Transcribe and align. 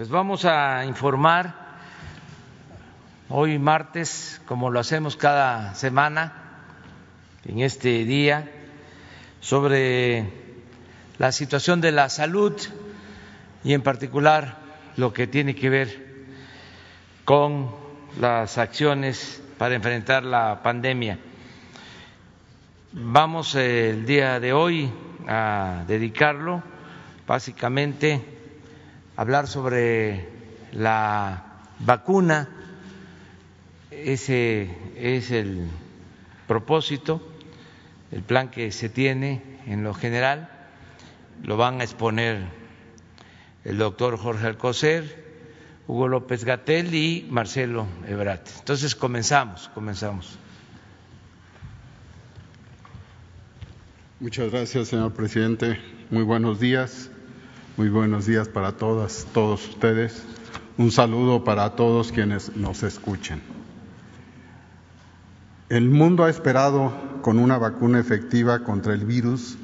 Pues 0.00 0.08
vamos 0.08 0.46
a 0.46 0.86
informar 0.86 1.54
hoy 3.28 3.58
martes, 3.58 4.40
como 4.46 4.70
lo 4.70 4.80
hacemos 4.80 5.14
cada 5.14 5.74
semana, 5.74 6.32
en 7.44 7.60
este 7.60 8.06
día, 8.06 8.50
sobre 9.40 10.24
la 11.18 11.32
situación 11.32 11.82
de 11.82 11.92
la 11.92 12.08
salud 12.08 12.58
y 13.62 13.74
en 13.74 13.82
particular 13.82 14.56
lo 14.96 15.12
que 15.12 15.26
tiene 15.26 15.54
que 15.54 15.68
ver 15.68 16.24
con 17.26 17.70
las 18.18 18.56
acciones 18.56 19.42
para 19.58 19.74
enfrentar 19.74 20.24
la 20.24 20.62
pandemia. 20.62 21.18
Vamos 22.92 23.54
el 23.54 24.06
día 24.06 24.40
de 24.40 24.54
hoy 24.54 24.90
a 25.28 25.84
dedicarlo 25.86 26.62
básicamente 27.26 28.39
hablar 29.20 29.48
sobre 29.48 30.26
la 30.72 31.44
vacuna. 31.80 32.48
Ese 33.90 34.74
es 34.96 35.30
el 35.30 35.68
propósito, 36.48 37.20
el 38.12 38.22
plan 38.22 38.50
que 38.50 38.72
se 38.72 38.88
tiene 38.88 39.42
en 39.66 39.84
lo 39.84 39.92
general. 39.92 40.48
Lo 41.42 41.58
van 41.58 41.82
a 41.82 41.84
exponer 41.84 42.44
el 43.64 43.76
doctor 43.76 44.16
Jorge 44.16 44.46
Alcocer, 44.46 45.22
Hugo 45.86 46.08
López 46.08 46.44
Gatel 46.44 46.94
y 46.94 47.26
Marcelo 47.28 47.86
Ebrat. 48.08 48.48
Entonces 48.60 48.94
comenzamos, 48.94 49.70
comenzamos. 49.74 50.38
Muchas 54.18 54.50
gracias, 54.50 54.88
señor 54.88 55.12
presidente. 55.12 55.78
Muy 56.08 56.22
buenos 56.22 56.58
días. 56.58 57.10
Muy 57.76 57.88
buenos 57.88 58.26
días 58.26 58.48
para 58.48 58.72
todas, 58.72 59.26
todos 59.32 59.68
ustedes. 59.68 60.24
Un 60.76 60.90
saludo 60.90 61.44
para 61.44 61.76
todos 61.76 62.10
quienes 62.10 62.56
nos 62.56 62.82
escuchen. 62.82 63.40
El 65.68 65.88
mundo 65.88 66.24
ha 66.24 66.30
esperado 66.30 66.92
con 67.22 67.38
una 67.38 67.58
vacuna 67.58 68.00
efectiva 68.00 68.64
contra 68.64 68.92
el 68.92 69.06
virus 69.06 69.56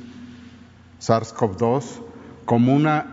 SARS-CoV-2 1.00 1.82
como 2.44 2.74
una 2.74 3.06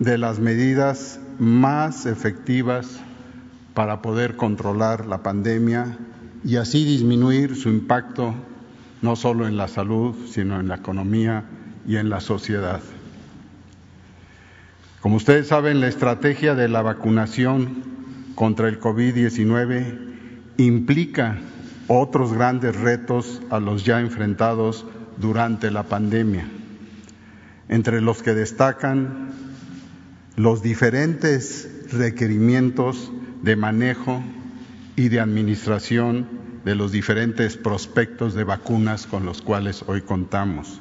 de 0.00 0.18
las 0.18 0.40
medidas 0.40 1.20
más 1.38 2.04
efectivas 2.04 3.00
para 3.72 4.02
poder 4.02 4.36
controlar 4.36 5.06
la 5.06 5.22
pandemia 5.22 5.96
y 6.44 6.56
así 6.56 6.84
disminuir 6.84 7.54
su 7.56 7.68
impacto 7.68 8.34
no 9.00 9.16
solo 9.16 9.46
en 9.46 9.56
la 9.56 9.68
salud, 9.68 10.14
sino 10.28 10.58
en 10.58 10.68
la 10.68 10.76
economía 10.76 11.44
y 11.86 11.96
en 11.96 12.10
la 12.10 12.20
sociedad. 12.20 12.80
Como 15.04 15.16
ustedes 15.16 15.48
saben, 15.48 15.82
la 15.82 15.88
estrategia 15.88 16.54
de 16.54 16.66
la 16.66 16.80
vacunación 16.80 17.82
contra 18.34 18.68
el 18.68 18.80
COVID-19 18.80 19.98
implica 20.56 21.36
otros 21.88 22.32
grandes 22.32 22.74
retos 22.74 23.42
a 23.50 23.60
los 23.60 23.84
ya 23.84 24.00
enfrentados 24.00 24.86
durante 25.18 25.70
la 25.70 25.82
pandemia, 25.82 26.46
entre 27.68 28.00
los 28.00 28.22
que 28.22 28.32
destacan 28.32 29.28
los 30.36 30.62
diferentes 30.62 31.68
requerimientos 31.92 33.12
de 33.42 33.56
manejo 33.56 34.22
y 34.96 35.10
de 35.10 35.20
administración 35.20 36.26
de 36.64 36.76
los 36.76 36.92
diferentes 36.92 37.58
prospectos 37.58 38.32
de 38.32 38.44
vacunas 38.44 39.06
con 39.06 39.26
los 39.26 39.42
cuales 39.42 39.84
hoy 39.86 40.00
contamos. 40.00 40.80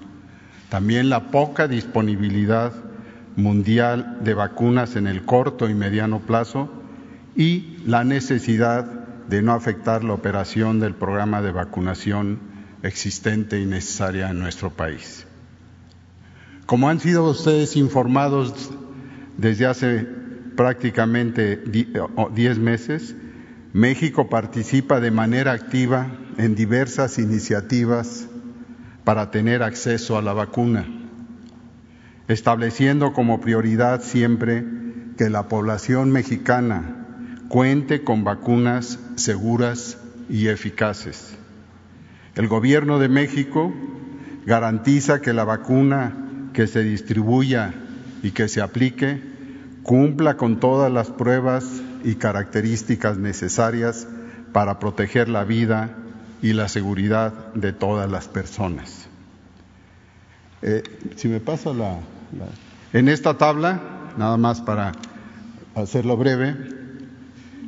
También 0.69 1.09
la 1.09 1.29
poca 1.29 1.67
disponibilidad 1.67 2.71
mundial 3.35 4.19
de 4.21 4.33
vacunas 4.33 4.95
en 4.95 5.07
el 5.07 5.23
corto 5.23 5.69
y 5.69 5.73
mediano 5.73 6.19
plazo 6.19 6.69
y 7.35 7.77
la 7.85 8.03
necesidad 8.03 8.85
de 9.27 9.41
no 9.41 9.53
afectar 9.53 10.03
la 10.03 10.13
operación 10.13 10.79
del 10.79 10.93
programa 10.93 11.41
de 11.41 11.51
vacunación 11.51 12.39
existente 12.83 13.59
y 13.59 13.65
necesaria 13.65 14.29
en 14.29 14.39
nuestro 14.39 14.69
país. 14.69 15.25
Como 16.65 16.89
han 16.89 16.99
sido 16.99 17.29
ustedes 17.29 17.75
informados 17.75 18.71
desde 19.37 19.65
hace 19.65 20.07
prácticamente 20.55 21.57
10 21.57 22.59
meses, 22.59 23.15
México 23.73 24.29
participa 24.29 24.99
de 24.99 25.11
manera 25.11 25.53
activa 25.53 26.11
en 26.37 26.55
diversas 26.55 27.17
iniciativas 27.17 28.27
para 29.03 29.31
tener 29.31 29.63
acceso 29.63 30.17
a 30.17 30.21
la 30.21 30.33
vacuna, 30.33 30.85
estableciendo 32.27 33.13
como 33.13 33.41
prioridad 33.41 34.01
siempre 34.01 34.65
que 35.17 35.29
la 35.29 35.47
población 35.47 36.11
mexicana 36.11 37.05
cuente 37.49 38.03
con 38.03 38.23
vacunas 38.23 38.99
seguras 39.15 39.97
y 40.29 40.47
eficaces. 40.47 41.37
El 42.35 42.47
Gobierno 42.47 42.99
de 42.99 43.09
México 43.09 43.73
garantiza 44.45 45.21
que 45.21 45.33
la 45.33 45.43
vacuna 45.43 46.49
que 46.53 46.67
se 46.67 46.83
distribuya 46.83 47.73
y 48.23 48.31
que 48.31 48.47
se 48.47 48.61
aplique 48.61 49.21
cumpla 49.83 50.37
con 50.37 50.59
todas 50.59 50.91
las 50.91 51.09
pruebas 51.09 51.81
y 52.03 52.15
características 52.15 53.17
necesarias 53.17 54.07
para 54.51 54.79
proteger 54.79 55.29
la 55.29 55.43
vida 55.43 55.91
y 56.41 56.53
la 56.53 56.69
seguridad 56.69 57.53
de 57.53 57.73
todas 57.73 58.09
las 58.09 58.27
personas. 58.27 59.07
Eh, 60.61 60.83
si 61.17 61.27
me 61.27 61.39
pasa 61.39 61.73
la, 61.73 61.99
En 62.93 63.09
esta 63.09 63.37
tabla, 63.37 63.81
nada 64.17 64.37
más 64.37 64.61
para 64.61 64.91
hacerlo 65.75 66.17
breve, 66.17 66.55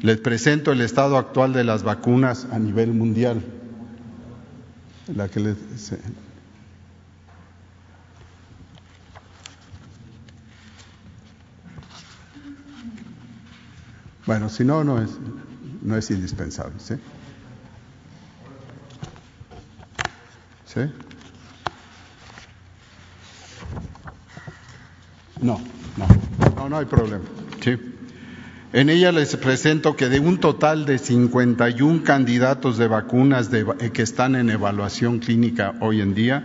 les 0.02 0.18
presento 0.18 0.72
el 0.72 0.81
estado 0.81 1.18
actual 1.18 1.53
de 1.53 1.64
las 1.64 1.84
vacunas 1.84 2.48
a 2.52 2.59
nivel 2.59 2.94
mundial. 2.94 3.44
La 5.14 5.30
que 5.30 5.56
Bueno, 14.26 14.50
si 14.50 14.64
no, 14.64 14.84
no 14.84 15.02
es, 15.02 15.12
no 15.84 15.96
es 15.96 16.09
indispensable. 16.09 16.74
¿sí? 16.80 16.96
¿Sí? 20.66 21.04
No, 25.41 25.62
no, 25.97 26.07
no, 26.56 26.69
no 26.69 26.78
hay 26.78 26.85
problema. 26.85 27.23
Sí. 27.62 27.78
En 28.73 28.90
ella 28.90 29.12
les 29.12 29.35
presento 29.38 29.96
que 29.96 30.09
de 30.09 30.19
un 30.19 30.38
total 30.38 30.85
de 30.85 30.97
51 30.97 32.03
candidatos 32.03 32.78
de 32.78 32.88
vacunas 32.88 33.50
de, 33.50 33.66
que 33.94 34.01
están 34.01 34.35
en 34.35 34.50
evaluación 34.50 35.19
clínica 35.19 35.75
hoy 35.79 36.01
en 36.01 36.13
día, 36.13 36.44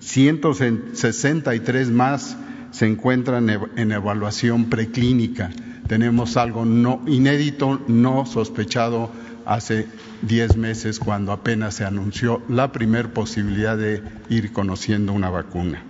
163 0.00 1.90
más 1.90 2.36
se 2.70 2.86
encuentran 2.86 3.48
en 3.76 3.92
evaluación 3.92 4.66
preclínica 4.66 5.50
tenemos 5.86 6.36
algo 6.36 6.64
no, 6.64 7.02
inédito, 7.06 7.82
no 7.88 8.26
sospechado 8.26 9.10
hace 9.44 9.86
10 10.22 10.56
meses 10.56 10.98
cuando 10.98 11.32
apenas 11.32 11.74
se 11.74 11.84
anunció 11.84 12.42
la 12.48 12.72
primer 12.72 13.10
posibilidad 13.12 13.76
de 13.76 14.02
ir 14.30 14.52
conociendo 14.52 15.12
una 15.12 15.28
vacuna. 15.28 15.82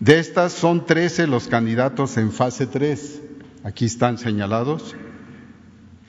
De 0.00 0.18
estas 0.18 0.52
son 0.52 0.86
13 0.86 1.26
los 1.26 1.46
candidatos 1.48 2.16
en 2.16 2.32
fase 2.32 2.66
3, 2.66 3.20
aquí 3.64 3.84
están 3.84 4.16
señalados. 4.16 4.96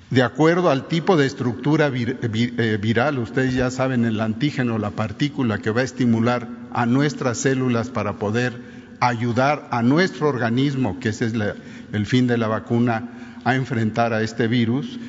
De 0.10 0.24
acuerdo 0.24 0.70
al 0.70 0.88
tipo 0.88 1.18
de 1.18 1.26
estructura 1.26 1.92
eh, 1.94 2.78
viral, 2.82 3.20
ustedes 3.20 3.54
ya 3.54 3.70
saben 3.70 4.06
el 4.06 4.22
antígeno, 4.22 4.78
la 4.78 4.92
partícula 4.92 5.58
que 5.58 5.72
va 5.72 5.82
a 5.82 5.84
estimular 5.84 6.48
a 6.72 6.86
nuestras 6.86 7.40
células 7.40 7.90
para 7.90 8.14
poder 8.14 8.54
ayudar 9.02 9.68
a 9.72 9.82
nuestro 9.82 10.30
organismo, 10.30 10.98
que 11.02 11.10
ese 11.10 11.26
es 11.26 11.34
el 11.92 12.06
fin 12.06 12.28
de 12.28 12.38
la 12.38 12.48
vacuna, 12.48 13.10
a 13.44 13.56
enfrentar 13.56 14.14
a 14.14 14.22
este 14.22 14.48
virus. 14.48 15.00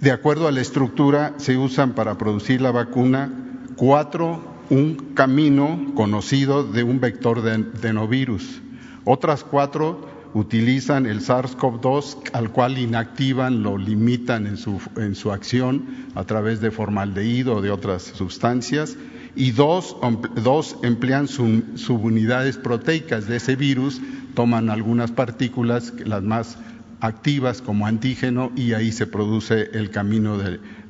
De 0.00 0.10
acuerdo 0.10 0.48
a 0.48 0.52
la 0.52 0.60
estructura, 0.60 1.34
se 1.36 1.56
usan 1.56 1.92
para 1.92 2.18
producir 2.18 2.62
la 2.62 2.72
vacuna 2.72 3.30
cuatro, 3.76 4.51
un 4.70 4.94
camino 5.14 5.92
conocido 5.94 6.64
de 6.64 6.82
un 6.82 7.00
vector 7.00 7.42
de 7.42 7.52
adenovirus. 7.52 8.60
Otras 9.04 9.44
cuatro 9.44 10.06
utilizan 10.34 11.06
el 11.06 11.20
SARS-CoV-2 11.20 12.30
al 12.32 12.50
cual 12.50 12.78
inactivan, 12.78 13.62
lo 13.62 13.76
limitan 13.76 14.46
en 14.46 14.56
su, 14.56 14.80
en 14.96 15.14
su 15.14 15.32
acción 15.32 16.06
a 16.14 16.24
través 16.24 16.60
de 16.60 16.70
formaldehído 16.70 17.56
o 17.56 17.62
de 17.62 17.70
otras 17.70 18.02
sustancias 18.02 18.96
y 19.34 19.52
dos, 19.52 19.96
dos 20.42 20.76
emplean 20.82 21.26
subunidades 21.26 22.58
proteicas 22.58 23.26
de 23.26 23.36
ese 23.36 23.56
virus, 23.56 24.00
toman 24.34 24.68
algunas 24.68 25.10
partículas, 25.10 25.92
las 26.04 26.22
más 26.22 26.58
activas 27.00 27.62
como 27.62 27.86
antígeno, 27.86 28.52
y 28.56 28.74
ahí 28.74 28.92
se 28.92 29.06
produce 29.06 29.70
el 29.72 29.90
camino 29.90 30.38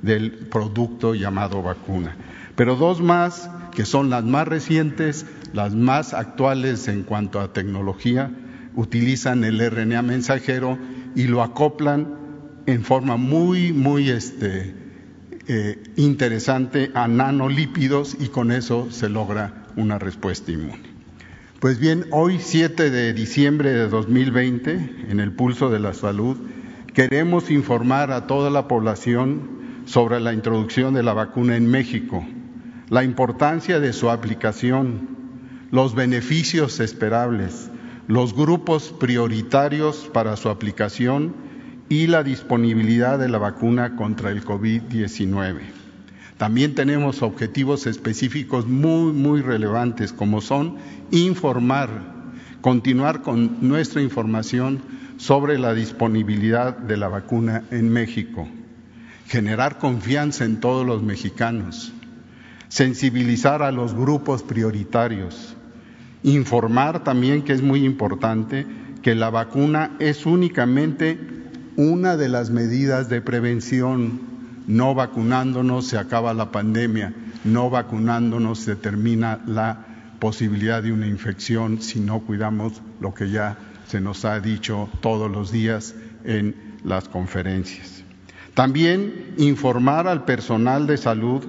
del 0.02 0.32
producto 0.50 1.14
llamado 1.14 1.62
vacuna. 1.62 2.16
Pero 2.56 2.76
dos 2.76 3.00
más, 3.00 3.48
que 3.74 3.84
son 3.84 4.10
las 4.10 4.24
más 4.24 4.46
recientes, 4.46 5.26
las 5.52 5.74
más 5.74 6.14
actuales 6.14 6.88
en 6.88 7.02
cuanto 7.02 7.40
a 7.40 7.52
tecnología, 7.52 8.30
utilizan 8.74 9.44
el 9.44 9.58
RNA 9.58 10.02
mensajero 10.02 10.78
y 11.14 11.24
lo 11.24 11.42
acoplan 11.42 12.14
en 12.66 12.84
forma 12.84 13.16
muy, 13.16 13.72
muy 13.72 14.10
este, 14.10 14.74
eh, 15.48 15.82
interesante 15.96 16.90
a 16.94 17.08
nanolípidos 17.08 18.16
y 18.18 18.28
con 18.28 18.52
eso 18.52 18.90
se 18.90 19.08
logra 19.08 19.66
una 19.76 19.98
respuesta 19.98 20.52
inmune. 20.52 20.92
Pues 21.60 21.78
bien, 21.78 22.06
hoy 22.10 22.38
7 22.40 22.90
de 22.90 23.12
diciembre 23.12 23.72
de 23.72 23.88
2020, 23.88 25.06
en 25.08 25.20
el 25.20 25.32
Pulso 25.32 25.70
de 25.70 25.78
la 25.78 25.94
Salud, 25.94 26.36
queremos 26.92 27.50
informar 27.50 28.10
a 28.10 28.26
toda 28.26 28.50
la 28.50 28.66
población 28.66 29.82
sobre 29.84 30.20
la 30.20 30.32
introducción 30.32 30.94
de 30.94 31.02
la 31.02 31.12
vacuna 31.12 31.56
en 31.56 31.70
México, 31.70 32.24
la 32.88 33.04
importancia 33.04 33.80
de 33.80 33.92
su 33.92 34.10
aplicación, 34.10 35.08
los 35.70 35.94
beneficios 35.94 36.80
esperables, 36.80 37.70
los 38.08 38.34
grupos 38.34 38.94
prioritarios 38.98 40.10
para 40.12 40.36
su 40.36 40.48
aplicación 40.48 41.34
y 41.88 42.06
la 42.06 42.22
disponibilidad 42.22 43.18
de 43.18 43.28
la 43.28 43.38
vacuna 43.38 43.96
contra 43.96 44.30
el 44.30 44.44
COVID-19. 44.44 45.60
También 46.38 46.74
tenemos 46.74 47.22
objetivos 47.22 47.86
específicos 47.86 48.66
muy, 48.66 49.12
muy 49.12 49.42
relevantes, 49.42 50.12
como 50.12 50.40
son 50.40 50.76
informar, 51.10 51.90
continuar 52.60 53.22
con 53.22 53.58
nuestra 53.60 54.02
información 54.02 54.82
sobre 55.18 55.58
la 55.58 55.72
disponibilidad 55.72 56.76
de 56.76 56.96
la 56.96 57.08
vacuna 57.08 57.62
en 57.70 57.88
México, 57.88 58.48
generar 59.28 59.78
confianza 59.78 60.44
en 60.44 60.58
todos 60.58 60.84
los 60.84 61.02
mexicanos, 61.02 61.92
sensibilizar 62.72 63.62
a 63.62 63.70
los 63.70 63.92
grupos 63.92 64.42
prioritarios, 64.42 65.54
informar 66.22 67.04
también 67.04 67.42
que 67.42 67.52
es 67.52 67.60
muy 67.60 67.84
importante 67.84 68.66
que 69.02 69.14
la 69.14 69.28
vacuna 69.28 69.90
es 69.98 70.24
únicamente 70.24 71.18
una 71.76 72.16
de 72.16 72.30
las 72.30 72.48
medidas 72.48 73.10
de 73.10 73.20
prevención. 73.20 74.20
No 74.66 74.94
vacunándonos 74.94 75.86
se 75.86 75.98
acaba 75.98 76.32
la 76.32 76.50
pandemia, 76.50 77.12
no 77.44 77.68
vacunándonos 77.68 78.60
se 78.60 78.74
termina 78.74 79.42
la 79.46 79.84
posibilidad 80.18 80.82
de 80.82 80.92
una 80.92 81.06
infección 81.06 81.82
si 81.82 82.00
no 82.00 82.20
cuidamos 82.20 82.80
lo 83.00 83.12
que 83.12 83.28
ya 83.28 83.58
se 83.86 84.00
nos 84.00 84.24
ha 84.24 84.40
dicho 84.40 84.88
todos 85.02 85.30
los 85.30 85.52
días 85.52 85.94
en 86.24 86.54
las 86.84 87.06
conferencias. 87.06 88.02
También 88.54 89.34
informar 89.36 90.08
al 90.08 90.24
personal 90.24 90.86
de 90.86 90.96
salud 90.96 91.44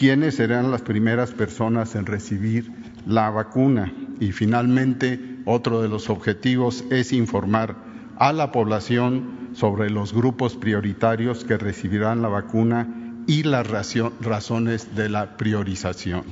quiénes 0.00 0.36
serán 0.36 0.70
las 0.70 0.80
primeras 0.80 1.32
personas 1.32 1.94
en 1.94 2.06
recibir 2.06 2.72
la 3.06 3.28
vacuna. 3.28 3.92
Y 4.18 4.32
finalmente, 4.32 5.20
otro 5.44 5.82
de 5.82 5.90
los 5.90 6.08
objetivos 6.08 6.86
es 6.88 7.12
informar 7.12 7.76
a 8.16 8.32
la 8.32 8.50
población 8.50 9.50
sobre 9.52 9.90
los 9.90 10.14
grupos 10.14 10.56
prioritarios 10.56 11.44
que 11.44 11.58
recibirán 11.58 12.22
la 12.22 12.28
vacuna 12.28 12.88
y 13.26 13.42
las 13.42 13.66
razones 13.68 14.96
de 14.96 15.10
la 15.10 15.36
priorización. 15.36 16.22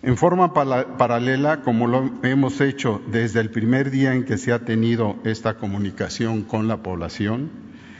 En 0.00 0.16
forma 0.16 0.54
paralela, 0.54 1.60
como 1.60 1.88
lo 1.88 2.10
hemos 2.22 2.62
hecho 2.62 3.02
desde 3.06 3.40
el 3.40 3.50
primer 3.50 3.90
día 3.90 4.14
en 4.14 4.24
que 4.24 4.38
se 4.38 4.54
ha 4.54 4.60
tenido 4.60 5.16
esta 5.24 5.58
comunicación 5.58 6.40
con 6.40 6.68
la 6.68 6.78
población, 6.78 7.50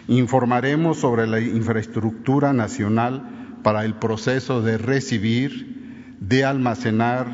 informaremos 0.08 0.96
sobre 0.96 1.26
la 1.26 1.40
infraestructura 1.40 2.54
nacional 2.54 3.43
para 3.64 3.84
el 3.84 3.94
proceso 3.94 4.62
de 4.62 4.78
recibir, 4.78 6.14
de 6.20 6.44
almacenar 6.44 7.26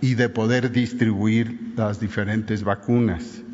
y 0.00 0.14
de 0.14 0.28
poder 0.28 0.72
distribuir 0.72 1.72
las 1.76 2.00
diferentes 2.00 2.64
vacunas 2.64 3.44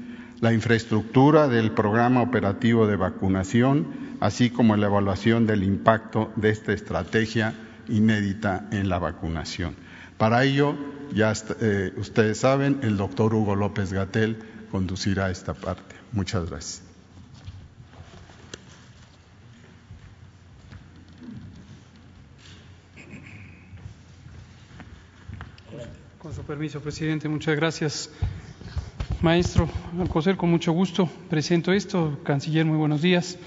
la 0.43 0.53
infraestructura 0.53 1.47
del 1.47 1.71
programa 1.71 2.21
operativo 2.21 2.89
de 2.89 2.97
vacunación, 2.97 3.87
así 4.19 4.51
como 4.51 4.77
la 4.77 4.87
evaluación 4.87 5.47
del 5.47 5.63
impacto 5.63 6.33
de 6.35 6.51
esta 6.51 6.73
estrategia 6.73 7.55
inédita 7.89 8.67
en 8.73 8.89
la 8.89 8.99
vacunación. 8.99 9.77
Para 10.19 10.43
ello, 10.43 10.75
ya 11.15 11.33
eh, 11.61 11.93
ustedes 11.97 12.39
saben, 12.39 12.81
el 12.83 12.97
doctor 12.97 13.33
Hugo 13.33 13.55
López 13.55 13.93
Gatel 13.93 14.37
conducirá 14.73 15.31
esta 15.31 15.55
parte. 15.55 15.95
Muchas 16.11 16.51
gracias. 16.51 16.92
Permiso, 26.47 26.81
presidente, 26.81 27.29
muchas 27.29 27.57
gracias. 27.57 28.11
Maestro 29.21 29.69
Alcocer, 29.99 30.37
con 30.37 30.51
mucho 30.51 30.73
gusto 30.73 31.09
presento 31.31 31.73
esto. 31.73 32.19
Canciller, 32.25 32.65
muy 32.65 32.77
buenos 32.77 33.03
días. 33.03 33.39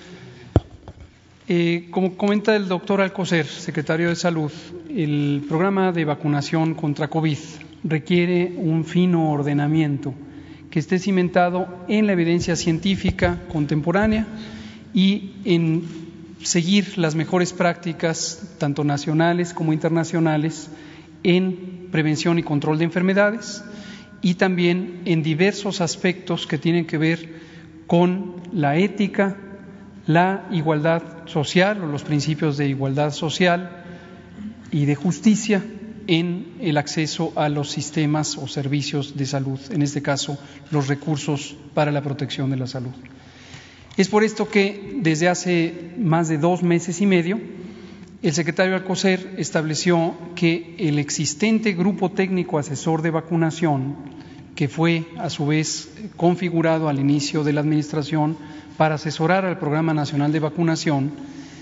Eh, 1.47 1.87
como 1.91 2.15
comenta 2.15 2.55
el 2.55 2.67
doctor 2.67 3.01
Alcocer, 3.01 3.45
secretario 3.45 4.09
de 4.09 4.15
Salud, 4.15 4.51
el 4.89 5.43
programa 5.47 5.91
de 5.91 6.05
vacunación 6.05 6.73
contra 6.73 7.07
COVID 7.09 7.37
requiere 7.83 8.53
un 8.57 8.85
fino 8.85 9.29
ordenamiento 9.31 10.13
que 10.71 10.79
esté 10.79 10.97
cimentado 10.97 11.67
en 11.87 12.07
la 12.07 12.13
evidencia 12.13 12.55
científica 12.55 13.41
contemporánea 13.51 14.25
y 14.93 15.33
en 15.43 15.83
seguir 16.41 16.97
las 16.97 17.15
mejores 17.15 17.51
prácticas, 17.51 18.55
tanto 18.57 18.83
nacionales 18.83 19.53
como 19.53 19.73
internacionales, 19.73 20.69
en 21.23 21.74
prevención 21.95 22.37
y 22.37 22.43
control 22.43 22.77
de 22.77 22.83
enfermedades 22.83 23.63
y 24.21 24.33
también 24.33 25.03
en 25.05 25.23
diversos 25.23 25.79
aspectos 25.79 26.45
que 26.45 26.57
tienen 26.57 26.85
que 26.85 26.97
ver 26.97 27.29
con 27.87 28.35
la 28.51 28.75
ética, 28.75 29.37
la 30.05 30.45
igualdad 30.51 31.01
social 31.25 31.81
o 31.81 31.87
los 31.87 32.03
principios 32.03 32.57
de 32.57 32.67
igualdad 32.67 33.11
social 33.11 33.85
y 34.71 34.83
de 34.83 34.95
justicia 34.95 35.63
en 36.07 36.55
el 36.59 36.75
acceso 36.75 37.31
a 37.37 37.47
los 37.47 37.71
sistemas 37.71 38.37
o 38.37 38.45
servicios 38.49 39.15
de 39.15 39.25
salud, 39.25 39.59
en 39.69 39.81
este 39.81 40.01
caso 40.01 40.37
los 40.71 40.89
recursos 40.89 41.55
para 41.73 41.93
la 41.93 42.01
protección 42.01 42.49
de 42.49 42.57
la 42.57 42.67
salud. 42.67 42.91
Es 43.95 44.09
por 44.09 44.25
esto 44.25 44.49
que 44.49 44.97
desde 44.97 45.29
hace 45.29 45.93
más 45.97 46.27
de 46.27 46.39
dos 46.39 46.61
meses 46.61 46.99
y 46.99 47.05
medio 47.05 47.39
el 48.25 48.33
secretario 48.33 48.73
Alcocer 48.73 49.35
estableció 49.37 50.15
que 50.33 50.75
el 50.79 50.97
existente 50.97 51.73
grupo 51.73 52.09
técnico 52.09 52.57
asesor 52.57 53.03
de 53.03 53.11
vacunación 53.11 53.95
que 54.55 54.67
fue 54.67 55.05
a 55.19 55.29
su 55.29 55.45
vez 55.45 55.93
configurado 56.17 56.89
al 56.89 56.99
inicio 56.99 57.43
de 57.43 57.53
la 57.53 57.61
Administración 57.61 58.35
para 58.77 58.95
asesorar 58.95 59.45
al 59.45 59.59
Programa 59.59 59.93
Nacional 59.93 60.31
de 60.31 60.39
Vacunación, 60.39 61.11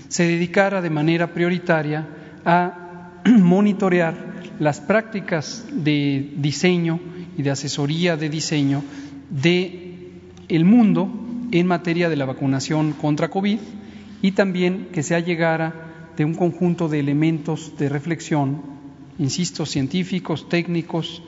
se 0.08 0.26
dedicara 0.26 0.80
de 0.80 0.88
manera 0.88 1.34
prioritaria 1.34 2.08
a 2.46 3.10
monitorear 3.26 4.14
las 4.58 4.80
prácticas 4.80 5.66
de 5.70 6.32
diseño 6.36 6.98
y 7.36 7.42
de 7.42 7.50
asesoría 7.50 8.16
de 8.16 8.30
diseño 8.30 8.82
de 9.28 9.98
mundo 10.64 11.12
en 11.50 11.66
materia 11.66 12.08
de 12.08 12.16
la 12.16 12.24
vacunación 12.24 12.92
contra 12.94 13.28
COVID 13.28 13.58
y 14.22 14.32
también 14.32 14.88
que 14.94 15.02
se 15.02 15.14
allegara 15.14 15.83
de 16.16 16.24
un 16.24 16.34
conjunto 16.34 16.88
de 16.88 17.00
elementos 17.00 17.76
de 17.78 17.88
reflexión, 17.88 18.62
insisto, 19.18 19.66
científicos, 19.66 20.48
técnicos, 20.48 21.22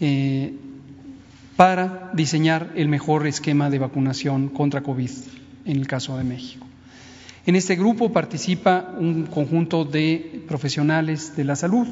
eh, 0.00 0.54
para 1.56 2.10
diseñar 2.14 2.72
el 2.74 2.88
mejor 2.88 3.26
esquema 3.26 3.70
de 3.70 3.78
vacunación 3.78 4.48
contra 4.48 4.82
COVID 4.82 5.10
en 5.64 5.76
el 5.76 5.86
caso 5.86 6.16
de 6.18 6.24
México. 6.24 6.66
En 7.46 7.56
este 7.56 7.76
grupo 7.76 8.12
participa 8.12 8.94
un 8.98 9.26
conjunto 9.26 9.84
de 9.84 10.42
profesionales 10.48 11.36
de 11.36 11.44
la 11.44 11.56
salud, 11.56 11.86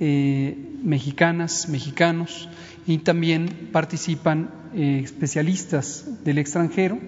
eh, 0.00 0.56
mexicanas, 0.82 1.68
mexicanos, 1.68 2.48
y 2.86 2.98
también 2.98 3.68
participan 3.72 4.50
eh, 4.74 5.00
especialistas 5.04 6.24
del 6.24 6.38
extranjero, 6.38 6.98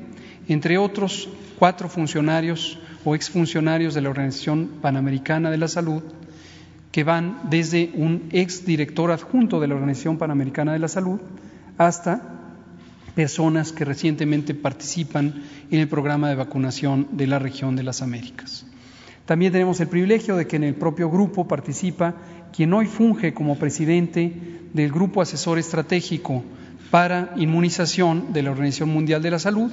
entre 0.48 0.78
otros 0.78 1.28
cuatro 1.58 1.88
funcionarios 1.88 2.78
o 3.06 3.14
exfuncionarios 3.14 3.94
de 3.94 4.00
la 4.00 4.10
Organización 4.10 4.68
Panamericana 4.82 5.48
de 5.52 5.58
la 5.58 5.68
Salud, 5.68 6.02
que 6.90 7.04
van 7.04 7.38
desde 7.48 7.92
un 7.94 8.24
exdirector 8.32 9.12
adjunto 9.12 9.60
de 9.60 9.68
la 9.68 9.76
Organización 9.76 10.18
Panamericana 10.18 10.72
de 10.72 10.80
la 10.80 10.88
Salud, 10.88 11.20
hasta 11.78 12.20
personas 13.14 13.70
que 13.70 13.84
recientemente 13.84 14.54
participan 14.54 15.44
en 15.70 15.78
el 15.78 15.86
programa 15.86 16.28
de 16.28 16.34
vacunación 16.34 17.06
de 17.12 17.28
la 17.28 17.38
región 17.38 17.76
de 17.76 17.84
las 17.84 18.02
Américas. 18.02 18.66
También 19.24 19.52
tenemos 19.52 19.78
el 19.78 19.86
privilegio 19.86 20.34
de 20.34 20.48
que 20.48 20.56
en 20.56 20.64
el 20.64 20.74
propio 20.74 21.08
grupo 21.08 21.46
participa 21.46 22.16
quien 22.52 22.74
hoy 22.74 22.86
funge 22.86 23.32
como 23.32 23.56
presidente 23.56 24.32
del 24.72 24.90
Grupo 24.90 25.22
Asesor 25.22 25.60
Estratégico 25.60 26.42
para 26.90 27.34
Inmunización 27.36 28.32
de 28.32 28.42
la 28.42 28.50
Organización 28.50 28.88
Mundial 28.88 29.22
de 29.22 29.30
la 29.30 29.38
Salud 29.38 29.70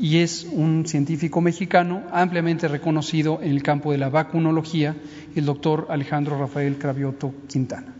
y 0.00 0.18
es 0.18 0.46
un 0.50 0.86
científico 0.86 1.40
mexicano 1.40 2.02
ampliamente 2.12 2.68
reconocido 2.68 3.40
en 3.42 3.50
el 3.50 3.62
campo 3.62 3.92
de 3.92 3.98
la 3.98 4.08
vacunología, 4.08 4.96
el 5.34 5.44
doctor 5.44 5.88
Alejandro 5.90 6.38
Rafael 6.38 6.78
Cravioto 6.78 7.34
Quintana. 7.48 7.94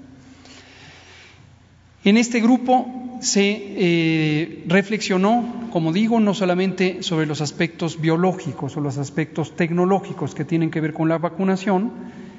En 2.05 2.17
este 2.17 2.41
grupo 2.41 3.19
se 3.21 3.51
eh, 3.51 4.65
reflexionó, 4.69 5.69
como 5.73 5.93
digo, 5.93 6.21
no 6.21 6.33
solamente 6.35 7.03
sobre 7.03 7.27
los 7.27 7.41
aspectos 7.41 8.01
biológicos 8.01 8.77
o 8.77 8.81
los 8.81 8.97
aspectos 8.99 9.57
tecnológicos 9.57 10.35
que 10.35 10.45
tienen 10.45 10.71
que 10.71 10.81
ver 10.81 10.95
con 10.95 11.09
la 11.09 11.19
vacunación, 11.19 11.91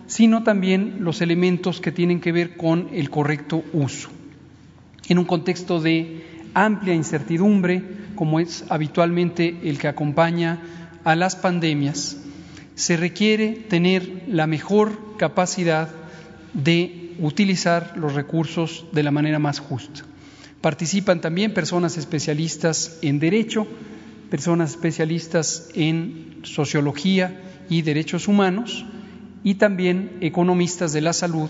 sino 0.07 0.43
también 0.43 0.97
los 1.01 1.21
elementos 1.21 1.81
que 1.81 1.91
tienen 1.91 2.21
que 2.21 2.31
ver 2.31 2.55
con 2.55 2.87
el 2.93 3.09
correcto 3.09 3.63
uso. 3.73 4.09
En 5.09 5.19
un 5.19 5.25
contexto 5.25 5.81
de 5.81 6.28
amplia 6.65 6.93
incertidumbre, 6.93 7.83
como 8.15 8.39
es 8.39 8.65
habitualmente 8.69 9.59
el 9.63 9.77
que 9.77 9.87
acompaña 9.87 10.59
a 11.03 11.15
las 11.15 11.35
pandemias, 11.35 12.17
se 12.75 12.97
requiere 12.97 13.49
tener 13.49 14.23
la 14.27 14.47
mejor 14.47 15.17
capacidad 15.17 15.89
de 16.53 17.15
utilizar 17.19 17.93
los 17.97 18.13
recursos 18.13 18.85
de 18.91 19.03
la 19.03 19.11
manera 19.11 19.39
más 19.39 19.59
justa. 19.59 20.03
Participan 20.61 21.21
también 21.21 21.53
personas 21.53 21.97
especialistas 21.97 22.99
en 23.01 23.19
derecho, 23.19 23.67
personas 24.29 24.71
especialistas 24.71 25.69
en 25.73 26.39
sociología 26.43 27.41
y 27.69 27.81
derechos 27.81 28.27
humanos 28.27 28.85
y 29.43 29.55
también 29.55 30.17
economistas 30.21 30.93
de 30.93 31.01
la 31.01 31.13
salud 31.13 31.49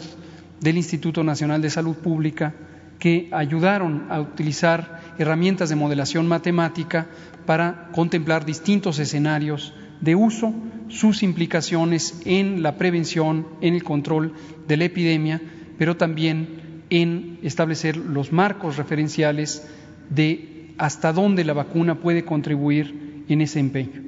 del 0.62 0.78
Instituto 0.78 1.24
Nacional 1.24 1.62
de 1.62 1.70
Salud 1.70 1.96
Pública 1.96 2.54
que 3.00 3.30
ayudaron 3.32 4.08
a 4.10 4.20
utilizar 4.20 5.02
herramientas 5.18 5.70
de 5.70 5.76
modelación 5.76 6.28
matemática 6.28 7.08
para 7.46 7.90
contemplar 7.94 8.46
distintos 8.46 9.00
escenarios 9.00 9.74
de 10.02 10.16
uso, 10.16 10.54
sus 10.90 11.24
implicaciones 11.24 12.22
en 12.26 12.62
la 12.62 12.78
prevención, 12.78 13.48
en 13.62 13.74
el 13.74 13.84
control 13.84 14.34
de 14.68 14.78
la 14.78 14.86
epidemia, 14.86 15.42
pero 15.78 15.98
también 15.98 16.84
en 16.90 17.40
establecer 17.42 17.98
los 17.98 18.32
marcos 18.32 18.78
referenciales 18.78 19.68
de 20.10 20.74
hasta 20.78 21.14
dónde 21.14 21.44
la 21.44 21.54
vacuna 21.54 21.96
puede 21.96 22.26
contribuir 22.26 23.24
en 23.28 23.42
ese 23.42 23.60
empeño. 23.60 24.02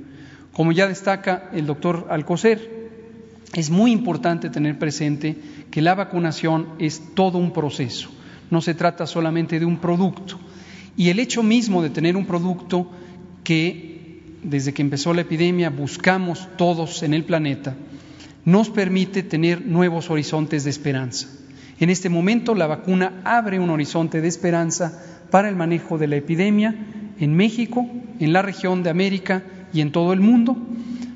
Como 0.53 0.71
ya 0.71 0.87
destaca 0.87 1.49
el 1.53 1.65
doctor 1.65 2.07
Alcocer, 2.09 2.89
es 3.53 3.69
muy 3.69 3.91
importante 3.91 4.49
tener 4.49 4.79
presente 4.79 5.35
que 5.69 5.81
la 5.81 5.95
vacunación 5.95 6.69
es 6.79 7.01
todo 7.13 7.37
un 7.37 7.51
proceso, 7.51 8.09
no 8.51 8.61
se 8.61 8.75
trata 8.75 9.07
solamente 9.07 9.59
de 9.59 9.65
un 9.65 9.77
producto. 9.77 10.39
Y 10.95 11.09
el 11.09 11.19
hecho 11.19 11.41
mismo 11.41 11.81
de 11.81 11.89
tener 11.89 12.15
un 12.15 12.27
producto 12.27 12.91
que 13.43 13.91
desde 14.43 14.73
que 14.73 14.81
empezó 14.81 15.13
la 15.13 15.21
epidemia 15.21 15.69
buscamos 15.69 16.47
todos 16.57 17.01
en 17.03 17.13
el 17.13 17.23
planeta, 17.23 17.75
nos 18.45 18.69
permite 18.69 19.23
tener 19.23 19.65
nuevos 19.65 20.09
horizontes 20.09 20.63
de 20.63 20.69
esperanza. 20.69 21.27
En 21.79 21.89
este 21.89 22.09
momento 22.09 22.55
la 22.55 22.67
vacuna 22.67 23.21
abre 23.23 23.59
un 23.59 23.69
horizonte 23.69 24.21
de 24.21 24.27
esperanza 24.27 25.01
para 25.29 25.49
el 25.49 25.55
manejo 25.55 25.97
de 25.97 26.07
la 26.07 26.17
epidemia 26.17 26.75
en 27.19 27.35
México, 27.35 27.87
en 28.19 28.33
la 28.33 28.41
región 28.41 28.83
de 28.83 28.89
América 28.89 29.43
y 29.73 29.81
en 29.81 29.91
todo 29.91 30.11
el 30.11 30.19
mundo, 30.19 30.57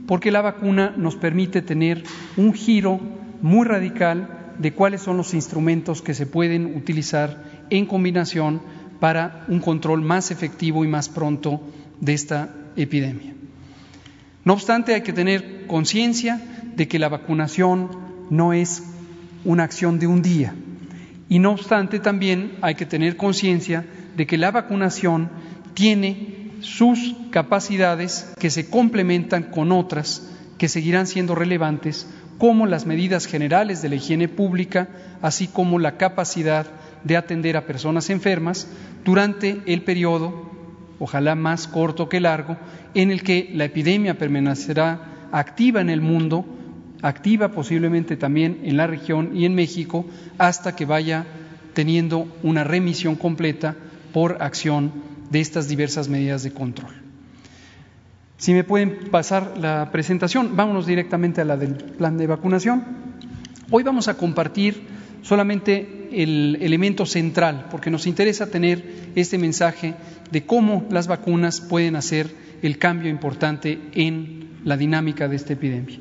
porque 0.08 0.32
la 0.32 0.42
vacuna 0.42 0.94
nos 0.96 1.16
permite 1.16 1.62
tener 1.62 2.04
un 2.38 2.54
giro 2.54 3.00
muy 3.42 3.66
radical 3.66 4.45
de 4.60 4.74
cuáles 4.74 5.02
son 5.02 5.18
los 5.18 5.34
instrumentos 5.34 6.02
que 6.02 6.14
se 6.14 6.26
pueden 6.26 6.76
utilizar 6.76 7.44
en 7.70 7.86
combinación 7.86 8.62
para 9.00 9.46
un 9.48 9.60
control 9.60 10.02
más 10.02 10.32
efectivo 10.32 10.86
y 10.86 10.88
más 10.88 11.10
pronto 11.10 11.62
de 12.00 12.14
esta 12.14 12.50
epidemia. 12.76 13.34
No 14.44 14.54
obstante, 14.54 14.94
hay 14.94 15.02
que 15.02 15.14
tener 15.14 15.66
conciencia 15.68 16.42
de 16.76 16.88
que 16.88 17.00
la 17.00 17.10
vacunación 17.10 17.90
no 18.30 18.54
es 18.54 18.84
una 19.44 19.64
acción 19.64 20.00
de 20.00 20.08
un 20.08 20.22
día. 20.22 20.54
Y 21.30 21.40
no 21.40 21.52
obstante, 21.52 22.00
también 22.00 22.54
hay 22.62 22.76
que 22.76 22.86
tener 22.86 23.18
conciencia 23.18 23.86
de 24.16 24.28
que 24.28 24.38
la 24.38 24.52
vacunación 24.52 25.30
tiene 25.74 26.52
sus 26.62 27.16
capacidades 27.32 28.34
que 28.40 28.50
se 28.50 28.70
complementan 28.70 29.44
con 29.44 29.72
otras 29.72 30.30
que 30.58 30.70
seguirán 30.70 31.08
siendo 31.08 31.36
relevantes, 31.36 32.08
como 32.38 32.66
las 32.66 32.86
medidas 32.86 33.26
generales 33.26 33.82
de 33.82 33.90
la 33.90 33.96
higiene 33.96 34.28
pública, 34.28 34.90
así 35.22 35.48
como 35.48 35.80
la 35.80 35.98
capacidad 35.98 36.68
de 37.04 37.18
atender 37.18 37.58
a 37.58 37.66
personas 37.66 38.10
enfermas 38.10 38.68
durante 39.04 39.62
el 39.66 39.84
periodo, 39.84 40.52
ojalá 41.00 41.36
más 41.36 41.68
corto 41.68 42.10
que 42.10 42.20
largo, 42.20 42.58
en 42.94 43.12
el 43.12 43.24
que 43.24 43.52
la 43.54 43.66
epidemia 43.66 44.18
permanecerá 44.18 45.30
activa 45.32 45.82
en 45.82 45.90
el 45.90 46.02
mundo 46.02 46.46
activa 47.02 47.50
posiblemente 47.50 48.18
también 48.18 48.62
en 48.64 48.78
la 48.78 48.88
región 48.88 49.38
y 49.38 49.46
en 49.46 49.54
México 49.54 50.06
hasta 50.38 50.76
que 50.76 50.86
vaya 50.86 51.26
teniendo 51.74 52.28
una 52.42 52.64
remisión 52.64 53.16
completa 53.16 53.76
por 54.12 54.42
acción 54.42 54.92
de 55.30 55.40
estas 55.40 55.68
diversas 55.68 56.08
medidas 56.08 56.42
de 56.44 56.52
control. 56.52 57.05
Si 58.38 58.54
me 58.54 58.66
pueden 58.66 59.10
pasar 59.12 59.54
la 59.58 59.90
presentación, 59.92 60.56
vámonos 60.56 60.86
directamente 60.86 61.42
a 61.42 61.46
la 61.46 61.56
del 61.56 61.76
plan 61.76 62.18
de 62.18 62.28
vacunación. 62.28 62.84
Hoy 63.72 63.84
vamos 63.84 64.10
a 64.10 64.18
compartir 64.18 64.84
solamente 65.22 66.10
el 66.12 66.58
elemento 66.62 67.06
central, 67.06 67.68
porque 67.72 67.90
nos 67.90 68.08
interesa 68.08 68.52
tener 68.52 69.12
este 69.16 69.38
mensaje 69.38 69.96
de 70.32 70.46
cómo 70.46 70.86
las 70.90 71.08
vacunas 71.08 71.62
pueden 71.62 71.96
hacer 71.96 72.30
el 72.62 72.78
cambio 72.78 73.10
importante 73.10 73.80
en 73.94 74.50
la 74.66 74.76
dinámica 74.76 75.28
de 75.30 75.38
esta 75.38 75.54
epidemia. 75.54 76.00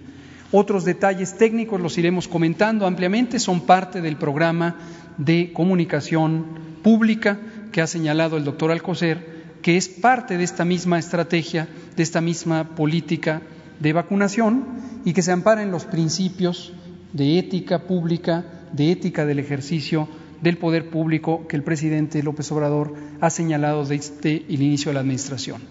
Otros 0.51 0.85
detalles 0.85 1.37
técnicos 1.37 1.81
los 1.81 1.97
iremos 1.99 2.27
comentando 2.27 2.87
ampliamente, 2.87 3.39
son 3.39 3.61
parte 3.61 4.01
del 4.01 4.17
programa 4.17 4.77
de 5.19 5.53
comunicación 5.53 6.47
pública 6.83 7.39
que 7.71 7.81
ha 7.81 7.87
señalado 7.87 8.37
el 8.37 8.45
doctor 8.45 8.71
Alcocer, 8.73 9.34
que 9.65 9.79
es 9.79 9.89
parte 9.89 10.37
de 10.37 10.45
esta 10.45 10.67
misma 10.67 10.99
estrategia, 10.99 11.67
de 11.97 12.03
esta 12.03 12.21
misma 12.21 12.77
política 12.77 13.41
de 13.81 13.95
vacunación 13.95 14.67
y 15.07 15.15
que 15.15 15.23
se 15.23 15.33
ampara 15.33 15.63
en 15.63 15.71
los 15.71 15.87
principios 15.87 16.75
de 17.15 17.39
ética 17.39 17.85
pública, 17.85 18.45
de 18.73 18.93
ética 18.93 19.25
del 19.25 19.39
ejercicio 19.39 20.07
del 20.43 20.59
poder 20.59 20.91
público 20.91 21.49
que 21.49 21.57
el 21.57 21.63
presidente 21.63 22.23
López 22.23 22.53
Obrador 22.53 22.93
ha 23.23 23.31
señalado 23.31 23.87
desde 23.87 24.45
el 24.51 24.61
inicio 24.61 24.91
de 24.91 24.95
la 24.97 25.01
administración. 25.01 25.63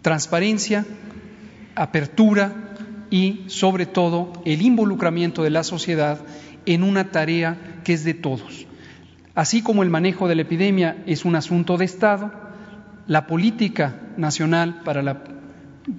Transparencia, 0.00 0.86
apertura, 1.74 2.72
y, 3.10 3.44
sobre 3.48 3.84
todo, 3.84 4.32
el 4.46 4.62
involucramiento 4.62 5.42
de 5.42 5.50
la 5.50 5.62
sociedad 5.62 6.20
en 6.64 6.82
una 6.82 7.10
tarea 7.10 7.80
que 7.84 7.92
es 7.92 8.02
de 8.02 8.14
todos. 8.14 8.66
Así 9.34 9.62
como 9.62 9.82
el 9.82 9.90
manejo 9.90 10.26
de 10.26 10.36
la 10.36 10.42
epidemia 10.42 11.04
es 11.06 11.26
un 11.26 11.36
asunto 11.36 11.76
de 11.76 11.84
Estado, 11.84 12.45
la 13.06 13.26
política 13.26 14.00
nacional 14.16 14.82
para 14.84 15.02
la 15.02 15.22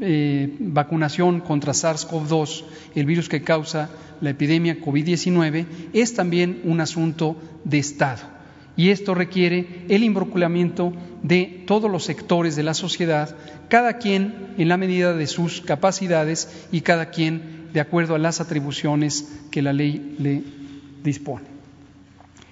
eh, 0.01 0.55
vacunación 0.59 1.41
contra 1.41 1.73
SARS-CoV-2, 1.73 2.63
el 2.95 3.05
virus 3.05 3.29
que 3.29 3.43
causa 3.43 3.89
la 4.21 4.31
epidemia 4.31 4.79
COVID-19, 4.79 5.65
es 5.93 6.13
también 6.13 6.61
un 6.63 6.81
asunto 6.81 7.37
de 7.63 7.77
Estado 7.77 8.37
y 8.77 8.91
esto 8.91 9.15
requiere 9.15 9.85
el 9.89 10.03
involucramiento 10.03 10.93
de 11.23 11.63
todos 11.65 11.91
los 11.91 12.03
sectores 12.05 12.55
de 12.55 12.63
la 12.63 12.75
sociedad, 12.75 13.35
cada 13.69 13.97
quien 13.97 14.53
en 14.57 14.69
la 14.69 14.77
medida 14.77 15.13
de 15.13 15.27
sus 15.27 15.61
capacidades 15.61 16.67
y 16.71 16.81
cada 16.81 17.09
quien 17.09 17.69
de 17.73 17.81
acuerdo 17.81 18.15
a 18.15 18.19
las 18.19 18.39
atribuciones 18.39 19.27
que 19.51 19.63
la 19.63 19.73
ley 19.73 20.15
le 20.19 20.43
dispone. 21.03 21.45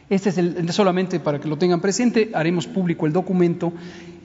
Este 0.10 0.30
es 0.30 0.38
el, 0.38 0.72
solamente 0.72 1.20
para 1.20 1.40
que 1.40 1.48
lo 1.48 1.58
tengan 1.58 1.80
presente, 1.80 2.32
haremos 2.34 2.68
público 2.68 3.06
el 3.06 3.14
documento. 3.14 3.72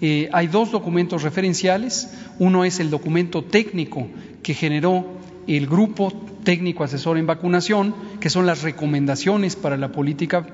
Eh, 0.00 0.28
hay 0.32 0.46
dos 0.46 0.70
documentos 0.70 1.22
referenciales. 1.22 2.14
Uno 2.38 2.64
es 2.64 2.80
el 2.80 2.90
documento 2.90 3.44
técnico 3.44 4.06
que 4.42 4.54
generó 4.54 5.06
el 5.46 5.66
grupo 5.66 6.12
técnico 6.44 6.84
asesor 6.84 7.18
en 7.18 7.26
vacunación, 7.26 7.94
que 8.20 8.30
son 8.30 8.46
las 8.46 8.62
recomendaciones 8.62 9.56
para 9.56 9.76
la 9.76 9.92
política 9.92 10.46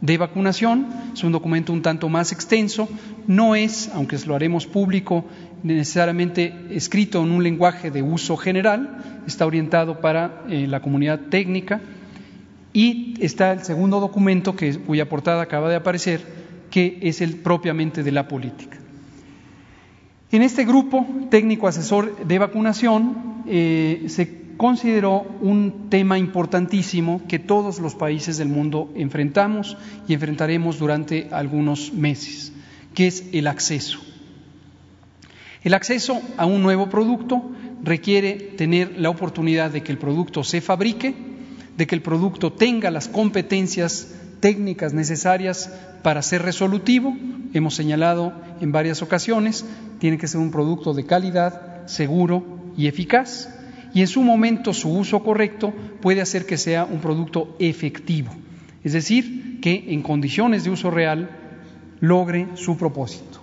de 0.00 0.18
vacunación. 0.18 0.86
Es 1.12 1.24
un 1.24 1.32
documento 1.32 1.72
un 1.72 1.82
tanto 1.82 2.08
más 2.08 2.30
extenso. 2.30 2.88
No 3.26 3.54
es, 3.54 3.90
aunque 3.94 4.18
lo 4.26 4.34
haremos 4.34 4.66
público, 4.66 5.24
necesariamente 5.62 6.54
escrito 6.70 7.22
en 7.22 7.32
un 7.32 7.42
lenguaje 7.42 7.90
de 7.90 8.02
uso 8.02 8.36
general. 8.36 9.22
Está 9.26 9.46
orientado 9.46 10.00
para 10.00 10.42
eh, 10.48 10.66
la 10.68 10.80
comunidad 10.80 11.20
técnica. 11.30 11.80
Y 12.72 13.14
está 13.20 13.52
el 13.52 13.62
segundo 13.62 14.00
documento, 14.00 14.56
que, 14.56 14.76
cuya 14.76 15.08
portada 15.08 15.42
acaba 15.42 15.68
de 15.68 15.76
aparecer, 15.76 16.20
que 16.70 16.98
es 17.02 17.20
el 17.20 17.36
propiamente 17.36 18.02
de 18.02 18.12
la 18.12 18.26
política. 18.26 18.83
En 20.34 20.42
este 20.42 20.64
grupo 20.64 21.06
técnico 21.30 21.68
asesor 21.68 22.26
de 22.26 22.40
vacunación 22.40 23.44
eh, 23.46 24.06
se 24.08 24.56
consideró 24.56 25.20
un 25.40 25.88
tema 25.90 26.18
importantísimo 26.18 27.22
que 27.28 27.38
todos 27.38 27.78
los 27.78 27.94
países 27.94 28.36
del 28.36 28.48
mundo 28.48 28.90
enfrentamos 28.96 29.76
y 30.08 30.14
enfrentaremos 30.14 30.80
durante 30.80 31.28
algunos 31.30 31.92
meses, 31.92 32.52
que 32.94 33.06
es 33.06 33.26
el 33.32 33.46
acceso. 33.46 34.00
El 35.62 35.72
acceso 35.72 36.20
a 36.36 36.46
un 36.46 36.64
nuevo 36.64 36.88
producto 36.88 37.52
requiere 37.84 38.32
tener 38.32 38.98
la 38.98 39.10
oportunidad 39.10 39.70
de 39.70 39.84
que 39.84 39.92
el 39.92 39.98
producto 39.98 40.42
se 40.42 40.60
fabrique, 40.60 41.14
de 41.76 41.86
que 41.86 41.94
el 41.94 42.02
producto 42.02 42.52
tenga 42.52 42.90
las 42.90 43.06
competencias 43.06 44.12
técnicas 44.44 44.92
necesarias 44.92 45.72
para 46.02 46.20
ser 46.20 46.42
resolutivo. 46.42 47.16
Hemos 47.54 47.76
señalado 47.76 48.34
en 48.60 48.72
varias 48.72 49.00
ocasiones, 49.00 49.64
tiene 50.00 50.18
que 50.18 50.28
ser 50.28 50.38
un 50.38 50.50
producto 50.50 50.92
de 50.92 51.06
calidad, 51.06 51.86
seguro 51.86 52.44
y 52.76 52.86
eficaz. 52.86 53.48
Y 53.94 54.02
en 54.02 54.06
su 54.06 54.20
momento 54.20 54.74
su 54.74 54.90
uso 54.90 55.22
correcto 55.22 55.72
puede 56.02 56.20
hacer 56.20 56.44
que 56.44 56.58
sea 56.58 56.84
un 56.84 57.00
producto 57.00 57.56
efectivo, 57.58 58.32
es 58.82 58.92
decir, 58.92 59.60
que 59.62 59.82
en 59.94 60.02
condiciones 60.02 60.64
de 60.64 60.70
uso 60.70 60.90
real 60.90 61.30
logre 62.00 62.48
su 62.52 62.76
propósito. 62.76 63.40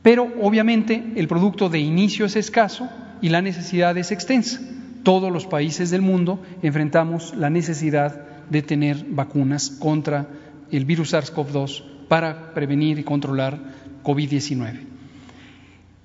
Pero 0.00 0.32
obviamente 0.40 1.12
el 1.14 1.28
producto 1.28 1.68
de 1.68 1.80
inicio 1.80 2.24
es 2.24 2.36
escaso 2.36 2.88
y 3.20 3.28
la 3.28 3.42
necesidad 3.42 3.98
es 3.98 4.10
extensa. 4.12 4.62
Todos 5.02 5.30
los 5.30 5.44
países 5.44 5.90
del 5.90 6.00
mundo 6.00 6.40
enfrentamos 6.62 7.34
la 7.36 7.50
necesidad 7.50 8.31
de 8.50 8.62
tener 8.62 9.04
vacunas 9.08 9.70
contra 9.70 10.28
el 10.70 10.84
virus 10.84 11.14
SARS-CoV-2 11.14 11.82
para 12.08 12.54
prevenir 12.54 12.98
y 12.98 13.04
controlar 13.04 13.58
COVID-19. 14.02 14.80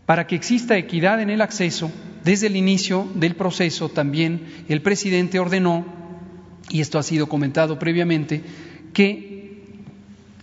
Para 0.05 0.25
que 0.25 0.35
exista 0.35 0.77
equidad 0.77 1.21
en 1.21 1.29
el 1.29 1.41
acceso, 1.41 1.91
desde 2.23 2.47
el 2.47 2.55
inicio 2.55 3.07
del 3.15 3.35
proceso 3.35 3.89
también 3.89 4.41
el 4.69 4.81
presidente 4.81 5.39
ordenó, 5.39 5.85
y 6.69 6.81
esto 6.81 6.99
ha 6.99 7.03
sido 7.03 7.27
comentado 7.27 7.77
previamente, 7.79 8.41
que 8.93 9.27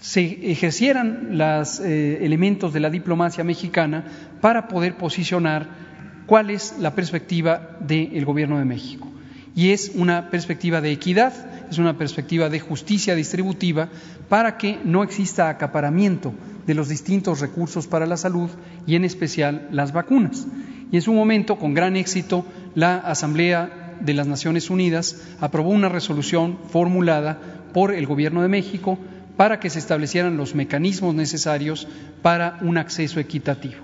se 0.01 0.51
ejercieran 0.51 1.39
los 1.39 1.81
eh, 1.81 2.25
elementos 2.25 2.75
de 2.75 2.81
la 2.81 2.91
diplomacia 2.91 3.43
mexicana 3.43 4.05
para 4.43 4.69
poder 4.69 4.97
posicionar 4.97 5.69
cuál 6.27 6.51
es 6.51 6.77
la 6.79 6.95
perspectiva 6.95 7.79
del 7.81 8.25
Gobierno 8.27 8.59
de 8.59 8.67
México. 8.67 9.11
Y 9.57 9.71
es 9.71 9.93
una 9.95 10.31
perspectiva 10.31 10.83
de 10.83 10.93
equidad, 10.93 11.33
es 11.71 11.79
una 11.79 11.97
perspectiva 11.97 12.49
de 12.49 12.61
justicia 12.61 13.15
distributiva 13.15 13.89
para 14.29 14.57
que 14.57 14.79
no 14.85 15.03
exista 15.03 15.49
acaparamiento 15.49 16.33
de 16.67 16.75
los 16.75 16.89
distintos 16.89 17.41
recursos 17.41 17.87
para 17.87 18.07
la 18.07 18.17
salud 18.17 18.51
y 18.87 18.97
en 18.97 19.05
especial 19.05 19.69
las 19.71 19.93
vacunas. 19.93 20.47
Y 20.91 20.97
en 20.97 21.03
su 21.03 21.13
momento, 21.13 21.59
con 21.59 21.75
gran 21.75 21.97
éxito, 21.97 22.45
la 22.75 22.97
Asamblea 22.99 23.97
de 24.01 24.15
las 24.15 24.27
Naciones 24.27 24.71
Unidas 24.71 25.17
aprobó 25.41 25.71
una 25.71 25.89
resolución 25.89 26.59
formulada 26.69 27.39
por 27.73 27.93
el 27.93 28.07
Gobierno 28.07 28.43
de 28.43 28.49
México 28.49 28.99
para 29.37 29.59
que 29.59 29.71
se 29.71 29.79
establecieran 29.79 30.37
los 30.37 30.55
mecanismos 30.55 31.15
necesarios 31.15 31.89
para 32.23 32.59
un 32.63 32.79
acceso 32.79 33.19
equitativo. 33.19 33.83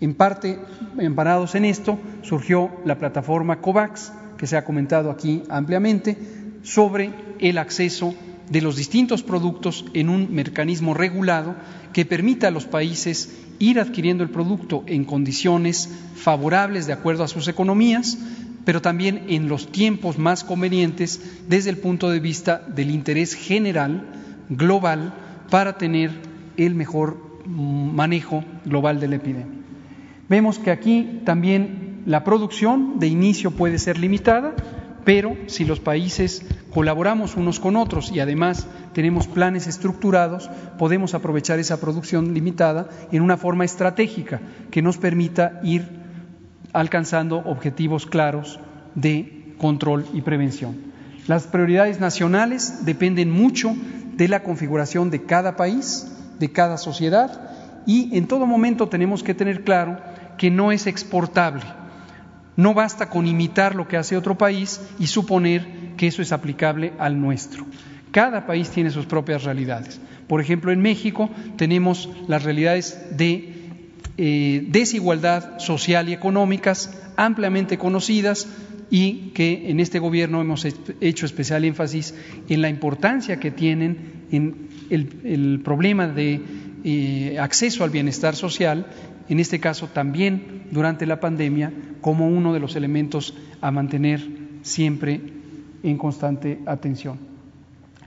En 0.00 0.14
parte, 0.14 0.58
emparados 0.98 1.54
en 1.54 1.66
esto, 1.66 1.98
surgió 2.22 2.70
la 2.86 2.98
plataforma 2.98 3.60
COVAX, 3.60 4.12
que 4.38 4.46
se 4.46 4.56
ha 4.56 4.64
comentado 4.64 5.10
aquí 5.10 5.42
ampliamente, 5.50 6.16
sobre 6.62 7.12
el 7.38 7.58
acceso 7.58 8.14
de 8.50 8.60
los 8.60 8.76
distintos 8.76 9.22
productos 9.22 9.84
en 9.94 10.08
un 10.08 10.34
mecanismo 10.34 10.92
regulado 10.92 11.54
que 11.92 12.04
permita 12.04 12.48
a 12.48 12.50
los 12.50 12.64
países 12.64 13.36
ir 13.58 13.78
adquiriendo 13.78 14.24
el 14.24 14.30
producto 14.30 14.82
en 14.86 15.04
condiciones 15.04 15.88
favorables 16.14 16.86
de 16.86 16.92
acuerdo 16.92 17.22
a 17.22 17.28
sus 17.28 17.46
economías, 17.46 18.18
pero 18.64 18.82
también 18.82 19.24
en 19.28 19.48
los 19.48 19.70
tiempos 19.70 20.18
más 20.18 20.44
convenientes 20.44 21.20
desde 21.48 21.70
el 21.70 21.78
punto 21.78 22.10
de 22.10 22.20
vista 22.20 22.58
del 22.58 22.90
interés 22.90 23.34
general, 23.34 24.06
global, 24.48 25.14
para 25.48 25.78
tener 25.78 26.10
el 26.56 26.74
mejor 26.74 27.18
manejo 27.46 28.44
global 28.64 29.00
de 29.00 29.08
la 29.08 29.16
epidemia. 29.16 29.60
Vemos 30.28 30.58
que 30.58 30.70
aquí 30.70 31.20
también 31.24 32.02
la 32.06 32.24
producción 32.24 32.98
de 32.98 33.08
inicio 33.08 33.50
puede 33.50 33.78
ser 33.78 33.98
limitada, 33.98 34.54
pero 35.04 35.36
si 35.46 35.64
los 35.64 35.80
países 35.80 36.42
colaboramos 36.72 37.36
unos 37.36 37.58
con 37.58 37.76
otros 37.76 38.12
y 38.12 38.20
además 38.20 38.66
tenemos 38.92 39.26
planes 39.26 39.66
estructurados, 39.66 40.50
podemos 40.78 41.14
aprovechar 41.14 41.58
esa 41.58 41.80
producción 41.80 42.34
limitada 42.34 42.88
en 43.10 43.22
una 43.22 43.36
forma 43.36 43.64
estratégica 43.64 44.40
que 44.70 44.82
nos 44.82 44.98
permita 44.98 45.60
ir 45.62 45.88
alcanzando 46.72 47.38
objetivos 47.38 48.06
claros 48.06 48.60
de 48.94 49.54
control 49.58 50.06
y 50.12 50.22
prevención. 50.22 50.76
Las 51.26 51.46
prioridades 51.46 52.00
nacionales 52.00 52.84
dependen 52.84 53.30
mucho 53.30 53.74
de 54.16 54.28
la 54.28 54.42
configuración 54.42 55.10
de 55.10 55.22
cada 55.24 55.56
país, 55.56 56.10
de 56.38 56.52
cada 56.52 56.76
sociedad, 56.76 57.50
y 57.86 58.16
en 58.16 58.26
todo 58.26 58.46
momento 58.46 58.88
tenemos 58.88 59.22
que 59.22 59.34
tener 59.34 59.64
claro 59.64 59.98
que 60.36 60.50
no 60.50 60.72
es 60.72 60.86
exportable. 60.86 61.64
No 62.60 62.74
basta 62.74 63.08
con 63.08 63.26
imitar 63.26 63.74
lo 63.74 63.88
que 63.88 63.96
hace 63.96 64.18
otro 64.18 64.36
país 64.36 64.82
y 64.98 65.06
suponer 65.06 65.66
que 65.96 66.08
eso 66.08 66.20
es 66.20 66.30
aplicable 66.30 66.92
al 66.98 67.18
nuestro. 67.18 67.64
Cada 68.10 68.44
país 68.46 68.68
tiene 68.68 68.90
sus 68.90 69.06
propias 69.06 69.44
realidades. 69.44 69.98
Por 70.28 70.42
ejemplo, 70.42 70.70
en 70.70 70.82
México 70.82 71.30
tenemos 71.56 72.10
las 72.28 72.44
realidades 72.44 73.16
de 73.16 73.54
eh, 74.18 74.66
desigualdad 74.68 75.58
social 75.58 76.10
y 76.10 76.12
económicas 76.12 77.00
ampliamente 77.16 77.78
conocidas 77.78 78.46
y 78.90 79.30
que 79.32 79.70
en 79.70 79.80
este 79.80 79.98
gobierno 79.98 80.42
hemos 80.42 80.66
hecho 81.00 81.24
especial 81.24 81.64
énfasis 81.64 82.14
en 82.50 82.60
la 82.60 82.68
importancia 82.68 83.40
que 83.40 83.50
tienen 83.50 84.26
en 84.30 84.68
el, 84.90 85.62
problema 85.64 86.08
de 86.08 86.42
eh, 86.84 87.38
acceso 87.40 87.84
al 87.84 87.90
bienestar 87.90 88.36
social 88.36 88.84
en 89.30 89.38
este 89.38 89.60
caso 89.60 89.86
también 89.86 90.64
durante 90.72 91.06
la 91.06 91.20
pandemia, 91.20 91.72
como 92.00 92.28
uno 92.28 92.52
de 92.52 92.58
los 92.58 92.74
elementos 92.74 93.34
a 93.60 93.70
mantener 93.70 94.20
siempre 94.62 95.20
en 95.84 95.96
constante 95.96 96.58
atención. 96.66 97.16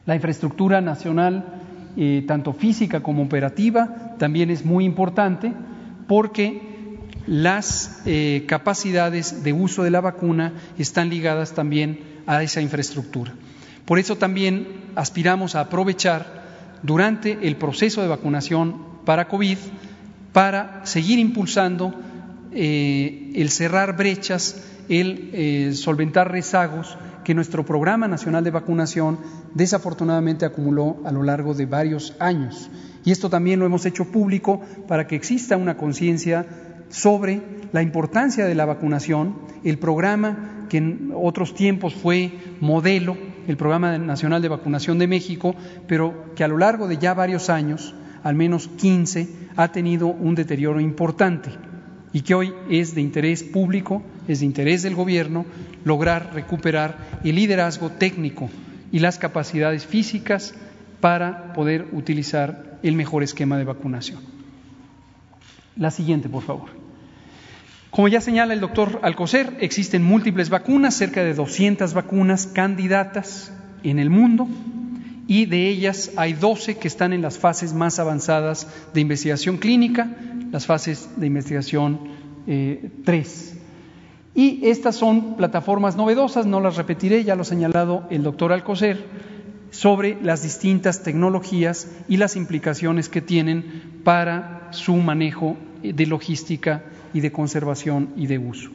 La 0.06 0.16
infraestructura 0.16 0.82
nacional, 0.82 1.62
eh, 1.96 2.26
tanto 2.28 2.52
física 2.52 3.02
como 3.02 3.24
operativa, 3.24 4.16
también 4.20 4.50
es 4.50 4.66
muy 4.66 4.84
importante 4.84 5.54
porque 6.10 6.62
las 7.26 8.02
eh, 8.06 8.44
capacidades 8.46 9.46
de 9.46 9.54
uso 9.54 9.84
de 9.84 9.92
la 9.92 10.02
vacuna 10.02 10.52
están 10.78 11.10
ligadas 11.10 11.54
también 11.54 12.02
a 12.28 12.44
esa 12.44 12.60
infraestructura. 12.60 13.34
Por 13.86 13.98
eso 13.98 14.18
también 14.18 14.68
aspiramos 14.96 15.56
a 15.56 15.62
aprovechar 15.62 16.44
durante 16.84 17.48
el 17.48 17.56
proceso 17.56 18.02
de 18.02 18.10
vacunación 18.10 18.76
para 19.06 19.30
COVID 19.30 19.58
para 20.34 20.86
seguir 20.86 21.20
impulsando 21.20 21.94
eh, 22.52 23.32
el 23.36 23.50
cerrar 23.50 23.96
brechas, 23.96 24.64
el 24.90 25.30
eh, 25.34 25.72
solventar 25.74 26.32
rezagos 26.32 26.98
que 27.24 27.34
nuestro 27.34 27.66
Programa 27.66 28.08
Nacional 28.08 28.44
de 28.44 28.52
Vacunación 28.52 29.18
desafortunadamente 29.54 30.46
acumuló 30.46 30.98
a 31.06 31.12
lo 31.12 31.24
largo 31.24 31.54
de 31.54 31.66
varios 31.66 32.16
años. 32.20 32.70
Y 33.06 33.12
esto 33.12 33.30
también 33.30 33.60
lo 33.60 33.66
hemos 33.66 33.86
hecho 33.86 34.12
público 34.12 34.62
para 34.88 35.08
que 35.08 35.16
exista 35.16 35.56
una 35.56 35.78
conciencia 35.78 36.46
sobre 36.90 37.42
la 37.72 37.82
importancia 37.82 38.46
de 38.46 38.56
la 38.56 38.66
vacunación, 38.66 39.36
el 39.64 39.78
programa 39.80 40.66
que 40.70 40.78
en 40.78 41.12
otros 41.16 41.56
tiempos 41.56 41.94
fue 41.94 42.32
modelo, 42.60 43.18
el 43.48 43.58
Programa 43.58 43.98
Nacional 43.98 44.42
de 44.42 44.50
Vacunación 44.50 45.00
de 45.00 45.08
México, 45.08 45.56
pero 45.88 46.34
que 46.36 46.44
a 46.44 46.48
lo 46.48 46.58
largo 46.58 46.88
de 46.88 46.98
ya 46.98 47.14
varios 47.14 47.50
años 47.50 47.96
al 48.24 48.36
menos 48.36 48.68
15, 48.68 49.28
ha 49.56 49.72
tenido 49.72 50.08
un 50.08 50.36
deterioro 50.36 50.80
importante 50.80 51.52
y 52.14 52.22
que 52.22 52.36
hoy 52.36 52.54
es 52.70 52.96
de 52.96 53.02
interés 53.02 53.44
público, 53.44 54.04
es 54.28 54.40
de 54.40 54.46
interés 54.46 54.84
del 54.84 54.96
Gobierno 54.96 55.46
lograr 55.84 56.34
recuperar 56.34 56.98
el 57.24 57.36
liderazgo 57.36 57.90
técnico 57.90 58.50
y 58.92 59.00
las 59.00 59.18
capacidades 59.18 59.86
físicas 59.86 60.54
para 61.02 61.54
poder 61.54 61.88
utilizar 61.92 62.80
el 62.84 62.96
mejor 62.96 63.24
esquema 63.24 63.58
de 63.58 63.66
vacunación. 63.66 64.20
La 65.76 65.92
siguiente, 65.92 66.30
por 66.30 66.44
favor. 66.44 66.70
Como 67.90 68.08
ya 68.08 68.22
señala 68.22 68.54
el 68.54 68.60
doctor 68.60 69.00
Alcocer, 69.04 69.58
existen 69.60 70.04
múltiples 70.04 70.50
vacunas, 70.50 70.96
cerca 70.96 71.24
de 71.24 71.34
200 71.34 71.94
vacunas 71.94 72.48
candidatas 72.48 73.52
en 73.84 74.00
el 74.00 74.10
mundo 74.10 74.48
y 75.28 75.46
de 75.46 75.70
ellas 75.70 76.12
hay 76.18 76.34
12 76.34 76.78
que 76.78 76.88
están 76.88 77.14
en 77.14 77.22
las 77.22 77.38
fases 77.38 77.74
más 77.74 78.00
avanzadas 78.00 78.68
de 78.94 79.02
investigación 79.02 79.58
clínica, 79.58 80.10
las 80.52 80.66
fases 80.66 81.10
de 81.16 81.28
investigación 81.28 82.00
3. 82.46 83.54
Eh, 83.56 83.60
y 84.36 84.68
estas 84.68 84.96
son 84.96 85.36
plataformas 85.36 85.96
novedosas, 85.96 86.46
no 86.46 86.60
las 86.60 86.76
repetiré, 86.76 87.24
ya 87.24 87.36
lo 87.36 87.44
ha 87.44 87.46
señalado 87.46 88.08
el 88.10 88.24
doctor 88.24 88.52
Alcocer, 88.52 89.06
sobre 89.70 90.18
las 90.22 90.44
distintas 90.44 91.04
tecnologías 91.04 91.90
y 92.08 92.18
las 92.18 92.36
implicaciones 92.36 93.10
que 93.10 93.22
tienen 93.22 94.02
para 94.04 94.68
su 94.72 94.96
manejo 94.96 95.58
de 95.82 96.06
logística 96.06 96.84
y 97.14 97.22
de 97.22 97.32
conservación 97.32 98.10
y 98.16 98.28
de 98.28 98.38
uso. 98.38 98.70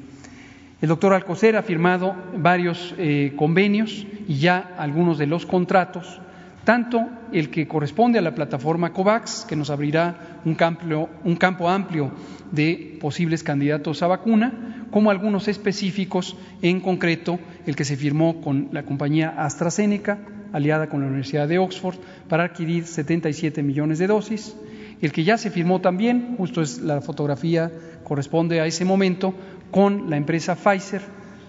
El 0.80 0.88
doctor 0.88 1.12
Alcocer 1.12 1.56
ha 1.56 1.62
firmado 1.62 2.14
varios 2.36 2.94
eh, 2.98 3.32
convenios 3.36 4.06
y 4.28 4.38
ya 4.38 4.74
algunos 4.78 5.18
de 5.18 5.26
los 5.26 5.44
contratos 5.44 6.20
tanto 6.64 7.08
el 7.32 7.50
que 7.50 7.66
corresponde 7.66 8.18
a 8.18 8.22
la 8.22 8.34
plataforma 8.34 8.92
COVAX, 8.92 9.46
que 9.48 9.56
nos 9.56 9.70
abrirá 9.70 10.40
un 10.44 10.54
campo, 10.54 11.08
un 11.24 11.36
campo 11.36 11.68
amplio 11.68 12.12
de 12.52 12.98
posibles 13.00 13.42
candidatos 13.42 14.02
a 14.02 14.06
vacuna, 14.06 14.86
como 14.90 15.10
algunos 15.10 15.48
específicos, 15.48 16.36
en 16.62 16.80
concreto 16.80 17.38
el 17.66 17.76
que 17.76 17.84
se 17.84 17.96
firmó 17.96 18.40
con 18.40 18.68
la 18.72 18.84
compañía 18.84 19.34
AstraZeneca 19.36 20.18
aliada 20.52 20.88
con 20.88 21.00
la 21.00 21.06
Universidad 21.06 21.48
de 21.48 21.58
Oxford, 21.58 21.96
para 22.28 22.44
adquirir 22.44 22.86
77 22.86 23.62
millones 23.62 23.98
de 23.98 24.06
dosis. 24.06 24.56
El 25.00 25.12
que 25.12 25.24
ya 25.24 25.38
se 25.38 25.50
firmó 25.50 25.80
también, 25.80 26.34
justo 26.36 26.62
es 26.62 26.80
la 26.80 27.00
fotografía 27.00 27.70
corresponde 28.04 28.60
a 28.60 28.66
ese 28.66 28.84
momento, 28.84 29.34
con 29.70 30.08
la 30.08 30.16
empresa 30.16 30.56
Pfizer 30.56 31.02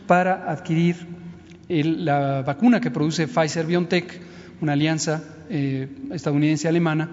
para 0.05 0.51
adquirir 0.51 1.07
la 1.69 2.41
vacuna 2.41 2.81
que 2.81 2.91
produce 2.91 3.27
Pfizer 3.27 3.65
BioNTech, 3.65 4.21
una 4.61 4.73
alianza 4.73 5.23
eh, 5.49 5.87
estadounidense-alemana, 6.11 7.09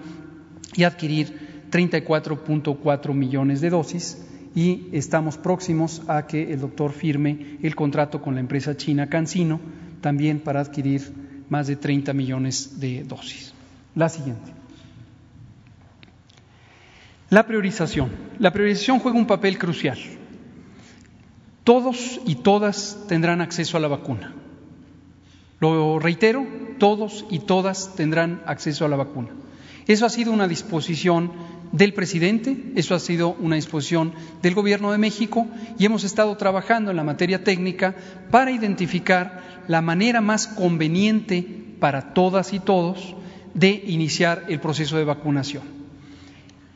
y 0.75 0.83
adquirir 0.83 1.67
34.4 1.71 3.13
millones 3.13 3.61
de 3.61 3.69
dosis 3.69 4.23
y 4.55 4.87
estamos 4.91 5.37
próximos 5.37 6.01
a 6.07 6.25
que 6.27 6.53
el 6.53 6.61
doctor 6.61 6.91
firme 6.91 7.57
el 7.61 7.75
contrato 7.75 8.21
con 8.21 8.35
la 8.35 8.39
empresa 8.39 8.77
china 8.77 9.09
CanSino 9.09 9.59
también 10.01 10.39
para 10.39 10.61
adquirir 10.61 11.11
más 11.49 11.67
de 11.67 11.75
30 11.75 12.13
millones 12.13 12.79
de 12.79 13.03
dosis. 13.03 13.53
La 13.95 14.09
siguiente. 14.09 14.51
La 17.29 17.45
priorización. 17.45 18.09
La 18.39 18.53
priorización 18.53 18.99
juega 18.99 19.17
un 19.17 19.27
papel 19.27 19.57
crucial. 19.57 19.97
Todos 21.63 22.21
y 22.25 22.35
todas 22.35 23.05
tendrán 23.07 23.41
acceso 23.41 23.75
a 23.75 23.79
la 23.79 23.89
vacuna. 23.89 24.33
Lo 25.59 25.99
reitero, 25.99 26.45
todos 26.77 27.25
y 27.29 27.39
todas 27.39 27.95
tendrán 27.95 28.41
acceso 28.45 28.85
a 28.85 28.89
la 28.89 28.95
vacuna. 28.95 29.29
Eso 29.87 30.05
ha 30.05 30.09
sido 30.09 30.33
una 30.33 30.47
disposición 30.47 31.31
del 31.71 31.93
presidente, 31.93 32.73
eso 32.75 32.95
ha 32.95 32.99
sido 32.99 33.35
una 33.39 33.55
disposición 33.55 34.13
del 34.41 34.53
Gobierno 34.53 34.91
de 34.91 34.97
México 34.97 35.47
y 35.77 35.85
hemos 35.85 36.03
estado 36.03 36.35
trabajando 36.37 36.91
en 36.91 36.97
la 36.97 37.03
materia 37.03 37.43
técnica 37.43 37.95
para 38.31 38.51
identificar 38.51 39.63
la 39.67 39.81
manera 39.81 40.21
más 40.21 40.47
conveniente 40.47 41.45
para 41.79 42.13
todas 42.13 42.53
y 42.53 42.59
todos 42.59 43.15
de 43.53 43.83
iniciar 43.87 44.45
el 44.49 44.59
proceso 44.59 44.97
de 44.97 45.05
vacunación. 45.05 45.63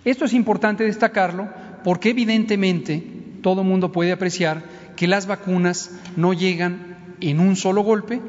Esto 0.04 0.26
es 0.26 0.34
importante 0.34 0.84
destacarlo 0.84 1.50
porque 1.84 2.10
evidentemente 2.10 3.04
todo 3.42 3.64
mundo 3.64 3.92
puede 3.92 4.12
apreciar 4.12 4.64
que 4.96 5.08
las 5.08 5.28
vacunas 5.28 5.92
no 6.16 6.34
llegan 6.34 7.16
en 7.22 7.40
un 7.40 7.56
solo 7.56 7.82
golpe 7.84 8.22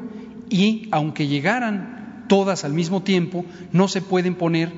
y 0.49 0.87
aunque 0.91 1.27
llegaran 1.27 2.25
todas 2.27 2.63
al 2.63 2.73
mismo 2.73 3.03
tiempo, 3.03 3.45
no 3.71 3.87
se 3.87 4.01
pueden 4.01 4.35
poner 4.35 4.71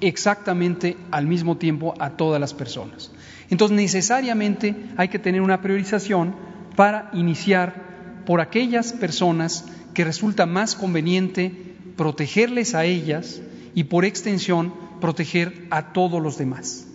exactamente 0.00 0.96
al 1.10 1.26
mismo 1.26 1.56
tiempo 1.56 1.94
a 1.98 2.10
todas 2.10 2.40
las 2.40 2.54
personas. 2.54 3.10
Entonces, 3.50 3.76
necesariamente 3.76 4.76
hay 4.96 5.08
que 5.08 5.18
tener 5.18 5.42
una 5.42 5.60
priorización 5.60 6.34
para 6.76 7.10
iniciar 7.12 8.22
por 8.24 8.40
aquellas 8.40 8.92
personas 8.92 9.64
que 9.94 10.04
resulta 10.04 10.46
más 10.46 10.74
conveniente 10.74 11.52
protegerles 11.96 12.74
a 12.74 12.84
ellas 12.84 13.42
y 13.74 13.84
por 13.84 14.04
extensión 14.04 14.72
proteger 15.00 15.66
a 15.70 15.92
todos 15.92 16.22
los 16.22 16.38
demás. 16.38 16.86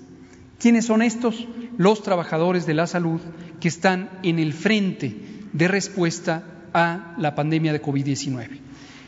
¿Quiénes 0.60 0.86
son 0.86 1.02
estos? 1.02 1.48
Los 1.78 2.02
trabajadores 2.04 2.66
de 2.66 2.74
la 2.74 2.88
salud 2.88 3.20
que 3.60 3.68
están 3.68 4.10
en 4.24 4.40
el 4.40 4.54
frente 4.54 5.16
de 5.52 5.68
respuesta 5.68 6.44
a 6.76 7.16
la 7.18 7.34
pandemia 7.36 7.72
de 7.72 7.82
COVID-19. 7.82 8.50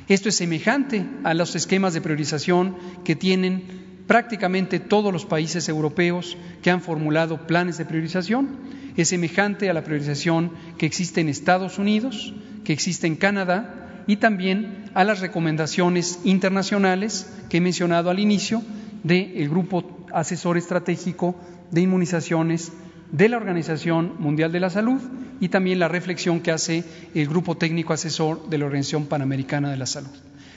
Esto 0.08 0.30
es 0.30 0.36
semejante 0.36 1.06
a 1.26 1.34
los 1.34 1.54
esquemas 1.54 1.94
de 1.94 2.00
priorización 2.00 2.78
que 3.04 3.18
tienen 3.18 4.06
prácticamente 4.08 4.80
todos 4.80 5.12
los 5.12 5.26
países 5.26 5.68
europeos 5.68 6.38
que 6.62 6.72
han 6.72 6.82
formulado 6.82 7.46
planes 7.46 7.78
de 7.78 7.84
priorización. 7.84 8.48
Es 8.96 9.10
semejante 9.10 9.70
a 9.70 9.74
la 9.74 9.84
priorización 9.84 10.52
que 10.78 10.86
existe 10.86 11.20
en 11.20 11.28
Estados 11.28 11.78
Unidos, 11.78 12.34
que 12.64 12.72
existe 12.72 13.06
en 13.06 13.18
Canadá 13.18 14.04
y 14.08 14.16
también 14.16 14.86
a 14.94 15.04
las 15.04 15.20
recomendaciones 15.20 16.20
internacionales 16.24 17.30
que 17.50 17.58
he 17.58 17.62
mencionado 17.62 18.10
al 18.10 18.20
inicio 18.20 18.64
del 19.04 19.50
Grupo 19.50 20.06
Asesor 20.14 20.58
Estratégico 20.58 21.36
de 21.72 21.82
Inmunizaciones 21.82 22.72
de 23.12 23.30
la 23.30 23.38
Organización 23.38 24.14
Mundial 24.20 24.52
de 24.52 24.60
la 24.60 24.70
Salud 24.70 25.02
y 25.40 25.50
también 25.50 25.80
la 25.80 25.88
reflexión 25.88 26.40
que 26.42 26.52
hace 26.52 26.84
el 27.14 27.28
Grupo 27.28 27.56
Técnico 27.56 27.94
Asesor 27.94 28.50
de 28.50 28.58
la 28.58 28.66
Organización 28.66 29.06
Panamericana 29.06 29.70
de 29.70 29.78
la 29.78 29.86
Salud. 29.86 30.10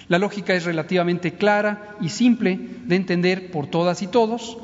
La 0.09 0.19
lógica 0.19 0.55
es 0.55 0.65
relativamente 0.65 1.35
clara 1.35 1.97
y 2.01 2.09
simple 2.09 2.59
de 2.85 2.97
entender 2.97 3.51
por 3.53 3.69
todas 3.69 4.03
y 4.03 4.09
todos. 4.09 4.59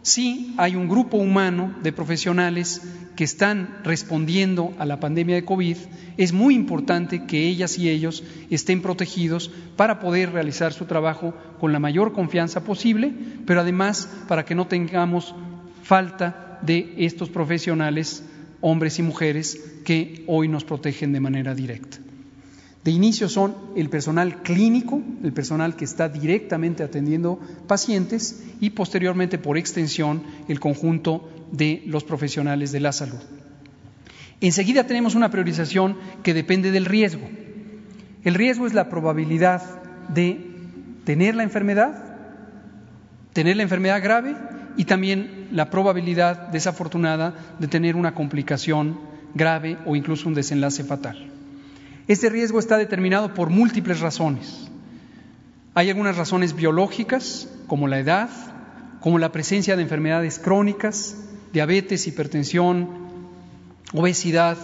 Si 0.00 0.54
hay 0.56 0.74
un 0.76 0.88
grupo 0.88 1.18
humano 1.18 1.74
de 1.82 1.92
profesionales 1.92 2.80
que 3.14 3.24
están 3.24 3.78
respondiendo 3.82 4.72
a 4.78 4.86
la 4.86 5.00
pandemia 5.00 5.34
de 5.34 5.44
COVID, 5.44 5.76
es 6.16 6.32
muy 6.32 6.54
importante 6.54 7.26
que 7.26 7.46
ellas 7.46 7.78
y 7.78 7.90
ellos 7.90 8.24
estén 8.48 8.80
protegidos 8.80 9.50
para 9.76 10.00
poder 10.00 10.32
realizar 10.32 10.72
su 10.72 10.86
trabajo 10.86 11.34
con 11.60 11.72
la 11.72 11.78
mayor 11.78 12.12
confianza 12.12 12.64
posible, 12.64 13.12
pero 13.46 13.60
además 13.60 14.08
para 14.28 14.44
que 14.44 14.54
no 14.54 14.66
tengamos 14.66 15.34
falta 15.82 16.45
de 16.66 16.94
estos 16.98 17.30
profesionales, 17.30 18.22
hombres 18.60 18.98
y 18.98 19.02
mujeres, 19.02 19.60
que 19.84 20.24
hoy 20.26 20.48
nos 20.48 20.64
protegen 20.64 21.12
de 21.12 21.20
manera 21.20 21.54
directa. 21.54 21.98
De 22.84 22.90
inicio 22.92 23.28
son 23.28 23.56
el 23.74 23.88
personal 23.88 24.42
clínico, 24.42 25.02
el 25.24 25.32
personal 25.32 25.74
que 25.74 25.84
está 25.84 26.08
directamente 26.08 26.84
atendiendo 26.84 27.40
pacientes 27.66 28.44
y 28.60 28.70
posteriormente 28.70 29.38
por 29.38 29.58
extensión 29.58 30.22
el 30.48 30.60
conjunto 30.60 31.28
de 31.50 31.82
los 31.86 32.04
profesionales 32.04 32.70
de 32.70 32.80
la 32.80 32.92
salud. 32.92 33.18
Enseguida 34.40 34.86
tenemos 34.86 35.14
una 35.14 35.30
priorización 35.30 35.96
que 36.22 36.34
depende 36.34 36.70
del 36.70 36.84
riesgo. 36.84 37.28
El 38.22 38.34
riesgo 38.34 38.66
es 38.66 38.74
la 38.74 38.88
probabilidad 38.88 39.62
de 40.08 40.38
tener 41.04 41.34
la 41.34 41.42
enfermedad, 41.42 42.16
tener 43.32 43.56
la 43.56 43.62
enfermedad 43.64 44.02
grave 44.02 44.36
y 44.76 44.84
también 44.84 45.48
la 45.52 45.70
probabilidad 45.70 46.48
desafortunada 46.48 47.34
de 47.58 47.68
tener 47.68 47.96
una 47.96 48.14
complicación 48.14 48.98
grave 49.34 49.78
o 49.86 49.96
incluso 49.96 50.28
un 50.28 50.34
desenlace 50.34 50.84
fatal. 50.84 51.30
Este 52.08 52.28
riesgo 52.28 52.58
está 52.58 52.76
determinado 52.78 53.34
por 53.34 53.50
múltiples 53.50 54.00
razones. 54.00 54.68
Hay 55.74 55.90
algunas 55.90 56.16
razones 56.16 56.54
biológicas, 56.54 57.48
como 57.66 57.88
la 57.88 57.98
edad, 57.98 58.30
como 59.00 59.18
la 59.18 59.32
presencia 59.32 59.76
de 59.76 59.82
enfermedades 59.82 60.38
crónicas, 60.38 61.16
diabetes, 61.52 62.06
hipertensión, 62.06 62.88
obesidad, 63.92 64.56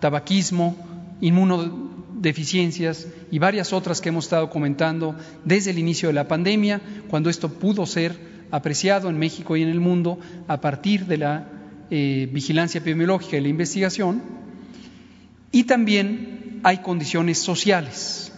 tabaquismo, 0.00 0.76
inmunodeficiencias 1.20 3.06
y 3.30 3.38
varias 3.38 3.72
otras 3.72 4.00
que 4.00 4.10
hemos 4.10 4.24
estado 4.24 4.50
comentando 4.50 5.16
desde 5.44 5.70
el 5.70 5.78
inicio 5.78 6.08
de 6.08 6.14
la 6.14 6.28
pandemia, 6.28 6.80
cuando 7.08 7.30
esto 7.30 7.48
pudo 7.48 7.86
ser 7.86 8.33
apreciado 8.50 9.08
en 9.08 9.18
México 9.18 9.56
y 9.56 9.62
en 9.62 9.68
el 9.68 9.80
mundo 9.80 10.18
a 10.48 10.60
partir 10.60 11.06
de 11.06 11.18
la 11.18 11.48
eh, 11.90 12.28
vigilancia 12.32 12.78
epidemiológica 12.78 13.36
y 13.36 13.40
la 13.40 13.48
investigación. 13.48 14.22
Y 15.52 15.64
también 15.64 16.60
hay 16.62 16.78
condiciones 16.78 17.38
sociales. 17.38 18.32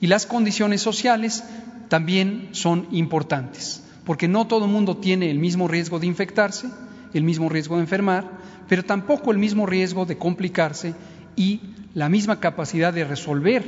Y 0.00 0.06
las 0.06 0.26
condiciones 0.26 0.80
sociales 0.80 1.44
también 1.88 2.48
son 2.52 2.86
importantes, 2.90 3.82
porque 4.04 4.28
no 4.28 4.46
todo 4.46 4.64
el 4.64 4.70
mundo 4.70 4.96
tiene 4.96 5.30
el 5.30 5.38
mismo 5.38 5.68
riesgo 5.68 5.98
de 5.98 6.06
infectarse, 6.06 6.68
el 7.14 7.22
mismo 7.22 7.48
riesgo 7.48 7.76
de 7.76 7.82
enfermar, 7.82 8.30
pero 8.68 8.84
tampoco 8.84 9.30
el 9.30 9.38
mismo 9.38 9.66
riesgo 9.66 10.06
de 10.06 10.18
complicarse 10.18 10.94
y 11.36 11.60
la 11.94 12.08
misma 12.08 12.40
capacidad 12.40 12.92
de 12.92 13.04
resolver 13.04 13.64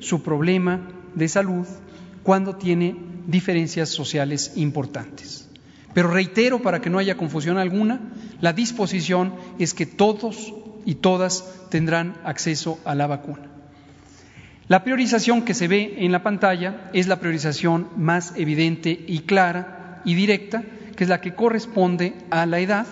su 0.00 0.22
problema 0.22 0.88
de 1.14 1.28
salud 1.28 1.66
cuando 2.22 2.56
tiene 2.56 2.96
diferencias 3.28 3.90
sociales 3.90 4.52
importantes. 4.56 5.46
Pero 5.94 6.10
reitero, 6.10 6.60
para 6.60 6.80
que 6.80 6.90
no 6.90 6.98
haya 6.98 7.16
confusión 7.16 7.58
alguna, 7.58 8.00
la 8.40 8.52
disposición 8.52 9.34
es 9.58 9.74
que 9.74 9.86
todos 9.86 10.54
y 10.84 10.96
todas 10.96 11.44
tendrán 11.70 12.16
acceso 12.24 12.80
a 12.84 12.94
la 12.94 13.06
vacuna. 13.06 13.42
La 14.66 14.82
priorización 14.82 15.42
que 15.42 15.54
se 15.54 15.68
ve 15.68 15.96
en 15.98 16.12
la 16.12 16.22
pantalla 16.22 16.90
es 16.92 17.06
la 17.06 17.20
priorización 17.20 17.88
más 17.96 18.32
evidente 18.36 19.04
y 19.06 19.20
clara 19.20 20.02
y 20.04 20.14
directa, 20.14 20.62
que 20.96 21.04
es 21.04 21.10
la 21.10 21.20
que 21.20 21.34
corresponde 21.34 22.14
a 22.30 22.46
la 22.46 22.60
edad 22.60 22.86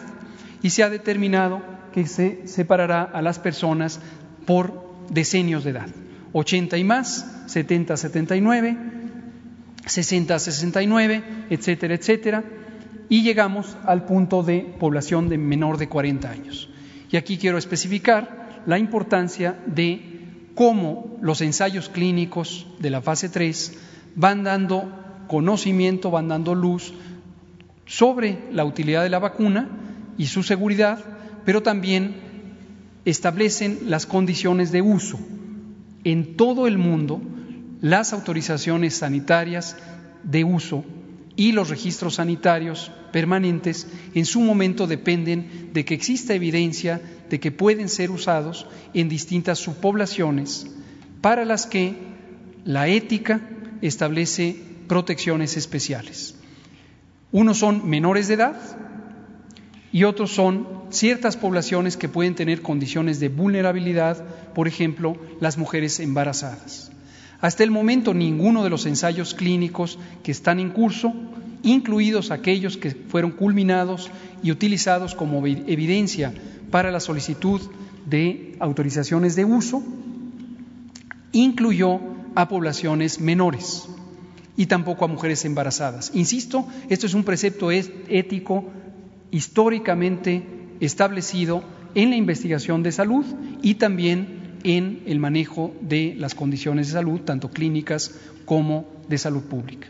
y 0.63 0.71
se 0.71 0.83
ha 0.83 0.91
determinado 0.91 1.63
que 1.93 2.07
se 2.07 2.47
separará 2.47 3.03
a 3.03 3.23
las 3.23 3.39
personas 3.39 4.01
por 4.47 4.85
decenios 5.11 5.65
de 5.65 5.71
edad. 5.71 5.89
80 6.33 6.77
y 6.77 6.85
más, 6.85 7.45
70 7.47 7.97
79, 7.97 8.77
60 9.87 10.39
69, 10.39 11.23
etcétera, 11.51 11.95
etcétera, 11.95 12.45
y 13.09 13.23
llegamos 13.23 13.77
al 13.85 14.05
punto 14.05 14.43
de 14.43 14.61
población 14.79 15.29
de 15.29 15.39
menor 15.39 15.79
de 15.79 15.89
40 15.89 16.31
años. 16.31 16.69
Y 17.11 17.17
aquí 17.17 17.39
quiero 17.39 17.57
especificar 17.57 18.63
la 18.67 18.79
importancia 18.79 19.59
de 19.67 20.17
cómo 20.55 21.17
los 21.21 21.41
ensayos 21.41 21.89
clínicos 21.89 22.67
de 22.81 22.91
la 22.91 23.01
fase 23.01 23.29
3 23.29 23.79
van 24.17 24.43
dando 24.43 24.91
conocimiento, 25.29 26.11
van 26.11 26.29
dando 26.29 26.55
luz 26.55 26.93
sobre 27.85 28.49
la 28.51 28.65
utilidad 28.65 29.03
de 29.03 29.11
la 29.11 29.21
vacuna 29.21 29.69
y 30.19 30.27
su 30.27 30.43
seguridad, 30.43 30.99
pero 31.45 31.63
también 31.63 32.17
establecen 33.05 33.79
las 33.85 34.07
condiciones 34.07 34.73
de 34.73 34.83
uso. 34.83 35.19
En 36.03 36.37
todo 36.37 36.67
el 36.67 36.79
mundo, 36.79 37.21
las 37.81 38.13
autorizaciones 38.13 38.95
sanitarias 38.95 39.77
de 40.23 40.45
uso 40.45 40.85
y 41.37 41.53
los 41.53 41.69
registros 41.69 42.15
sanitarios 42.15 42.91
permanentes 43.13 43.87
en 44.15 44.25
su 44.25 44.41
momento 44.41 44.87
dependen 44.87 45.71
de 45.73 45.85
que 45.85 45.95
exista 45.95 46.35
evidencia 46.35 47.01
de 47.29 47.41
que 47.41 47.53
pueden 47.53 47.89
ser 47.89 48.11
usados 48.11 48.67
en 48.95 49.09
distintas 49.09 49.59
subpoblaciones 49.59 50.67
para 51.21 51.45
las 51.45 51.67
que 51.67 51.95
la 52.65 52.89
ética 52.89 53.41
establece 53.83 54.57
protecciones 54.89 55.57
especiales. 55.57 56.35
Unos 57.33 57.59
son 57.59 57.89
menores 57.89 58.29
de 58.29 58.35
edad 58.35 58.57
y 59.93 60.05
otros 60.05 60.33
son 60.33 60.67
ciertas 60.91 61.37
poblaciones 61.37 61.97
que 61.97 62.09
pueden 62.09 62.35
tener 62.35 62.63
condiciones 62.63 63.21
de 63.21 63.29
vulnerabilidad, 63.29 64.25
por 64.55 64.69
ejemplo, 64.69 65.17
las 65.41 65.59
mujeres 65.59 66.01
embarazadas. 66.01 66.91
Hasta 67.41 67.65
el 67.65 67.71
momento 67.71 68.15
ninguno 68.15 68.65
de 68.65 68.71
los 68.71 68.87
ensayos 68.87 69.35
clínicos 69.35 69.99
que 70.23 70.33
están 70.33 70.59
en 70.59 70.71
curso, 70.71 71.13
incluidos 71.63 72.31
aquellos 72.31 72.77
que 72.77 72.91
fueron 72.91 73.33
culminados 73.33 74.11
y 74.43 74.51
utilizados 74.51 75.15
como 75.15 75.47
evidencia 75.47 76.33
para 76.71 76.91
la 76.91 77.01
solicitud 77.01 77.61
de 78.07 78.57
autorizaciones 78.61 79.37
de 79.37 79.45
uso, 79.45 79.83
incluyó 81.33 82.01
a 82.35 82.49
poblaciones 82.49 83.21
menores 83.21 83.89
y 84.57 84.67
tampoco 84.67 85.05
a 85.05 85.09
mujeres 85.09 85.45
embarazadas. 85.45 86.13
Insisto, 86.15 86.67
esto 86.89 87.07
es 87.07 87.15
un 87.15 87.25
precepto 87.25 87.71
ético 87.71 88.65
históricamente 89.31 90.47
establecido 90.81 91.63
en 91.95 92.11
la 92.11 92.17
investigación 92.17 92.83
de 92.83 92.93
salud 92.93 93.25
y 93.63 93.75
también 93.75 94.36
en 94.67 95.05
el 95.07 95.21
manejo 95.21 95.73
de 95.81 96.17
las 96.19 96.35
condiciones 96.35 96.89
de 96.89 96.95
salud, 96.95 97.21
tanto 97.21 97.51
clínicas 97.51 98.19
como 98.45 98.85
de 99.09 99.17
salud 99.17 99.45
pública. 99.45 99.87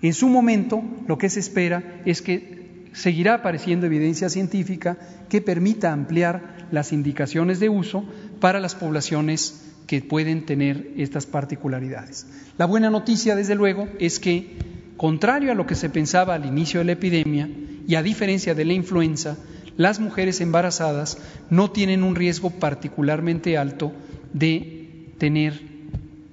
En 0.00 0.14
su 0.14 0.28
momento, 0.28 0.82
lo 1.06 1.18
que 1.18 1.28
se 1.28 1.40
espera 1.40 2.00
es 2.06 2.22
que 2.22 2.88
seguirá 2.94 3.34
apareciendo 3.34 3.84
evidencia 3.84 4.30
científica 4.30 4.96
que 5.28 5.42
permita 5.42 5.92
ampliar 5.92 6.68
las 6.70 6.92
indicaciones 6.92 7.60
de 7.60 7.68
uso 7.68 8.04
para 8.40 8.60
las 8.60 8.74
poblaciones 8.74 9.72
que 9.86 10.00
pueden 10.00 10.46
tener 10.46 10.92
estas 10.96 11.26
particularidades. 11.26 12.26
La 12.56 12.64
buena 12.64 12.88
noticia, 12.88 13.36
desde 13.36 13.54
luego, 13.54 13.88
es 13.98 14.18
que, 14.18 14.56
contrario 14.96 15.52
a 15.52 15.54
lo 15.54 15.66
que 15.66 15.74
se 15.74 15.90
pensaba 15.90 16.34
al 16.34 16.46
inicio 16.46 16.80
de 16.80 16.86
la 16.86 16.92
epidemia 16.92 17.50
y 17.86 17.96
a 17.96 18.02
diferencia 18.02 18.54
de 18.54 18.64
la 18.64 18.72
influenza, 18.72 19.36
las 19.76 20.00
mujeres 20.00 20.40
embarazadas 20.40 21.18
no 21.50 21.70
tienen 21.70 22.02
un 22.02 22.14
riesgo 22.14 22.50
particularmente 22.50 23.58
alto 23.58 23.92
de 24.32 25.10
tener 25.18 25.60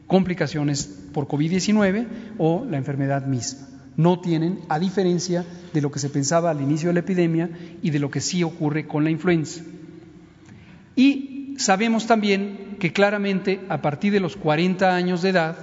complicaciones 0.08 0.86
por 1.14 1.28
COVID-19 1.28 2.08
o 2.38 2.66
la 2.70 2.78
enfermedad 2.78 3.26
misma. 3.26 3.68
No 3.98 4.20
tienen, 4.20 4.60
a 4.70 4.80
diferencia 4.80 5.46
de 5.74 5.82
lo 5.82 5.92
que 5.92 6.00
se 6.00 6.10
pensaba 6.10 6.50
al 6.50 6.62
inicio 6.62 6.90
de 6.90 6.94
la 6.94 7.00
epidemia 7.02 7.50
y 7.82 7.90
de 7.90 8.00
lo 8.00 8.10
que 8.10 8.22
sí 8.22 8.44
ocurre 8.44 8.88
con 8.88 9.04
la 9.04 9.10
influenza. 9.10 9.62
Y 10.96 11.56
sabemos 11.58 12.08
también 12.08 12.78
que 12.80 12.94
claramente 12.94 13.62
a 13.70 13.82
partir 13.82 14.14
de 14.14 14.20
los 14.20 14.36
40 14.36 14.96
años 14.96 15.22
de 15.22 15.30
edad, 15.30 15.58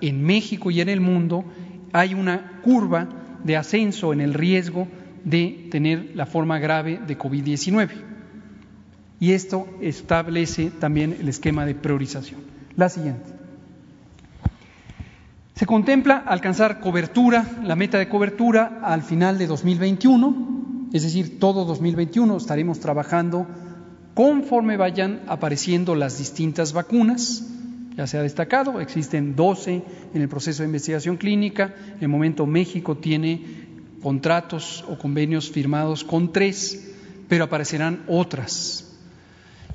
en 0.00 0.22
México 0.22 0.70
y 0.70 0.80
en 0.80 0.88
el 0.88 1.00
mundo, 1.00 1.44
hay 1.92 2.14
una 2.14 2.60
curva 2.62 3.08
de 3.44 3.56
ascenso 3.56 4.12
en 4.12 4.20
el 4.20 4.34
riesgo 4.34 4.88
de 5.24 5.68
tener 5.70 6.12
la 6.14 6.26
forma 6.26 6.58
grave 6.58 7.00
de 7.06 7.18
COVID-19. 7.18 7.90
Y 9.20 9.32
esto 9.32 9.66
establece 9.80 10.70
también 10.70 11.16
el 11.18 11.28
esquema 11.28 11.64
de 11.66 11.74
priorización. 11.74 12.40
La 12.76 12.88
siguiente. 12.88 13.32
Se 15.54 15.66
contempla 15.66 16.16
alcanzar 16.16 16.80
cobertura, 16.80 17.46
la 17.62 17.76
meta 17.76 17.98
de 17.98 18.08
cobertura 18.08 18.80
al 18.82 19.02
final 19.02 19.38
de 19.38 19.46
2021, 19.46 20.88
es 20.92 21.04
decir, 21.04 21.38
todo 21.38 21.64
2021 21.64 22.36
estaremos 22.36 22.80
trabajando 22.80 23.46
conforme 24.14 24.76
vayan 24.76 25.22
apareciendo 25.26 25.94
las 25.94 26.18
distintas 26.18 26.72
vacunas. 26.72 27.44
Ya 27.96 28.08
se 28.08 28.18
ha 28.18 28.22
destacado, 28.22 28.80
existen 28.80 29.36
12 29.36 29.82
en 30.14 30.22
el 30.22 30.28
proceso 30.28 30.62
de 30.62 30.68
investigación 30.68 31.16
clínica. 31.16 31.74
En 31.96 32.02
el 32.02 32.08
momento 32.08 32.46
México 32.46 32.96
tiene 32.96 33.63
contratos 34.04 34.84
o 34.86 34.98
convenios 34.98 35.50
firmados 35.50 36.04
con 36.04 36.30
tres, 36.30 36.92
pero 37.26 37.44
aparecerán 37.44 38.04
otras. 38.06 38.92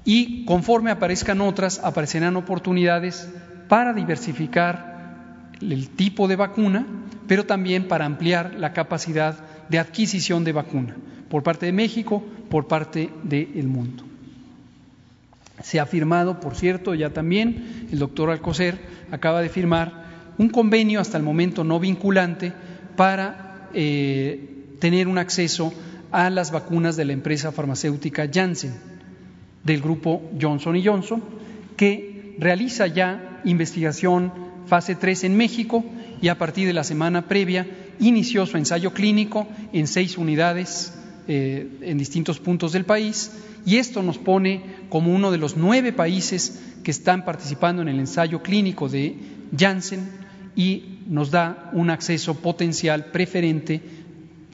Y 0.06 0.46
conforme 0.46 0.92
aparezcan 0.92 1.42
otras, 1.42 1.82
aparecerán 1.84 2.38
oportunidades 2.38 3.28
para 3.68 3.92
diversificar 3.92 5.50
el 5.60 5.89
tipo 5.89 6.28
de 6.28 6.36
vacuna, 6.36 6.86
pero 7.28 7.48
también 7.48 7.88
para 7.88 8.06
ampliar 8.06 8.54
la 8.54 8.72
capacidad 8.72 9.39
de 9.68 9.80
adquisición 9.80 10.44
de 10.44 10.54
vacuna 10.54 10.96
por 11.28 11.42
parte 11.42 11.65
de 11.65 11.72
México, 11.72 12.24
por 12.52 12.68
parte 12.68 13.10
del 13.24 13.68
mundo. 13.68 14.04
Se 15.63 15.80
ha 15.80 15.88
firmado, 15.88 16.39
por 16.39 16.54
cierto, 16.54 16.94
ya 16.94 17.10
también, 17.10 17.88
el 17.92 17.98
doctor 17.98 18.30
Alcocer 18.30 18.78
acaba 19.10 19.42
de 19.42 19.50
firmar 19.50 20.06
un 20.38 20.50
convenio 20.50 21.00
hasta 21.00 21.18
el 21.18 21.24
momento 21.24 21.63
no 21.63 21.80
vinculante 21.80 22.54
para 22.96 23.49
eh, 23.74 24.76
tener 24.80 25.08
un 25.08 25.18
acceso 25.18 25.74
a 26.12 26.30
las 26.30 26.52
vacunas 26.52 26.96
de 26.96 27.06
la 27.06 27.14
empresa 27.14 27.52
farmacéutica 27.52 28.30
Janssen, 28.32 28.74
del 29.64 29.82
grupo 29.82 30.22
Johnson 30.40 30.82
Johnson, 30.84 31.24
que 31.78 32.36
realiza 32.40 32.88
ya 32.88 33.42
investigación 33.46 34.32
fase 34.66 34.96
3 34.96 35.26
en 35.26 35.38
México 35.38 35.84
y 36.22 36.28
a 36.28 36.38
partir 36.38 36.68
de 36.68 36.74
la 36.74 36.84
semana 36.84 37.28
previa 37.28 37.68
inició 38.00 38.46
su 38.46 38.58
ensayo 38.58 38.94
clínico 38.94 39.48
en 39.74 39.88
seis 39.88 40.18
unidades 40.18 40.94
eh, 41.28 41.68
en 41.82 41.98
distintos 41.98 42.40
puntos 42.40 42.72
del 42.72 42.86
país. 42.86 43.32
Y 43.66 43.78
esto 43.78 44.02
nos 44.02 44.18
pone 44.18 44.64
como 44.90 45.14
uno 45.14 45.32
de 45.32 45.38
los 45.38 45.58
nueve 45.58 45.94
países 45.94 46.62
que 46.84 46.92
están 46.92 47.26
participando 47.26 47.82
en 47.82 47.90
el 47.90 48.00
ensayo 48.00 48.42
clínico 48.42 48.88
de 48.88 49.16
Janssen 49.58 50.10
y 50.56 50.99
nos 51.10 51.32
da 51.32 51.69
un 51.74 51.89
acceso 51.89 52.36
potencial 52.36 53.06
preferente 53.06 53.82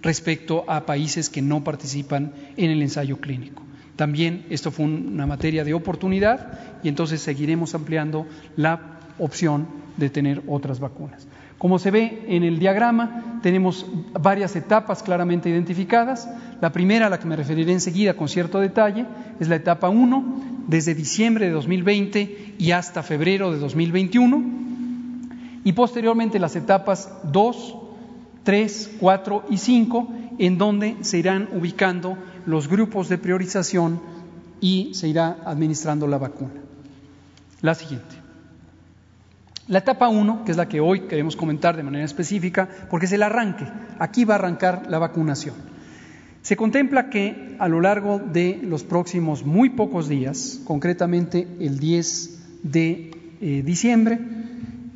respecto 0.01 0.63
a 0.67 0.85
países 0.85 1.29
que 1.29 1.41
no 1.41 1.63
participan 1.63 2.31
en 2.55 2.71
el 2.71 2.81
ensayo 2.81 3.19
clínico. 3.19 3.61
También 3.97 4.45
esto 4.49 4.71
fue 4.71 4.85
una 4.85 5.27
materia 5.27 5.63
de 5.63 5.73
oportunidad 5.73 6.79
y 6.81 6.87
entonces 6.87 7.21
seguiremos 7.21 7.75
ampliando 7.75 8.25
la 8.55 8.99
opción 9.19 9.67
de 9.97 10.09
tener 10.09 10.43
otras 10.47 10.79
vacunas. 10.79 11.27
Como 11.57 11.79
se 11.79 11.91
ve 11.91 12.23
en 12.27 12.43
el 12.43 12.59
diagrama, 12.59 13.39
tenemos 13.41 13.85
varias 14.13 14.55
etapas 14.55 15.03
claramente 15.03 15.49
identificadas. 15.49 16.29
La 16.61 16.71
primera, 16.71 17.07
a 17.07 17.09
la 17.09 17.19
que 17.19 17.27
me 17.27 17.35
referiré 17.35 17.71
enseguida 17.71 18.15
con 18.15 18.27
cierto 18.27 18.59
detalle, 18.59 19.05
es 19.39 19.47
la 19.47 19.55
etapa 19.55 19.89
1, 19.89 20.65
desde 20.67 20.95
diciembre 20.95 21.47
de 21.47 21.51
2020 21.51 22.55
y 22.57 22.71
hasta 22.71 23.03
febrero 23.03 23.51
de 23.51 23.59
2021 23.59 24.64
y 25.65 25.73
posteriormente 25.73 26.37
las 26.37 26.55
etapas 26.55 27.11
2, 27.23 27.75
3, 28.43 28.91
4 28.99 29.45
y 29.49 29.57
5, 29.57 30.07
en 30.37 30.59
donde 30.59 30.97
se 31.01 31.17
irán 31.17 31.49
ubicando 31.53 32.17
los 32.45 32.69
grupos 32.69 33.09
de 33.09 33.17
priorización 33.17 33.99
y 34.61 34.93
se 34.93 35.07
irá 35.07 35.37
administrando 35.43 36.05
la 36.07 36.19
vacuna. 36.19 36.53
La 37.61 37.73
siguiente. 37.73 38.15
La 39.67 39.79
etapa 39.79 40.07
1, 40.07 40.45
que 40.45 40.51
es 40.51 40.57
la 40.57 40.69
que 40.69 40.79
hoy 40.79 41.07
queremos 41.07 41.35
comentar 41.35 41.75
de 41.75 41.81
manera 41.81 42.05
específica, 42.05 42.69
porque 42.91 43.07
es 43.07 43.11
el 43.13 43.23
arranque. 43.23 43.65
Aquí 43.97 44.23
va 44.23 44.35
a 44.35 44.37
arrancar 44.37 44.83
la 44.87 44.99
vacunación. 44.99 45.55
Se 46.43 46.55
contempla 46.55 47.09
que 47.09 47.55
a 47.57 47.67
lo 47.67 47.81
largo 47.81 48.19
de 48.19 48.59
los 48.61 48.83
próximos 48.83 49.43
muy 49.43 49.71
pocos 49.71 50.07
días, 50.07 50.61
concretamente 50.63 51.47
el 51.59 51.79
10 51.79 52.61
de 52.61 53.11
eh, 53.41 53.63
diciembre, 53.65 54.44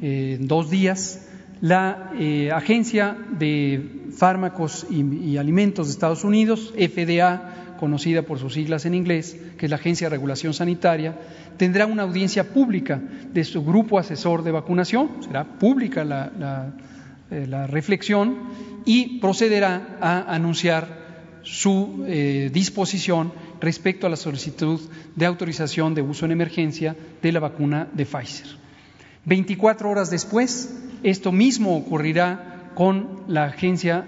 en 0.02 0.48
dos 0.48 0.70
días, 0.70 1.28
la 1.62 2.12
eh, 2.18 2.52
Agencia 2.52 3.18
de 3.38 4.10
Fármacos 4.16 4.88
y, 4.90 5.38
Alimentos 5.38 5.88
de 5.88 5.94
Estados 5.94 6.24
Unidos, 6.24 6.74
FDA, 6.78 7.76
conocida 7.80 8.24
por 8.24 8.40
sus 8.40 8.54
siglas 8.54 8.86
en 8.86 8.94
inglés, 8.94 9.38
que 9.58 9.66
es 9.66 9.70
la 9.70 9.78
Agencia 9.78 10.08
de 10.08 10.12
Regulación 10.16 10.54
Sanitaria, 10.54 11.18
tendrá 11.58 11.86
una 11.86 12.04
audiencia 12.04 12.54
pública 12.54 13.02
de 13.34 13.44
su 13.44 13.64
grupo 13.64 14.00
asesor 14.00 14.44
de 14.44 14.52
vacunación, 14.52 15.10
será 15.22 15.44
pública 15.44 16.04
la, 16.04 16.74
eh, 17.32 17.68
reflexión 17.68 18.38
y 18.86 19.20
procederá 19.20 19.98
a 20.02 20.34
anunciar 20.34 21.10
su 21.44 22.04
eh, 22.08 22.50
disposición 22.54 23.32
respecto 23.62 24.08
a 24.08 24.10
la 24.10 24.16
solicitud 24.16 24.80
de 25.16 25.26
autorización 25.26 25.94
de 25.94 26.02
uso 26.02 26.26
en 26.26 26.32
emergencia 26.32 26.96
de 27.22 27.32
la 27.32 27.40
vacuna 27.40 27.88
de 27.94 28.06
Pfizer. 28.06 28.69
24 29.26 29.90
horas 29.90 30.10
después, 30.10 30.76
esto 31.04 31.32
mismo 31.32 31.76
ocurrirá 31.78 32.72
con 32.76 33.24
la 33.28 33.46
Agencia 33.46 34.06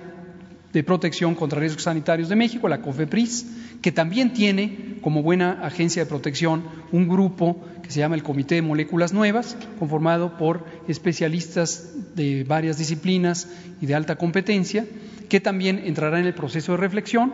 de 0.73 0.83
Protección 0.83 1.35
contra 1.35 1.59
Riesgos 1.59 1.83
Sanitarios 1.83 2.29
de 2.29 2.35
México, 2.35 2.69
la 2.69 2.81
COFEPRIS, 2.81 3.45
que 3.81 3.91
también 3.91 4.33
tiene 4.33 4.97
como 5.01 5.23
buena 5.23 5.65
agencia 5.65 6.03
de 6.03 6.09
protección 6.09 6.63
un 6.91 7.09
grupo 7.09 7.59
que 7.81 7.91
se 7.91 7.99
llama 7.99 8.15
el 8.15 8.23
Comité 8.23 8.55
de 8.55 8.61
Moléculas 8.61 9.11
Nuevas, 9.11 9.57
conformado 9.79 10.37
por 10.37 10.65
especialistas 10.87 12.15
de 12.15 12.43
varias 12.43 12.77
disciplinas 12.77 13.49
y 13.81 13.85
de 13.85 13.95
alta 13.95 14.15
competencia, 14.15 14.85
que 15.27 15.39
también 15.39 15.81
entrará 15.83 16.19
en 16.19 16.25
el 16.25 16.33
proceso 16.33 16.73
de 16.73 16.77
reflexión. 16.77 17.33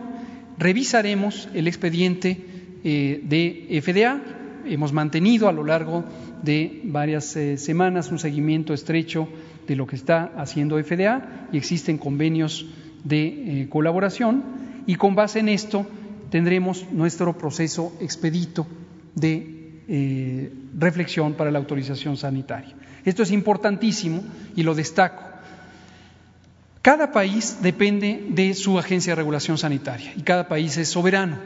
Revisaremos 0.58 1.48
el 1.54 1.68
expediente 1.68 2.44
eh, 2.84 3.20
de 3.22 3.80
FDA. 3.82 4.37
Hemos 4.68 4.92
mantenido 4.92 5.48
a 5.48 5.52
lo 5.52 5.64
largo 5.64 6.04
de 6.42 6.82
varias 6.84 7.34
eh, 7.36 7.56
semanas 7.56 8.10
un 8.12 8.18
seguimiento 8.18 8.74
estrecho 8.74 9.28
de 9.66 9.76
lo 9.76 9.86
que 9.86 9.96
está 9.96 10.32
haciendo 10.36 10.82
FDA 10.82 11.48
y 11.52 11.56
existen 11.56 11.98
convenios 11.98 12.66
de 13.04 13.62
eh, 13.62 13.68
colaboración 13.68 14.44
y 14.86 14.96
con 14.96 15.14
base 15.14 15.40
en 15.40 15.48
esto 15.48 15.86
tendremos 16.30 16.86
nuestro 16.92 17.36
proceso 17.36 17.92
expedito 18.00 18.66
de 19.14 19.82
eh, 19.88 20.52
reflexión 20.78 21.34
para 21.34 21.50
la 21.50 21.58
autorización 21.58 22.16
sanitaria. 22.16 22.74
Esto 23.04 23.22
es 23.22 23.30
importantísimo 23.30 24.22
y 24.54 24.62
lo 24.62 24.74
destaco. 24.74 25.22
Cada 26.82 27.10
país 27.10 27.58
depende 27.62 28.26
de 28.30 28.54
su 28.54 28.78
agencia 28.78 29.12
de 29.12 29.16
regulación 29.16 29.58
sanitaria 29.58 30.12
y 30.16 30.22
cada 30.22 30.48
país 30.48 30.76
es 30.76 30.88
soberano, 30.88 31.38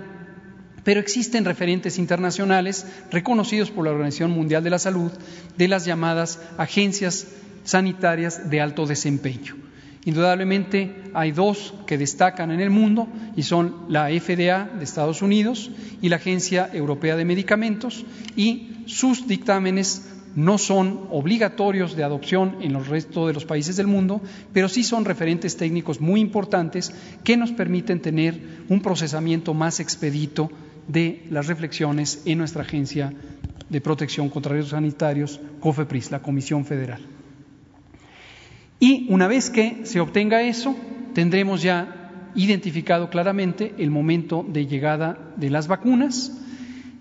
pero 0.85 1.01
existen 1.01 1.45
referentes 1.45 1.99
internacionales 1.99 2.87
reconocidos 3.11 3.71
por 3.71 3.85
la 3.85 3.93
Organización 3.93 4.31
Mundial 4.31 4.65
de 4.65 4.71
la 4.71 4.79
Salud 4.79 5.13
de 5.57 5.69
las 5.69 5.85
llamadas 5.85 6.41
agencias 6.59 7.27
sanitarias 7.65 8.51
de 8.51 8.61
alto 8.61 8.87
desempeño. 8.87 9.57
Indudablemente 10.05 11.05
hay 11.15 11.31
dos 11.31 11.75
que 11.87 11.97
destacan 11.97 12.51
en 12.51 12.61
el 12.61 12.71
mundo 12.71 13.07
y 13.37 13.45
son 13.45 13.87
la 13.89 14.09
FDA 14.09 14.69
de 14.77 14.83
Estados 14.83 15.23
Unidos 15.23 15.71
y 16.01 16.09
la 16.09 16.17
Agencia 16.17 16.69
Europea 16.73 17.17
de 17.17 17.25
Medicamentos 17.25 18.05
y 18.35 18.83
sus 18.87 19.29
dictámenes 19.29 20.09
no 20.35 20.59
son 20.59 21.07
obligatorios 21.11 21.95
de 21.95 22.03
adopción 22.03 22.57
en 22.63 22.75
el 22.75 22.85
resto 22.85 23.27
de 23.27 23.35
los 23.35 23.45
países 23.45 23.77
del 23.77 23.87
mundo, 23.87 24.21
pero 24.53 24.69
sí 24.69 24.83
son 24.83 25.05
referentes 25.05 25.57
técnicos 25.57 26.01
muy 26.01 26.21
importantes 26.21 26.93
que 27.23 27.37
nos 27.37 27.53
permiten 27.53 28.01
tener 28.01 28.65
un 28.69 28.81
procesamiento 28.81 29.55
más 29.55 29.79
expedito 29.79 30.51
de 30.89 31.25
las 31.31 31.47
reflexiones 31.47 32.23
en 32.27 32.39
nuestra 32.39 32.63
Agencia 32.63 33.13
de 33.69 33.81
Protección 33.81 34.29
contra 34.29 34.53
Riesgos 34.53 34.73
Sanitarios, 34.73 35.41
COFEPRIS, 35.61 36.11
la 36.11 36.23
Comisión 36.23 36.65
Federal. 36.65 37.01
Y 38.79 39.07
una 39.11 39.29
vez 39.29 39.49
que 39.49 39.87
se 39.87 40.01
obtenga 40.01 40.43
eso, 40.43 40.75
tendremos 41.15 41.63
ya 41.63 42.31
identificado 42.35 43.11
claramente 43.11 43.75
el 43.79 43.91
momento 43.91 44.45
de 44.47 44.67
llegada 44.67 45.19
de 45.37 45.51
las 45.51 45.69
vacunas. 45.69 46.33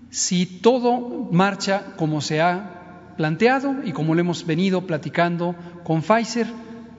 Si 0.10 0.46
todo 0.46 1.28
marcha 1.32 1.94
como 1.98 2.22
se 2.22 2.42
ha 2.42 3.14
planteado 3.18 3.78
y 3.84 3.92
como 3.92 4.14
lo 4.14 4.22
hemos 4.22 4.46
venido 4.46 4.86
platicando 4.86 5.56
con 5.84 6.02
Pfizer, 6.02 6.48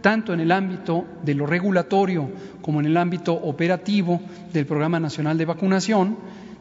tanto 0.00 0.34
en 0.34 0.40
el 0.40 0.52
ámbito 0.52 1.06
de 1.22 1.34
lo 1.34 1.46
regulatorio 1.46 2.30
como 2.60 2.80
en 2.80 2.86
el 2.86 2.96
ámbito 2.96 3.34
operativo 3.34 4.20
del 4.52 4.66
Programa 4.66 5.00
Nacional 5.00 5.38
de 5.38 5.44
Vacunación, 5.44 6.16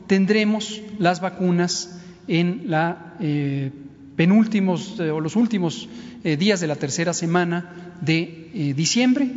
tendremos 0.08 0.82
las 1.00 1.22
vacunas 1.22 2.00
en 2.28 2.64
la 2.68 3.16
eh, 3.20 3.72
eh, 4.18 5.10
o 5.12 5.20
los 5.20 5.36
últimos 5.36 5.90
eh, 6.24 6.38
días 6.38 6.60
de 6.60 6.68
la 6.68 6.76
tercera 6.76 7.14
semana 7.14 7.96
de 8.02 8.74
diciembre 8.76 9.30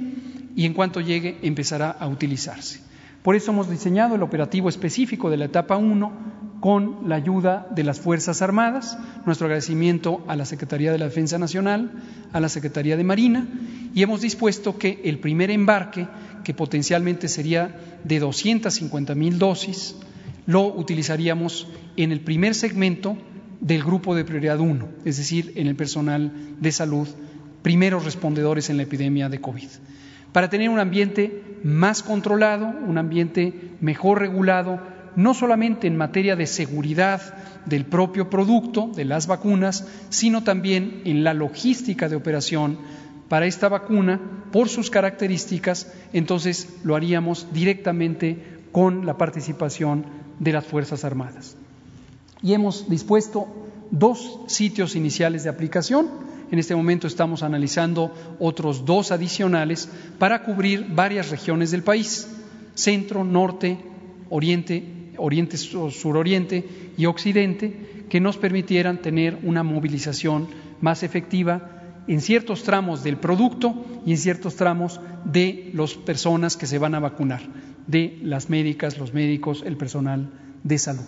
y 0.54 0.66
en 0.66 0.74
cuanto 0.74 1.00
llegue 1.00 1.38
empezará 1.42 1.90
a 1.90 2.06
utilizarse. 2.06 2.80
Por 3.22 3.34
eso 3.34 3.52
hemos 3.52 3.70
diseñado 3.70 4.16
el 4.16 4.22
operativo 4.22 4.68
específico 4.68 5.30
de 5.30 5.38
la 5.38 5.46
etapa 5.46 5.78
1 5.78 6.12
con 6.60 7.08
la 7.08 7.16
ayuda 7.16 7.66
de 7.74 7.84
las 7.84 8.00
Fuerzas 8.00 8.42
Armadas, 8.42 8.98
nuestro 9.24 9.46
agradecimiento 9.46 10.24
a 10.28 10.36
la 10.36 10.44
Secretaría 10.44 10.92
de 10.92 10.98
la 10.98 11.06
Defensa 11.06 11.38
Nacional, 11.38 11.90
a 12.32 12.40
la 12.40 12.48
Secretaría 12.48 12.96
de 12.96 13.04
Marina, 13.04 13.46
y 13.94 14.02
hemos 14.02 14.20
dispuesto 14.20 14.78
que 14.78 15.00
el 15.04 15.18
primer 15.18 15.50
embarque, 15.50 16.06
que 16.42 16.54
potencialmente 16.54 17.28
sería 17.28 17.74
de 18.04 18.18
250 18.18 19.14
mil 19.14 19.38
dosis, 19.38 19.94
lo 20.46 20.66
utilizaríamos 20.66 21.68
en 21.96 22.12
el 22.12 22.20
primer 22.20 22.54
segmento 22.54 23.16
del 23.60 23.82
grupo 23.82 24.14
de 24.14 24.24
prioridad 24.24 24.60
1, 24.60 24.88
es 25.04 25.16
decir, 25.16 25.52
en 25.56 25.66
el 25.66 25.76
personal 25.76 26.32
de 26.60 26.72
salud, 26.72 27.08
primeros 27.62 28.04
respondedores 28.04 28.68
en 28.68 28.76
la 28.76 28.82
epidemia 28.82 29.28
de 29.28 29.40
COVID, 29.40 29.68
para 30.32 30.50
tener 30.50 30.68
un 30.68 30.80
ambiente 30.80 31.42
más 31.62 32.02
controlado, 32.02 32.66
un 32.86 32.98
ambiente 32.98 33.70
mejor 33.80 34.20
regulado, 34.20 34.80
no 35.16 35.32
solamente 35.32 35.86
en 35.86 35.96
materia 35.96 36.36
de 36.36 36.46
seguridad 36.46 37.22
del 37.66 37.86
propio 37.86 38.28
producto, 38.28 38.90
de 38.94 39.04
las 39.04 39.26
vacunas, 39.26 39.86
sino 40.10 40.42
también 40.42 41.00
en 41.04 41.24
la 41.24 41.32
logística 41.32 42.08
de 42.08 42.16
operación 42.16 42.78
para 43.28 43.46
esta 43.46 43.68
vacuna, 43.68 44.20
por 44.52 44.68
sus 44.68 44.90
características, 44.90 45.92
entonces 46.12 46.76
lo 46.84 46.94
haríamos 46.96 47.48
directamente 47.52 48.42
con 48.72 49.06
la 49.06 49.16
participación 49.16 50.04
de 50.38 50.52
las 50.52 50.64
Fuerzas 50.64 51.04
Armadas 51.04 51.56
y 52.44 52.52
hemos 52.52 52.90
dispuesto 52.90 53.48
dos 53.90 54.40
sitios 54.48 54.96
iniciales 54.96 55.44
de 55.44 55.50
aplicación. 55.50 56.08
En 56.50 56.58
este 56.58 56.76
momento 56.76 57.06
estamos 57.06 57.42
analizando 57.42 58.12
otros 58.38 58.84
dos 58.84 59.12
adicionales 59.12 59.88
para 60.18 60.42
cubrir 60.42 60.86
varias 60.90 61.30
regiones 61.30 61.70
del 61.70 61.82
país, 61.82 62.28
centro, 62.74 63.24
norte, 63.24 63.78
oriente, 64.28 64.84
oriente, 65.16 65.56
suroriente 65.56 66.92
y 66.98 67.06
occidente, 67.06 68.04
que 68.10 68.20
nos 68.20 68.36
permitieran 68.36 69.00
tener 69.00 69.38
una 69.42 69.62
movilización 69.62 70.46
más 70.82 71.02
efectiva 71.02 71.70
en 72.06 72.20
ciertos 72.20 72.62
tramos 72.62 73.02
del 73.02 73.16
producto 73.16 73.74
y 74.04 74.10
en 74.10 74.18
ciertos 74.18 74.56
tramos 74.56 75.00
de 75.24 75.70
las 75.72 75.94
personas 75.94 76.58
que 76.58 76.66
se 76.66 76.78
van 76.78 76.94
a 76.94 77.00
vacunar, 77.00 77.40
de 77.86 78.18
las 78.22 78.50
médicas, 78.50 78.98
los 78.98 79.14
médicos, 79.14 79.62
el 79.66 79.76
personal 79.76 80.30
de 80.62 80.78
salud. 80.78 81.04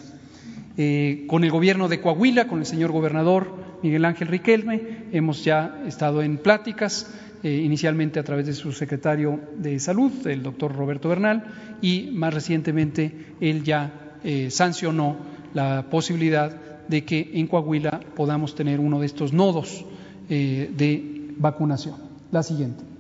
Eh, 0.79 1.25
con 1.27 1.43
el 1.45 1.51
gobierno 1.51 1.89
de 1.89 2.01
Coahuila, 2.01 2.49
con 2.49 2.59
el 2.59 2.67
señor 2.67 2.93
gobernador 2.93 3.51
Miguel 3.83 4.05
Ángel 4.05 4.29
Riquelme, 4.29 5.07
hemos 5.13 5.43
ya 5.43 5.83
estado 5.87 6.23
en 6.23 6.37
pláticas, 6.37 7.15
eh, 7.43 7.63
inicialmente 7.65 8.21
a 8.21 8.25
través 8.25 8.47
de 8.47 8.53
su 8.53 8.73
secretario 8.73 9.41
de 9.57 9.79
Salud, 9.79 10.13
el 10.27 10.43
doctor 10.43 10.75
Roberto 10.75 11.09
Bernal, 11.09 11.45
y 11.81 12.11
más 12.13 12.35
recientemente 12.35 13.27
él 13.41 13.65
ya 13.65 14.19
eh, 14.23 14.51
sancionó 14.51 15.17
la 15.55 15.87
posibilidad 15.89 16.55
de 16.89 17.05
que 17.05 17.31
en 17.35 17.47
Coahuila 17.47 18.01
podamos 18.15 18.55
tener 18.55 18.79
uno 18.79 19.01
de 19.01 19.07
estos 19.07 19.33
nodos 19.33 19.85
de 20.29 21.33
vacunación. 21.39 21.95
La 22.33 22.43
siguiente. 22.43 22.96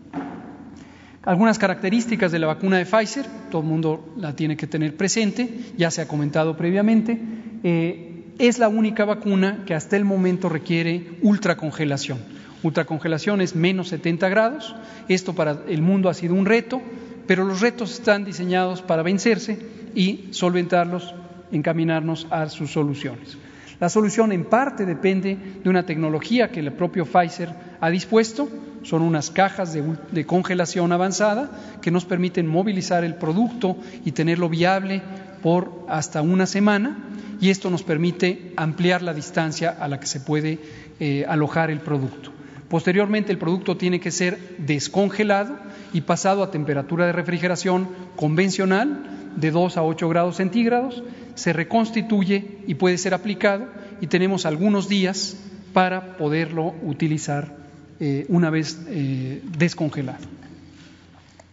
Algunas 1.27 1.59
características 1.59 2.31
de 2.31 2.39
la 2.39 2.47
vacuna 2.47 2.79
de 2.79 2.87
Pfizer, 2.87 3.27
todo 3.51 3.61
el 3.62 3.67
mundo 3.67 4.15
la 4.17 4.37
tiene 4.37 4.57
que 4.57 4.69
tener 4.69 4.97
presente, 4.97 5.49
ya 5.77 5.91
se 5.91 6.01
ha 6.01 6.07
comentado 6.07 6.57
previamente. 6.57 7.19
Eh, 7.65 8.23
es 8.39 8.61
la 8.61 8.69
única 8.69 9.05
vacuna 9.05 9.65
que 9.67 9.75
hasta 9.75 9.97
el 9.97 10.05
momento 10.05 10.49
requiere 10.49 11.19
ultracongelación. 11.23 12.21
Ultracongelación 12.62 13.41
es 13.41 13.57
menos 13.57 13.89
70 13.89 14.29
grados. 14.29 14.77
Esto 15.09 15.35
para 15.35 15.62
el 15.67 15.83
mundo 15.83 16.09
ha 16.09 16.15
sido 16.15 16.33
un 16.33 16.47
reto, 16.47 16.81
pero 17.27 17.43
los 17.43 17.61
retos 17.61 17.95
están 17.95 18.25
diseñados 18.25 18.83
para 18.83 19.03
vencerse 19.03 19.59
y 19.97 20.29
solventarlos, 20.31 21.12
encaminarnos 21.51 22.29
a 22.31 22.49
sus 22.49 22.71
soluciones. 22.71 23.37
La 23.81 23.89
solución 23.89 24.31
en 24.31 24.45
parte 24.45 24.87
depende 24.87 25.37
de 25.65 25.69
una 25.69 25.85
tecnología 25.85 26.53
que 26.53 26.61
el 26.61 26.73
propio 26.73 27.05
Pfizer 27.05 27.65
ha 27.81 27.91
dispuesto, 27.91 28.49
son 28.83 29.03
unas 29.03 29.31
cajas 29.31 29.73
de, 29.75 30.27
congelación 30.27 30.93
avanzada 30.93 31.51
que 31.83 31.91
nos 31.91 32.05
permiten 32.05 32.47
movilizar 32.47 33.05
el 33.05 33.15
producto 33.15 33.77
y 34.05 34.12
tenerlo 34.12 34.49
viable 34.49 35.03
por 35.43 35.85
hasta 35.89 36.23
una 36.23 36.47
semana. 36.47 36.97
Y 37.41 37.51
esto 37.51 37.69
nos 37.69 37.83
permite 37.83 38.53
ampliar 38.57 39.03
la 39.03 39.12
distancia 39.12 39.71
a 39.71 39.89
la 39.89 40.01
que 40.01 40.07
se 40.07 40.21
puede 40.21 40.59
eh, 41.01 41.25
alojar 41.29 41.71
el 41.71 41.81
producto. 41.81 42.33
Posteriormente 42.69 43.31
el 43.31 43.39
producto 43.39 43.77
tiene 43.77 44.01
que 44.01 44.11
ser 44.11 44.39
descongelado 44.59 45.57
y 45.93 46.01
pasado 46.01 46.43
a 46.43 46.51
temperatura 46.51 47.07
de 47.07 47.12
refrigeración 47.12 47.89
convencional 48.16 49.33
de 49.37 49.51
2 49.51 49.77
a 49.77 49.83
8 49.83 50.09
grados 50.09 50.37
centígrados, 50.37 51.03
se 51.35 51.53
reconstituye 51.53 52.59
y 52.66 52.74
puede 52.74 52.99
ser 52.99 53.14
aplicado 53.14 53.66
y 54.01 54.07
tenemos 54.07 54.47
algunos 54.47 54.89
días 54.89 55.37
para 55.72 56.16
poderlo 56.16 56.74
utilizar 56.83 57.66
eh, 58.01 58.26
una 58.28 58.51
vez 58.51 58.78
eh, 58.88 59.42
descongelado. 59.59 60.24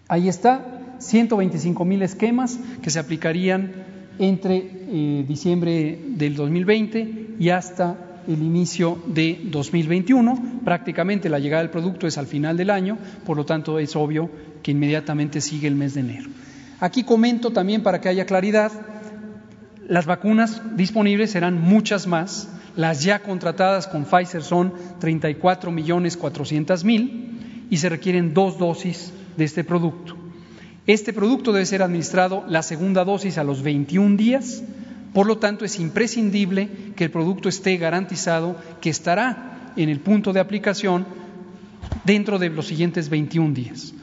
Ahí 0.07 0.27
está, 0.27 0.97
125 0.99 1.85
mil 1.85 2.01
esquemas 2.01 2.59
que 2.81 2.89
se 2.89 2.99
aplicarían 2.99 3.71
entre 4.19 4.57
eh, 4.57 5.25
diciembre 5.27 5.99
del 6.07 6.35
2020 6.35 7.35
y 7.39 7.49
hasta 7.49 7.97
el 8.27 8.41
inicio 8.41 9.01
de 9.07 9.39
2021 9.45 10.61
prácticamente 10.63 11.29
la 11.29 11.39
llegada 11.39 11.61
del 11.61 11.71
producto 11.71 12.07
es 12.07 12.17
al 12.17 12.27
final 12.27 12.57
del 12.57 12.69
año, 12.69 12.97
por 13.25 13.37
lo 13.37 13.45
tanto 13.45 13.79
es 13.79 13.95
obvio 13.95 14.29
que 14.61 14.71
inmediatamente 14.71 15.41
sigue 15.41 15.67
el 15.67 15.75
mes 15.75 15.93
de 15.93 16.01
enero. 16.01 16.29
Aquí 16.79 17.03
comento 17.03 17.51
también 17.51 17.83
para 17.83 18.01
que 18.01 18.09
haya 18.09 18.25
claridad, 18.25 18.71
las 19.87 20.05
vacunas 20.05 20.61
disponibles 20.75 21.31
serán 21.31 21.61
muchas 21.61 22.07
más, 22.07 22.49
las 22.75 23.03
ya 23.03 23.19
contratadas 23.19 23.87
con 23.87 24.05
Pfizer 24.05 24.43
son 24.43 24.73
34 24.99 25.71
millones 25.71 26.17
400 26.17 26.83
mil 26.83 27.67
y 27.69 27.77
se 27.77 27.89
requieren 27.89 28.33
dos 28.33 28.57
dosis 28.57 29.13
de 29.37 29.45
este 29.45 29.63
producto. 29.63 30.15
Este 30.85 31.13
producto 31.13 31.53
debe 31.53 31.65
ser 31.65 31.81
administrado 31.81 32.43
la 32.47 32.61
segunda 32.61 33.05
dosis 33.05 33.37
a 33.37 33.43
los 33.43 33.61
21 33.61 34.17
días, 34.17 34.63
por 35.13 35.27
lo 35.27 35.37
tanto 35.37 35.65
es 35.65 35.79
imprescindible 35.79 36.69
que 36.95 37.05
el 37.05 37.11
producto 37.11 37.47
esté 37.47 37.77
garantizado 37.77 38.57
que 38.81 38.89
estará 38.89 39.71
en 39.77 39.89
el 39.89 39.99
punto 39.99 40.33
de 40.33 40.39
aplicación 40.39 41.05
dentro 42.03 42.37
de 42.37 42.49
los 42.49 42.67
siguientes 42.67 43.09
21 43.09 43.53
días. 43.53 43.93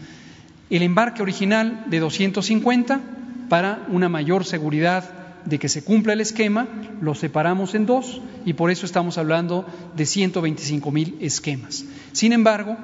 El 0.70 0.82
embarque 0.82 1.22
original 1.22 1.84
de 1.88 1.98
250 1.98 3.00
para 3.48 3.84
una 3.88 4.08
mayor 4.08 4.44
seguridad 4.44 5.19
de 5.44 5.58
que 5.58 5.68
se 5.68 5.82
cumpla 5.82 6.12
el 6.12 6.20
esquema, 6.20 6.68
lo 7.00 7.14
separamos 7.14 7.74
en 7.74 7.86
dos 7.86 8.20
y 8.44 8.54
por 8.54 8.70
eso 8.70 8.86
estamos 8.86 9.18
hablando 9.18 9.66
de 9.96 10.06
125 10.06 10.90
mil 10.90 11.16
esquemas. 11.20 11.84
Sin 12.12 12.32
embargo, 12.32 12.76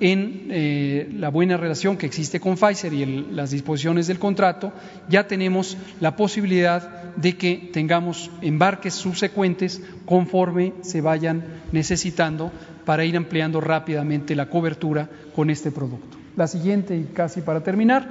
en 0.00 0.48
eh, 0.50 1.10
la 1.14 1.30
buena 1.30 1.56
relación 1.56 1.96
que 1.96 2.06
existe 2.06 2.40
con 2.40 2.56
Pfizer 2.56 2.92
y 2.92 3.26
las 3.30 3.50
disposiciones 3.50 4.06
del 4.06 4.18
contrato, 4.18 4.72
ya 5.08 5.26
tenemos 5.26 5.76
la 6.00 6.16
posibilidad 6.16 7.14
de 7.16 7.36
que 7.36 7.70
tengamos 7.72 8.30
embarques 8.42 8.94
subsecuentes 8.94 9.80
conforme 10.04 10.74
se 10.82 11.00
vayan 11.00 11.44
necesitando 11.72 12.52
para 12.84 13.04
ir 13.04 13.16
ampliando 13.16 13.60
rápidamente 13.60 14.36
la 14.36 14.48
cobertura 14.48 15.08
con 15.34 15.50
este 15.50 15.70
producto. 15.70 16.18
La 16.36 16.46
siguiente, 16.46 16.96
y 16.96 17.04
casi 17.14 17.40
para 17.40 17.62
terminar, 17.62 18.08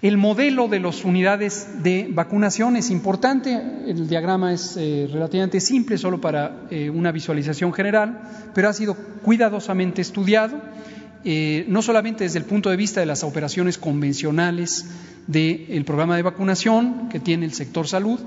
el 0.00 0.16
modelo 0.16 0.68
de 0.68 0.78
las 0.78 1.04
unidades 1.04 1.82
de 1.82 2.08
vacunación 2.10 2.76
es 2.76 2.90
importante, 2.90 3.60
el 3.86 4.08
diagrama 4.08 4.52
es 4.52 4.76
eh, 4.76 5.08
relativamente 5.12 5.60
simple, 5.60 5.98
solo 5.98 6.20
para 6.20 6.68
eh, 6.70 6.88
una 6.88 7.10
visualización 7.10 7.72
general, 7.72 8.20
pero 8.54 8.68
ha 8.68 8.72
sido 8.72 8.94
cuidadosamente 8.94 10.00
estudiado, 10.00 10.60
eh, 11.24 11.64
no 11.68 11.82
solamente 11.82 12.24
desde 12.24 12.38
el 12.38 12.44
punto 12.44 12.70
de 12.70 12.76
vista 12.76 13.00
de 13.00 13.06
las 13.06 13.24
operaciones 13.24 13.76
convencionales 13.76 14.86
del 15.26 15.84
programa 15.84 16.16
de 16.16 16.22
vacunación 16.22 17.08
que 17.08 17.18
tiene 17.18 17.44
el 17.44 17.52
sector 17.52 17.88
salud 17.88 18.20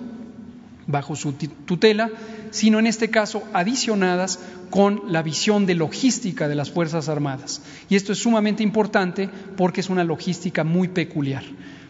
bajo 0.91 1.15
su 1.15 1.33
tutela, 1.33 2.09
sino 2.51 2.79
en 2.79 2.87
este 2.87 3.09
caso 3.09 3.43
adicionadas 3.53 4.39
con 4.69 5.01
la 5.07 5.23
visión 5.23 5.65
de 5.65 5.75
logística 5.75 6.47
de 6.47 6.55
las 6.55 6.71
Fuerzas 6.71 7.09
Armadas. 7.09 7.61
Y 7.89 7.95
esto 7.95 8.11
es 8.11 8.19
sumamente 8.19 8.63
importante 8.63 9.29
porque 9.57 9.81
es 9.81 9.89
una 9.89 10.03
logística 10.03 10.63
muy 10.63 10.87
peculiar. 10.89 11.43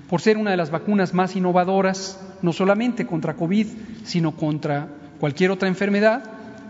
Por 0.09 0.21
ser 0.21 0.37
una 0.37 0.51
de 0.51 0.57
las 0.57 0.71
vacunas 0.71 1.13
más 1.13 1.35
innovadoras, 1.35 2.19
no 2.41 2.53
solamente 2.53 3.05
contra 3.05 3.35
COVID, 3.35 3.67
sino 4.03 4.35
contra 4.35 4.87
cualquier 5.19 5.51
otra 5.51 5.67
enfermedad, 5.67 6.23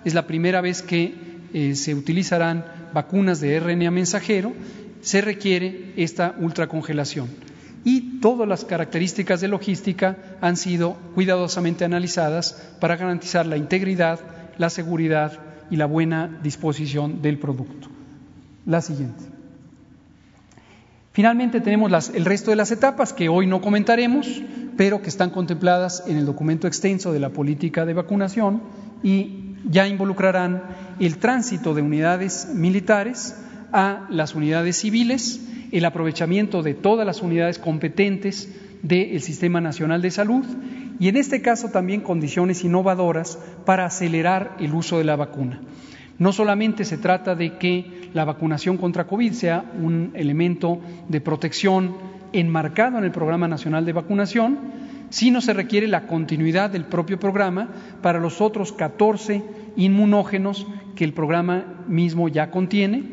es 0.05 0.13
la 0.13 0.27
primera 0.27 0.61
vez 0.61 0.81
que 0.81 1.15
eh, 1.53 1.75
se 1.75 1.95
utilizarán 1.95 2.65
vacunas 2.93 3.39
de 3.39 3.59
RNA 3.59 3.91
mensajero, 3.91 4.53
se 5.01 5.21
requiere 5.21 5.93
esta 5.95 6.35
ultracongelación 6.39 7.50
y 7.83 8.19
todas 8.19 8.47
las 8.47 8.65
características 8.65 9.41
de 9.41 9.47
logística 9.47 10.17
han 10.41 10.57
sido 10.57 10.93
cuidadosamente 11.15 11.85
analizadas 11.85 12.53
para 12.79 12.95
garantizar 12.95 13.45
la 13.45 13.57
integridad, 13.57 14.19
la 14.57 14.69
seguridad 14.69 15.39
y 15.69 15.77
la 15.77 15.85
buena 15.85 16.39
disposición 16.43 17.21
del 17.21 17.39
producto. 17.39 17.87
La 18.65 18.81
siguiente. 18.81 19.23
Finalmente 21.13 21.59
tenemos 21.59 22.09
el 22.09 22.25
resto 22.25 22.51
de 22.51 22.57
las 22.57 22.71
etapas 22.71 23.11
que 23.11 23.27
hoy 23.27 23.45
no 23.45 23.59
comentaremos, 23.59 24.27
pero 24.77 25.01
que 25.01 25.09
están 25.09 25.29
contempladas 25.29 26.03
en 26.07 26.17
el 26.17 26.25
documento 26.25 26.67
extenso 26.67 27.11
de 27.11 27.19
la 27.19 27.29
política 27.29 27.85
de 27.85 27.93
vacunación 27.93 28.61
y 29.03 29.55
ya 29.69 29.87
involucrarán 29.87 30.63
el 30.99 31.17
tránsito 31.17 31.73
de 31.73 31.81
unidades 31.81 32.49
militares 32.53 33.35
a 33.73 34.07
las 34.09 34.35
unidades 34.35 34.77
civiles, 34.77 35.41
el 35.71 35.85
aprovechamiento 35.85 36.63
de 36.63 36.73
todas 36.73 37.05
las 37.05 37.21
unidades 37.21 37.59
competentes 37.59 38.53
del 38.81 39.21
Sistema 39.21 39.61
Nacional 39.61 40.01
de 40.01 40.11
Salud 40.11 40.45
y 40.99 41.07
en 41.07 41.17
este 41.17 41.41
caso 41.41 41.69
también 41.69 42.01
condiciones 42.01 42.63
innovadoras 42.63 43.39
para 43.65 43.85
acelerar 43.85 44.55
el 44.59 44.73
uso 44.73 44.97
de 44.97 45.03
la 45.03 45.15
vacuna. 45.15 45.61
No 46.19 46.31
solamente 46.33 46.85
se 46.85 46.97
trata 46.97 47.35
de 47.35 47.57
que 47.57 48.09
la 48.13 48.25
vacunación 48.25 48.77
contra 48.77 49.07
COVID 49.07 49.31
sea 49.33 49.65
un 49.81 50.11
elemento 50.13 50.79
de 51.07 51.21
protección 51.21 51.95
enmarcado 52.33 52.97
en 52.97 53.03
el 53.03 53.11
Programa 53.11 53.47
Nacional 53.47 53.85
de 53.85 53.93
Vacunación, 53.93 54.59
sino 55.09 55.41
se 55.41 55.53
requiere 55.53 55.87
la 55.87 56.07
continuidad 56.07 56.69
del 56.69 56.85
propio 56.85 57.19
programa 57.19 57.69
para 58.01 58.19
los 58.19 58.39
otros 58.39 58.71
14 58.71 59.43
inmunógenos 59.75 60.67
que 60.95 61.03
el 61.03 61.13
programa 61.13 61.65
mismo 61.87 62.29
ya 62.29 62.51
contiene 62.51 63.03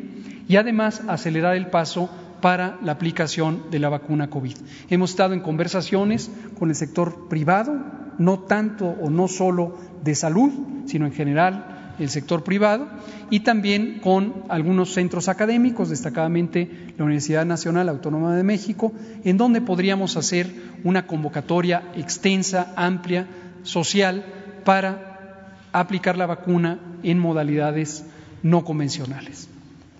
y 0.47 0.55
además 0.55 1.01
acelerar 1.07 1.55
el 1.55 1.67
paso 1.67 2.09
para 2.41 2.77
la 2.83 2.93
aplicación 2.93 3.63
de 3.71 3.79
la 3.79 3.89
vacuna 3.89 4.29
COVID. 4.29 4.55
Hemos 4.89 5.11
estado 5.11 5.33
en 5.33 5.41
conversaciones 5.41 6.31
con 6.57 6.69
el 6.69 6.75
sector 6.75 7.27
privado, 7.27 7.75
no 8.17 8.39
tanto 8.39 8.85
o 8.85 9.09
no 9.09 9.27
solo 9.27 9.77
de 10.03 10.15
salud, 10.15 10.51
sino 10.85 11.05
en 11.05 11.13
general 11.13 11.95
el 11.99 12.09
sector 12.09 12.43
privado 12.43 12.87
y 13.29 13.41
también 13.41 13.99
con 14.01 14.43
algunos 14.47 14.93
centros 14.93 15.27
académicos, 15.27 15.89
destacadamente 15.89 16.93
la 16.97 17.03
Universidad 17.03 17.45
Nacional 17.45 17.89
Autónoma 17.89 18.35
de 18.35 18.43
México, 18.43 18.93
en 19.23 19.37
donde 19.37 19.61
podríamos 19.61 20.17
hacer 20.17 20.49
una 20.83 21.05
convocatoria 21.05 21.91
extensa, 21.95 22.73
amplia, 22.75 23.27
social, 23.63 24.25
para 24.63 25.57
aplicar 25.73 26.17
la 26.17 26.25
vacuna 26.25 26.79
en 27.03 27.19
modalidades 27.19 28.05
no 28.43 28.63
convencionales. 28.63 29.49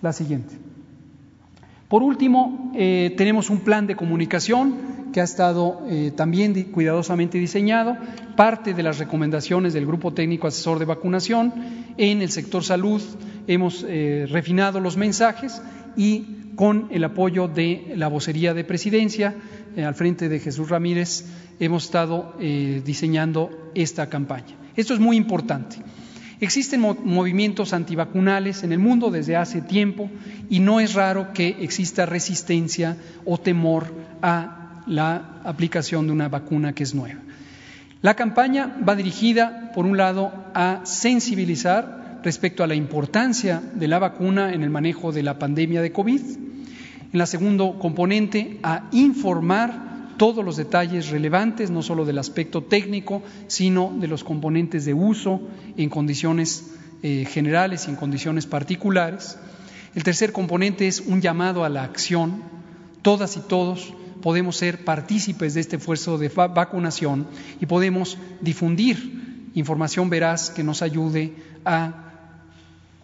La 0.02 0.12
siguiente. 0.12 0.69
Por 1.90 2.04
último, 2.04 2.70
eh, 2.76 3.12
tenemos 3.16 3.50
un 3.50 3.62
plan 3.62 3.88
de 3.88 3.96
comunicación 3.96 5.10
que 5.12 5.20
ha 5.20 5.24
estado 5.24 5.82
eh, 5.88 6.12
también 6.14 6.54
cuidadosamente 6.70 7.36
diseñado, 7.36 7.96
parte 8.36 8.74
de 8.74 8.84
las 8.84 9.00
recomendaciones 9.00 9.72
del 9.72 9.86
Grupo 9.86 10.14
Técnico 10.14 10.46
Asesor 10.46 10.78
de 10.78 10.84
Vacunación. 10.84 11.52
En 11.98 12.22
el 12.22 12.30
sector 12.30 12.62
salud 12.62 13.02
hemos 13.48 13.84
eh, 13.88 14.28
refinado 14.30 14.78
los 14.78 14.96
mensajes 14.96 15.60
y 15.96 16.52
con 16.54 16.86
el 16.92 17.02
apoyo 17.02 17.48
de 17.48 17.92
la 17.96 18.06
vocería 18.06 18.54
de 18.54 18.62
presidencia, 18.62 19.34
al 19.76 19.96
frente 19.96 20.28
de 20.28 20.38
Jesús 20.38 20.68
Ramírez, 20.68 21.24
hemos 21.58 21.86
estado 21.86 22.34
diseñando 22.38 23.50
esta 23.74 24.08
campaña. 24.08 24.54
Esto 24.76 24.94
es 24.94 25.00
muy 25.00 25.16
importante. 25.16 25.76
Existen 26.40 26.80
movimientos 26.80 27.74
antivacunales 27.74 28.62
en 28.64 28.72
el 28.72 28.78
mundo 28.78 29.10
desde 29.10 29.36
hace 29.36 29.60
tiempo 29.60 30.10
y 30.48 30.60
no 30.60 30.80
es 30.80 30.94
raro 30.94 31.34
que 31.34 31.56
exista 31.60 32.06
resistencia 32.06 32.96
o 33.26 33.38
temor 33.38 33.92
a 34.22 34.82
la 34.86 35.40
aplicación 35.44 36.06
de 36.06 36.12
una 36.12 36.28
vacuna 36.28 36.72
que 36.72 36.84
es 36.84 36.94
nueva. 36.94 37.20
La 38.00 38.14
campaña 38.14 38.74
va 38.88 38.96
dirigida, 38.96 39.72
por 39.74 39.84
un 39.84 39.98
lado, 39.98 40.32
a 40.54 40.80
sensibilizar 40.84 42.20
respecto 42.24 42.64
a 42.64 42.66
la 42.66 42.74
importancia 42.74 43.62
de 43.74 43.88
la 43.88 43.98
vacuna 43.98 44.54
en 44.54 44.62
el 44.62 44.70
manejo 44.70 45.12
de 45.12 45.22
la 45.22 45.38
pandemia 45.38 45.82
de 45.82 45.92
COVID. 45.92 46.20
En 47.12 47.18
la 47.18 47.26
segundo 47.26 47.78
componente, 47.78 48.58
a 48.62 48.88
informar 48.92 49.89
todos 50.20 50.44
los 50.44 50.58
detalles 50.58 51.08
relevantes, 51.08 51.70
no 51.70 51.80
solo 51.80 52.04
del 52.04 52.18
aspecto 52.18 52.62
técnico, 52.62 53.22
sino 53.46 53.90
de 53.98 54.06
los 54.06 54.22
componentes 54.22 54.84
de 54.84 54.92
uso 54.92 55.40
en 55.78 55.88
condiciones 55.88 56.74
eh, 57.02 57.24
generales 57.24 57.86
y 57.86 57.90
en 57.90 57.96
condiciones 57.96 58.44
particulares. 58.44 59.38
El 59.94 60.04
tercer 60.04 60.32
componente 60.32 60.86
es 60.86 61.00
un 61.00 61.22
llamado 61.22 61.64
a 61.64 61.70
la 61.70 61.84
acción. 61.84 62.42
Todas 63.00 63.38
y 63.38 63.40
todos 63.40 63.94
podemos 64.20 64.58
ser 64.58 64.84
partícipes 64.84 65.54
de 65.54 65.62
este 65.62 65.76
esfuerzo 65.76 66.18
de 66.18 66.28
vacunación 66.28 67.26
y 67.58 67.64
podemos 67.64 68.18
difundir 68.42 69.48
información 69.54 70.10
veraz 70.10 70.50
que 70.50 70.62
nos 70.62 70.82
ayude 70.82 71.32
a 71.64 71.94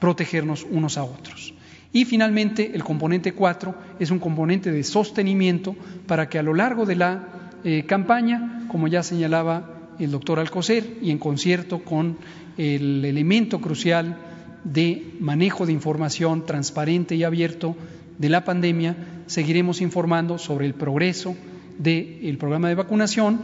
protegernos 0.01 0.67
unos 0.71 0.99
a 0.99 1.05
otros. 1.05 1.55
Y 1.93 2.05
finalmente, 2.05 2.73
el 2.75 2.85
componente 2.85 3.33
4 3.33 3.75
es 3.99 4.11
un 4.11 4.19
componente 4.19 4.71
de 4.71 4.85
sostenimiento 4.85 5.75
para 6.07 6.29
que 6.29 6.39
a 6.39 6.43
lo 6.43 6.55
largo 6.55 6.85
de 6.87 6.97
la 6.97 7.29
eh, 7.65 7.85
campaña, 7.87 8.67
como 8.69 8.89
ya 8.89 9.03
señalaba 9.03 9.71
el 9.99 10.11
doctor 10.11 10.39
Alcocer, 10.39 10.99
y 11.01 11.11
en 11.11 11.19
concierto 11.19 11.83
con 11.83 12.19
el 12.59 13.05
elemento 13.05 13.61
crucial 13.61 14.17
de 14.65 15.15
manejo 15.21 15.67
de 15.67 15.73
información 15.73 16.45
transparente 16.45 17.15
y 17.15 17.25
abierto 17.25 17.77
de 18.19 18.29
la 18.29 18.45
pandemia, 18.45 18.97
seguiremos 19.27 19.81
informando 19.81 20.39
sobre 20.39 20.67
el 20.67 20.75
progreso 20.75 21.37
del 21.79 22.37
programa 22.39 22.69
de 22.69 22.75
vacunación 22.75 23.41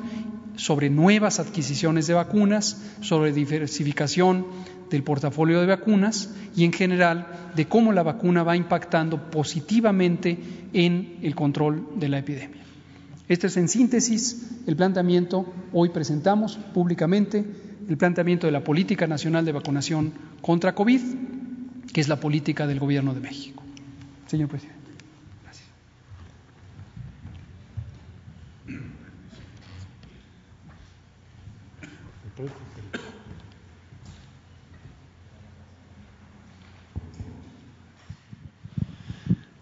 sobre 0.57 0.91
nuevas 0.91 1.41
adquisiciones 1.41 2.07
de 2.07 2.15
vacunas, 2.15 2.81
sobre 3.01 3.33
diversificación 3.33 4.47
del 4.91 5.03
portafolio 5.03 5.61
de 5.61 5.67
vacunas 5.67 6.31
y 6.55 6.65
en 6.65 6.73
general 6.73 7.27
de 7.57 7.67
cómo 7.67 7.93
la 7.93 8.03
vacuna 8.03 8.43
va 8.43 8.57
impactando 8.57 9.31
positivamente 9.31 10.39
en 10.73 11.19
el 11.23 11.35
control 11.35 11.87
de 11.97 12.09
la 12.09 12.19
epidemia. 12.19 12.63
Este 13.29 13.47
es 13.47 13.57
en 13.57 13.69
síntesis 13.69 14.51
el 14.67 14.77
planteamiento, 14.77 15.47
hoy 15.73 15.89
presentamos 15.89 16.59
públicamente 16.75 17.45
el 17.89 17.97
planteamiento 17.97 18.47
de 18.47 18.53
la 18.53 18.63
Política 18.65 19.07
Nacional 19.07 19.45
de 19.45 19.53
Vacunación 19.53 20.13
contra 20.41 20.75
COVID, 20.75 21.01
que 21.93 22.01
es 22.01 22.09
la 22.09 22.21
política 22.21 22.67
del 22.67 22.79
Gobierno 22.79 23.15
de 23.15 23.21
México. 23.21 23.63
Señor 24.27 24.49
presidente. 24.49 24.82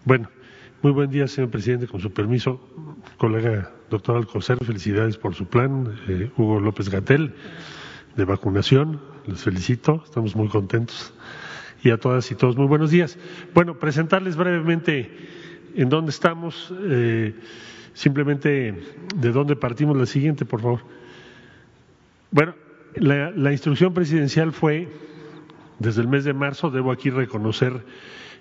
Bueno, 0.05 0.29
muy 0.81 0.91
buen 0.93 1.11
día, 1.11 1.27
señor 1.27 1.49
presidente. 1.49 1.87
Con 1.87 1.99
su 1.99 2.13
permiso, 2.13 2.61
colega 3.17 3.71
doctor 3.89 4.15
Alcocer, 4.15 4.57
felicidades 4.63 5.17
por 5.17 5.35
su 5.35 5.47
plan. 5.47 5.99
Eh, 6.07 6.31
Hugo 6.37 6.61
López 6.61 6.89
Gatel, 6.89 7.35
de 8.15 8.25
vacunación, 8.25 9.01
les 9.25 9.43
felicito, 9.43 10.01
estamos 10.05 10.35
muy 10.35 10.47
contentos. 10.47 11.13
Y 11.83 11.89
a 11.89 11.97
todas 11.97 12.31
y 12.31 12.35
todos, 12.35 12.55
muy 12.55 12.67
buenos 12.67 12.91
días. 12.91 13.17
Bueno, 13.53 13.79
presentarles 13.79 14.37
brevemente 14.37 15.09
en 15.75 15.89
dónde 15.89 16.11
estamos, 16.11 16.73
eh, 16.83 17.35
simplemente 17.93 18.81
de 19.15 19.31
dónde 19.31 19.57
partimos. 19.57 19.97
La 19.97 20.05
siguiente, 20.05 20.45
por 20.45 20.61
favor. 20.61 20.81
Bueno, 22.31 22.55
la, 22.95 23.31
la 23.31 23.51
instrucción 23.51 23.93
presidencial 23.93 24.51
fue, 24.51 24.87
desde 25.79 26.01
el 26.01 26.07
mes 26.07 26.23
de 26.23 26.33
marzo, 26.33 26.69
debo 26.69 26.91
aquí 26.91 27.09
reconocer 27.09 27.83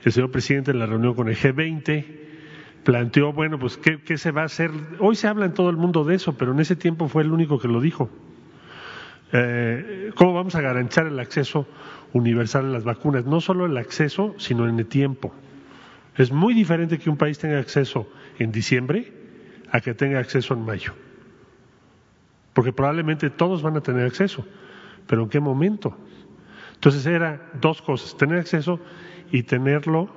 el 0.04 0.12
señor 0.12 0.30
presidente 0.30 0.70
en 0.70 0.78
la 0.78 0.86
reunión 0.86 1.14
con 1.14 1.28
el 1.28 1.36
G20 1.36 2.20
planteó, 2.84 3.32
bueno, 3.32 3.58
pues 3.58 3.76
¿qué, 3.76 4.00
¿qué, 4.02 4.18
se 4.18 4.30
va 4.30 4.42
a 4.42 4.46
hacer? 4.46 4.70
Hoy 4.98 5.16
se 5.16 5.28
habla 5.28 5.46
en 5.46 5.54
todo 5.54 5.70
el 5.70 5.76
mundo 5.76 6.04
de 6.04 6.14
eso, 6.14 6.36
pero 6.36 6.52
en 6.52 6.60
ese 6.60 6.76
tiempo 6.76 7.08
fue 7.08 7.22
el 7.22 7.32
único 7.32 7.58
que 7.58 7.68
lo 7.68 7.80
dijo. 7.80 8.10
Eh, 9.32 10.10
¿Cómo 10.14 10.34
vamos 10.34 10.54
a 10.54 10.60
garantizar 10.60 11.06
el 11.06 11.18
acceso 11.20 11.66
universal 12.12 12.66
a 12.66 12.68
las 12.68 12.84
vacunas? 12.84 13.24
No 13.26 13.40
solo 13.40 13.66
el 13.66 13.76
acceso, 13.76 14.34
sino 14.38 14.68
en 14.68 14.78
el 14.78 14.86
tiempo. 14.86 15.34
Es 16.16 16.32
muy 16.32 16.54
diferente 16.54 16.98
que 16.98 17.10
un 17.10 17.16
país 17.16 17.38
tenga 17.38 17.58
acceso 17.58 18.08
en 18.38 18.50
diciembre 18.50 19.12
a 19.70 19.80
que 19.80 19.94
tenga 19.94 20.18
acceso 20.18 20.54
en 20.54 20.64
mayo. 20.64 20.92
Porque 22.52 22.72
probablemente 22.72 23.30
todos 23.30 23.62
van 23.62 23.76
a 23.76 23.80
tener 23.80 24.06
acceso, 24.06 24.44
pero 25.06 25.22
¿en 25.22 25.28
qué 25.28 25.40
momento? 25.40 25.96
Entonces 26.74 27.04
era 27.06 27.50
dos 27.60 27.82
cosas, 27.82 28.16
tener 28.16 28.38
acceso 28.38 28.80
y 29.30 29.42
tenerlo 29.42 30.10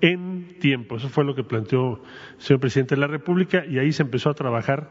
en 0.00 0.58
tiempo. 0.58 0.96
Eso 0.96 1.08
fue 1.08 1.24
lo 1.24 1.34
que 1.34 1.44
planteó 1.44 2.02
el 2.36 2.42
señor 2.42 2.60
presidente 2.60 2.94
de 2.94 3.00
la 3.00 3.06
República 3.06 3.64
y 3.64 3.78
ahí 3.78 3.92
se 3.92 4.02
empezó 4.02 4.30
a 4.30 4.34
trabajar 4.34 4.90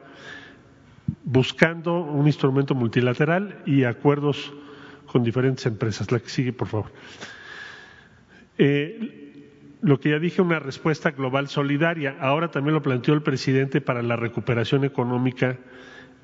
buscando 1.24 2.00
un 2.02 2.28
instrumento 2.28 2.76
multilateral 2.76 3.62
y 3.66 3.84
acuerdos 3.84 4.54
con 5.06 5.24
diferentes 5.24 5.66
empresas. 5.66 6.12
La 6.12 6.20
que 6.20 6.30
sigue, 6.30 6.54
por 6.54 6.68
favor. 6.68 6.92
Eh, 8.58 9.32
lo 9.82 10.00
que 10.00 10.12
ya 10.12 10.20
dije, 10.20 10.42
una 10.42 10.60
respuesta 10.60 11.12
global 11.12 11.48
solidaria. 11.48 12.16
Ahora 12.20 12.52
también 12.52 12.74
lo 12.74 12.82
planteó 12.82 13.14
el 13.14 13.22
presidente 13.22 13.82
para 13.82 14.02
la 14.02 14.16
recuperación 14.16 14.86
económica 14.86 15.58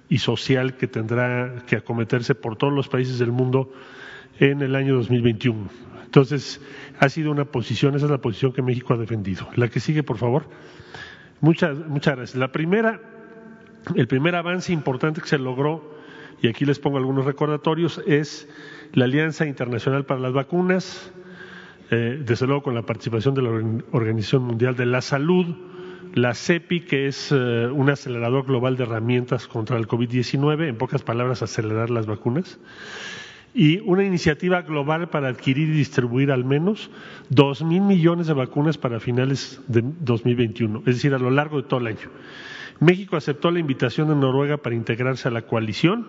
y 0.10 0.20
social 0.20 0.76
que 0.78 0.88
tendrá 0.88 1.64
que 1.66 1.78
acometerse 1.78 2.36
por 2.36 2.56
todos 2.56 2.74
los 2.74 2.88
países 2.88 3.20
del 3.20 3.32
mundo 3.32 3.72
en 4.40 4.62
el 4.62 4.76
año 4.76 4.96
2021. 4.96 5.70
Entonces, 6.06 6.62
ha 7.00 7.10
sido 7.10 7.32
una 7.32 7.46
posición, 7.46 7.96
esa 7.96 8.06
es 8.06 8.12
la 8.12 8.20
posición 8.20 8.54
que 8.54 8.62
México 8.62 8.94
ha 8.94 8.98
defendido. 8.98 9.48
La 9.56 9.68
que 9.68 9.80
sigue, 9.80 10.04
por 10.04 10.18
favor. 10.18 10.48
Muchas, 11.42 11.78
muchas 11.78 12.16
gracias. 12.16 12.40
La 12.40 12.52
primera, 12.52 13.02
el 13.96 14.08
primer 14.08 14.36
avance 14.36 14.72
importante 14.72 15.22
que 15.22 15.28
se 15.28 15.38
logró, 15.38 15.98
y 16.42 16.48
aquí 16.48 16.66
les 16.66 16.80
pongo 16.80 16.98
algunos 16.98 17.26
recordatorios, 17.26 18.02
es 18.08 18.48
la 18.94 19.06
Alianza 19.06 19.46
Internacional 19.46 20.06
para 20.06 20.22
las 20.22 20.34
Vacunas, 20.34 21.12
eh, 21.92 22.22
desde 22.26 22.48
luego 22.48 22.64
con 22.64 22.76
la 22.76 22.84
participación 22.84 23.36
de 23.36 23.42
la 23.42 23.50
Organización 23.92 24.44
Mundial 24.44 24.76
de 24.76 24.86
la 24.86 25.02
Salud, 25.02 25.56
la 26.18 26.34
CEPI, 26.34 26.82
que 26.82 27.08
es 27.08 27.32
eh, 27.32 27.68
un 27.68 27.90
acelerador 27.90 28.46
global 28.46 28.76
de 28.76 28.84
herramientas 28.84 29.48
contra 29.48 29.78
el 29.78 29.88
COVID-19, 29.88 30.68
en 30.68 30.78
pocas 30.78 31.04
palabras, 31.04 31.42
acelerar 31.42 31.90
las 31.90 32.06
vacunas 32.06 32.60
y 33.54 33.80
una 33.80 34.04
iniciativa 34.04 34.62
global 34.62 35.10
para 35.10 35.30
adquirir 35.30 35.70
y 35.70 35.72
distribuir 35.72 36.32
al 36.32 36.46
menos 36.46 36.92
dos 37.30 37.64
mil 37.64 37.82
millones 37.82 38.28
de 38.28 38.34
vacunas 38.34 38.78
para 38.78 39.00
finales 39.00 39.60
de 39.68 39.84
2021, 39.84 40.80
es 40.80 40.96
decir, 40.96 41.14
a 41.16 41.18
lo 41.18 41.32
largo 41.32 41.62
de 41.62 41.68
todo 41.68 41.80
el 41.80 41.88
año. 41.88 42.10
México 42.80 43.16
aceptó 43.16 43.50
la 43.50 43.60
invitación 43.60 44.10
de 44.10 44.16
Noruega 44.16 44.58
para 44.58 44.76
integrarse 44.76 45.28
a 45.28 45.32
la 45.32 45.42
coalición. 45.44 46.08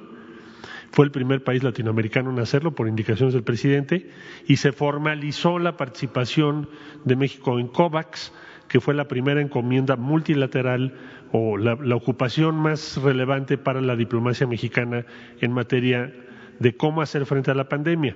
Fue 0.90 1.06
el 1.06 1.10
primer 1.10 1.42
país 1.42 1.62
latinoamericano 1.62 2.30
en 2.30 2.38
hacerlo 2.38 2.74
por 2.74 2.88
indicaciones 2.88 3.32
del 3.32 3.44
presidente 3.44 4.10
y 4.46 4.56
se 4.56 4.72
formalizó 4.72 5.58
la 5.58 5.76
participación 5.76 6.68
de 7.04 7.16
México 7.16 7.58
en 7.58 7.68
COVAX, 7.68 8.32
que 8.68 8.80
fue 8.80 8.94
la 8.94 9.08
primera 9.08 9.40
encomienda 9.40 9.96
multilateral 9.96 10.94
o 11.32 11.56
la, 11.56 11.74
ocupación 11.96 12.56
más 12.56 13.00
relevante 13.02 13.58
para 13.58 13.80
la 13.80 13.96
diplomacia 13.96 14.46
mexicana 14.46 15.04
en 15.40 15.52
materia 15.52 16.12
de 16.58 16.76
cómo 16.76 17.02
hacer 17.02 17.26
frente 17.26 17.50
a 17.50 17.54
la 17.54 17.68
pandemia. 17.68 18.14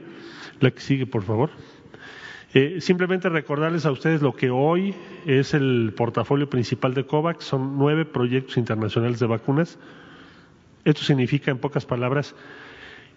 La 0.60 0.70
que 0.70 0.80
sigue, 0.80 1.06
por 1.06 1.22
favor. 1.22 1.50
Eh, 2.54 2.80
simplemente 2.80 3.30
recordarles 3.30 3.86
a 3.86 3.92
ustedes 3.92 4.20
lo 4.20 4.34
que 4.34 4.50
hoy 4.50 4.94
es 5.26 5.54
el 5.54 5.94
portafolio 5.96 6.50
principal 6.50 6.92
de 6.92 7.06
COVAX, 7.06 7.44
son 7.44 7.78
nueve 7.78 8.04
proyectos 8.04 8.58
internacionales 8.58 9.18
de 9.20 9.26
vacunas. 9.26 9.78
Esto 10.84 11.02
significa, 11.02 11.50
en 11.50 11.58
pocas 11.58 11.86
palabras, 11.86 12.34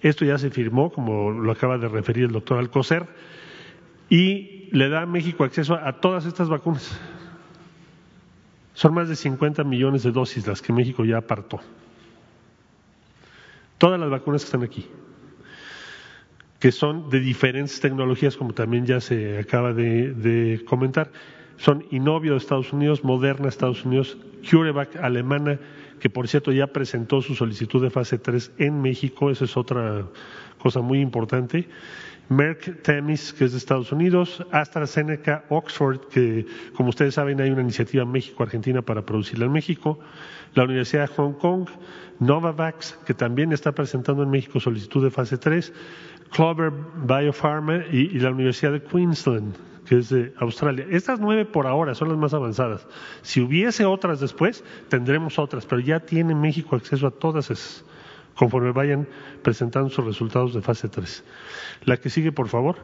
esto 0.02 0.24
ya 0.24 0.38
se 0.38 0.52
firmó, 0.52 0.92
como 0.92 1.32
lo 1.32 1.52
acaba 1.52 1.78
de 1.78 1.90
referir 1.90 2.26
el 2.26 2.32
doctor 2.32 2.60
Alcocer, 2.60 3.08
y 4.10 4.70
le 4.72 4.88
da 4.88 5.02
a 5.02 5.06
México 5.06 5.44
acceso 5.44 5.76
a 5.76 6.00
todas 6.00 6.26
estas 6.26 6.48
vacunas. 6.48 6.98
Son 8.76 8.94
más 8.94 9.10
de 9.10 9.16
50 9.16 9.64
millones 9.64 10.04
de 10.04 10.12
dosis 10.12 10.46
las 10.46 10.62
que 10.62 10.72
México 10.72 11.04
ya 11.04 11.18
apartó. 11.18 11.60
Todas 13.80 14.00
las 14.00 14.10
vacunas 14.10 14.44
que 14.44 14.46
están 14.46 14.64
aquí 14.64 14.88
que 16.66 16.72
son 16.72 17.12
de 17.12 17.20
diferentes 17.20 17.80
tecnologías, 17.80 18.38
como 18.38 18.54
también 18.54 18.88
ya 18.88 19.00
se 19.00 19.38
acaba 19.38 19.72
de, 19.72 20.64
comentar. 20.68 21.12
Son 21.58 21.86
Inovio 21.92 22.32
de 22.32 22.38
Estados 22.40 22.74
Unidos, 22.74 23.04
Moderna 23.04 23.44
de 23.44 23.50
Estados 23.50 23.86
Unidos, 23.86 24.18
CureVac 24.50 24.96
alemana, 24.96 25.60
que 26.00 26.10
por 26.10 26.28
cierto 26.28 26.52
ya 26.52 26.66
presentó 26.66 27.22
su 27.22 27.36
solicitud 27.36 27.84
de 27.84 27.92
fase 27.92 28.18
3 28.18 28.54
en 28.58 28.82
México, 28.82 29.30
eso 29.30 29.46
es 29.46 29.56
otra 29.56 30.08
cosa 30.58 30.82
muy 30.82 31.02
importante. 31.02 31.68
Merck 32.30 32.82
Temis, 32.82 33.34
que 33.34 33.46
es 33.46 33.52
de 33.52 33.58
Estados 33.60 33.92
Unidos, 33.92 34.44
AstraZeneca, 34.52 35.46
Oxford, 35.50 36.00
que 36.10 36.46
como 36.76 36.90
ustedes 36.90 37.14
saben 37.14 37.40
hay 37.40 37.52
una 37.52 37.62
iniciativa 37.62 38.04
México-Argentina 38.06 38.82
para 38.82 39.06
producirla 39.06 39.46
en 39.46 39.52
México, 39.52 40.00
la 40.56 40.64
Universidad 40.64 41.10
de 41.10 41.16
Hong 41.16 41.34
Kong, 41.34 41.68
Novavax, 42.20 42.98
que 43.06 43.14
también 43.14 43.52
está 43.52 43.74
presentando 43.74 44.24
en 44.24 44.32
México 44.32 44.60
solicitud 44.60 45.04
de 45.04 45.12
fase 45.12 45.38
3, 45.38 45.72
Clover 46.32 46.72
Biopharma 47.08 47.84
y, 47.92 48.10
y, 48.16 48.20
la 48.20 48.32
Universidad 48.32 48.72
de 48.72 48.82
Queensland, 48.82 49.56
que 49.86 50.00
es 50.00 50.10
de 50.10 50.34
Australia. 50.38 50.88
Estas 50.90 51.20
nueve 51.20 51.46
por 51.46 51.68
ahora 51.68 51.94
son 51.94 52.10
las 52.10 52.18
más 52.18 52.34
avanzadas. 52.34 52.88
Si 53.22 53.40
hubiese 53.42 53.86
otras 53.86 54.20
después, 54.20 54.64
tendremos 54.90 55.38
otras, 55.38 55.66
pero 55.66 55.82
ya 55.82 56.00
tiene 56.00 56.34
México 56.34 56.76
acceso 56.76 57.06
a 57.06 57.12
todas 57.12 57.52
esas 57.52 57.86
conforme 58.36 58.72
vayan 58.72 59.08
presentando 59.42 59.90
sus 59.90 60.06
resultados 60.06 60.54
de 60.54 60.62
fase 60.62 60.90
3. 60.90 61.24
La 61.86 61.98
que 61.98 62.10
sigue, 62.10 62.32
por 62.32 62.50
favor. 62.50 62.76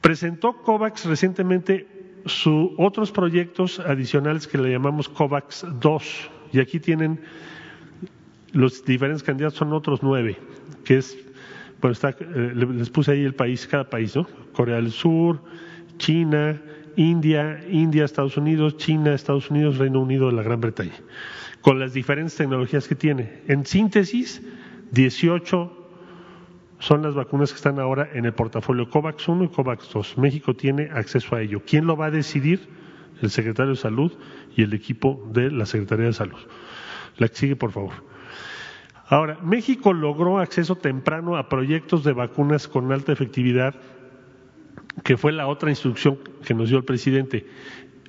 Presentó 0.00 0.54
COVAX 0.62 1.06
recientemente 1.06 1.88
sus 2.26 2.70
otros 2.78 3.12
proyectos 3.12 3.80
adicionales 3.80 4.46
que 4.46 4.58
le 4.58 4.70
llamamos 4.70 5.08
COVAX 5.08 5.66
2, 5.80 6.30
y 6.52 6.60
aquí 6.60 6.80
tienen 6.80 7.20
los 8.52 8.84
diferentes 8.84 9.22
candidatos, 9.22 9.58
son 9.58 9.72
otros 9.72 10.02
nueve, 10.02 10.36
que 10.84 10.98
es, 10.98 11.16
bueno, 11.80 11.92
está, 11.92 12.10
eh, 12.10 12.52
les 12.54 12.90
puse 12.90 13.12
ahí 13.12 13.24
el 13.24 13.34
país, 13.34 13.66
cada 13.66 13.88
país, 13.88 14.14
¿no? 14.14 14.26
Corea 14.52 14.76
del 14.76 14.92
Sur, 14.92 15.40
China, 15.98 16.60
India, 16.96 17.60
India, 17.68 18.04
Estados 18.04 18.36
Unidos, 18.36 18.76
China, 18.76 19.14
Estados 19.14 19.50
Unidos, 19.50 19.78
Reino 19.78 20.00
Unido, 20.00 20.30
la 20.30 20.42
Gran 20.42 20.60
Bretaña 20.60 20.94
con 21.64 21.80
las 21.80 21.94
diferentes 21.94 22.36
tecnologías 22.36 22.86
que 22.86 22.94
tiene. 22.94 23.40
En 23.48 23.64
síntesis, 23.64 24.42
18 24.90 25.72
son 26.78 27.02
las 27.02 27.14
vacunas 27.14 27.52
que 27.52 27.56
están 27.56 27.80
ahora 27.80 28.06
en 28.12 28.26
el 28.26 28.34
portafolio 28.34 28.90
COVAX 28.90 29.26
1 29.26 29.44
y 29.44 29.48
COVAX 29.48 29.90
2. 29.90 30.18
México 30.18 30.54
tiene 30.54 30.90
acceso 30.92 31.34
a 31.34 31.40
ello. 31.40 31.62
¿Quién 31.66 31.86
lo 31.86 31.96
va 31.96 32.06
a 32.06 32.10
decidir? 32.10 32.68
El 33.22 33.30
secretario 33.30 33.70
de 33.70 33.76
Salud 33.76 34.12
y 34.54 34.62
el 34.62 34.74
equipo 34.74 35.26
de 35.32 35.50
la 35.50 35.64
Secretaría 35.64 36.04
de 36.04 36.12
Salud. 36.12 36.36
La 37.16 37.28
que 37.28 37.34
sigue, 37.36 37.56
por 37.56 37.72
favor. 37.72 37.94
Ahora, 39.06 39.38
México 39.42 39.94
logró 39.94 40.40
acceso 40.40 40.76
temprano 40.76 41.38
a 41.38 41.48
proyectos 41.48 42.04
de 42.04 42.12
vacunas 42.12 42.68
con 42.68 42.92
alta 42.92 43.12
efectividad, 43.12 43.74
que 45.02 45.16
fue 45.16 45.32
la 45.32 45.46
otra 45.46 45.70
instrucción 45.70 46.18
que 46.44 46.52
nos 46.52 46.68
dio 46.68 46.76
el 46.76 46.84
presidente. 46.84 47.46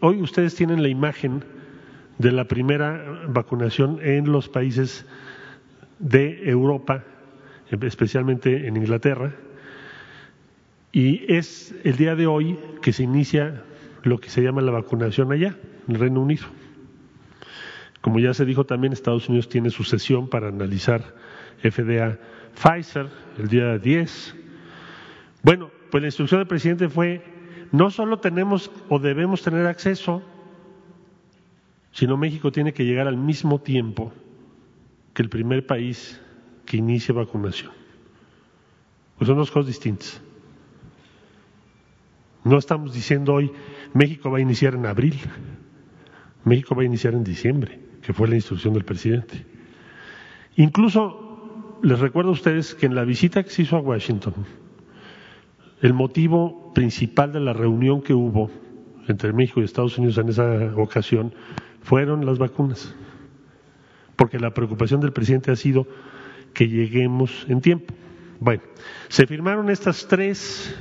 Hoy 0.02 0.22
ustedes 0.22 0.56
tienen 0.56 0.82
la 0.82 0.90
imagen 0.90 1.46
de 2.18 2.32
la 2.32 2.46
primera 2.46 3.26
vacunación 3.28 4.00
en 4.02 4.32
los 4.32 4.50
países 4.50 5.06
de 6.00 6.50
Europa, 6.50 7.04
especialmente 7.70 8.68
en 8.68 8.78
Inglaterra, 8.78 9.34
y 10.92 11.34
es 11.34 11.76
el 11.84 11.98
día 11.98 12.16
de 12.16 12.26
hoy 12.26 12.58
que 12.82 12.94
se 12.94 13.04
inicia 13.04 13.64
lo 14.04 14.20
que 14.20 14.30
se 14.30 14.42
llama 14.42 14.62
la 14.62 14.72
vacunación 14.72 15.32
allá, 15.32 15.56
en 15.88 15.96
el 15.96 16.00
Reino 16.00 16.22
Unido. 16.22 16.46
Como 18.02 18.20
ya 18.20 18.34
se 18.34 18.46
dijo 18.46 18.66
también, 18.66 18.94
Estados 18.94 19.28
Unidos 19.28 19.50
tiene 19.50 19.72
su 19.72 19.84
sesión 19.84 20.30
para 20.30 20.48
analizar 20.48 21.16
FDA 21.62 22.18
Pfizer 22.54 23.08
el 23.38 23.48
día 23.48 23.78
10. 23.78 24.36
Bueno, 25.42 25.70
pues 25.92 26.02
la 26.02 26.08
instrucción 26.08 26.40
del 26.40 26.48
presidente 26.48 26.88
fue, 26.88 27.24
no 27.72 27.90
solo 27.90 28.20
tenemos 28.20 28.72
o 28.90 29.00
debemos 29.00 29.42
tener 29.42 29.66
acceso, 29.66 30.24
sino 31.96 32.18
México 32.18 32.52
tiene 32.52 32.74
que 32.74 32.84
llegar 32.84 33.08
al 33.08 33.16
mismo 33.16 33.62
tiempo 33.62 34.12
que 35.14 35.22
el 35.22 35.30
primer 35.30 35.66
país 35.66 36.22
que 36.66 36.76
inicie 36.76 37.16
vacunación. 37.16 37.72
Pues 39.18 39.30
son 39.30 39.38
dos 39.38 39.50
cosas 39.50 39.68
distintas. 39.68 40.22
No 42.44 42.58
estamos 42.58 42.94
diciendo 42.94 43.34
hoy 43.34 43.50
México 43.94 44.30
va 44.30 44.40
a 44.40 44.42
iniciar 44.42 44.76
en 44.76 44.86
abril, 44.86 45.18
México 46.44 46.76
va 46.76 46.82
a 46.82 46.86
iniciar 46.86 47.14
en 47.14 47.24
diciembre 47.24 47.80
que 48.02 48.12
fue 48.12 48.28
la 48.28 48.36
instrucción 48.36 48.74
del 48.74 48.84
presidente. 48.84 49.46
Incluso 50.58 51.80
les 51.82 51.98
recuerdo 51.98 52.32
a 52.32 52.34
ustedes 52.34 52.76
que 52.76 52.88
en 52.88 52.96
la 52.96 53.06
visita 53.06 53.42
que 53.42 53.52
se 53.52 53.62
hizo 53.62 53.78
a 53.78 53.80
Washington, 53.80 54.34
el 55.82 55.94
motivo 55.94 56.74
principal 56.74 57.32
de 57.32 57.40
la 57.40 57.54
reunión 57.54 58.02
que 58.02 58.14
hubo 58.14 58.52
entre 59.08 59.32
México 59.32 59.62
y 59.62 59.64
Estados 59.64 59.98
Unidos 59.98 60.18
en 60.18 60.28
esa 60.28 60.74
ocasión 60.76 61.34
fueron 61.86 62.26
las 62.26 62.40
vacunas, 62.40 62.96
porque 64.16 64.40
la 64.40 64.56
preocupación 64.56 65.02
del 65.02 65.14
presidente 65.14 65.52
ha 65.52 65.56
sido 65.56 65.88
que 66.52 66.68
lleguemos 66.68 67.46
en 67.48 67.62
tiempo. 67.62 67.94
Bueno, 68.40 68.64
se 69.08 69.28
firmaron 69.28 69.70
estas 69.70 70.08
tres 70.08 70.76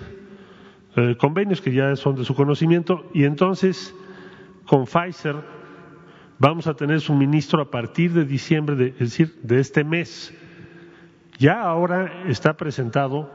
eh, 0.96 1.14
convenios 1.18 1.60
que 1.60 1.72
ya 1.72 1.94
son 1.96 2.16
de 2.16 2.24
su 2.24 2.34
conocimiento 2.34 3.04
y 3.12 3.24
entonces 3.24 3.94
con 4.64 4.86
Pfizer 4.86 5.36
vamos 6.38 6.66
a 6.66 6.74
tener 6.74 7.02
suministro 7.02 7.60
a 7.60 7.70
partir 7.70 8.14
de 8.14 8.24
diciembre, 8.24 8.74
de, 8.74 8.86
es 8.88 8.98
decir, 8.98 9.38
de 9.42 9.60
este 9.60 9.84
mes. 9.84 10.32
Ya 11.38 11.60
ahora 11.60 12.24
está 12.28 12.56
presentado 12.56 13.30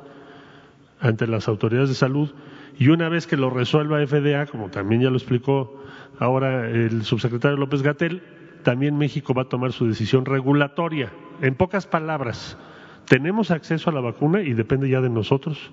ante 0.99 1.28
las 1.28 1.47
autoridades 1.47 1.89
de 1.89 1.95
salud 1.95 2.34
y 2.78 2.89
una 2.89 3.09
vez 3.09 3.28
que 3.28 3.38
lo 3.38 3.49
resuelva 3.49 4.05
FDA, 4.05 4.45
como 4.45 4.70
también 4.70 5.01
ya 5.01 5.09
lo 5.09 5.17
explicó 5.17 5.84
ahora 6.20 6.70
el 6.70 7.03
subsecretario 7.03 7.57
López 7.57 7.82
Gatel, 7.82 8.22
también 8.63 8.97
México 8.97 9.34
va 9.34 9.43
a 9.43 9.49
tomar 9.49 9.72
su 9.72 9.88
decisión 9.88 10.26
regulatoria. 10.26 11.11
En 11.41 11.55
pocas 11.55 11.88
palabras, 11.88 12.57
tenemos 13.05 13.51
acceso 13.51 13.89
a 13.89 13.93
la 13.93 14.01
vacuna 14.01 14.41
y 14.41 14.53
depende 14.53 14.89
ya 14.89 15.01
de 15.01 15.09
nosotros 15.09 15.72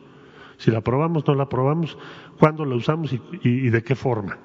si 0.59 0.70
la 0.70 0.78
aprobamos, 0.78 1.26
no 1.26 1.34
la 1.34 1.44
aprobamos, 1.44 1.99
cuándo 2.38 2.64
la 2.64 2.76
usamos 2.76 3.12
y 3.42 3.68
de 3.68 3.82
qué 3.82 3.94
forma. 3.94 4.38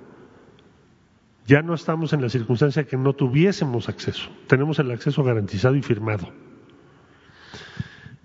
Ya 1.47 1.61
no 1.61 1.73
estamos 1.73 2.13
en 2.13 2.21
la 2.21 2.29
circunstancia 2.29 2.83
que 2.83 2.97
no 2.97 3.13
tuviésemos 3.13 3.89
acceso. 3.89 4.29
Tenemos 4.47 4.79
el 4.79 4.91
acceso 4.91 5.23
garantizado 5.23 5.75
y 5.75 5.81
firmado. 5.81 6.31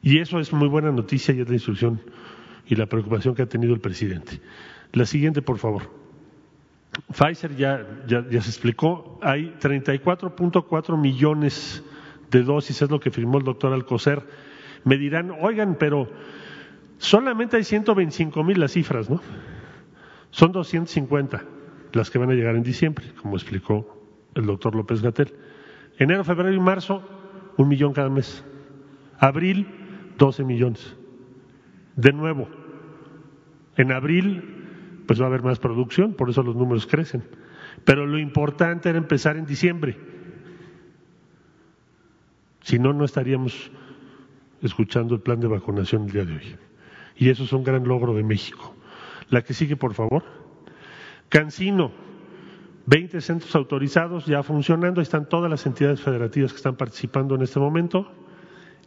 Y 0.03 0.19
eso 0.19 0.39
es 0.39 0.53
muy 0.53 0.69
buena 0.69 0.93
noticia 0.93 1.35
y 1.35 1.41
es 1.41 1.49
la 1.49 1.55
instrucción 1.55 2.01
y 2.67 2.75
la 2.75 2.87
preocupación 2.87 3.35
que 3.35 3.43
ha 3.43 3.47
tenido 3.47 3.75
el 3.75 3.81
presidente. 3.81 4.41
La 4.93 5.07
siguiente, 5.07 5.43
por 5.43 5.59
favor. 5.59 5.91
Pfizer 7.13 7.55
ya, 7.57 7.87
ya, 8.07 8.23
se 8.23 8.51
explicó, 8.51 9.19
hay 9.23 9.55
34.4 9.61 10.99
millones 10.99 11.83
de 12.31 12.43
dosis, 12.43 12.81
es 12.81 12.91
lo 12.91 12.99
que 13.01 13.11
firmó 13.11 13.39
el 13.39 13.45
doctor 13.45 13.73
Alcocer. 13.73 14.23
Me 14.85 14.97
dirán, 14.97 15.31
oigan, 15.41 15.77
pero 15.79 16.09
solamente 16.99 17.57
hay 17.57 17.65
125 17.65 18.43
mil 18.45 18.59
las 18.59 18.73
cifras, 18.73 19.11
¿no? 19.11 19.21
Son 20.31 20.53
250 20.53 21.45
las 21.93 22.11
que 22.11 22.19
van 22.19 22.31
a 22.31 22.35
llegar 22.35 22.57
en 22.57 22.63
diciembre, 22.63 23.07
como 23.21 23.37
explicó 23.37 23.97
el 24.35 24.47
doctor 24.47 24.75
López 24.75 25.03
Gatel. 25.03 25.35
Enero, 25.99 26.25
febrero 26.25 26.53
y 26.53 26.61
marzo, 26.61 27.03
un 27.57 27.69
millón 27.69 27.93
cada 27.93 28.09
mes. 28.09 28.45
Abril, 29.19 29.67
12 30.19 30.45
millones. 30.45 30.97
De 31.97 32.13
nuevo, 32.13 32.47
en 33.77 33.91
abril, 33.91 35.03
pues 35.07 35.21
va 35.21 35.25
a 35.25 35.29
haber 35.29 35.43
más 35.43 35.59
producción, 35.59 36.15
por 36.15 36.31
eso 36.31 36.43
los 36.43 36.55
números 36.55 36.87
crecen. 36.87 37.25
Pero 37.85 38.07
lo 38.07 38.19
importante 38.19 38.89
era 38.89 38.99
empezar 38.99 39.37
en 39.37 39.47
diciembre. 39.47 39.99
Si 42.61 42.79
no, 42.79 42.93
no 42.93 43.05
estaríamos 43.05 43.71
escuchando 44.61 45.15
el 45.15 45.21
plan 45.21 45.41
de 45.41 45.47
vacunación 45.47 46.05
el 46.05 46.13
día 46.13 46.25
de 46.25 46.35
hoy. 46.35 46.57
Y 47.17 47.31
eso 47.31 47.45
es 47.45 47.53
un 47.53 47.65
gran 47.65 47.87
logro 47.87 48.15
de 48.15 48.23
México. 48.23 48.75
La 49.31 49.43
que 49.43 49.55
sigue, 49.55 49.77
por 49.77 49.95
favor. 49.95 50.25
Cancino, 51.29 51.93
20 52.87 53.21
centros 53.21 53.55
autorizados 53.57 54.27
ya 54.27 54.43
funcionando, 54.43 55.01
están 55.01 55.29
todas 55.29 55.51
las 55.51 55.65
entidades 55.67 56.01
federativas 56.01 56.53
que 56.53 56.57
están 56.57 56.77
participando 56.77 57.35
en 57.35 57.43
este 57.43 57.59
momento. 57.59 58.11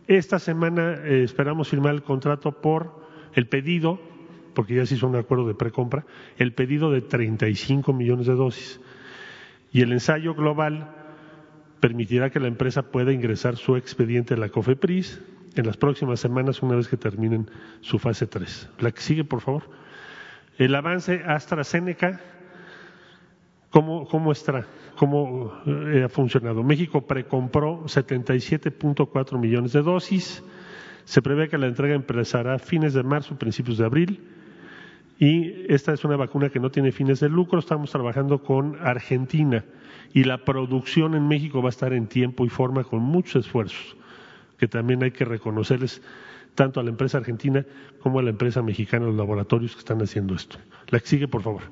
Esta 0.10 0.40
semana 0.40 0.96
eh, 1.04 1.22
esperamos 1.22 1.70
firmar 1.70 1.94
el 1.94 2.02
contrato 2.02 2.52
por 2.52 3.00
el 3.36 3.48
pedido, 3.48 4.00
porque 4.56 4.74
ya 4.74 4.84
se 4.88 4.96
hizo 4.96 5.06
un 5.06 5.16
acuerdo 5.16 5.48
de 5.48 5.54
precompra, 5.54 6.04
el 6.40 6.52
pedido 6.52 6.90
de 6.90 7.02
35 7.02 7.94
millones 7.94 8.26
de 8.26 8.34
dosis. 8.34 8.82
Y 9.72 9.82
el 9.84 9.92
ensayo 9.92 10.34
global 10.34 10.90
permitirá 11.80 12.32
que 12.32 12.40
la 12.40 12.48
empresa 12.48 12.82
pueda 12.92 13.14
ingresar 13.14 13.56
su 13.56 13.76
expediente 13.76 14.34
a 14.34 14.38
la 14.38 14.50
COFEPRIS 14.50 15.22
en 15.56 15.68
las 15.68 15.78
próximas 15.78 16.20
semanas, 16.20 16.64
una 16.64 16.76
vez 16.76 16.88
que 16.88 16.98
terminen 16.98 17.48
su 17.82 18.00
fase 18.00 18.26
3. 18.26 18.72
La 18.80 18.92
que 18.92 19.02
sigue, 19.02 19.24
por 19.24 19.42
favor. 19.42 19.70
El 20.58 20.74
avance 20.74 21.22
AstraZeneca, 21.24 22.20
¿cómo, 23.70 24.08
cómo 24.08 24.32
está? 24.32 24.66
¿Cómo 24.98 25.54
eh, 25.66 26.04
ha 26.04 26.10
funcionado? 26.10 26.64
México 26.64 27.02
precompró 27.02 27.84
77.4 27.86 29.40
millones 29.40 29.74
de 29.74 29.82
dosis. 29.82 30.44
Se 31.06 31.22
prevé 31.22 31.50
que 31.50 31.58
la 31.58 31.68
entrega 31.68 31.96
empezará 31.96 32.56
a 32.56 32.60
fines 32.60 32.94
de 32.94 33.04
marzo, 33.04 33.36
principios 33.38 33.78
de 33.78 33.86
abril. 33.86 34.24
Y 35.18 35.66
esta 35.74 35.94
es 35.94 36.06
una 36.06 36.16
vacuna 36.16 36.50
que 36.50 36.60
no 36.60 36.70
tiene 36.72 36.92
fines 36.92 37.20
de 37.20 37.30
lucro. 37.30 37.60
Estamos 37.60 37.92
trabajando 37.92 38.42
con 38.42 38.78
Argentina 38.82 39.66
y 40.14 40.24
la 40.24 40.44
producción 40.46 41.16
en 41.16 41.28
México 41.28 41.62
va 41.62 41.70
a 41.70 41.72
estar 41.72 41.94
en 41.94 42.08
tiempo 42.08 42.46
y 42.46 42.50
forma 42.50 42.84
con 42.84 43.02
muchos 43.02 43.46
esfuerzos, 43.46 43.96
que 44.58 44.68
también 44.68 45.04
hay 45.04 45.12
que 45.12 45.26
reconocerles 45.26 46.02
tanto 46.56 46.80
a 46.80 46.84
la 46.84 46.90
empresa 46.90 47.18
argentina 47.20 47.66
como 48.02 48.20
a 48.20 48.24
la 48.24 48.32
empresa 48.32 48.62
mexicana, 48.62 49.06
los 49.06 49.16
laboratorios 49.16 49.74
que 49.74 49.80
están 49.80 50.02
haciendo 50.02 50.36
esto. 50.36 50.58
La 50.90 51.00
que 51.00 51.08
sigue, 51.08 51.28
por 51.28 51.42
favor. 51.42 51.64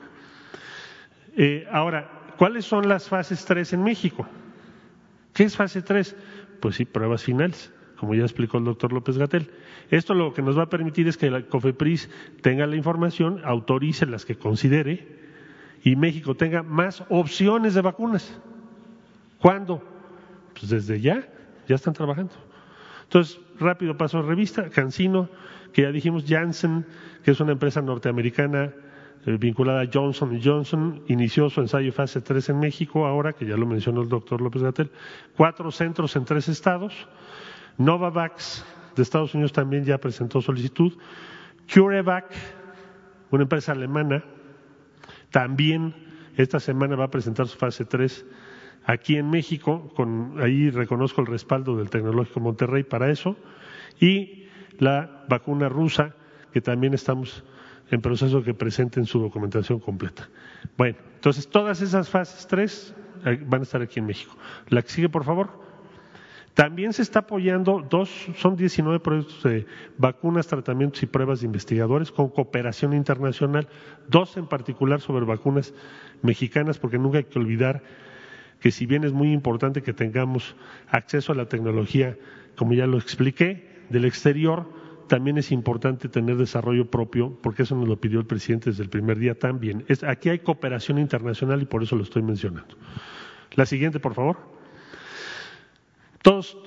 Eh, 1.38 1.68
ahora, 1.72 2.10
¿cuáles 2.36 2.66
son 2.66 2.90
las 2.90 3.08
fases 3.08 3.46
3 3.46 3.74
en 3.74 3.84
México? 3.84 4.28
¿Qué 5.34 5.44
es 5.44 5.56
fase 5.56 5.84
3? 5.84 6.16
Pues 6.60 6.76
sí, 6.76 6.86
pruebas 6.86 7.24
finales, 7.24 7.72
como 7.98 8.16
ya 8.16 8.24
explicó 8.24 8.58
el 8.58 8.66
doctor 8.66 8.92
López 8.92 9.20
Gatel. 9.20 9.52
Esto 9.92 10.16
lo 10.16 10.34
que 10.34 10.42
nos 10.42 10.58
va 10.58 10.64
a 10.64 10.70
permitir 10.70 11.08
es 11.08 11.16
que 11.16 11.30
la 11.30 11.44
COFEPRIS 11.44 12.10
tenga 12.42 12.66
la 12.66 12.76
información, 12.76 13.40
autorice 13.46 14.08
las 14.08 14.26
que 14.26 14.36
considere 14.36 15.08
y 15.84 15.96
México 15.96 16.36
tenga 16.36 16.64
más 16.64 17.04
opciones 17.10 17.76
de 17.76 17.82
vacunas. 17.82 18.42
¿Cuándo? 19.40 19.84
Pues 20.60 20.70
desde 20.72 21.00
ya, 21.00 21.28
ya 21.68 21.76
están 21.76 21.94
trabajando. 21.94 22.34
Entonces, 23.04 23.40
rápido 23.60 23.96
paso 23.96 24.18
a 24.18 24.22
revista, 24.24 24.72
Cancino, 24.72 25.30
que 25.72 25.84
ya 25.84 25.92
dijimos, 25.92 26.26
Janssen, 26.28 26.84
que 27.24 27.30
es 27.30 27.40
una 27.40 27.52
empresa 27.52 27.80
norteamericana 27.84 28.74
vinculada 29.26 29.82
a 29.82 29.90
Johnson 29.92 30.40
Johnson, 30.42 31.04
inició 31.08 31.50
su 31.50 31.62
ensayo 31.62 31.92
fase 31.92 32.22
3 32.22 32.50
en 32.50 32.60
México, 32.60 33.06
ahora 33.06 33.34
que 33.34 33.46
ya 33.46 33.58
lo 33.58 33.66
mencionó 33.66 34.02
el 34.02 34.10
doctor 34.10 34.42
López 34.42 34.64
Gatel, 34.64 34.92
cuatro 35.36 35.72
centros 35.72 36.16
en 36.16 36.26
tres 36.26 36.48
estados. 36.48 37.08
Novavax 37.78 38.66
de 38.96 39.04
Estados 39.04 39.34
Unidos 39.34 39.54
también 39.54 39.84
ya 39.84 39.98
presentó 39.98 40.42
solicitud. 40.42 40.94
CureVac, 41.72 42.26
una 43.32 43.44
empresa 43.44 43.74
alemana, 43.74 44.24
también 45.32 45.94
esta 46.38 46.60
semana 46.60 46.96
va 46.96 47.06
a 47.06 47.12
presentar 47.12 47.48
su 47.48 47.58
fase 47.58 47.86
3 47.86 48.26
aquí 48.86 49.18
en 49.18 49.30
México, 49.30 49.92
con, 49.96 50.36
ahí 50.42 50.70
reconozco 50.70 51.22
el 51.22 51.28
respaldo 51.28 51.76
del 51.76 51.90
Tecnológico 51.90 52.40
Monterrey 52.40 52.84
para 52.84 53.12
eso, 53.12 53.36
y 54.00 54.48
la 54.80 55.26
vacuna 55.28 55.68
rusa, 55.68 56.16
que 56.54 56.62
también 56.62 56.94
estamos 56.94 57.44
en 57.92 58.02
proceso 58.02 58.44
que 58.44 58.54
presenten 58.54 59.06
su 59.06 59.20
documentación 59.20 59.80
completa. 59.80 60.30
Bueno, 60.78 60.98
entonces 61.16 61.48
todas 61.48 61.82
esas 61.82 62.10
fases 62.10 62.48
tres 62.48 62.94
eh, 63.26 63.42
van 63.46 63.62
a 63.62 63.64
estar 63.64 63.82
aquí 63.82 64.00
en 64.00 64.06
México. 64.06 64.36
La 64.70 64.82
que 64.82 64.90
sigue, 64.90 65.10
por 65.10 65.24
favor. 65.24 65.66
También 66.54 66.92
se 66.92 67.04
está 67.04 67.20
apoyando 67.20 67.86
dos, 67.88 68.10
son 68.36 68.56
19 68.56 69.00
proyectos 69.00 69.44
de 69.44 69.68
vacunas, 70.00 70.48
tratamientos 70.48 71.04
y 71.04 71.06
pruebas 71.06 71.42
de 71.42 71.46
investigadores 71.46 72.12
con 72.12 72.30
cooperación 72.30 72.94
internacional, 72.94 73.68
dos 74.08 74.38
en 74.38 74.48
particular 74.48 75.00
sobre 75.00 75.24
vacunas 75.24 75.76
mexicanas, 76.24 76.80
porque 76.80 76.98
nunca 76.98 77.20
hay 77.20 77.26
que 77.26 77.38
olvidar 77.38 77.84
que 78.60 78.72
si 78.72 78.88
bien 78.88 79.04
es 79.04 79.14
muy 79.14 79.34
importante 79.34 79.84
que 79.84 79.94
tengamos 79.94 80.56
acceso 80.90 81.32
a 81.32 81.36
la 81.36 81.46
tecnología, 81.46 82.18
como 82.56 82.74
ya 82.74 82.88
lo 82.88 82.98
expliqué, 82.98 83.86
del 83.90 84.06
exterior, 84.06 84.66
también 85.08 85.38
es 85.38 85.52
importante 85.52 86.10
tener 86.10 86.38
desarrollo 86.38 86.90
propio, 86.90 87.38
porque 87.42 87.64
eso 87.64 87.76
nos 87.76 87.88
lo 87.88 88.00
pidió 88.00 88.20
el 88.20 88.26
presidente 88.26 88.70
desde 88.70 88.84
el 88.84 88.90
primer 88.90 89.18
día 89.18 89.38
también. 89.38 89.86
aquí 90.08 90.30
hay 90.30 90.40
cooperación 90.40 91.00
internacional 91.00 91.62
y 91.62 91.66
por 91.66 91.84
eso 91.84 91.96
lo 91.96 92.04
estoy 92.04 92.22
mencionando. 92.22 92.76
La 93.56 93.66
siguiente, 93.66 94.00
por 94.00 94.14
favor. 94.14 94.38
Todos 96.22 96.58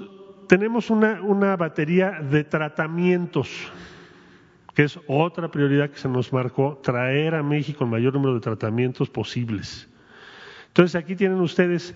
tenemos 0.48 0.90
una, 0.90 1.20
una 1.22 1.56
batería 1.56 2.20
de 2.22 2.44
tratamientos, 2.44 3.70
que 4.74 4.84
es 4.84 4.98
otra 5.06 5.50
prioridad 5.50 5.90
que 5.90 5.98
se 5.98 6.08
nos 6.08 6.32
marcó, 6.32 6.80
traer 6.82 7.34
a 7.34 7.42
México 7.42 7.84
el 7.84 7.90
mayor 7.90 8.14
número 8.14 8.34
de 8.34 8.40
tratamientos 8.40 9.10
posibles. 9.10 9.88
Entonces 10.68 10.94
aquí 10.94 11.16
tienen 11.16 11.40
ustedes 11.40 11.94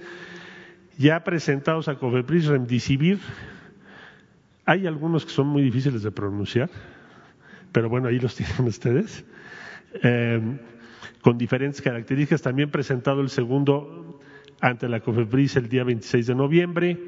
ya 0.98 1.24
presentados 1.24 1.88
a 1.88 1.96
Cofepris 1.96 2.46
Remdesivir. 2.46 3.18
Hay 4.66 4.86
algunos 4.86 5.24
que 5.24 5.30
son 5.30 5.48
muy 5.48 5.62
difíciles 5.62 6.02
de 6.02 6.10
pronunciar, 6.10 6.70
pero 7.72 7.88
bueno, 7.88 8.08
ahí 8.08 8.18
los 8.18 8.34
tienen 8.36 8.66
ustedes. 8.66 9.24
Eh, 10.02 10.40
con 11.20 11.38
diferentes 11.38 11.80
características. 11.80 12.42
También 12.42 12.70
presentado 12.70 13.20
el 13.20 13.30
segundo 13.30 14.20
ante 14.60 14.88
la 14.88 15.00
COFEPRIS 15.00 15.56
el 15.56 15.68
día 15.68 15.84
26 15.84 16.26
de 16.26 16.34
noviembre 16.34 16.98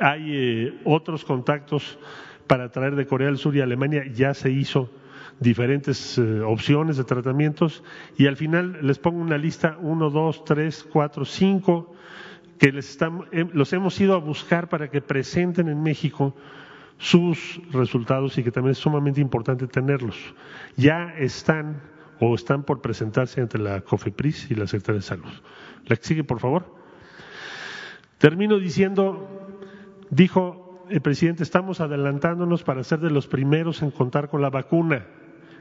hay 0.00 0.36
eh, 0.36 0.80
otros 0.84 1.24
contactos 1.24 1.98
para 2.46 2.70
traer 2.70 2.96
de 2.96 3.06
Corea 3.06 3.28
del 3.28 3.38
Sur 3.38 3.56
y 3.56 3.60
Alemania, 3.60 4.04
ya 4.12 4.34
se 4.34 4.50
hizo 4.50 4.90
diferentes 5.38 6.18
eh, 6.18 6.40
opciones 6.40 6.96
de 6.96 7.04
tratamientos 7.04 7.82
y 8.18 8.26
al 8.26 8.36
final 8.36 8.78
les 8.82 8.98
pongo 8.98 9.20
una 9.20 9.38
lista, 9.38 9.76
uno, 9.80 10.10
dos, 10.10 10.44
tres, 10.44 10.84
cuatro, 10.84 11.24
cinco, 11.24 11.94
que 12.58 12.72
les 12.72 12.98
eh, 13.00 13.46
los 13.52 13.72
hemos 13.72 14.00
ido 14.00 14.14
a 14.14 14.18
buscar 14.18 14.68
para 14.68 14.90
que 14.90 15.00
presenten 15.00 15.68
en 15.68 15.82
México 15.82 16.34
sus 17.02 17.60
resultados 17.72 18.38
y 18.38 18.44
que 18.44 18.50
también 18.50 18.72
es 18.72 18.78
sumamente 18.78 19.20
importante 19.20 19.66
tenerlos. 19.66 20.16
Ya 20.76 21.12
están 21.18 21.82
o 22.20 22.34
están 22.34 22.62
por 22.62 22.80
presentarse 22.80 23.40
ante 23.40 23.58
la 23.58 23.80
COFEPRIS 23.80 24.50
y 24.50 24.54
la 24.54 24.66
Secretaría 24.66 25.00
de 25.00 25.06
Salud. 25.06 25.32
La 25.86 25.96
que 25.96 26.04
sigue, 26.04 26.24
por 26.24 26.38
favor. 26.38 26.74
Termino 28.18 28.58
diciendo 28.58 29.42
Dijo 30.12 30.84
el 30.90 31.00
presidente, 31.00 31.42
estamos 31.42 31.80
adelantándonos 31.80 32.64
para 32.64 32.84
ser 32.84 32.98
de 32.98 33.10
los 33.10 33.26
primeros 33.26 33.80
en 33.80 33.90
contar 33.90 34.28
con 34.28 34.42
la 34.42 34.50
vacuna, 34.50 35.06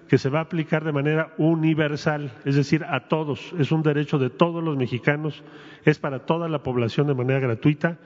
que 0.10 0.18
se 0.18 0.28
va 0.28 0.40
a 0.40 0.42
aplicar 0.42 0.84
de 0.84 0.92
manera 0.92 1.34
universal, 1.38 2.34
es 2.44 2.58
decir, 2.58 2.84
a 2.84 3.08
todos. 3.08 3.54
Es 3.58 3.72
un 3.72 3.82
derecho 3.82 4.20
de 4.20 4.30
todos 4.30 4.62
los 4.62 4.76
mexicanos, 4.76 5.42
es 5.86 6.00
para 6.00 6.26
toda 6.26 6.50
la 6.50 6.64
población 6.64 7.08
de 7.08 7.14
manera 7.14 7.40
gratuita. 7.40 7.98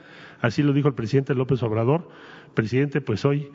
Así 0.46 0.62
lo 0.62 0.74
dijo 0.74 0.88
el 0.88 0.94
presidente 0.94 1.34
López 1.34 1.64
Obrador. 1.64 2.08
Presidente, 2.54 3.02
pues 3.02 3.26
hoy, 3.26 3.52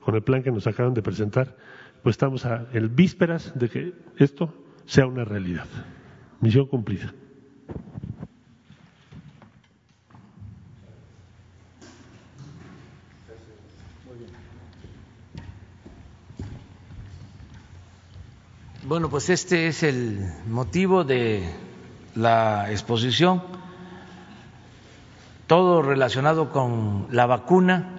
con 0.00 0.14
el 0.14 0.22
plan 0.22 0.42
que 0.42 0.50
nos 0.50 0.66
acaban 0.66 0.92
de 0.92 1.00
presentar, 1.00 1.56
pues 2.02 2.12
estamos 2.14 2.44
a 2.44 2.66
en 2.74 2.94
vísperas 2.94 3.58
de 3.58 3.70
que 3.70 3.94
esto 4.18 4.52
sea 4.84 5.06
una 5.06 5.24
realidad. 5.24 5.64
Misión 6.42 6.66
cumplida. 6.66 7.14
Bueno, 18.86 19.08
pues 19.08 19.30
este 19.30 19.68
es 19.68 19.82
el 19.82 20.20
motivo 20.46 21.04
de 21.04 21.42
la 22.14 22.70
exposición, 22.70 23.42
todo 25.46 25.82
relacionado 25.82 26.50
con 26.50 27.06
la 27.10 27.26
vacuna, 27.26 27.90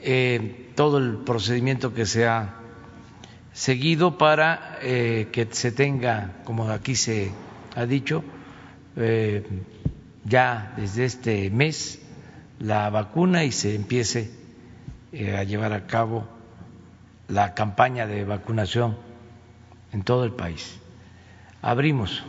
eh, 0.00 0.70
todo 0.74 0.98
el 0.98 1.16
procedimiento 1.16 1.92
que 1.92 2.06
se 2.06 2.26
ha 2.26 2.54
seguido 3.52 4.16
para 4.16 4.78
eh, 4.82 5.28
que 5.32 5.48
se 5.50 5.72
tenga, 5.72 6.36
como 6.44 6.70
aquí 6.70 6.94
se 6.94 7.32
ha 7.74 7.86
dicho, 7.86 8.22
eh, 8.96 9.44
ya 10.24 10.74
desde 10.76 11.04
este 11.04 11.50
mes 11.50 12.00
la 12.60 12.90
vacuna 12.90 13.44
y 13.44 13.52
se 13.52 13.74
empiece 13.74 14.30
a 15.36 15.42
llevar 15.42 15.72
a 15.72 15.86
cabo 15.86 16.28
la 17.28 17.54
campaña 17.54 18.06
de 18.06 18.24
vacunación 18.24 18.96
en 19.92 20.02
todo 20.02 20.24
el 20.24 20.32
país. 20.32 20.78
Abrimos. 21.62 22.24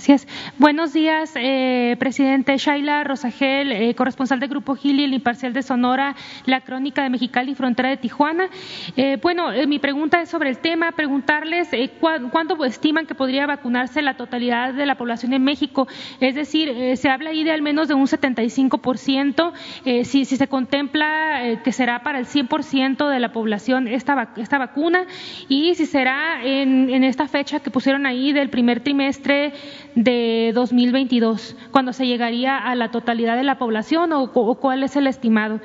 Gracias. 0.00 0.26
Buenos 0.56 0.94
días, 0.94 1.32
eh, 1.36 1.94
presidente 1.98 2.56
Shaila 2.56 3.04
Rosagel, 3.04 3.70
eh, 3.70 3.94
corresponsal 3.94 4.40
del 4.40 4.48
Grupo 4.48 4.74
Gili, 4.74 5.04
el 5.04 5.12
imparcial 5.12 5.52
de 5.52 5.62
Sonora, 5.62 6.16
la 6.46 6.62
crónica 6.62 7.02
de 7.02 7.10
Mexicali, 7.10 7.54
frontera 7.54 7.90
de 7.90 7.98
Tijuana. 7.98 8.48
Eh, 8.96 9.18
bueno, 9.20 9.48
mi 9.68 9.78
pregunta 9.78 10.22
es 10.22 10.30
sobre 10.30 10.48
el 10.48 10.56
tema, 10.56 10.92
preguntarles 10.92 11.68
cuándo 12.00 12.64
estiman 12.64 13.04
que 13.04 13.14
podría 13.14 13.46
vacunarse 13.46 14.00
la 14.00 14.14
totalidad 14.16 14.72
de 14.72 14.86
la 14.86 14.94
población 14.94 15.34
en 15.34 15.44
México. 15.44 15.86
Es 16.18 16.34
decir, 16.34 16.96
se 16.96 17.10
habla 17.10 17.28
ahí 17.28 17.44
de 17.44 17.52
al 17.52 17.60
menos 17.60 17.86
de 17.86 17.92
un 17.92 18.06
75%, 18.06 19.52
si, 20.04 20.24
si 20.24 20.36
se 20.38 20.48
contempla 20.48 21.58
que 21.62 21.72
será 21.72 22.02
para 22.02 22.18
el 22.18 22.24
100% 22.24 23.06
de 23.06 23.20
la 23.20 23.32
población 23.32 23.86
esta, 23.86 24.32
esta 24.38 24.56
vacuna 24.56 25.04
y 25.50 25.74
si 25.74 25.84
será 25.84 26.42
en, 26.42 26.88
en 26.88 27.04
esta 27.04 27.28
fecha 27.28 27.60
que 27.60 27.70
pusieron 27.70 28.06
ahí 28.06 28.32
del 28.32 28.48
primer 28.48 28.80
trimestre 28.80 29.10
de 29.94 30.52
2022, 30.54 31.56
cuando 31.70 31.92
se 31.92 32.06
llegaría 32.06 32.56
a 32.56 32.74
la 32.74 32.90
totalidad 32.90 33.36
de 33.36 33.44
la 33.44 33.58
población 33.58 34.12
o, 34.12 34.30
cuál 34.30 34.82
es 34.82 34.96
el 34.96 35.06
estimado. 35.06 35.60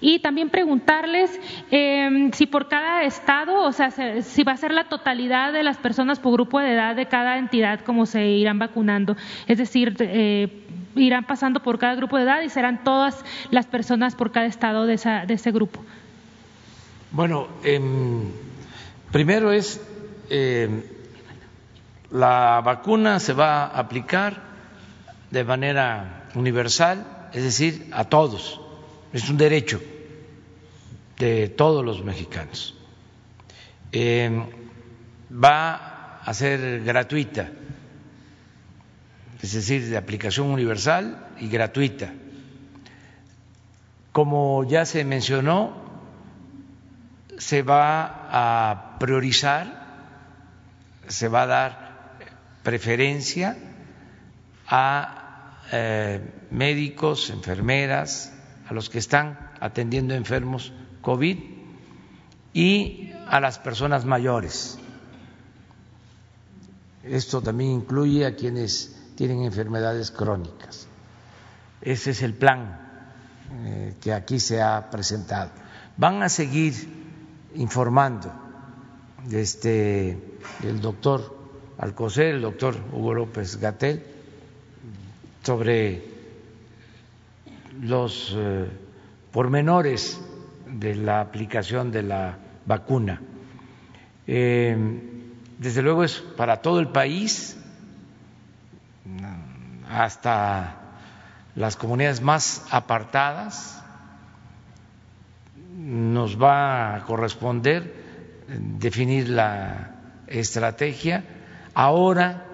Y 0.00 0.18
también 0.18 0.50
preguntarles 0.50 1.38
em, 1.70 2.32
si 2.32 2.46
por 2.46 2.66
cada 2.68 3.04
estado, 3.04 3.62
o 3.62 3.72
sea, 3.72 3.92
si 3.92 4.42
va 4.42 4.52
a 4.52 4.56
ser 4.56 4.72
la 4.72 4.88
totalidad 4.88 5.52
de 5.52 5.62
las 5.62 5.76
personas 5.76 6.18
por 6.18 6.32
grupo 6.32 6.58
de 6.58 6.72
edad 6.72 6.96
de 6.96 7.06
cada 7.06 7.38
entidad, 7.38 7.80
como 7.80 8.04
se 8.06 8.26
irán 8.26 8.58
vacunando. 8.58 9.16
Es 9.46 9.58
decir, 9.58 9.94
eh, 10.00 10.48
irán 10.96 11.24
pasando 11.24 11.62
por 11.62 11.78
cada 11.78 11.94
grupo 11.94 12.16
de 12.16 12.24
edad 12.24 12.42
y 12.42 12.48
serán 12.48 12.82
todas 12.82 13.24
las 13.50 13.66
personas 13.66 14.16
por 14.16 14.32
cada 14.32 14.46
estado 14.46 14.86
de, 14.86 14.94
esa, 14.94 15.24
de 15.24 15.34
ese 15.34 15.52
grupo. 15.52 15.80
Bueno, 17.12 17.46
em, 17.62 18.30
primero 19.12 19.52
es 19.52 19.80
em, 20.30 20.82
la 22.12 22.60
vacuna 22.62 23.18
se 23.18 23.32
va 23.32 23.64
a 23.64 23.78
aplicar 23.78 24.36
de 25.30 25.44
manera 25.44 26.28
universal, 26.34 27.28
es 27.32 27.42
decir, 27.42 27.88
a 27.92 28.04
todos. 28.04 28.60
Es 29.12 29.28
un 29.30 29.38
derecho 29.38 29.80
de 31.18 31.48
todos 31.48 31.84
los 31.84 32.04
mexicanos. 32.04 32.74
Eh, 33.92 34.44
va 35.32 36.18
a 36.22 36.34
ser 36.34 36.82
gratuita, 36.84 37.48
es 39.40 39.52
decir, 39.54 39.88
de 39.88 39.96
aplicación 39.96 40.48
universal 40.48 41.28
y 41.40 41.48
gratuita. 41.48 42.12
Como 44.12 44.64
ya 44.64 44.84
se 44.84 45.04
mencionó, 45.04 45.80
se 47.38 47.62
va 47.62 48.28
a 48.30 48.98
priorizar, 48.98 49.80
se 51.08 51.28
va 51.28 51.42
a 51.42 51.46
dar 51.46 51.81
preferencia 52.62 53.56
a 54.68 55.58
eh, 55.72 56.20
médicos, 56.50 57.30
enfermeras, 57.30 58.32
a 58.68 58.74
los 58.74 58.88
que 58.90 58.98
están 58.98 59.50
atendiendo 59.60 60.14
enfermos 60.14 60.72
COVID 61.00 61.38
y 62.52 63.12
a 63.28 63.40
las 63.40 63.58
personas 63.58 64.04
mayores. 64.04 64.78
Esto 67.02 67.42
también 67.42 67.70
incluye 67.70 68.26
a 68.26 68.36
quienes 68.36 68.96
tienen 69.16 69.42
enfermedades 69.42 70.10
crónicas. 70.10 70.86
Ese 71.80 72.10
es 72.12 72.22
el 72.22 72.34
plan 72.34 72.78
eh, 73.64 73.94
que 74.00 74.12
aquí 74.12 74.38
se 74.38 74.62
ha 74.62 74.88
presentado. 74.90 75.50
Van 75.96 76.22
a 76.22 76.28
seguir 76.28 76.74
informando 77.54 78.32
este, 79.30 80.38
el 80.62 80.80
doctor 80.80 81.41
Alcocer, 81.82 82.36
el 82.36 82.42
doctor 82.42 82.76
Hugo 82.92 83.12
López 83.12 83.56
Gatel, 83.56 84.04
sobre 85.42 86.00
los 87.80 88.32
eh, 88.36 88.68
pormenores 89.32 90.20
de 90.68 90.94
la 90.94 91.20
aplicación 91.20 91.90
de 91.90 92.04
la 92.04 92.38
vacuna. 92.66 93.20
Eh, 94.28 94.76
desde 95.58 95.82
luego 95.82 96.04
es 96.04 96.20
para 96.36 96.62
todo 96.62 96.78
el 96.78 96.86
país, 96.86 97.58
hasta 99.90 100.76
las 101.56 101.74
comunidades 101.74 102.20
más 102.20 102.64
apartadas. 102.70 103.82
Nos 105.76 106.40
va 106.40 106.94
a 106.94 107.02
corresponder 107.06 107.92
definir 108.78 109.30
la 109.30 109.96
estrategia. 110.28 111.41
Ahora, 111.74 112.44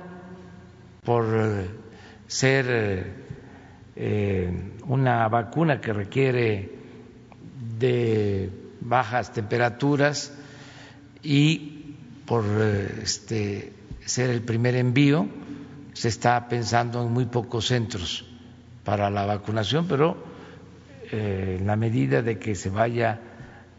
por 1.04 1.26
ser 2.26 2.66
eh, 3.96 4.72
una 4.86 5.28
vacuna 5.28 5.80
que 5.80 5.92
requiere 5.92 6.70
de 7.78 8.50
bajas 8.80 9.32
temperaturas 9.32 10.32
y 11.22 11.96
por 12.26 12.44
este, 13.02 13.72
ser 14.04 14.30
el 14.30 14.42
primer 14.42 14.76
envío, 14.76 15.26
se 15.94 16.08
está 16.08 16.48
pensando 16.48 17.02
en 17.02 17.12
muy 17.12 17.26
pocos 17.26 17.66
centros 17.66 18.24
para 18.84 19.10
la 19.10 19.26
vacunación, 19.26 19.86
pero 19.88 20.16
eh, 21.10 21.56
en 21.58 21.66
la 21.66 21.76
medida 21.76 22.22
de 22.22 22.38
que 22.38 22.54
se 22.54 22.70
vaya 22.70 23.20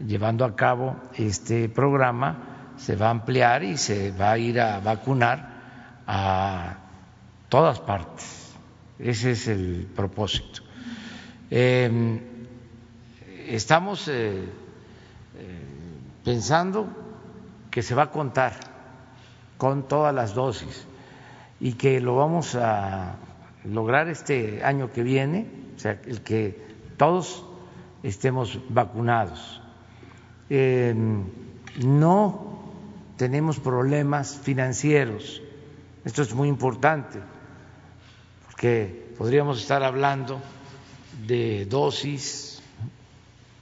llevando 0.04 0.44
a 0.44 0.54
cabo 0.54 0.96
este 1.14 1.68
programa, 1.68 2.49
se 2.80 2.96
va 2.96 3.08
a 3.08 3.10
ampliar 3.10 3.62
y 3.62 3.76
se 3.76 4.10
va 4.10 4.32
a 4.32 4.38
ir 4.38 4.58
a 4.58 4.80
vacunar 4.80 5.48
a 6.06 6.76
todas 7.48 7.78
partes. 7.80 8.54
Ese 8.98 9.32
es 9.32 9.48
el 9.48 9.86
propósito. 9.94 10.62
Em, 11.50 12.20
estamos 13.46 14.08
eh, 14.08 14.44
eh, 14.44 14.48
pensando 16.24 16.88
que 17.70 17.82
se 17.82 17.94
va 17.94 18.04
a 18.04 18.10
contar 18.10 18.54
con 19.58 19.86
todas 19.86 20.14
las 20.14 20.34
dosis 20.34 20.86
y 21.60 21.74
que 21.74 22.00
lo 22.00 22.16
vamos 22.16 22.54
a 22.54 23.16
lograr 23.64 24.08
este 24.08 24.64
año 24.64 24.90
que 24.90 25.02
viene, 25.02 25.46
o 25.76 25.78
sea, 25.78 26.00
el 26.06 26.22
que 26.22 26.56
todos 26.96 27.44
estemos 28.02 28.58
vacunados. 28.70 29.60
Em, 30.48 31.24
no 31.84 32.49
tenemos 33.20 33.60
problemas 33.60 34.40
financieros, 34.42 35.42
esto 36.06 36.22
es 36.22 36.32
muy 36.32 36.48
importante, 36.48 37.18
porque 38.46 39.12
podríamos 39.18 39.60
estar 39.60 39.82
hablando 39.82 40.40
de 41.26 41.66
dosis 41.66 42.62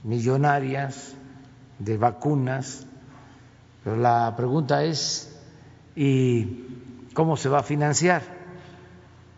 millonarias, 0.05 1.13
de 1.77 1.97
vacunas, 1.97 2.87
pero 3.83 3.97
la 3.97 4.33
pregunta 4.37 4.85
es, 4.85 5.37
¿y 5.93 6.63
cómo 7.13 7.35
se 7.35 7.49
va 7.49 7.59
a 7.59 7.63
financiar? 7.63 8.21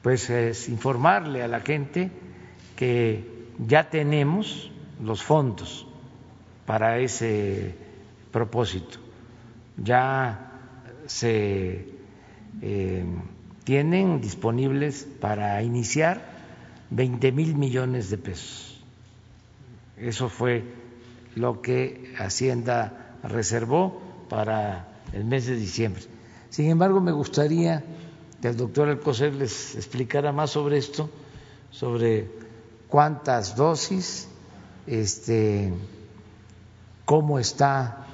Pues 0.03 0.29
es 0.29 0.69
informarle 0.69 1.41
a 1.41 1.47
la 1.47 1.61
gente 1.61 2.11
que 2.75 3.47
ya 3.57 3.89
tenemos 3.89 4.69
los 5.01 5.23
fondos 5.23 5.87
para 6.67 6.99
ese 6.99 7.73
propósito. 8.31 9.10
Ya 9.77 10.51
se 11.07 11.87
eh, 12.61 13.05
tienen 13.63 14.21
disponibles 14.21 15.07
para 15.19 15.61
iniciar 15.63 16.21
20 16.89 17.31
mil 17.31 17.55
millones 17.55 18.09
de 18.09 18.17
pesos. 18.17 18.81
Eso 19.97 20.29
fue 20.29 20.63
lo 21.35 21.61
que 21.61 22.13
Hacienda 22.17 23.15
reservó 23.23 24.01
para 24.29 24.87
el 25.13 25.25
mes 25.25 25.45
de 25.45 25.55
diciembre. 25.55 26.03
Sin 26.49 26.69
embargo, 26.69 26.99
me 26.99 27.11
gustaría 27.11 27.83
que 28.41 28.49
el 28.49 28.57
doctor 28.57 28.89
Alcocer 28.89 29.35
les 29.35 29.75
explicara 29.75 30.31
más 30.31 30.51
sobre 30.51 30.77
esto, 30.77 31.09
sobre 31.69 32.29
cuántas 32.89 33.55
dosis, 33.55 34.27
este, 34.87 35.71
cómo 37.05 37.39
está 37.39 38.07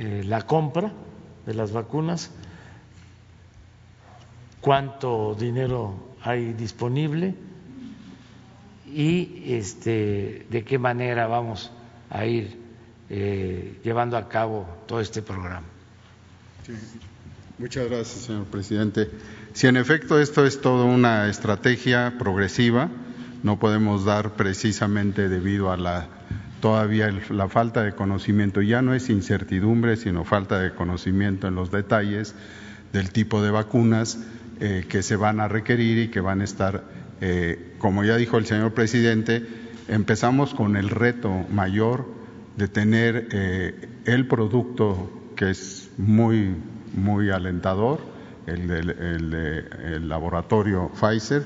eh, 0.00 0.24
la 0.24 0.40
compra 0.46 0.90
de 1.44 1.52
las 1.52 1.72
vacunas, 1.72 2.30
cuánto 4.62 5.36
dinero 5.38 6.14
hay 6.22 6.54
disponible 6.54 7.34
y 8.86 9.42
este, 9.44 10.46
de 10.48 10.64
qué 10.64 10.78
manera 10.78 11.26
vamos 11.26 11.70
a 12.08 12.24
ir 12.24 12.56
eh, 13.10 13.78
llevando 13.84 14.16
a 14.16 14.26
cabo 14.26 14.66
todo 14.86 15.00
este 15.02 15.20
programa. 15.20 15.66
Muchas 17.58 17.90
gracias, 17.90 18.24
señor 18.24 18.46
presidente. 18.46 19.10
Si 19.52 19.66
en 19.66 19.76
efecto 19.76 20.18
esto 20.18 20.46
es 20.46 20.62
toda 20.62 20.86
una 20.86 21.28
estrategia 21.28 22.14
progresiva, 22.18 22.88
no 23.42 23.58
podemos 23.58 24.06
dar 24.06 24.32
precisamente 24.32 25.28
debido 25.28 25.70
a 25.70 25.76
la 25.76 26.08
todavía 26.60 27.10
la 27.30 27.48
falta 27.48 27.82
de 27.82 27.92
conocimiento, 27.92 28.62
ya 28.62 28.82
no 28.82 28.94
es 28.94 29.10
incertidumbre, 29.10 29.96
sino 29.96 30.24
falta 30.24 30.60
de 30.60 30.72
conocimiento 30.72 31.48
en 31.48 31.54
los 31.54 31.70
detalles 31.70 32.34
del 32.92 33.10
tipo 33.10 33.42
de 33.42 33.50
vacunas 33.50 34.18
eh, 34.60 34.84
que 34.88 35.02
se 35.02 35.16
van 35.16 35.40
a 35.40 35.48
requerir 35.48 35.98
y 35.98 36.08
que 36.08 36.20
van 36.20 36.40
a 36.40 36.44
estar, 36.44 36.84
eh, 37.20 37.74
como 37.78 38.04
ya 38.04 38.16
dijo 38.16 38.36
el 38.36 38.46
señor 38.46 38.72
presidente, 38.74 39.46
empezamos 39.88 40.54
con 40.54 40.76
el 40.76 40.90
reto 40.90 41.30
mayor 41.50 42.06
de 42.56 42.68
tener 42.68 43.28
eh, 43.32 43.88
el 44.04 44.26
producto 44.26 45.10
que 45.36 45.50
es 45.50 45.90
muy, 45.96 46.54
muy 46.94 47.30
alentador, 47.30 48.00
el 48.46 48.66
del 48.66 50.08
laboratorio 50.08 50.90
Pfizer, 51.00 51.44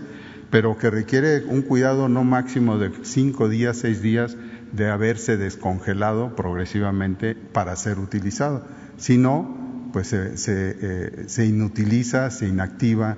pero 0.51 0.79
que 0.79 0.91
requiere 0.91 1.45
un 1.45 1.62
cuidado 1.62 2.09
no 2.09 2.25
máximo 2.25 2.79
de 2.79 2.91
cinco 3.03 3.49
días, 3.49 3.77
seis 3.77 4.01
días 4.01 4.37
de 4.75 4.91
haberse 4.91 5.37
descongelado 5.37 6.35
progresivamente 6.35 7.35
para 7.35 7.77
ser 7.77 7.99
utilizado. 7.99 8.66
Si 8.97 9.18
no, 9.18 9.91
pues 9.93 10.09
se, 10.09 10.35
eh, 10.57 11.47
inutiliza, 11.47 12.31
se 12.31 12.49
inactiva 12.49 13.16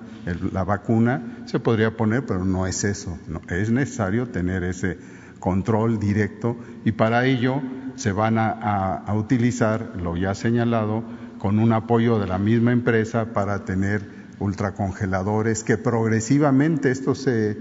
la 0.53 0.65
vacuna, 0.65 1.45
se 1.47 1.59
podría 1.59 1.97
poner, 1.97 2.27
pero 2.27 2.45
no 2.45 2.67
es 2.67 2.85
eso. 2.85 3.19
Es 3.49 3.71
necesario 3.71 4.29
tener 4.29 4.65
ese 4.65 4.99
control 5.39 5.99
directo 5.99 6.57
y 6.85 6.93
para 6.93 7.25
ello 7.25 7.63
se 7.95 8.13
van 8.13 8.37
a, 8.39 9.11
utilizar, 9.15 9.95
lo 9.97 10.17
ya 10.19 10.35
señalado, 10.35 11.03
con 11.39 11.59
un 11.59 11.73
apoyo 11.73 12.19
de 12.19 12.27
la 12.27 12.39
misma 12.39 12.73
empresa 12.73 13.33
para 13.33 13.65
tener 13.65 14.03
ultracongeladores, 14.39 15.65
que 15.65 15.79
progresivamente, 15.79 16.91
esto 16.91 17.15
se, 17.15 17.53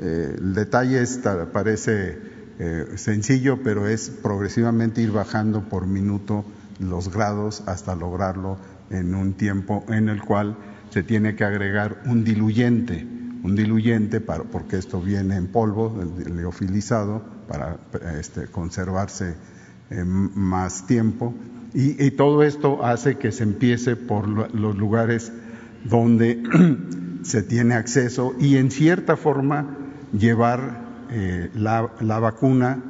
eh, 0.00 0.34
el 0.36 0.54
detalle 0.54 1.04
parece 1.52 2.33
eh, 2.58 2.86
sencillo, 2.96 3.62
pero 3.62 3.88
es 3.88 4.10
progresivamente 4.10 5.02
ir 5.02 5.10
bajando 5.10 5.68
por 5.68 5.86
minuto 5.86 6.44
los 6.78 7.12
grados 7.12 7.62
hasta 7.66 7.94
lograrlo 7.94 8.58
en 8.90 9.14
un 9.14 9.34
tiempo 9.34 9.84
en 9.88 10.08
el 10.08 10.22
cual 10.22 10.56
se 10.90 11.02
tiene 11.02 11.34
que 11.34 11.44
agregar 11.44 12.02
un 12.06 12.24
diluyente, 12.24 13.06
un 13.42 13.56
diluyente 13.56 14.20
para, 14.20 14.44
porque 14.44 14.76
esto 14.76 15.00
viene 15.00 15.36
en 15.36 15.48
polvo, 15.48 15.96
leofilizado, 16.26 17.22
para 17.48 17.78
este, 18.18 18.46
conservarse 18.46 19.34
más 20.04 20.86
tiempo. 20.86 21.34
Y, 21.74 22.12
todo 22.12 22.44
esto 22.44 22.84
hace 22.84 23.16
que 23.16 23.32
se 23.32 23.42
empiece 23.42 23.96
por 23.96 24.28
los 24.28 24.76
lugares 24.76 25.32
donde 25.84 26.40
se 27.22 27.42
tiene 27.42 27.74
acceso 27.74 28.34
y 28.38 28.56
en 28.58 28.70
cierta 28.70 29.16
forma 29.16 29.76
llevar 30.16 30.83
eh, 31.16 31.50
la, 31.54 31.92
la, 32.00 32.18
vacuna, 32.18 32.82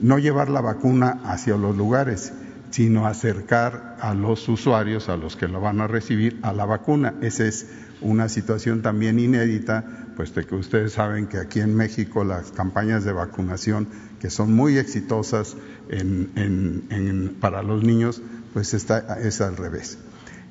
no 0.00 0.18
llevar 0.18 0.48
la 0.48 0.60
vacuna 0.60 1.20
hacia 1.22 1.56
los 1.56 1.76
lugares, 1.76 2.32
sino 2.70 3.06
acercar 3.06 3.96
a 4.00 4.12
los 4.12 4.48
usuarios, 4.48 5.08
a 5.08 5.16
los 5.16 5.36
que 5.36 5.46
lo 5.46 5.60
van 5.60 5.80
a 5.80 5.86
recibir, 5.86 6.40
a 6.42 6.52
la 6.52 6.64
vacuna. 6.64 7.14
Esa 7.20 7.44
es 7.44 7.68
una 8.00 8.28
situación 8.28 8.82
también 8.82 9.20
inédita, 9.20 9.84
puesto 10.16 10.44
que 10.44 10.56
ustedes 10.56 10.94
saben 10.94 11.28
que 11.28 11.38
aquí 11.38 11.60
en 11.60 11.76
México 11.76 12.24
las 12.24 12.50
campañas 12.50 13.04
de 13.04 13.12
vacunación, 13.12 13.86
que 14.18 14.30
son 14.30 14.52
muy 14.52 14.76
exitosas 14.76 15.56
en, 15.90 16.32
en, 16.34 16.84
en, 16.90 17.36
para 17.40 17.62
los 17.62 17.84
niños, 17.84 18.20
pues 18.52 18.74
está, 18.74 19.20
es 19.20 19.40
al 19.40 19.56
revés. 19.56 19.96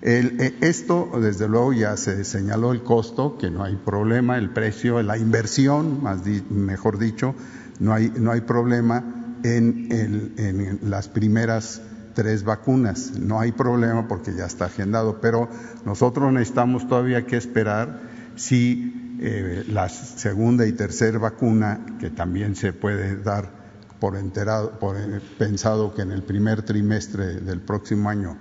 El, 0.02 0.39
eh, 0.39 0.56
esto, 0.62 1.12
desde 1.22 1.47
luego, 1.47 1.74
ya 1.74 1.97
se 1.97 2.24
señaló 2.24 2.72
el 2.72 2.84
costo, 2.84 3.38
que 3.38 3.52
no 3.52 3.64
hay 3.64 3.76
problema, 3.76 4.38
el 4.38 4.50
precio, 4.52 5.02
la 5.04 5.18
inversión, 5.18 6.02
mejor 6.50 6.97
dicho, 6.97 7.36
no 7.80 7.93
hay, 7.93 8.12
no 8.16 8.32
hay 8.32 8.41
problema 8.41 9.20
en, 9.43 10.80
las 10.84 11.08
primeras 11.08 11.82
tres 12.14 12.43
vacunas. 12.43 13.14
No 13.20 13.39
hay 13.39 13.52
problema 13.52 14.08
porque 14.08 14.34
ya 14.34 14.45
está 14.45 14.66
agendado, 14.66 15.20
pero 15.22 15.50
nosotros 15.86 16.32
necesitamos 16.32 16.88
todavía 16.88 17.26
que 17.26 17.38
esperar 17.38 18.02
si 18.36 19.18
eh, 19.22 19.66
la 19.68 19.89
segunda 19.89 20.66
y 20.66 20.74
tercera 20.74 21.20
vacuna, 21.20 21.86
que 22.00 22.10
también 22.10 22.56
se 22.56 22.74
puede 22.74 23.22
dar 23.22 23.60
por 24.00 24.16
enterado, 24.16 24.80
por 24.80 24.97
eh, 24.97 25.20
pensado 25.38 25.93
que 25.93 26.02
en 26.02 26.12
el 26.12 26.24
primer 26.24 26.64
trimestre 26.64 27.41
del 27.41 27.60
próximo 27.62 28.10
año 28.10 28.38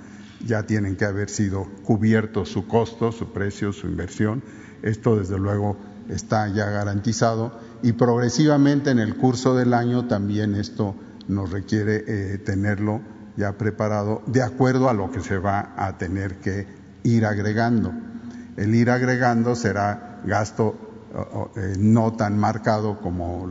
ya 0.46 0.64
tienen 0.64 0.96
que 0.96 1.04
haber 1.04 1.30
sido 1.30 1.66
cubiertos 1.84 2.50
su 2.50 2.66
costo, 2.66 3.12
su 3.12 3.32
precio, 3.32 3.72
su 3.72 3.86
inversión. 3.86 4.42
Esto, 4.82 5.16
desde 5.16 5.38
luego, 5.38 5.76
está 6.08 6.48
ya 6.48 6.66
garantizado 6.66 7.58
y 7.82 7.92
progresivamente 7.92 8.90
en 8.90 8.98
el 8.98 9.16
curso 9.16 9.54
del 9.54 9.74
año 9.74 10.06
también 10.06 10.54
esto 10.54 10.94
nos 11.28 11.50
requiere 11.50 12.04
eh, 12.06 12.38
tenerlo 12.38 13.00
ya 13.36 13.52
preparado 13.52 14.22
de 14.26 14.42
acuerdo 14.42 14.88
a 14.88 14.94
lo 14.94 15.10
que 15.12 15.20
se 15.20 15.38
va 15.38 15.74
a 15.76 15.96
tener 15.98 16.36
que 16.36 16.66
ir 17.04 17.24
agregando. 17.24 17.92
El 18.56 18.74
ir 18.74 18.90
agregando 18.90 19.54
será 19.54 20.20
gasto 20.24 20.76
eh, 21.56 21.76
no 21.78 22.14
tan 22.14 22.38
marcado 22.38 23.00
como 23.00 23.48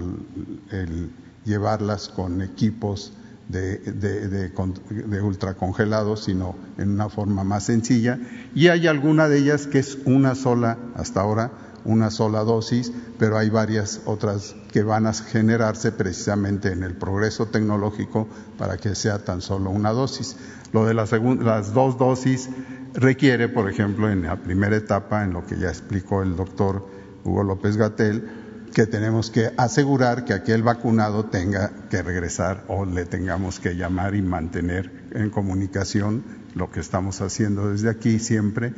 el, 0.71 1.11
llevarlas 1.45 2.09
con 2.09 2.41
equipos 2.41 3.13
de, 3.49 3.77
de, 3.77 5.21
ultracongelados, 5.21 6.25
sino 6.25 6.55
en 6.77 6.91
una 6.91 7.09
forma 7.09 7.43
más 7.43 7.63
sencilla. 7.63 8.19
Y 8.53 8.67
hay 8.67 8.87
alguna 8.87 9.29
de 9.29 9.39
ellas 9.39 9.67
que 9.67 9.79
es 9.79 9.99
una 10.05 10.35
sola, 10.35 10.77
hasta 10.95 11.21
ahora, 11.21 11.51
una 11.85 12.11
sola 12.11 12.43
dosis, 12.43 12.91
pero 13.17 13.37
hay 13.37 13.49
varias 13.49 14.01
otras 14.05 14.55
que 14.71 14.83
van 14.83 15.07
a 15.07 15.13
generarse 15.13 15.93
precisamente 15.93 16.71
en 16.71 16.83
el 16.83 16.95
progreso 16.95 17.47
tecnológico 17.47 18.27
para 18.57 18.77
que 18.77 18.93
sea 18.93 19.19
tan 19.19 19.41
solo 19.41 19.69
una 19.69 19.91
dosis. 19.91 20.35
Lo 20.73 20.85
de 20.85 20.93
las, 20.93 21.11
las 21.13 21.73
dos 21.73 21.97
dosis 21.97 22.49
requiere, 22.93 23.47
por 23.47 23.69
ejemplo, 23.69 24.11
en 24.11 24.23
la 24.23 24.35
primera 24.35 24.75
etapa, 24.75 25.23
en 25.23 25.31
lo 25.31 25.45
que 25.45 25.57
ya 25.57 25.69
explicó 25.69 26.23
el 26.23 26.35
doctor 26.35 26.85
Hugo 27.23 27.43
López 27.43 27.77
Gatel, 27.77 28.46
que 28.77 28.85
tenemos 28.85 29.31
que 29.31 29.51
asegurar 29.57 30.23
que 30.23 30.33
aquel 30.33 30.61
vacunado 30.61 31.25
tenga 31.25 31.71
que 31.89 32.03
regresar 32.03 32.63
o 32.67 32.85
le 32.85 33.05
tengamos 33.05 33.59
que 33.59 33.75
llamar 33.75 34.13
y 34.13 34.21
mantener 34.21 34.91
en 35.13 35.31
comunicación 35.31 36.23
lo 36.53 36.69
que 36.69 36.79
estamos 36.79 37.19
haciendo 37.21 37.71
desde 37.71 37.89
aquí 37.89 38.19
siempre 38.19 38.75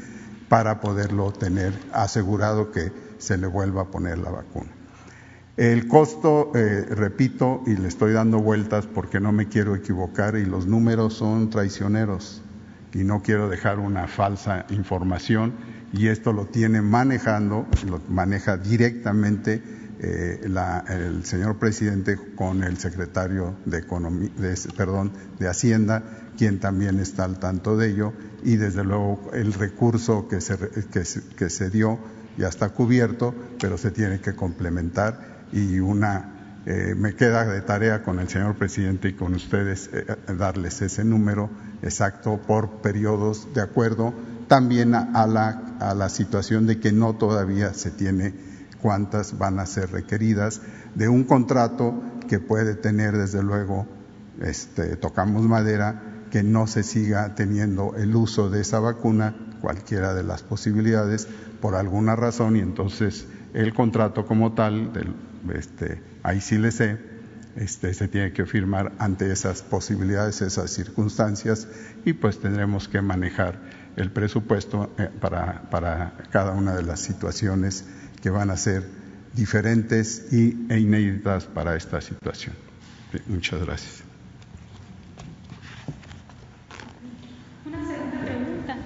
para 0.48 0.80
poderlo 0.80 1.34
tener 1.34 1.74
asegurado 1.92 2.72
que 2.72 2.94
se 3.18 3.38
le 3.38 3.48
vuelva 3.48 3.82
a 3.82 3.86
poner 3.92 4.20
la 4.20 4.30
vacuna. 4.30 4.70
El 5.58 5.90
costo, 5.90 6.54
eh, 6.56 6.86
repito, 6.90 7.62
y 7.68 7.76
le 7.76 7.90
estoy 7.90 8.14
dando 8.14 8.40
vueltas 8.40 8.86
porque 8.86 9.20
no 9.20 9.34
me 9.34 9.50
quiero 9.50 9.76
equivocar 9.76 10.38
y 10.38 10.46
los 10.46 10.66
números 10.66 11.16
son 11.16 11.50
traicioneros 11.50 12.42
y 12.94 13.00
no 13.00 13.22
quiero 13.22 13.50
dejar 13.50 13.80
una 13.80 14.08
falsa 14.08 14.66
información 14.70 15.56
y 15.92 16.08
esto 16.08 16.32
lo 16.32 16.46
tiene 16.46 16.82
manejando, 16.82 17.68
lo 17.86 18.00
maneja 18.08 18.56
directamente 18.56 19.79
eh, 20.02 20.40
el 20.90 21.26
señor 21.26 21.58
presidente 21.58 22.18
con 22.36 22.64
el 22.64 22.78
secretario 22.78 23.56
de, 23.66 23.80
Economía, 23.80 24.32
perdón, 24.78 25.12
de 25.38 25.48
Hacienda, 25.48 26.04
quien 26.38 26.60
también 26.60 27.00
está 27.00 27.26
al 27.26 27.40
tanto 27.40 27.76
de 27.76 27.90
ello, 27.90 28.14
y 28.44 28.56
desde 28.56 28.84
luego 28.86 29.30
el 29.34 29.54
recurso 29.54 30.28
que 30.28 30.40
se, 30.40 30.58
que, 30.90 31.50
se 31.50 31.70
dio 31.70 32.00
ya 32.38 32.48
está 32.48 32.70
cubierto, 32.70 33.36
pero 33.60 33.78
se 33.78 33.92
tiene 33.92 34.22
que 34.22 34.34
complementar 34.34 35.48
y 35.52 35.80
una 35.80 36.62
eh, 36.66 36.94
me 36.96 37.16
queda 37.16 37.46
de 37.46 37.62
tarea 37.62 38.04
con 38.04 38.20
el 38.20 38.30
señor 38.30 38.56
presidente 38.56 39.10
y 39.10 39.14
con 39.14 39.34
ustedes 39.34 39.90
eh, 39.92 40.06
darles 40.38 40.82
ese 40.82 41.04
número 41.04 41.50
exacto 41.82 42.40
por 42.46 42.82
periodos 42.82 43.54
de 43.54 43.62
acuerdo 43.62 44.14
también 44.48 44.96
a, 44.96 45.28
la, 45.28 45.78
a 45.80 45.94
la 45.94 46.10
situación 46.10 46.68
de 46.68 46.80
que 46.80 46.92
no 46.92 47.16
todavía 47.16 47.74
se 47.74 47.92
tiene 47.92 48.34
cuántas 48.82 49.38
van 49.38 49.60
a 49.60 49.66
ser 49.66 49.92
requeridas 49.92 50.62
de 50.96 51.10
un 51.10 51.24
contrato 51.24 52.02
que 52.28 52.40
puede 52.40 52.76
tener 52.76 53.18
desde 53.18 53.44
luego, 53.44 53.88
este, 54.42 54.96
tocamos 54.96 55.44
madera, 55.44 56.04
que 56.32 56.44
no 56.44 56.68
se 56.68 56.84
siga 56.84 57.36
teniendo 57.36 57.96
el 57.96 58.16
uso 58.16 58.50
de 58.50 58.62
esa 58.62 58.80
vacuna, 58.80 59.36
cualquiera 59.62 60.14
de 60.14 60.24
las 60.24 60.44
posibilidades, 60.44 61.28
por 61.60 61.76
alguna 61.76 62.16
razón, 62.16 62.56
y 62.56 62.60
entonces 62.60 63.28
el 63.54 63.74
contrato 63.74 64.26
como 64.26 64.54
tal, 64.54 64.92
este, 65.54 66.02
ahí 66.24 66.40
sí 66.40 66.58
le 66.58 66.72
sé, 66.72 66.98
este, 67.56 67.94
se 67.94 68.08
tiene 68.08 68.32
que 68.32 68.46
firmar 68.46 68.94
ante 69.00 69.32
esas 69.32 69.64
posibilidades, 69.64 70.42
esas 70.42 70.70
circunstancias, 70.70 71.68
y 72.06 72.14
pues 72.14 72.40
tendremos 72.40 72.88
que 72.88 73.02
manejar 73.02 73.60
el 73.96 74.12
presupuesto 74.12 74.94
eh, 74.98 75.10
para 75.20 76.14
cada 76.32 76.52
una 76.52 76.76
de 76.76 76.84
las 76.84 77.02
situaciones 77.02 77.86
que 78.22 78.30
van 78.30 78.50
a 78.50 78.58
ser 78.58 78.84
diferentes 79.34 80.32
y, 80.34 80.68
e 80.70 80.80
inéditas 80.80 81.46
para 81.46 81.76
esta 81.76 82.02
situación. 82.02 82.56
Muchas 83.28 83.66
gracias. 83.66 84.04
Una 87.66 87.86
segunda 87.86 88.20
pregunta. 88.26 88.78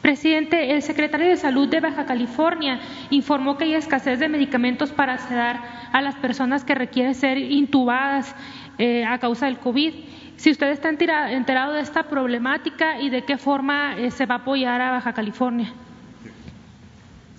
Presidente, 0.00 0.74
el 0.74 0.82
secretario 0.82 1.28
de 1.28 1.36
Salud 1.36 1.68
de 1.68 1.80
Baja 1.80 2.06
California 2.06 2.80
informó 3.10 3.56
que 3.56 3.64
hay 3.64 3.74
escasez 3.74 4.18
de 4.18 4.28
medicamentos 4.28 4.90
para 4.90 5.18
sedar 5.18 5.60
a 5.92 6.00
las 6.00 6.16
personas 6.16 6.64
que 6.64 6.74
requieren 6.74 7.14
ser 7.14 7.38
intubadas 7.38 8.34
eh, 8.78 9.04
a 9.04 9.18
causa 9.18 9.46
del 9.46 9.58
COVID. 9.58 9.94
Si 10.36 10.50
usted 10.50 10.70
está 10.70 10.88
enterado 10.88 11.74
de 11.74 11.80
esta 11.80 12.08
problemática 12.08 13.00
y 13.00 13.10
de 13.10 13.24
qué 13.24 13.38
forma 13.38 13.96
eh, 13.96 14.10
se 14.10 14.26
va 14.26 14.36
a 14.36 14.38
apoyar 14.38 14.80
a 14.80 14.90
Baja 14.90 15.12
California. 15.12 15.72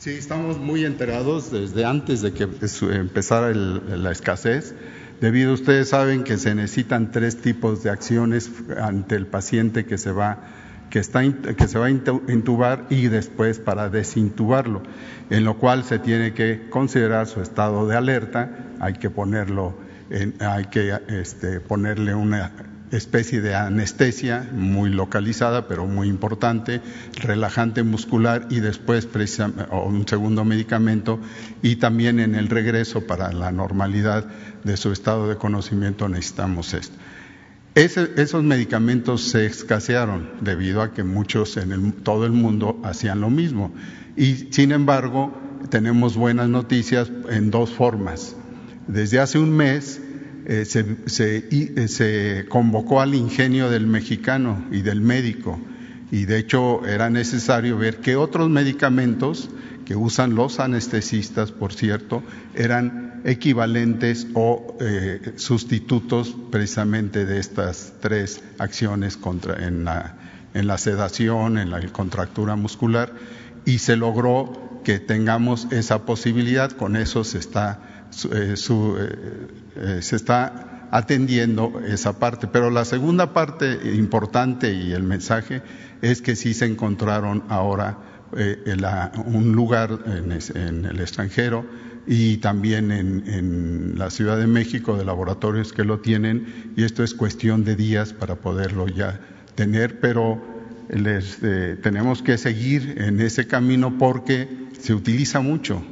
Sí, 0.03 0.09
estamos 0.09 0.57
muy 0.57 0.83
enterados 0.83 1.49
desde 1.49 1.85
antes 1.85 2.21
de 2.21 2.33
que 2.33 2.43
empezara 2.43 3.53
la 3.53 4.11
escasez. 4.11 4.75
Debido 5.21 5.51
a 5.51 5.53
ustedes 5.53 5.87
saben 5.87 6.25
que 6.25 6.37
se 6.37 6.53
necesitan 6.55 7.13
tres 7.13 7.37
tipos 7.37 7.83
de 7.83 7.89
acciones 7.89 8.51
ante 8.75 9.15
el 9.15 9.27
paciente 9.27 9.85
que 9.85 9.97
se 9.97 10.11
va 10.11 10.39
que, 10.89 10.99
está, 10.99 11.21
que 11.23 11.67
se 11.69 11.79
va 11.79 11.85
a 11.85 11.89
intubar 11.89 12.85
y 12.89 13.07
después 13.07 13.59
para 13.59 13.87
desintubarlo, 13.87 14.83
en 15.29 15.45
lo 15.45 15.57
cual 15.57 15.85
se 15.85 15.99
tiene 15.99 16.33
que 16.33 16.67
considerar 16.69 17.27
su 17.27 17.39
estado 17.39 17.87
de 17.87 17.95
alerta, 17.95 18.73
hay 18.81 18.95
que 18.95 19.09
ponerlo, 19.09 19.73
en, 20.09 20.35
hay 20.41 20.65
que 20.65 20.99
este, 21.07 21.61
ponerle 21.61 22.13
una 22.13 22.51
especie 22.97 23.41
de 23.41 23.55
anestesia 23.55 24.47
muy 24.53 24.89
localizada, 24.89 25.67
pero 25.67 25.85
muy 25.85 26.07
importante, 26.07 26.81
relajante 27.15 27.83
muscular 27.83 28.47
y 28.49 28.59
después 28.59 29.07
un 29.71 30.07
segundo 30.07 30.45
medicamento 30.45 31.19
y 31.61 31.77
también 31.77 32.19
en 32.19 32.35
el 32.35 32.49
regreso 32.49 33.07
para 33.07 33.31
la 33.33 33.51
normalidad 33.51 34.25
de 34.63 34.77
su 34.77 34.91
estado 34.91 35.27
de 35.27 35.37
conocimiento 35.37 36.07
necesitamos 36.07 36.73
esto. 36.73 36.95
esos 37.75 38.43
medicamentos 38.43 39.29
se 39.29 39.45
escasearon 39.45 40.29
debido 40.41 40.81
a 40.81 40.93
que 40.93 41.03
muchos 41.03 41.57
en 41.57 41.91
todo 41.91 42.25
el 42.25 42.31
mundo 42.31 42.79
hacían 42.83 43.21
lo 43.21 43.29
mismo 43.29 43.73
y 44.15 44.49
sin 44.51 44.71
embargo 44.71 45.35
tenemos 45.69 46.15
buenas 46.15 46.49
noticias 46.49 47.11
en 47.29 47.49
dos 47.49 47.71
formas. 47.71 48.35
Desde 48.87 49.19
hace 49.19 49.39
un 49.39 49.51
mes 49.51 50.01
eh, 50.45 50.65
eh, 50.65 51.87
se, 51.87 52.45
convocó 52.49 53.01
al 53.01 53.15
ingenio 53.15 53.69
del 53.69 53.87
mexicano 53.87 54.65
y 54.71 54.81
del 54.81 55.01
médico. 55.01 55.59
Y 56.11 56.25
de 56.25 56.37
hecho 56.37 56.85
era 56.85 57.09
necesario 57.09 57.77
ver 57.77 57.97
qué 57.97 58.15
otros 58.15 58.49
medicamentos 58.49 59.49
que 59.85 59.95
usan 59.95 60.35
los 60.35 60.59
anestesistas, 60.59 61.51
por 61.51 61.73
cierto, 61.73 62.23
eran 62.55 63.21
equivalentes 63.25 64.27
o 64.33 64.77
eh, 64.79 65.33
sustitutos 65.35 66.35
precisamente 66.51 67.25
de 67.25 67.39
estas 67.39 67.93
tres 68.01 68.41
acciones 68.59 69.17
en, 69.57 69.85
la, 69.85 70.77
sedación, 70.77 71.57
en 71.57 71.71
la 71.71 71.81
contractura 71.87 72.55
muscular, 72.55 73.13
y 73.65 73.79
se 73.79 73.95
logró 73.95 74.81
que 74.83 74.99
tengamos 74.99 75.67
esa 75.71 76.05
posibilidad, 76.05 76.71
con 76.71 76.97
eso 76.97 77.23
se 77.23 77.37
está 77.37 78.09
eh, 78.31 78.55
eh, 79.75 79.99
se 80.01 80.15
está 80.15 80.87
atendiendo 80.91 81.81
esa 81.87 82.19
parte. 82.19 82.47
Pero 82.47 82.69
la 82.69 82.85
segunda 82.85 83.33
parte 83.33 83.79
importante 83.95 84.73
y 84.73 84.91
el 84.91 85.03
mensaje 85.03 85.61
es 86.01 86.21
que 86.21 86.35
sí 86.35 86.53
se 86.53 86.65
encontraron 86.65 87.43
ahora 87.49 87.97
un 89.25 89.51
lugar 89.51 89.99
en, 90.07 90.85
el 90.85 90.99
extranjero 90.99 91.65
y 92.07 92.37
también 92.37 92.91
en, 92.91 93.93
la 93.95 94.09
Ciudad 94.09 94.37
de 94.37 94.47
México 94.47 94.97
de 94.97 95.05
laboratorios 95.05 95.71
que 95.71 95.83
lo 95.83 95.99
tienen 95.99 96.73
y 96.75 96.83
esto 96.83 97.03
es 97.03 97.13
cuestión 97.13 97.63
de 97.63 97.75
días 97.75 98.11
para 98.11 98.35
poderlo 98.35 98.87
ya 98.87 99.19
tener, 99.53 99.99
pero 99.99 100.41
les, 100.89 101.39
tenemos 101.83 102.23
que 102.23 102.39
seguir 102.39 102.95
en 102.97 103.19
ese 103.19 103.45
camino 103.45 103.99
porque 103.99 104.49
se 104.79 104.95
utiliza 104.95 105.39
mucho 105.39 105.83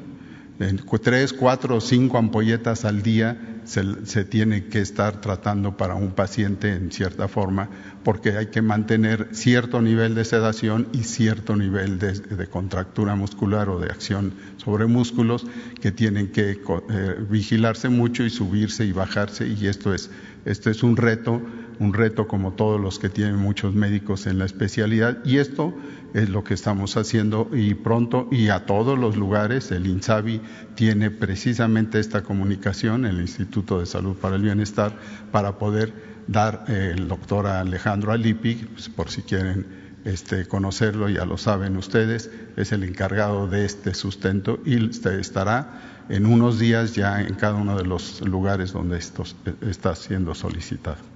tres, 1.01 1.33
cuatro 1.33 1.77
o 1.77 1.81
cinco 1.81 2.17
ampolletas 2.17 2.85
al 2.85 3.01
día 3.01 3.37
se, 3.63 4.25
tiene 4.25 4.65
que 4.65 4.79
estar 4.79 5.21
tratando 5.21 5.77
para 5.77 5.95
un 5.95 6.11
paciente 6.11 6.73
en 6.73 6.91
cierta 6.91 7.27
forma, 7.27 7.69
porque 8.03 8.37
hay 8.37 8.47
que 8.47 8.61
mantener 8.61 9.29
cierto 9.31 9.81
nivel 9.81 10.15
de 10.15 10.25
sedación 10.25 10.87
y 10.93 11.03
cierto 11.03 11.55
nivel 11.55 11.99
de, 11.99 12.47
contractura 12.47 13.15
muscular 13.15 13.69
o 13.69 13.79
de 13.79 13.87
acción 13.87 14.33
sobre 14.57 14.87
músculos 14.87 15.45
que 15.79 15.91
tienen 15.91 16.31
que 16.31 16.51
eh, 16.51 17.15
vigilarse 17.29 17.89
mucho 17.89 18.23
y 18.23 18.29
subirse 18.29 18.85
y 18.85 18.91
bajarse, 18.91 19.47
y 19.47 19.67
esto 19.67 19.93
es, 19.93 20.09
esto 20.45 20.69
es 20.69 20.83
un 20.83 20.97
reto 20.97 21.41
un 21.81 21.93
reto 21.95 22.27
como 22.27 22.51
todos 22.51 22.79
los 22.79 22.99
que 22.99 23.09
tienen 23.09 23.37
muchos 23.37 23.73
médicos 23.73 24.27
en 24.27 24.37
la 24.37 24.45
especialidad 24.45 25.17
y 25.25 25.39
esto 25.39 25.73
es 26.13 26.29
lo 26.29 26.43
que 26.43 26.53
estamos 26.53 26.95
haciendo 26.95 27.49
y 27.51 27.73
pronto 27.73 28.27
y 28.31 28.49
a 28.49 28.67
todos 28.67 28.99
los 28.99 29.17
lugares 29.17 29.71
el 29.71 29.87
INSABI 29.87 30.41
tiene 30.75 31.09
precisamente 31.09 31.99
esta 31.99 32.21
comunicación, 32.21 33.07
el 33.07 33.19
Instituto 33.19 33.79
de 33.79 33.87
Salud 33.87 34.15
para 34.15 34.35
el 34.35 34.43
Bienestar, 34.43 34.95
para 35.31 35.57
poder 35.57 35.91
dar 36.27 36.65
eh, 36.67 36.93
el 36.95 37.07
doctor 37.07 37.47
Alejandro 37.47 38.11
Alipi, 38.11 38.53
pues, 38.55 38.87
por 38.87 39.09
si 39.09 39.23
quieren 39.23 39.65
este, 40.05 40.45
conocerlo, 40.45 41.09
ya 41.09 41.25
lo 41.25 41.37
saben 41.37 41.77
ustedes, 41.77 42.29
es 42.57 42.71
el 42.73 42.83
encargado 42.83 43.47
de 43.47 43.65
este 43.65 43.95
sustento 43.95 44.59
y 44.63 44.87
estará 45.19 46.05
en 46.09 46.27
unos 46.27 46.59
días 46.59 46.93
ya 46.93 47.21
en 47.21 47.33
cada 47.33 47.55
uno 47.55 47.75
de 47.75 47.85
los 47.85 48.21
lugares 48.21 48.71
donde 48.71 48.99
esto 48.99 49.23
está 49.61 49.95
siendo 49.95 50.35
solicitado. 50.35 51.10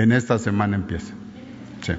En 0.00 0.12
esta 0.12 0.38
semana 0.38 0.76
empieza. 0.76 1.12
Sí. 1.82 1.92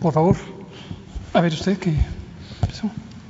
Por 0.00 0.12
favor. 0.12 0.36
A 1.34 1.40
ver 1.40 1.52
usted 1.52 1.78
qué 1.78 1.94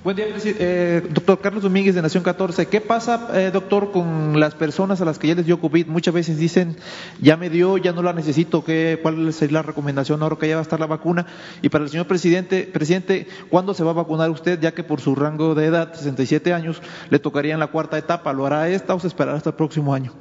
Buen 0.04 0.16
día, 0.16 0.26
eh, 0.44 1.02
doctor 1.10 1.40
Carlos 1.40 1.64
Domínguez 1.64 1.92
de 1.96 2.02
Nación 2.02 2.22
14. 2.22 2.66
¿Qué 2.66 2.80
pasa, 2.80 3.30
eh, 3.34 3.50
doctor, 3.52 3.90
con 3.90 4.38
las 4.38 4.54
personas 4.54 5.00
a 5.00 5.04
las 5.04 5.18
que 5.18 5.26
ya 5.26 5.34
les 5.34 5.44
dio 5.44 5.60
COVID? 5.60 5.88
Muchas 5.88 6.14
veces 6.14 6.38
dicen, 6.38 6.76
ya 7.20 7.36
me 7.36 7.50
dio, 7.50 7.78
ya 7.78 7.92
no 7.92 8.00
la 8.04 8.12
necesito. 8.12 8.64
¿Qué, 8.64 9.00
¿Cuál 9.02 9.26
es 9.26 9.50
la 9.50 9.62
recomendación 9.62 10.22
ahora 10.22 10.36
que 10.36 10.48
ya 10.48 10.54
va 10.54 10.60
a 10.60 10.62
estar 10.62 10.78
la 10.78 10.86
vacuna? 10.86 11.26
Y 11.62 11.68
para 11.68 11.82
el 11.82 11.90
señor 11.90 12.06
presidente, 12.06 12.62
presidente, 12.72 13.26
¿cuándo 13.50 13.74
se 13.74 13.82
va 13.82 13.90
a 13.90 13.94
vacunar 13.94 14.30
usted? 14.30 14.60
Ya 14.60 14.72
que 14.72 14.84
por 14.84 15.00
su 15.00 15.16
rango 15.16 15.56
de 15.56 15.66
edad, 15.66 15.92
67 15.92 16.54
años, 16.54 16.80
le 17.10 17.18
tocaría 17.18 17.54
en 17.54 17.60
la 17.60 17.66
cuarta 17.66 17.98
etapa. 17.98 18.32
¿Lo 18.32 18.46
hará 18.46 18.68
esta 18.68 18.94
o 18.94 19.00
se 19.00 19.08
esperará 19.08 19.36
hasta 19.36 19.50
el 19.50 19.56
próximo 19.56 19.94
año? 19.94 20.12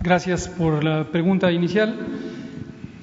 Gracias 0.00 0.48
por 0.48 0.82
la 0.82 1.04
pregunta 1.04 1.52
inicial. 1.52 1.96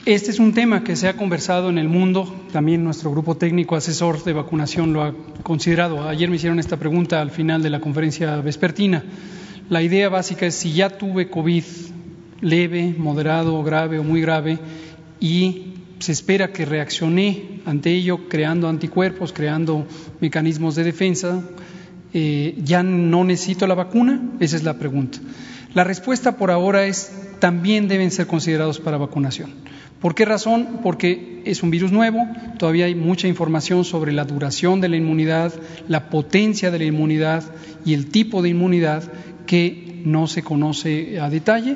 Este 0.09 0.31
es 0.31 0.39
un 0.39 0.55
tema 0.55 0.83
que 0.83 0.95
se 0.95 1.07
ha 1.07 1.15
conversado 1.15 1.69
en 1.69 1.77
el 1.77 1.87
mundo, 1.87 2.35
también 2.51 2.83
nuestro 2.83 3.11
grupo 3.11 3.37
técnico 3.37 3.75
asesor 3.75 4.23
de 4.23 4.33
vacunación 4.33 4.91
lo 4.91 5.03
ha 5.03 5.13
considerado. 5.43 6.09
Ayer 6.09 6.31
me 6.31 6.37
hicieron 6.37 6.57
esta 6.57 6.77
pregunta 6.77 7.21
al 7.21 7.29
final 7.29 7.61
de 7.61 7.69
la 7.69 7.79
conferencia 7.79 8.37
vespertina. 8.37 9.03
La 9.69 9.83
idea 9.83 10.09
básica 10.09 10.47
es 10.47 10.55
si 10.55 10.73
ya 10.73 10.89
tuve 10.89 11.29
COVID 11.29 11.63
leve, 12.41 12.95
moderado, 12.97 13.61
grave 13.61 13.99
o 13.99 14.03
muy 14.03 14.19
grave 14.19 14.57
y 15.19 15.75
se 15.99 16.11
espera 16.11 16.51
que 16.51 16.65
reaccioné 16.65 17.61
ante 17.67 17.91
ello 17.91 18.27
creando 18.27 18.67
anticuerpos, 18.67 19.31
creando 19.31 19.85
mecanismos 20.21 20.73
de 20.73 20.85
defensa, 20.85 21.43
eh, 22.15 22.55
¿ya 22.63 22.81
no 22.81 23.23
necesito 23.25 23.67
la 23.67 23.75
vacuna? 23.75 24.19
Esa 24.39 24.55
es 24.55 24.63
la 24.63 24.79
pregunta. 24.79 25.19
La 25.75 25.83
respuesta 25.83 26.35
por 26.35 26.49
ahora 26.49 26.87
es 26.87 27.11
también 27.37 27.87
deben 27.87 28.09
ser 28.09 28.25
considerados 28.25 28.79
para 28.79 28.97
vacunación. 28.97 29.68
¿Por 30.01 30.15
qué 30.15 30.23
razón? 30.23 30.79
Porque 30.81 31.41
es 31.45 31.61
un 31.61 31.71
virus 31.71 31.91
nuevo, 31.91 32.25
todavía 32.57 32.85
hay 32.85 32.95
mucha 32.95 33.27
información 33.27 33.83
sobre 33.83 34.13
la 34.13 34.23
duración 34.23 34.79
de 34.79 34.87
la 34.87 34.95
inmunidad, 34.95 35.53
la 35.87 36.09
potencia 36.09 36.71
de 36.71 36.79
la 36.79 36.85
inmunidad 36.85 37.43
y 37.85 37.93
el 37.93 38.07
tipo 38.07 38.41
de 38.41 38.49
inmunidad 38.49 39.03
que 39.45 40.01
no 40.05 40.27
se 40.27 40.41
conoce 40.41 41.19
a 41.19 41.29
detalle 41.29 41.75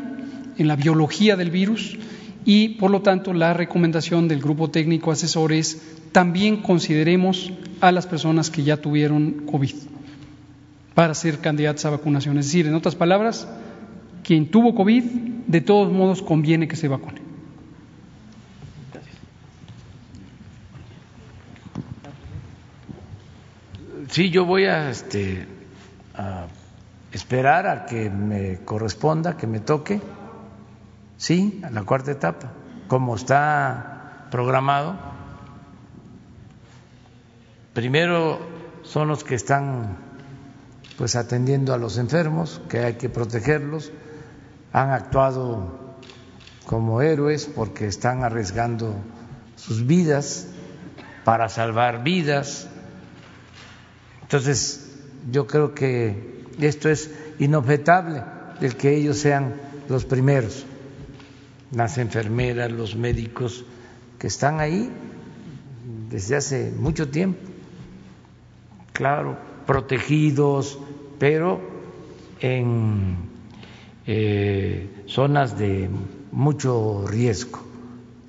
en 0.57 0.67
la 0.67 0.75
biología 0.75 1.35
del 1.35 1.51
virus 1.51 1.97
y 2.45 2.69
por 2.69 2.91
lo 2.91 3.01
tanto 3.01 3.33
la 3.33 3.53
recomendación 3.53 4.27
del 4.27 4.41
grupo 4.41 4.69
técnico 4.69 5.11
asesor 5.11 5.51
es 5.51 5.81
también 6.11 6.57
consideremos 6.57 7.51
a 7.81 7.91
las 7.91 8.07
personas 8.07 8.49
que 8.49 8.63
ya 8.63 8.77
tuvieron 8.77 9.43
COVID 9.51 9.73
para 10.93 11.15
ser 11.15 11.39
candidatos 11.39 11.83
a 11.85 11.89
vacunación. 11.89 12.37
Es 12.37 12.45
decir, 12.45 12.67
en 12.67 12.75
otras 12.75 12.95
palabras, 12.95 13.47
quien 14.23 14.51
tuvo 14.51 14.75
COVID, 14.75 15.03
de 15.47 15.61
todos 15.61 15.91
modos 15.91 16.21
conviene 16.21 16.67
que 16.67 16.75
se 16.75 16.87
vacune. 16.87 17.22
Sí, 24.13 24.29
yo 24.29 24.45
voy 24.45 24.65
a, 24.65 24.91
este, 24.91 25.47
a 26.13 26.45
esperar 27.11 27.65
a 27.65 27.87
que 27.87 28.11
me 28.11 28.59
corresponda, 28.63 29.37
que 29.37 29.47
me 29.47 29.59
toque, 29.59 29.99
sí, 31.17 31.59
a 31.63 31.71
la 31.71 31.81
cuarta 31.81 32.11
etapa, 32.11 32.51
como 32.87 33.15
está 33.15 34.27
programado. 34.29 34.95
Primero 37.73 38.37
son 38.83 39.07
los 39.07 39.23
que 39.23 39.33
están 39.33 39.97
pues 40.95 41.15
atendiendo 41.15 41.73
a 41.73 41.79
los 41.79 41.97
enfermos, 41.97 42.61
que 42.69 42.81
hay 42.81 42.93
que 42.97 43.09
protegerlos, 43.09 43.91
han 44.73 44.91
actuado 44.91 45.95
como 46.67 47.01
héroes 47.01 47.47
porque 47.47 47.87
están 47.87 48.23
arriesgando 48.23 48.93
sus 49.55 49.87
vidas 49.87 50.49
para 51.23 51.49
salvar 51.49 52.03
vidas 52.03 52.69
entonces, 54.33 54.89
yo 55.31 55.45
creo 55.45 55.75
que 55.75 56.47
esto 56.59 56.89
es 56.89 57.11
inobjetable, 57.37 58.23
el 58.61 58.75
que 58.75 58.95
ellos 58.95 59.19
sean 59.19 59.53
los 59.87 60.05
primeros, 60.05 60.65
las 61.71 61.99
enfermeras, 61.99 62.71
los 62.71 62.95
médicos 62.95 63.63
que 64.17 64.25
están 64.25 64.59
ahí 64.59 64.91
desde 66.09 66.35
hace 66.35 66.71
mucho 66.71 67.09
tiempo, 67.09 67.41
claro, 68.91 69.37
protegidos, 69.67 70.79
pero 71.19 71.61
en 72.39 73.17
eh, 74.07 75.03
zonas 75.05 75.59
de 75.59 75.91
mucho 76.31 77.05
riesgo, 77.05 77.59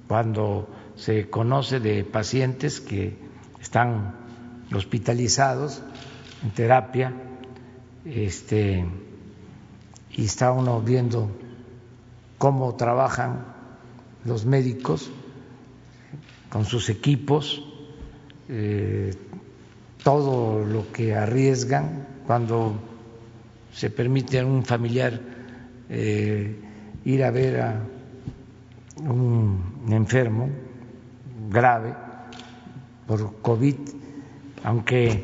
cuando 0.06 0.68
se 0.96 1.30
conoce 1.30 1.80
de 1.80 2.04
pacientes 2.04 2.82
que 2.82 3.16
están 3.58 4.23
hospitalizados 4.76 5.82
en 6.42 6.50
terapia, 6.50 7.12
este, 8.04 8.84
y 10.12 10.24
está 10.24 10.52
uno 10.52 10.80
viendo 10.80 11.30
cómo 12.38 12.74
trabajan 12.74 13.44
los 14.24 14.44
médicos 14.44 15.10
con 16.50 16.64
sus 16.64 16.88
equipos, 16.88 17.62
eh, 18.48 19.14
todo 20.02 20.64
lo 20.64 20.92
que 20.92 21.14
arriesgan 21.14 22.06
cuando 22.26 22.74
se 23.72 23.90
permite 23.90 24.40
a 24.40 24.46
un 24.46 24.64
familiar 24.64 25.20
eh, 25.88 26.56
ir 27.04 27.24
a 27.24 27.30
ver 27.30 27.60
a 27.60 27.80
un 29.02 29.86
enfermo 29.90 30.48
grave 31.50 31.94
por 33.06 33.40
COVID, 33.42 33.76
aunque 34.64 35.22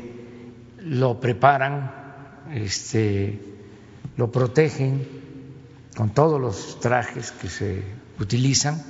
lo 0.77 1.19
preparan, 1.19 1.91
este, 2.53 3.39
lo 4.15 4.31
protegen 4.31 5.07
con 5.97 6.11
todos 6.11 6.39
los 6.39 6.79
trajes 6.79 7.31
que 7.31 7.49
se 7.49 7.83
utilizan, 8.19 8.81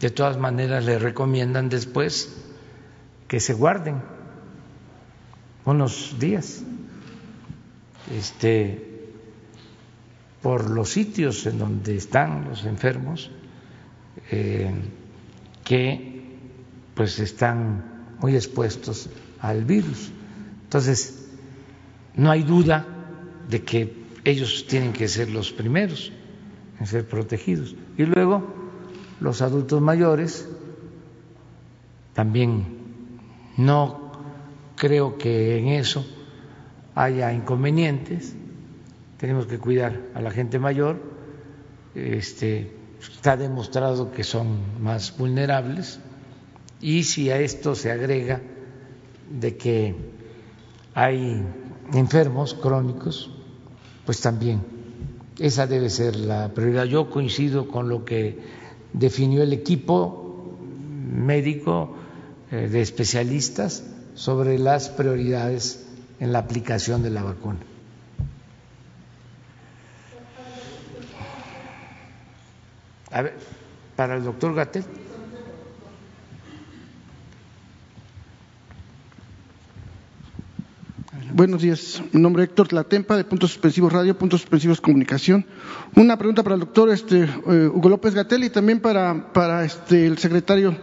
de 0.00 0.10
todas 0.10 0.36
maneras 0.36 0.84
le 0.84 0.98
recomiendan 0.98 1.68
después 1.68 2.36
que 3.28 3.38
se 3.38 3.54
guarden 3.54 4.02
unos 5.64 6.16
días 6.18 6.62
este, 8.12 9.08
por 10.42 10.68
los 10.68 10.90
sitios 10.90 11.46
en 11.46 11.58
donde 11.58 11.94
están 11.96 12.48
los 12.48 12.64
enfermos 12.64 13.30
eh, 14.32 14.72
que 15.64 16.24
pues 16.94 17.20
están 17.20 18.16
muy 18.18 18.34
expuestos 18.34 19.08
al 19.42 19.64
virus. 19.64 20.10
Entonces, 20.64 21.28
no 22.14 22.30
hay 22.30 22.44
duda 22.44 22.86
de 23.48 23.62
que 23.62 24.02
ellos 24.24 24.66
tienen 24.68 24.92
que 24.92 25.08
ser 25.08 25.30
los 25.30 25.52
primeros 25.52 26.12
en 26.78 26.86
ser 26.86 27.06
protegidos. 27.06 27.74
Y 27.98 28.04
luego 28.04 28.54
los 29.20 29.42
adultos 29.42 29.82
mayores, 29.82 30.48
también 32.14 32.78
no 33.56 34.12
creo 34.76 35.18
que 35.18 35.58
en 35.58 35.68
eso 35.68 36.06
haya 36.94 37.32
inconvenientes, 37.32 38.34
tenemos 39.18 39.46
que 39.46 39.58
cuidar 39.58 40.00
a 40.14 40.20
la 40.20 40.30
gente 40.30 40.58
mayor, 40.58 41.00
este, 41.94 42.72
está 43.00 43.36
demostrado 43.36 44.12
que 44.12 44.24
son 44.24 44.82
más 44.82 45.16
vulnerables 45.16 46.00
y 46.80 47.04
si 47.04 47.30
a 47.30 47.38
esto 47.38 47.74
se 47.74 47.90
agrega 47.90 48.40
de 49.40 49.56
que 49.56 49.94
hay 50.94 51.44
enfermos 51.94 52.54
crónicos, 52.54 53.30
pues 54.04 54.20
también 54.20 54.60
esa 55.38 55.66
debe 55.66 55.90
ser 55.90 56.16
la 56.16 56.48
prioridad. 56.54 56.84
Yo 56.84 57.10
coincido 57.10 57.68
con 57.68 57.88
lo 57.88 58.04
que 58.04 58.38
definió 58.92 59.42
el 59.42 59.52
equipo 59.52 60.56
médico 61.12 61.96
eh, 62.50 62.68
de 62.68 62.80
especialistas 62.80 63.84
sobre 64.14 64.58
las 64.58 64.88
prioridades 64.90 65.86
en 66.20 66.32
la 66.32 66.40
aplicación 66.40 67.02
de 67.02 67.10
la 67.10 67.22
vacuna. 67.22 67.58
A 73.10 73.22
ver, 73.22 73.34
para 73.96 74.16
el 74.16 74.24
doctor 74.24 74.54
Gatel. 74.54 74.84
Buenos 81.34 81.62
días. 81.62 82.02
Mi 82.12 82.20
nombre 82.20 82.42
es 82.42 82.50
Héctor 82.50 82.68
Tlatempa, 82.68 83.16
de 83.16 83.24
Puntos 83.24 83.52
Suspensivos 83.52 83.90
Radio, 83.90 84.18
Puntos 84.18 84.42
Suspensivos 84.42 84.82
Comunicación. 84.82 85.46
Una 85.96 86.18
pregunta 86.18 86.42
para 86.42 86.56
el 86.56 86.60
doctor 86.60 86.90
este, 86.90 87.22
eh, 87.22 87.70
Hugo 87.72 87.88
López 87.88 88.14
Gatel 88.14 88.44
y 88.44 88.50
también 88.50 88.80
para, 88.80 89.32
para 89.32 89.64
este, 89.64 90.04
el 90.04 90.18
secretario 90.18 90.76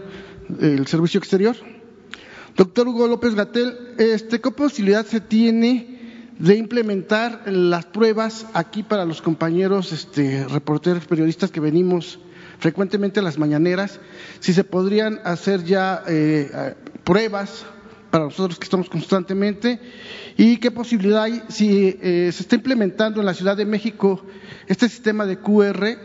del 0.47 0.87
Servicio 0.87 1.19
Exterior. 1.19 1.55
Doctor 2.57 2.87
Hugo 2.87 3.07
López 3.07 3.35
Gatel, 3.35 3.93
este, 3.99 4.41
¿qué 4.41 4.49
posibilidad 4.49 5.05
se 5.05 5.21
tiene 5.21 6.31
de 6.39 6.55
implementar 6.55 7.43
las 7.45 7.85
pruebas 7.85 8.47
aquí 8.55 8.81
para 8.81 9.05
los 9.05 9.21
compañeros 9.21 9.91
este, 9.91 10.47
reporteros, 10.47 11.05
periodistas 11.05 11.51
que 11.51 11.59
venimos 11.59 12.17
frecuentemente 12.57 13.19
a 13.19 13.23
las 13.23 13.37
mañaneras? 13.37 13.99
Si 14.39 14.53
se 14.53 14.63
podrían 14.63 15.19
hacer 15.25 15.63
ya 15.63 16.01
eh, 16.07 16.73
pruebas 17.03 17.67
para 18.09 18.25
nosotros 18.25 18.59
que 18.59 18.63
estamos 18.63 18.89
constantemente 18.89 19.79
y 20.37 20.57
qué 20.57 20.71
posibilidad 20.71 21.23
hay 21.23 21.41
si 21.49 21.97
eh, 22.01 22.31
se 22.31 22.43
está 22.43 22.55
implementando 22.55 23.19
en 23.19 23.25
la 23.25 23.33
Ciudad 23.33 23.55
de 23.55 23.65
México 23.65 24.21
este 24.67 24.89
sistema 24.89 25.25
de 25.25 25.37
QR 25.37 25.97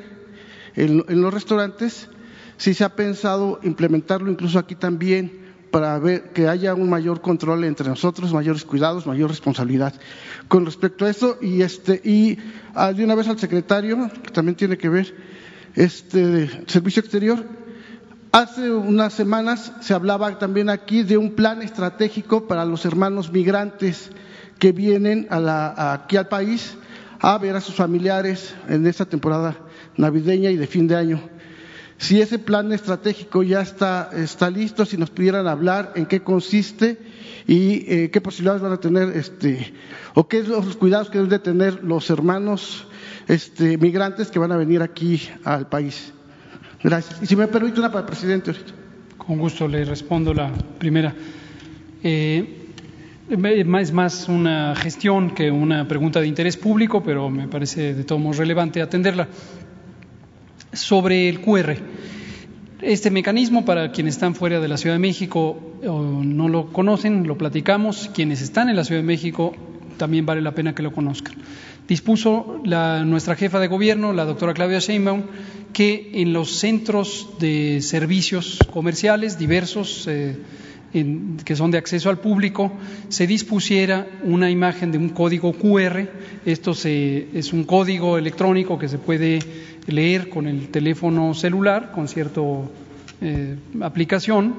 en, 0.76 1.22
los 1.22 1.32
restaurantes, 1.32 2.08
si 2.56 2.74
se 2.74 2.84
ha 2.84 2.96
pensado 2.96 3.60
implementarlo 3.62 4.30
incluso 4.30 4.58
aquí 4.58 4.74
también 4.74 5.44
para 5.70 5.98
ver 5.98 6.32
que 6.32 6.46
haya 6.46 6.74
un 6.74 6.88
mayor 6.88 7.20
control 7.20 7.64
entre 7.64 7.88
nosotros, 7.88 8.32
mayores 8.32 8.64
cuidados, 8.64 9.06
mayor 9.06 9.30
responsabilidad 9.30 9.92
con 10.46 10.64
respecto 10.64 11.04
a 11.04 11.10
eso. 11.10 11.36
Y 11.40 11.62
este 11.62 12.00
y 12.04 12.38
ah, 12.74 12.92
de 12.92 13.04
una 13.04 13.16
vez 13.16 13.26
al 13.26 13.38
secretario 13.38 14.08
que 14.22 14.30
también 14.30 14.56
tiene 14.56 14.78
que 14.78 14.88
ver 14.88 15.14
este 15.74 16.48
servicio 16.68 17.00
exterior 17.00 17.44
Hace 18.34 18.68
unas 18.72 19.12
semanas 19.12 19.70
se 19.80 19.94
hablaba 19.94 20.40
también 20.40 20.68
aquí 20.68 21.04
de 21.04 21.16
un 21.16 21.36
plan 21.36 21.62
estratégico 21.62 22.48
para 22.48 22.64
los 22.64 22.84
hermanos 22.84 23.30
migrantes 23.30 24.10
que 24.58 24.72
vienen 24.72 25.28
aquí 25.30 26.16
al 26.16 26.26
país 26.26 26.76
a 27.20 27.38
ver 27.38 27.54
a 27.54 27.60
sus 27.60 27.76
familiares 27.76 28.56
en 28.68 28.88
esta 28.88 29.04
temporada 29.04 29.56
navideña 29.96 30.50
y 30.50 30.56
de 30.56 30.66
fin 30.66 30.88
de 30.88 30.96
año. 30.96 31.20
Si 31.96 32.20
ese 32.20 32.40
plan 32.40 32.72
estratégico 32.72 33.44
ya 33.44 33.60
está, 33.60 34.10
listo, 34.52 34.84
si 34.84 34.96
nos 34.96 35.10
pudieran 35.10 35.46
hablar 35.46 35.92
en 35.94 36.06
qué 36.06 36.24
consiste 36.24 36.98
y 37.46 37.84
eh, 37.88 38.10
qué 38.10 38.20
posibilidades 38.20 38.62
van 38.62 38.72
a 38.72 38.80
tener, 38.80 39.10
este, 39.16 39.72
o 40.14 40.26
qué 40.26 40.42
son 40.44 40.66
los 40.66 40.76
cuidados 40.76 41.08
que 41.08 41.18
deben 41.18 41.30
de 41.30 41.38
tener 41.38 41.84
los 41.84 42.10
hermanos 42.10 42.88
este, 43.28 43.78
migrantes 43.78 44.32
que 44.32 44.40
van 44.40 44.50
a 44.50 44.56
venir 44.56 44.82
aquí 44.82 45.22
al 45.44 45.68
país. 45.68 46.12
Gracias. 46.84 47.22
Y 47.22 47.26
si 47.26 47.34
me 47.34 47.48
permite 47.48 47.80
una 47.80 47.88
para 47.88 48.00
el 48.00 48.06
presidente 48.06 48.52
Con 49.16 49.38
gusto 49.38 49.66
le 49.66 49.86
respondo 49.86 50.34
la 50.34 50.52
primera. 50.78 51.14
Eh, 52.02 52.60
es 53.26 53.92
más 53.92 54.28
una 54.28 54.76
gestión 54.76 55.30
que 55.30 55.50
una 55.50 55.88
pregunta 55.88 56.20
de 56.20 56.26
interés 56.26 56.58
público, 56.58 57.02
pero 57.02 57.30
me 57.30 57.48
parece 57.48 57.94
de 57.94 58.04
todos 58.04 58.20
modos 58.20 58.36
relevante 58.36 58.82
atenderla. 58.82 59.28
Sobre 60.74 61.30
el 61.30 61.40
QR. 61.40 61.74
Este 62.82 63.10
mecanismo, 63.10 63.64
para 63.64 63.90
quienes 63.90 64.16
están 64.16 64.34
fuera 64.34 64.60
de 64.60 64.68
la 64.68 64.76
Ciudad 64.76 64.96
de 64.96 65.00
México 65.00 65.78
o 65.86 66.02
no 66.22 66.48
lo 66.50 66.70
conocen, 66.70 67.26
lo 67.26 67.38
platicamos. 67.38 68.10
Quienes 68.12 68.42
están 68.42 68.68
en 68.68 68.76
la 68.76 68.84
Ciudad 68.84 69.00
de 69.00 69.06
México 69.06 69.54
también 69.96 70.26
vale 70.26 70.42
la 70.42 70.52
pena 70.52 70.74
que 70.74 70.82
lo 70.82 70.92
conozcan 70.92 71.34
dispuso 71.88 72.60
la, 72.64 73.04
nuestra 73.04 73.36
jefa 73.36 73.60
de 73.60 73.68
gobierno, 73.68 74.12
la 74.12 74.24
doctora 74.24 74.54
Claudia 74.54 74.78
Sheinbaum, 74.78 75.22
que 75.72 76.10
en 76.14 76.32
los 76.32 76.58
centros 76.58 77.30
de 77.38 77.80
servicios 77.82 78.60
comerciales 78.72 79.38
diversos 79.38 80.06
eh, 80.06 80.36
que 81.44 81.56
son 81.56 81.72
de 81.72 81.78
acceso 81.78 82.08
al 82.08 82.18
público 82.18 82.72
se 83.08 83.26
dispusiera 83.26 84.06
una 84.22 84.48
imagen 84.48 84.92
de 84.92 84.98
un 84.98 85.08
código 85.08 85.52
QR. 85.52 86.08
Esto 86.46 86.70
es 86.84 87.52
un 87.52 87.64
código 87.64 88.16
electrónico 88.16 88.78
que 88.78 88.88
se 88.88 88.98
puede 88.98 89.40
leer 89.88 90.28
con 90.28 90.46
el 90.46 90.68
teléfono 90.68 91.34
celular, 91.34 91.90
con 91.92 92.06
cierta 92.06 92.40
eh, 93.20 93.56
aplicación 93.80 94.54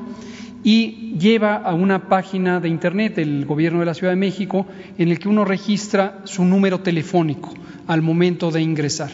y 0.66 1.14
lleva 1.20 1.58
a 1.58 1.76
una 1.76 2.10
página 2.10 2.60
de 2.60 2.68
Internet 2.68 3.18
del 3.18 3.46
Gobierno 3.46 3.82
de 3.82 3.86
la 3.86 3.94
Ciudad 3.94 4.14
de 4.14 4.18
México 4.18 4.66
en 4.98 5.10
el 5.10 5.20
que 5.20 5.30
uno 5.30 5.46
registra 5.46 6.22
su 6.24 6.44
número 6.44 6.80
telefónico 6.80 7.54
al 7.86 8.02
momento 8.02 8.50
de 8.50 8.64
ingresar. 8.64 9.12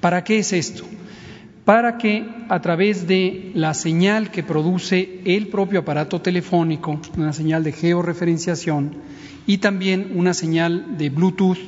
¿Para 0.00 0.24
qué 0.24 0.38
es 0.38 0.52
esto? 0.52 0.82
Para 1.64 1.96
que 1.96 2.26
a 2.48 2.60
través 2.60 3.06
de 3.06 3.52
la 3.54 3.72
señal 3.72 4.32
que 4.32 4.42
produce 4.42 5.20
el 5.24 5.46
propio 5.46 5.78
aparato 5.78 6.20
telefónico, 6.20 7.00
una 7.16 7.32
señal 7.32 7.62
de 7.62 7.70
georreferenciación 7.70 8.96
y 9.46 9.58
también 9.58 10.10
una 10.16 10.34
señal 10.34 10.98
de 10.98 11.08
Bluetooth 11.08 11.58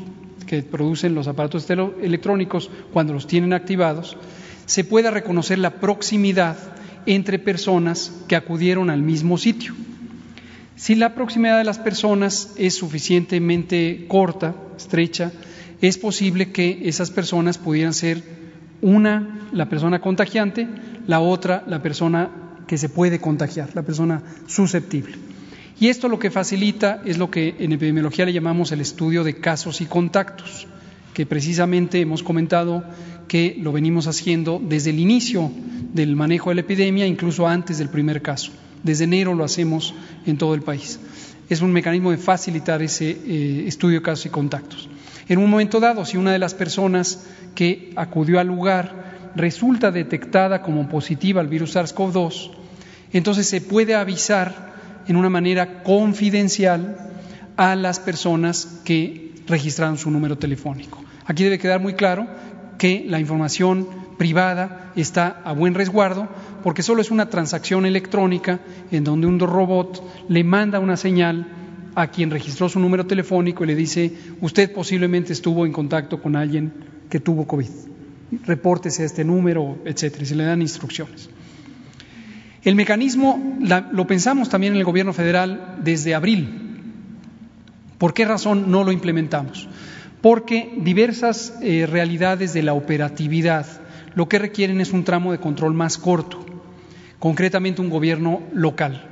que 0.48 0.62
producen 0.62 1.14
los 1.14 1.28
aparatos 1.28 1.70
electrónicos 1.70 2.70
cuando 2.92 3.12
los 3.12 3.28
tienen 3.28 3.52
activados, 3.52 4.16
se 4.64 4.82
pueda 4.82 5.12
reconocer 5.12 5.60
la 5.60 5.78
proximidad 5.78 6.56
entre 7.06 7.38
personas 7.38 8.12
que 8.28 8.36
acudieron 8.36 8.90
al 8.90 9.02
mismo 9.02 9.38
sitio. 9.38 9.74
Si 10.76 10.94
la 10.94 11.14
proximidad 11.14 11.58
de 11.58 11.64
las 11.64 11.78
personas 11.78 12.52
es 12.58 12.74
suficientemente 12.74 14.04
corta, 14.08 14.54
estrecha, 14.76 15.32
es 15.80 15.96
posible 15.98 16.52
que 16.52 16.80
esas 16.84 17.10
personas 17.10 17.58
pudieran 17.58 17.94
ser 17.94 18.22
una, 18.82 19.48
la 19.52 19.68
persona 19.68 20.00
contagiante, 20.00 20.68
la 21.06 21.20
otra, 21.20 21.64
la 21.66 21.82
persona 21.82 22.30
que 22.66 22.78
se 22.78 22.88
puede 22.88 23.20
contagiar, 23.20 23.70
la 23.74 23.82
persona 23.82 24.22
susceptible. 24.46 25.14
Y 25.78 25.88
esto 25.88 26.08
lo 26.08 26.18
que 26.18 26.30
facilita 26.30 27.02
es 27.04 27.18
lo 27.18 27.30
que 27.30 27.54
en 27.58 27.72
epidemiología 27.72 28.24
le 28.24 28.32
llamamos 28.32 28.72
el 28.72 28.80
estudio 28.80 29.24
de 29.24 29.38
casos 29.38 29.80
y 29.80 29.86
contactos, 29.86 30.66
que 31.16 31.24
precisamente 31.24 31.98
hemos 31.98 32.22
comentado 32.22 32.84
que 33.26 33.56
lo 33.58 33.72
venimos 33.72 34.06
haciendo 34.06 34.60
desde 34.62 34.90
el 34.90 35.00
inicio 35.00 35.50
del 35.94 36.14
manejo 36.14 36.50
de 36.50 36.56
la 36.56 36.60
epidemia, 36.60 37.06
incluso 37.06 37.48
antes 37.48 37.78
del 37.78 37.88
primer 37.88 38.20
caso. 38.20 38.52
Desde 38.82 39.04
enero 39.04 39.32
lo 39.32 39.42
hacemos 39.42 39.94
en 40.26 40.36
todo 40.36 40.54
el 40.54 40.60
país. 40.60 41.00
Es 41.48 41.62
un 41.62 41.72
mecanismo 41.72 42.10
de 42.10 42.18
facilitar 42.18 42.82
ese 42.82 43.12
eh, 43.12 43.64
estudio 43.66 44.00
de 44.00 44.02
casos 44.02 44.26
y 44.26 44.28
contactos. 44.28 44.90
En 45.26 45.38
un 45.38 45.48
momento 45.48 45.80
dado, 45.80 46.04
si 46.04 46.18
una 46.18 46.32
de 46.32 46.38
las 46.38 46.52
personas 46.52 47.24
que 47.54 47.94
acudió 47.96 48.38
al 48.38 48.48
lugar 48.48 49.32
resulta 49.34 49.90
detectada 49.90 50.60
como 50.60 50.86
positiva 50.86 51.40
al 51.40 51.48
virus 51.48 51.76
SARS-CoV-2, 51.76 52.50
entonces 53.14 53.48
se 53.48 53.62
puede 53.62 53.94
avisar 53.94 54.74
en 55.08 55.16
una 55.16 55.30
manera 55.30 55.82
confidencial 55.82 57.08
a 57.56 57.74
las 57.74 58.00
personas 58.00 58.82
que 58.84 59.32
registraron 59.46 59.96
su 59.96 60.10
número 60.10 60.36
telefónico. 60.36 61.05
Aquí 61.26 61.44
debe 61.44 61.58
quedar 61.58 61.80
muy 61.80 61.94
claro 61.94 62.26
que 62.78 63.04
la 63.06 63.20
información 63.20 63.88
privada 64.16 64.92
está 64.96 65.42
a 65.44 65.52
buen 65.52 65.74
resguardo 65.74 66.28
porque 66.62 66.82
solo 66.82 67.00
es 67.02 67.10
una 67.10 67.28
transacción 67.28 67.86
electrónica 67.86 68.60
en 68.90 69.04
donde 69.04 69.26
un 69.26 69.38
robot 69.38 70.02
le 70.28 70.44
manda 70.44 70.80
una 70.80 70.96
señal 70.96 71.46
a 71.94 72.08
quien 72.08 72.30
registró 72.30 72.68
su 72.68 72.78
número 72.78 73.06
telefónico 73.06 73.64
y 73.64 73.66
le 73.66 73.74
dice, 73.74 74.12
usted 74.40 74.72
posiblemente 74.72 75.32
estuvo 75.32 75.64
en 75.64 75.72
contacto 75.72 76.20
con 76.20 76.36
alguien 76.36 76.72
que 77.08 77.20
tuvo 77.20 77.46
COVID. 77.46 77.68
Repórtese 78.44 79.02
a 79.02 79.06
este 79.06 79.24
número, 79.24 79.78
etcétera, 79.84 80.24
y 80.24 80.26
se 80.26 80.34
le 80.34 80.44
dan 80.44 80.60
instrucciones. 80.60 81.30
El 82.62 82.74
mecanismo 82.74 83.58
lo 83.92 84.06
pensamos 84.06 84.48
también 84.48 84.74
en 84.74 84.80
el 84.80 84.84
gobierno 84.84 85.12
federal 85.12 85.76
desde 85.82 86.14
abril. 86.14 86.82
¿Por 87.96 88.12
qué 88.12 88.24
razón 88.24 88.70
no 88.70 88.84
lo 88.84 88.92
implementamos? 88.92 89.68
Porque 90.26 90.72
diversas 90.78 91.54
eh, 91.62 91.86
realidades 91.88 92.52
de 92.52 92.64
la 92.64 92.72
operatividad 92.72 93.64
lo 94.16 94.28
que 94.28 94.40
requieren 94.40 94.80
es 94.80 94.92
un 94.92 95.04
tramo 95.04 95.30
de 95.30 95.38
control 95.38 95.72
más 95.72 95.98
corto, 95.98 96.44
concretamente 97.20 97.80
un 97.80 97.90
gobierno 97.90 98.42
local. 98.52 99.06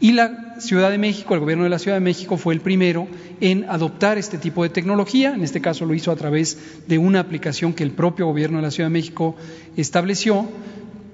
Y 0.00 0.12
la 0.12 0.54
Ciudad 0.60 0.90
de 0.90 0.96
México, 0.96 1.34
el 1.34 1.40
gobierno 1.40 1.64
de 1.64 1.68
la 1.68 1.78
Ciudad 1.78 1.98
de 1.98 2.00
México 2.00 2.38
fue 2.38 2.54
el 2.54 2.62
primero 2.62 3.06
en 3.42 3.66
adoptar 3.68 4.16
este 4.16 4.38
tipo 4.38 4.62
de 4.62 4.70
tecnología, 4.70 5.34
en 5.34 5.42
este 5.42 5.60
caso 5.60 5.84
lo 5.84 5.92
hizo 5.92 6.10
a 6.10 6.16
través 6.16 6.56
de 6.88 6.96
una 6.96 7.20
aplicación 7.20 7.74
que 7.74 7.84
el 7.84 7.90
propio 7.90 8.24
gobierno 8.24 8.56
de 8.56 8.62
la 8.62 8.70
Ciudad 8.70 8.88
de 8.88 8.94
México 8.94 9.36
estableció, 9.76 10.48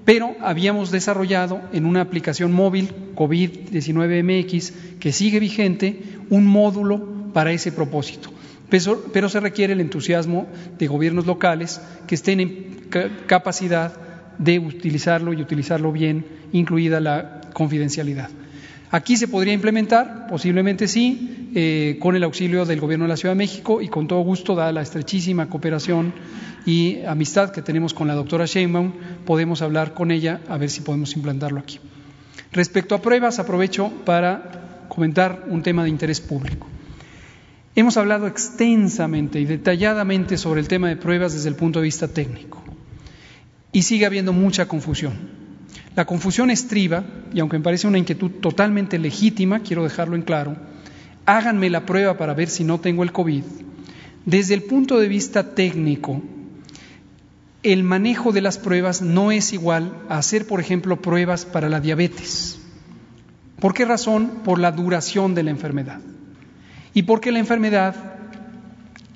pero 0.05 0.33
habíamos 0.39 0.91
desarrollado 0.91 1.59
en 1.73 1.85
una 1.85 1.99
aplicación 1.99 2.53
móvil 2.53 2.93
COVID-19 3.17 4.23
MX 4.23 4.73
que 5.01 5.11
sigue 5.11 5.41
vigente 5.41 6.03
un 6.29 6.47
módulo 6.47 7.33
para 7.33 7.51
ese 7.51 7.73
propósito 7.73 8.31
pero, 8.71 9.27
se 9.27 9.39
requiere 9.41 9.73
el 9.73 9.81
entusiasmo 9.81 10.47
de 10.79 10.87
gobiernos 10.87 11.25
locales 11.25 11.81
que 12.07 12.15
estén 12.15 12.39
en 12.39 12.87
capacidad 13.27 13.91
de 14.37 14.59
utilizarlo 14.59 15.33
y 15.33 15.41
utilizarlo 15.41 15.91
bien, 15.91 16.25
incluida 16.53 17.01
la 17.01 17.41
confidencialidad. 17.53 18.29
Aquí 18.89 19.17
se 19.17 19.27
podría 19.27 19.53
implementar, 19.53 20.27
posiblemente 20.29 20.87
sí, 20.87 21.49
eh, 21.53 21.97
con 21.99 22.15
el 22.15 22.23
auxilio 22.23 22.65
del 22.65 22.79
Gobierno 22.79 23.05
de 23.05 23.09
la 23.09 23.17
Ciudad 23.17 23.35
de 23.35 23.39
México 23.39 23.81
y 23.81 23.89
con 23.89 24.07
todo 24.07 24.21
gusto, 24.21 24.55
dada 24.55 24.71
la 24.71 24.81
estrechísima 24.81 25.49
cooperación 25.49 26.13
y 26.65 27.03
amistad 27.03 27.51
que 27.51 27.61
tenemos 27.61 27.93
con 27.93 28.07
la 28.07 28.15
doctora 28.15 28.45
Sheinbaum, 28.45 28.93
podemos 29.25 29.61
hablar 29.61 29.93
con 29.93 30.11
ella 30.11 30.39
a 30.47 30.57
ver 30.57 30.69
si 30.69 30.79
podemos 30.79 31.15
implantarlo 31.17 31.59
aquí. 31.59 31.79
Respecto 32.53 32.95
a 32.95 33.01
pruebas, 33.01 33.39
aprovecho 33.39 33.91
para 34.05 34.85
comentar 34.87 35.43
un 35.47 35.61
tema 35.61 35.83
de 35.83 35.89
interés 35.89 36.21
público. 36.21 36.67
Hemos 37.73 37.95
hablado 37.95 38.27
extensamente 38.27 39.39
y 39.39 39.45
detalladamente 39.45 40.37
sobre 40.37 40.59
el 40.59 40.67
tema 40.67 40.89
de 40.89 40.97
pruebas 40.97 41.33
desde 41.33 41.49
el 41.49 41.55
punto 41.55 41.79
de 41.79 41.85
vista 41.85 42.07
técnico 42.09 42.61
y 43.71 43.83
sigue 43.83 44.05
habiendo 44.05 44.33
mucha 44.33 44.67
confusión. 44.67 45.13
La 45.95 46.05
confusión 46.05 46.49
estriba, 46.49 47.03
y 47.33 47.39
aunque 47.39 47.57
me 47.57 47.63
parece 47.63 47.87
una 47.87 47.97
inquietud 47.97 48.31
totalmente 48.41 48.99
legítima, 48.99 49.59
quiero 49.59 49.83
dejarlo 49.83 50.15
en 50.15 50.21
claro, 50.21 50.57
háganme 51.25 51.69
la 51.69 51.85
prueba 51.85 52.17
para 52.17 52.33
ver 52.33 52.49
si 52.49 52.63
no 52.63 52.79
tengo 52.79 53.03
el 53.03 53.11
COVID. 53.11 53.43
Desde 54.25 54.53
el 54.53 54.63
punto 54.63 54.99
de 54.99 55.07
vista 55.07 55.55
técnico, 55.55 56.21
el 57.63 57.83
manejo 57.83 58.31
de 58.31 58.41
las 58.41 58.57
pruebas 58.57 59.01
no 59.01 59.31
es 59.31 59.53
igual 59.53 59.93
a 60.09 60.17
hacer, 60.17 60.47
por 60.47 60.59
ejemplo, 60.59 61.01
pruebas 61.01 61.45
para 61.45 61.69
la 61.69 61.79
diabetes. 61.79 62.59
¿Por 63.59 63.73
qué 63.73 63.85
razón? 63.85 64.41
Por 64.43 64.59
la 64.59 64.71
duración 64.71 65.35
de 65.35 65.43
la 65.43 65.51
enfermedad. 65.51 66.01
Y 66.93 67.03
porque 67.03 67.31
la 67.31 67.39
enfermedad, 67.39 67.95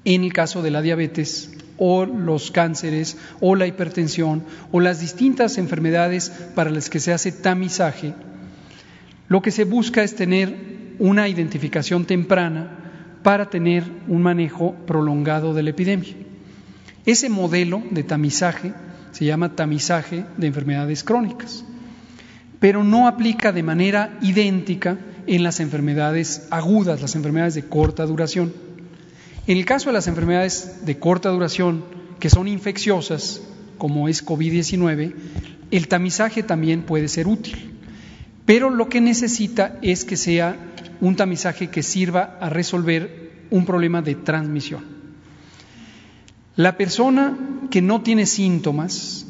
en 0.06 0.24
el 0.24 0.34
caso 0.34 0.62
de 0.62 0.72
la 0.72 0.82
diabetes, 0.82 1.52
o 1.78 2.06
los 2.06 2.52
cánceres, 2.52 3.18
o 3.42 3.56
la 3.56 3.68
hipertensión, 3.68 4.44
o 4.72 4.80
las 4.80 5.02
distintas 5.02 5.58
enfermedades 5.58 6.30
para 6.56 6.70
las 6.70 6.90
que 6.90 7.00
se 7.00 7.12
hace 7.12 7.32
tamizaje, 7.32 8.14
lo 9.28 9.42
que 9.42 9.52
se 9.52 9.66
busca 9.66 10.04
es 10.04 10.16
tener 10.16 10.56
una 11.00 11.28
identificación 11.28 12.06
temprana 12.06 12.70
para 13.24 13.50
tener 13.50 13.84
un 14.08 14.22
manejo 14.22 14.76
prolongado 14.86 15.54
de 15.54 15.64
la 15.64 15.72
epidemia. 15.72 16.14
Ese 17.06 17.30
modelo 17.30 17.84
de 17.92 18.04
tamizaje 18.04 18.74
se 19.12 19.26
llama 19.26 19.56
tamizaje 19.56 20.26
de 20.38 20.48
enfermedades 20.48 21.04
crónicas, 21.04 21.66
pero 22.60 22.84
no 22.84 23.08
aplica 23.08 23.52
de 23.52 23.64
manera 23.64 24.18
idéntica 24.22 24.98
en 25.28 25.44
las 25.44 25.60
enfermedades 25.60 26.48
agudas, 26.50 27.02
las 27.02 27.16
enfermedades 27.16 27.56
de 27.56 27.66
corta 27.66 28.06
duración. 28.06 28.54
En 29.48 29.58
el 29.58 29.66
caso 29.66 29.90
de 29.90 29.94
las 29.94 30.08
enfermedades 30.08 30.86
de 30.86 30.98
corta 30.98 31.30
duración, 31.30 31.84
que 32.20 32.30
son 32.30 32.48
infecciosas, 32.48 33.42
como 33.78 34.08
es 34.08 34.26
COVID-19, 34.26 35.14
el 35.72 35.88
tamizaje 35.88 36.44
también 36.44 36.84
puede 36.84 37.08
ser 37.08 37.28
útil, 37.28 37.74
pero 38.46 38.70
lo 38.70 38.90
que 38.90 39.02
necesita 39.02 39.78
es 39.82 40.06
que 40.06 40.18
sea 40.18 40.58
un 41.02 41.16
tamizaje 41.16 41.70
que 41.70 41.84
sirva 41.84 42.38
a 42.40 42.50
resolver 42.50 43.32
un 43.50 43.66
problema 43.66 44.02
de 44.02 44.16
transmisión. 44.16 44.84
La 46.56 46.78
persona 46.78 47.38
que 47.70 47.82
no 47.82 48.02
tiene 48.02 48.26
síntomas, 48.26 49.25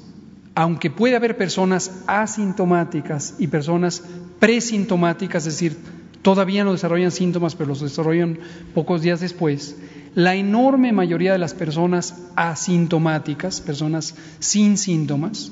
aunque 0.56 0.90
puede 0.90 1.18
haber 1.18 1.36
personas 1.36 2.04
asintomáticas 2.08 3.36
y 3.40 3.48
personas 3.48 4.04
presintomáticas, 4.40 5.46
es 5.46 5.54
decir, 5.54 5.78
todavía 6.22 6.64
no 6.64 6.72
desarrollan 6.72 7.12
síntomas, 7.12 7.56
pero 7.56 7.70
los 7.70 7.82
desarrollan 7.82 8.40
pocos 8.74 9.02
días 9.02 9.20
después, 9.20 9.76
la 10.16 10.36
enorme 10.36 10.94
mayoría 10.94 11.34
de 11.34 11.38
las 11.38 11.54
personas 11.54 12.24
asintomáticas, 12.38 13.60
personas 13.60 14.16
sin 14.40 14.78
síntomas, 14.78 15.52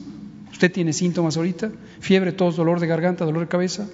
¿usted 0.52 0.72
tiene 0.72 0.94
síntomas 0.94 1.36
ahorita? 1.36 1.70
¿Fiebre, 2.00 2.32
tos, 2.32 2.56
dolor 2.56 2.80
de 2.80 2.88
garganta, 2.88 3.26
dolor 3.26 3.42
de 3.42 3.50
cabeza? 3.50 3.88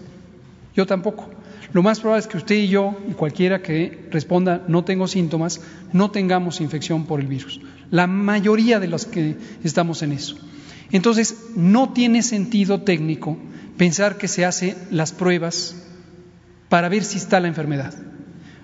Yo 0.76 0.86
tampoco. 0.86 1.28
Lo 1.74 1.82
más 1.82 2.00
probable 2.00 2.22
es 2.22 2.28
que 2.28 2.38
usted 2.38 2.56
y 2.56 2.68
yo, 2.68 2.96
y 3.10 3.14
cualquiera 3.14 3.62
que 3.62 4.08
responda 4.12 4.64
no 4.68 4.84
tengo 4.84 5.08
síntomas, 5.08 5.62
no 5.92 6.12
tengamos 6.12 6.62
infección 6.62 7.06
por 7.06 7.20
el 7.20 7.28
virus. 7.28 7.62
La 7.90 8.06
mayoría 8.06 8.80
de 8.80 8.88
los 8.88 9.06
que 9.06 9.38
estamos 9.64 10.04
en 10.04 10.12
eso. 10.12 10.36
Entonces, 10.92 11.38
no 11.56 11.94
tiene 11.94 12.24
sentido 12.24 12.82
técnico 12.82 13.38
pensar 13.78 14.18
que 14.18 14.28
se 14.28 14.46
hace 14.46 14.76
las 14.92 15.12
pruebas 15.12 15.76
para 16.68 16.90
ver 16.90 17.04
si 17.04 17.18
está 17.18 17.40
la 17.40 17.48
enfermedad, 17.48 17.94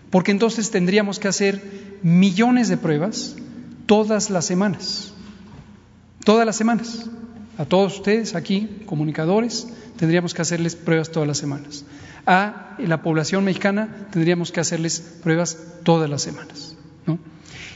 porque 0.09 0.31
entonces 0.31 0.71
tendríamos 0.71 1.19
que 1.19 1.27
hacer 1.27 1.61
millones 2.03 2.67
de 2.67 2.77
pruebas 2.77 3.35
todas 3.85 4.29
las 4.29 4.45
semanas, 4.45 5.13
todas 6.23 6.45
las 6.45 6.55
semanas. 6.55 7.09
A 7.57 7.63
todos 7.63 7.95
ustedes 7.95 8.35
aquí, 8.35 8.81
comunicadores, 8.85 9.69
tendríamos 9.95 10.33
que 10.33 10.41
hacerles 10.41 10.75
pruebas 10.75 11.09
todas 11.09 11.27
las 11.27 11.37
semanas. 11.37 11.85
A 12.25 12.75
la 12.79 13.01
población 13.01 13.45
mexicana 13.45 14.07
tendríamos 14.11 14.51
que 14.51 14.59
hacerles 14.59 14.99
pruebas 14.99 15.57
todas 15.83 16.09
las 16.09 16.21
semanas. 16.21 16.75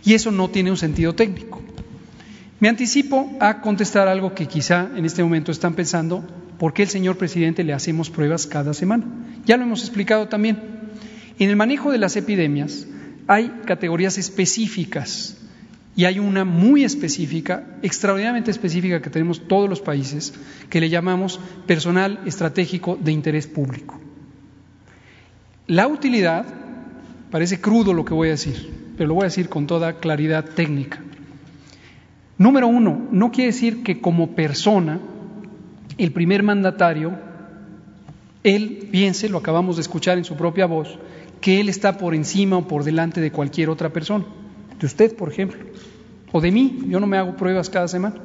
Y 0.04 0.14
eso 0.14 0.32
no 0.32 0.50
tiene 0.50 0.72
un 0.72 0.78
sentido 0.78 1.16
técnico. 1.16 1.62
Me 2.60 2.68
anticipo 2.68 3.32
a 3.40 3.62
contestar 3.62 4.10
algo 4.10 4.34
que 4.34 4.48
quizá 4.48 4.90
en 4.96 5.06
este 5.06 5.24
momento 5.24 5.52
están 5.52 5.76
pensando, 5.76 6.26
¿por 6.58 6.74
qué 6.74 6.84
el 6.84 6.90
señor 6.90 7.18
presidente 7.18 7.64
le 7.64 7.72
hacemos 7.72 8.10
pruebas 8.10 8.48
cada 8.48 8.74
semana? 8.74 9.06
Ya 9.46 9.56
lo 9.56 9.64
hemos 9.64 9.82
explicado 9.82 10.28
también. 10.28 10.60
En 11.40 11.50
el 11.50 11.56
manejo 11.56 11.90
de 11.90 12.00
las 12.00 12.18
epidemias 12.18 12.86
hay 13.28 13.50
categorías 13.66 14.18
específicas 14.18 15.38
y 15.96 16.04
hay 16.04 16.20
una 16.20 16.44
muy 16.44 16.84
específica, 16.84 17.64
extraordinariamente 17.82 18.52
específica 18.52 19.02
que 19.02 19.10
tenemos 19.10 19.48
todos 19.48 19.70
los 19.70 19.80
países, 19.80 20.34
que 20.70 20.82
le 20.82 20.90
llamamos 20.90 21.40
personal 21.66 22.20
estratégico 22.26 22.98
de 23.02 23.14
interés 23.14 23.48
público. 23.48 24.00
La 25.68 25.88
utilidad, 25.88 26.46
parece 27.32 27.62
crudo 27.62 27.94
lo 27.94 28.04
que 28.04 28.14
voy 28.14 28.30
a 28.30 28.32
decir, 28.32 28.70
pero 28.98 29.08
lo 29.08 29.14
voy 29.16 29.24
a 29.24 29.26
decir 29.32 29.48
con 29.48 29.66
toda 29.66 30.00
claridad 30.00 30.44
técnica. 30.44 31.02
Número 32.40 32.68
uno, 32.70 33.10
no 33.12 33.32
quiere 33.32 33.52
decir 33.52 33.84
que 33.84 34.00
como 34.00 34.30
persona 34.30 35.00
el 35.98 36.14
primer 36.14 36.42
mandatario, 36.42 37.12
él 38.46 38.88
piense, 38.90 39.28
lo 39.28 39.40
acabamos 39.40 39.76
de 39.76 39.82
escuchar 39.82 40.18
en 40.18 40.24
su 40.24 40.38
propia 40.38 40.66
voz, 40.66 40.98
que 41.42 41.60
él 41.60 41.68
está 41.68 41.98
por 41.98 42.16
encima 42.16 42.58
o 42.58 42.66
por 42.66 42.86
delante 42.86 43.20
de 43.20 43.34
cualquier 43.34 43.70
otra 43.70 43.90
persona, 43.90 44.24
de 44.80 44.86
usted, 44.86 45.18
por 45.18 45.30
ejemplo, 45.30 45.60
o 46.32 46.40
de 46.40 46.52
mí, 46.52 46.80
yo 46.88 47.02
no 47.02 47.08
me 47.08 47.18
hago 47.18 47.36
pruebas 47.36 47.70
cada 47.70 47.90
semana. 47.90 48.16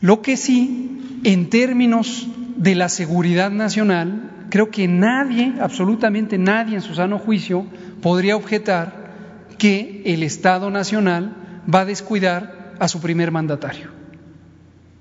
Lo 0.00 0.20
que 0.20 0.36
sí, 0.36 1.20
en 1.22 1.48
términos 1.48 2.26
de 2.56 2.74
la 2.74 2.88
seguridad 2.88 3.52
nacional, 3.52 4.32
creo 4.50 4.72
que 4.72 4.88
nadie, 4.88 5.54
absolutamente 5.60 6.36
nadie 6.36 6.74
en 6.74 6.82
su 6.82 6.94
sano 6.96 7.20
juicio, 7.20 7.64
podría 8.02 8.34
objetar 8.34 9.12
que 9.56 10.02
el 10.06 10.24
Estado 10.24 10.72
Nacional 10.72 11.43
va 11.72 11.80
a 11.80 11.84
descuidar 11.84 12.74
a 12.78 12.88
su 12.88 13.00
primer 13.00 13.30
mandatario. 13.30 13.88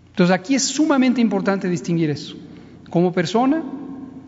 Entonces 0.10 0.34
aquí 0.34 0.56
es 0.56 0.64
sumamente 0.64 1.22
importante 1.22 1.68
distinguir 1.70 2.10
eso. 2.10 2.36
Como 2.90 3.12
persona, 3.12 3.64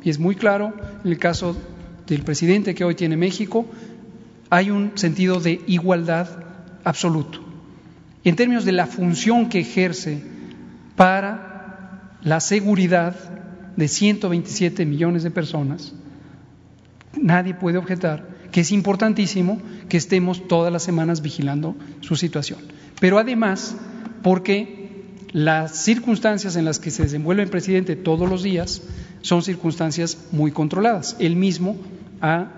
y 0.03 0.10
es 0.10 0.20
muy 0.20 0.36
claro 0.36 0.74
en 1.03 1.12
el 1.12 1.18
caso 1.18 1.56
del 2.07 2.24
presidente 2.24 2.74
que 2.74 2.84
hoy 2.84 2.95
tiene 2.95 3.18
México, 3.18 3.66
hay 4.49 4.72
un 4.72 4.91
sentido 4.95 5.40
de 5.40 5.62
igualdad 5.68 6.28
absoluto. 6.84 7.44
En 8.24 8.36
términos 8.36 8.66
de 8.66 8.72
la 8.72 8.88
función 8.88 9.49
que 9.49 9.60
ejerce 9.60 10.22
para 10.95 12.18
la 12.24 12.40
seguridad 12.40 13.16
de 13.76 13.88
127 13.88 14.86
millones 14.86 15.24
de 15.24 15.32
personas, 15.32 15.94
nadie 17.16 17.53
puede 17.53 17.78
objetar 17.78 18.35
que 18.52 18.62
es 18.62 18.72
importantísimo 18.72 19.62
que 19.90 19.98
estemos 19.98 20.48
todas 20.48 20.72
las 20.72 20.84
semanas 20.84 21.22
vigilando 21.22 21.76
su 22.02 22.16
situación. 22.16 22.60
Pero 23.00 23.20
además, 23.20 23.76
porque 24.24 24.86
las 25.32 25.84
circunstancias 25.84 26.56
en 26.56 26.66
las 26.66 26.80
que 26.80 26.92
se 26.92 27.04
desenvuelve 27.04 27.44
el 27.44 27.50
presidente 27.50 27.96
todos 27.96 28.30
los 28.30 28.42
días 28.42 28.82
son 29.22 29.44
circunstancias 29.44 30.18
muy 30.32 30.52
controladas. 30.52 31.18
Él 31.20 31.36
mismo 31.36 31.76
ha 32.22 32.52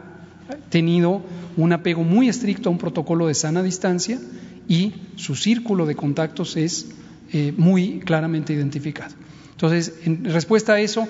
tenido 0.69 1.21
un 1.55 1.73
apego 1.73 2.03
muy 2.03 2.29
estricto 2.29 2.69
a 2.69 2.71
un 2.71 2.77
protocolo 2.77 3.27
de 3.27 3.33
sana 3.33 3.63
distancia 3.63 4.19
y 4.67 4.93
su 5.15 5.35
círculo 5.35 5.85
de 5.85 5.95
contactos 5.95 6.55
es 6.55 6.89
eh, 7.33 7.53
muy 7.57 7.99
claramente 7.99 8.53
identificado. 8.53 9.15
Entonces, 9.51 9.93
en 10.05 10.23
respuesta 10.25 10.73
a 10.73 10.79
eso, 10.79 11.07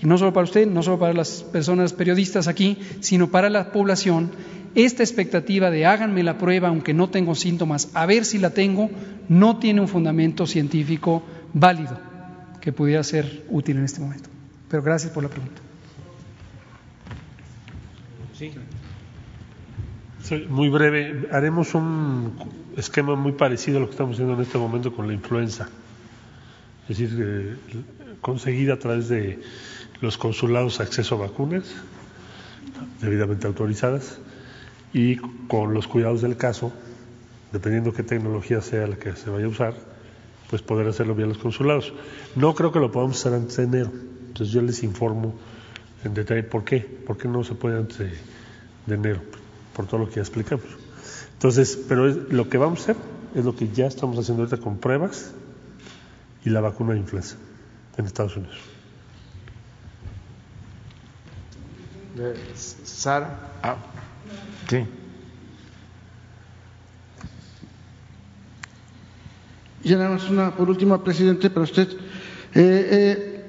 y 0.00 0.06
no 0.06 0.16
solo 0.18 0.32
para 0.32 0.44
usted, 0.44 0.66
no 0.66 0.82
solo 0.82 0.98
para 0.98 1.12
las 1.12 1.42
personas 1.42 1.92
periodistas 1.92 2.48
aquí, 2.48 2.78
sino 3.00 3.30
para 3.30 3.50
la 3.50 3.72
población, 3.72 4.30
esta 4.74 5.02
expectativa 5.02 5.70
de 5.70 5.86
háganme 5.86 6.22
la 6.22 6.38
prueba 6.38 6.68
aunque 6.68 6.94
no 6.94 7.10
tengo 7.10 7.34
síntomas, 7.34 7.90
a 7.94 8.06
ver 8.06 8.24
si 8.24 8.38
la 8.38 8.50
tengo, 8.50 8.90
no 9.28 9.58
tiene 9.58 9.80
un 9.80 9.88
fundamento 9.88 10.46
científico 10.46 11.22
válido 11.52 11.98
que 12.60 12.72
pudiera 12.72 13.02
ser 13.02 13.44
útil 13.48 13.78
en 13.78 13.84
este 13.84 14.00
momento. 14.00 14.28
Pero 14.68 14.82
gracias 14.82 15.12
por 15.12 15.22
la 15.22 15.30
pregunta. 15.30 15.62
Sí. 18.34 18.52
muy 20.48 20.68
breve. 20.68 21.28
Haremos 21.32 21.74
un 21.74 22.34
esquema 22.76 23.16
muy 23.16 23.32
parecido 23.32 23.78
a 23.78 23.80
lo 23.80 23.86
que 23.86 23.92
estamos 23.92 24.14
haciendo 24.14 24.34
en 24.34 24.42
este 24.42 24.58
momento 24.58 24.94
con 24.94 25.08
la 25.08 25.14
influenza. 25.14 25.68
Es 26.88 26.98
decir, 26.98 27.18
eh, 27.20 27.56
conseguir 28.20 28.70
a 28.70 28.78
través 28.78 29.08
de 29.08 29.40
los 30.00 30.18
consulados 30.18 30.80
acceso 30.80 31.16
a 31.16 31.28
vacunas 31.28 31.64
debidamente 33.00 33.46
autorizadas 33.46 34.18
y 34.92 35.16
con 35.16 35.74
los 35.74 35.86
cuidados 35.86 36.22
del 36.22 36.36
caso, 36.36 36.72
dependiendo 37.52 37.92
qué 37.92 38.02
tecnología 38.02 38.60
sea 38.60 38.86
la 38.86 38.96
que 38.96 39.14
se 39.16 39.30
vaya 39.30 39.46
a 39.46 39.48
usar, 39.48 39.74
pues 40.50 40.62
poder 40.62 40.88
hacerlo 40.88 41.14
vía 41.14 41.26
los 41.26 41.38
consulados. 41.38 41.92
No 42.36 42.54
creo 42.54 42.72
que 42.72 42.80
lo 42.80 42.90
podamos 42.90 43.18
hacer 43.18 43.34
antes 43.34 43.56
de 43.56 43.64
enero, 43.64 43.92
entonces 44.28 44.50
yo 44.52 44.62
les 44.62 44.82
informo 44.82 45.34
en 46.04 46.14
detalle 46.14 46.42
por 46.42 46.64
qué, 46.64 46.80
por 46.80 47.18
qué 47.18 47.28
no 47.28 47.44
se 47.44 47.54
puede 47.54 47.78
antes 47.78 47.98
de, 47.98 48.94
enero, 48.94 49.20
por 49.74 49.86
todo 49.86 50.00
lo 50.00 50.08
que 50.08 50.16
ya 50.16 50.22
explicamos. 50.22 50.66
Entonces, 51.34 51.78
pero 51.88 52.06
lo 52.06 52.48
que 52.48 52.58
vamos 52.58 52.80
a 52.80 52.82
hacer 52.82 52.96
es 53.34 53.44
lo 53.44 53.54
que 53.54 53.68
ya 53.68 53.86
estamos 53.86 54.18
haciendo 54.18 54.42
ahorita 54.42 54.62
con 54.62 54.78
pruebas 54.78 55.32
y 56.44 56.50
la 56.50 56.60
vacuna 56.60 56.94
de 56.94 57.00
influenza 57.00 57.36
en 57.96 58.06
Estados 58.06 58.36
Unidos. 58.36 58.77
Sara, 62.54 63.38
ah, 63.62 63.76
sí. 64.68 64.84
Y 69.84 69.92
nada 69.92 70.10
más 70.10 70.28
una, 70.28 70.50
por 70.50 70.68
último, 70.68 71.02
presidente, 71.02 71.48
para 71.48 71.64
usted. 71.64 71.88
Eh, 72.54 73.44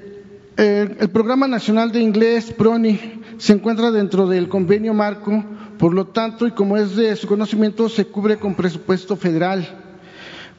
eh, 0.56 0.96
el 1.00 1.10
Programa 1.10 1.48
Nacional 1.48 1.90
de 1.90 2.00
Inglés, 2.00 2.52
PRONI, 2.52 3.22
se 3.38 3.54
encuentra 3.54 3.90
dentro 3.90 4.26
del 4.26 4.48
convenio 4.48 4.94
marco, 4.94 5.44
por 5.78 5.92
lo 5.92 6.06
tanto, 6.06 6.46
y 6.46 6.52
como 6.52 6.76
es 6.76 6.94
de 6.94 7.16
su 7.16 7.26
conocimiento, 7.26 7.88
se 7.88 8.06
cubre 8.06 8.36
con 8.36 8.54
presupuesto 8.54 9.16
federal. 9.16 9.66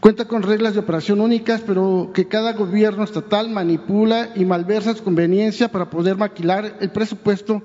Cuenta 0.02 0.26
con 0.26 0.42
reglas 0.42 0.74
de 0.74 0.80
operación 0.80 1.22
únicas, 1.22 1.62
pero 1.62 2.12
que 2.14 2.28
cada 2.28 2.54
gobierno 2.54 3.04
estatal 3.04 3.50
manipula 3.50 4.32
y 4.36 4.44
malversa 4.44 4.96
su 4.96 5.04
conveniencia 5.04 5.70
para 5.72 5.90
poder 5.90 6.18
maquilar 6.18 6.76
el 6.82 6.90
presupuesto 6.90 7.62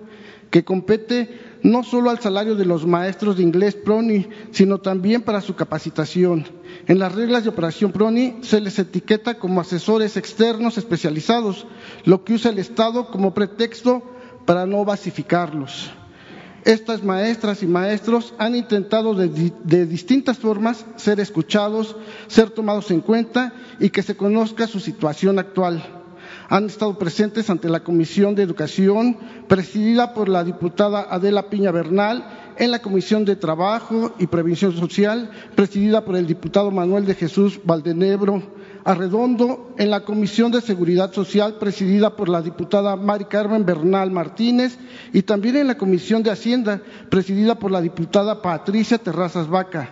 que 0.51 0.65
compete 0.65 1.29
no 1.63 1.83
solo 1.83 2.11
al 2.11 2.21
salario 2.21 2.55
de 2.55 2.65
los 2.65 2.87
maestros 2.87 3.37
de 3.37 3.43
inglés 3.43 3.75
PRONI, 3.75 4.29
sino 4.53 4.79
también 4.79 5.23
para 5.23 5.41
su 5.41 5.55
capacitación. 5.57 6.47
En 6.87 6.99
las 6.99 7.15
reglas 7.15 7.43
de 7.43 7.51
operación 7.51 7.93
PRONI 7.93 8.39
se 8.43 8.61
les 8.61 8.79
etiqueta 8.79 9.39
como 9.39 9.61
asesores 9.61 10.17
externos 10.17 10.79
especializados, 10.79 11.67
lo 12.05 12.25
que 12.25 12.35
usa 12.35 12.51
el 12.51 12.59
Estado 12.59 13.09
como 13.11 13.35
pretexto 13.35 14.03
para 14.45 14.67
no 14.67 14.85
basificarlos. 14.85 15.91
Estas 16.65 17.05
maestras 17.05 17.63
y 17.63 17.67
maestros 17.69 18.35
han 18.39 18.57
intentado 18.57 19.15
de, 19.15 19.87
distintas 19.87 20.39
formas 20.39 20.85
ser 20.97 21.21
escuchados, 21.21 21.97
ser 22.27 22.51
tomados 22.51 22.91
en 22.91 23.01
cuenta 23.01 23.53
y 23.79 23.91
que 23.91 24.03
se 24.03 24.17
conozca 24.17 24.67
su 24.67 24.81
situación 24.81 25.39
actual. 25.39 26.06
Han 26.49 26.67
estado 26.67 26.99
presentes 26.99 27.51
ante 27.51 27.69
la 27.69 27.83
Comisión 27.83 28.35
de 28.35 28.43
Educación, 28.43 29.17
presidida 29.49 30.15
por 30.15 30.29
la 30.29 30.45
diputada 30.45 31.07
Adela 31.11 31.51
Piña 31.51 31.73
Bernal, 31.73 32.25
en 32.57 32.71
la 32.71 32.81
Comisión 32.81 33.25
de 33.25 33.37
Trabajo 33.37 34.15
y 34.19 34.29
Prevención 34.29 34.73
Social, 34.73 35.31
presidida 35.55 36.05
por 36.05 36.17
el 36.17 36.27
diputado 36.27 36.71
Manuel 36.71 37.05
de 37.05 37.15
Jesús 37.15 37.61
Valdenebro, 37.65 38.43
Arredondo 38.85 39.75
en 39.79 39.91
la 39.91 40.05
Comisión 40.05 40.53
de 40.53 40.61
Seguridad 40.61 41.13
Social 41.13 41.57
presidida 41.59 42.15
por 42.15 42.29
la 42.29 42.41
diputada 42.41 42.95
Mari 42.95 43.25
Carmen 43.25 43.67
Bernal 43.67 44.13
Martínez 44.13 44.79
y 45.13 45.23
también 45.23 45.57
en 45.57 45.67
la 45.67 45.77
Comisión 45.77 46.23
de 46.23 46.31
Hacienda 46.31 46.81
presidida 47.11 47.57
por 47.57 47.73
la 47.73 47.81
diputada 47.81 48.41
Patricia 48.41 48.99
Terrazas 48.99 49.49
Vaca. 49.49 49.91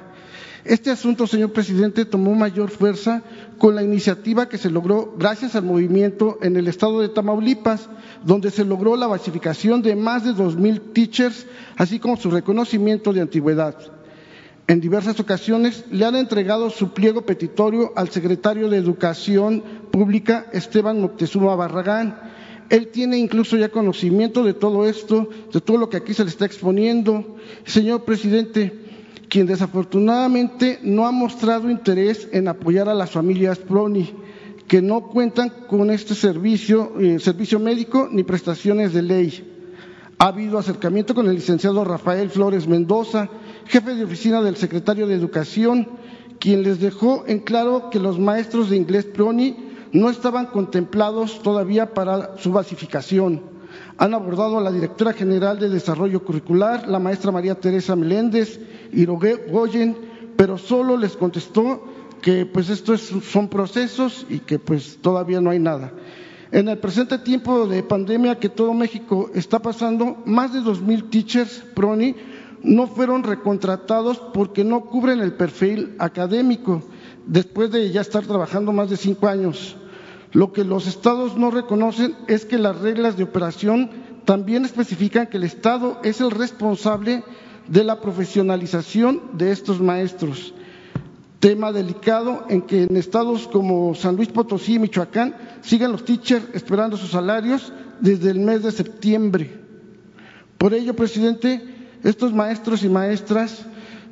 Este 0.64 0.92
asunto, 0.92 1.26
señor 1.26 1.52
presidente, 1.52 2.04
tomó 2.04 2.34
mayor 2.34 2.70
fuerza 2.70 3.22
con 3.58 3.74
la 3.74 3.82
iniciativa 3.82 4.48
que 4.48 4.58
se 4.58 4.70
logró 4.70 5.14
gracias 5.18 5.54
al 5.54 5.64
movimiento 5.64 6.38
en 6.42 6.56
el 6.56 6.68
estado 6.68 7.00
de 7.00 7.08
Tamaulipas, 7.08 7.88
donde 8.24 8.50
se 8.50 8.64
logró 8.64 8.96
la 8.96 9.06
basificación 9.06 9.82
de 9.82 9.96
más 9.96 10.24
de 10.24 10.32
dos 10.32 10.56
mil 10.56 10.80
teachers, 10.80 11.46
así 11.76 11.98
como 11.98 12.16
su 12.16 12.30
reconocimiento 12.30 13.12
de 13.12 13.20
antigüedad 13.20 13.76
en 14.66 14.80
diversas 14.80 15.20
ocasiones 15.20 15.84
le 15.90 16.04
han 16.06 16.16
entregado 16.16 16.70
su 16.70 16.92
pliego 16.92 17.22
petitorio 17.22 17.92
al 17.96 18.08
secretario 18.08 18.68
de 18.70 18.78
Educación 18.78 19.62
Pública, 19.90 20.46
Esteban 20.52 21.00
Moctezuma 21.00 21.54
Barragán. 21.54 22.18
Él 22.70 22.88
tiene 22.88 23.18
incluso 23.18 23.58
ya 23.58 23.68
conocimiento 23.68 24.42
de 24.42 24.54
todo 24.54 24.86
esto, 24.86 25.28
de 25.52 25.60
todo 25.60 25.76
lo 25.76 25.90
que 25.90 25.98
aquí 25.98 26.14
se 26.14 26.24
le 26.24 26.30
está 26.30 26.46
exponiendo. 26.46 27.36
Señor 27.66 28.04
presidente, 28.04 28.83
quien 29.28 29.46
desafortunadamente 29.46 30.78
no 30.82 31.06
ha 31.06 31.12
mostrado 31.12 31.70
interés 31.70 32.28
en 32.32 32.48
apoyar 32.48 32.88
a 32.88 32.94
las 32.94 33.10
familias 33.10 33.58
Proni, 33.58 34.12
que 34.68 34.80
no 34.80 35.08
cuentan 35.08 35.50
con 35.68 35.90
este 35.90 36.14
servicio, 36.14 36.92
eh, 37.00 37.18
servicio 37.18 37.58
médico 37.58 38.08
ni 38.10 38.22
prestaciones 38.22 38.92
de 38.92 39.02
ley. 39.02 39.50
Ha 40.18 40.28
habido 40.28 40.58
acercamiento 40.58 41.14
con 41.14 41.26
el 41.28 41.34
licenciado 41.34 41.84
Rafael 41.84 42.30
Flores 42.30 42.66
Mendoza, 42.68 43.28
jefe 43.66 43.94
de 43.94 44.04
oficina 44.04 44.40
del 44.42 44.56
secretario 44.56 45.06
de 45.06 45.14
Educación, 45.14 45.88
quien 46.38 46.62
les 46.62 46.80
dejó 46.80 47.24
en 47.26 47.40
claro 47.40 47.90
que 47.90 47.98
los 47.98 48.18
maestros 48.18 48.70
de 48.70 48.76
inglés 48.76 49.04
PRONI 49.06 49.56
no 49.92 50.10
estaban 50.10 50.46
contemplados 50.46 51.42
todavía 51.42 51.92
para 51.94 52.36
su 52.38 52.52
basificación. 52.52 53.53
Han 53.96 54.12
abordado 54.12 54.58
a 54.58 54.60
la 54.60 54.72
directora 54.72 55.12
general 55.12 55.58
de 55.58 55.68
Desarrollo 55.68 56.24
Curricular, 56.24 56.88
la 56.88 56.98
maestra 56.98 57.30
María 57.30 57.54
Teresa 57.54 57.94
Meléndez 57.94 58.58
y 58.92 59.04
Goyen, 59.06 59.96
pero 60.36 60.58
solo 60.58 60.96
les 60.96 61.16
contestó 61.16 61.84
que 62.20 62.46
pues 62.46 62.70
estos 62.70 63.00
son 63.02 63.48
procesos 63.48 64.26
y 64.28 64.40
que 64.40 64.58
pues 64.58 64.98
todavía 65.00 65.40
no 65.40 65.50
hay 65.50 65.58
nada. 65.58 65.92
En 66.50 66.68
el 66.68 66.78
presente 66.78 67.18
tiempo 67.18 67.66
de 67.66 67.82
pandemia 67.82 68.38
que 68.38 68.48
todo 68.48 68.74
México 68.74 69.30
está 69.34 69.60
pasando, 69.60 70.16
más 70.24 70.52
de 70.52 70.60
dos 70.60 70.80
mil 70.80 71.04
teachers 71.10 71.62
PRONI 71.74 72.14
no 72.62 72.86
fueron 72.86 73.22
recontratados 73.22 74.18
porque 74.32 74.64
no 74.64 74.86
cubren 74.86 75.20
el 75.20 75.34
perfil 75.34 75.94
académico 75.98 76.82
después 77.26 77.70
de 77.70 77.90
ya 77.90 78.00
estar 78.00 78.24
trabajando 78.24 78.72
más 78.72 78.90
de 78.90 78.96
cinco 78.96 79.28
años. 79.28 79.76
Lo 80.34 80.52
que 80.52 80.64
los 80.64 80.88
estados 80.88 81.36
no 81.36 81.52
reconocen 81.52 82.16
es 82.26 82.44
que 82.44 82.58
las 82.58 82.80
reglas 82.80 83.16
de 83.16 83.22
operación 83.22 83.88
también 84.24 84.64
especifican 84.64 85.28
que 85.28 85.36
el 85.36 85.44
Estado 85.44 86.00
es 86.02 86.20
el 86.20 86.32
responsable 86.32 87.22
de 87.68 87.84
la 87.84 88.00
profesionalización 88.00 89.22
de 89.34 89.52
estos 89.52 89.80
maestros. 89.80 90.52
Tema 91.38 91.70
delicado 91.70 92.46
en 92.48 92.62
que 92.62 92.82
en 92.82 92.96
estados 92.96 93.46
como 93.46 93.94
San 93.94 94.16
Luis 94.16 94.28
Potosí 94.28 94.74
y 94.74 94.78
Michoacán 94.80 95.36
siguen 95.62 95.92
los 95.92 96.04
teachers 96.04 96.46
esperando 96.52 96.96
sus 96.96 97.10
salarios 97.10 97.72
desde 98.00 98.30
el 98.30 98.40
mes 98.40 98.64
de 98.64 98.72
septiembre. 98.72 99.52
Por 100.58 100.74
ello, 100.74 100.96
presidente, 100.96 101.62
estos 102.02 102.32
maestros 102.32 102.82
y 102.82 102.88
maestras 102.88 103.66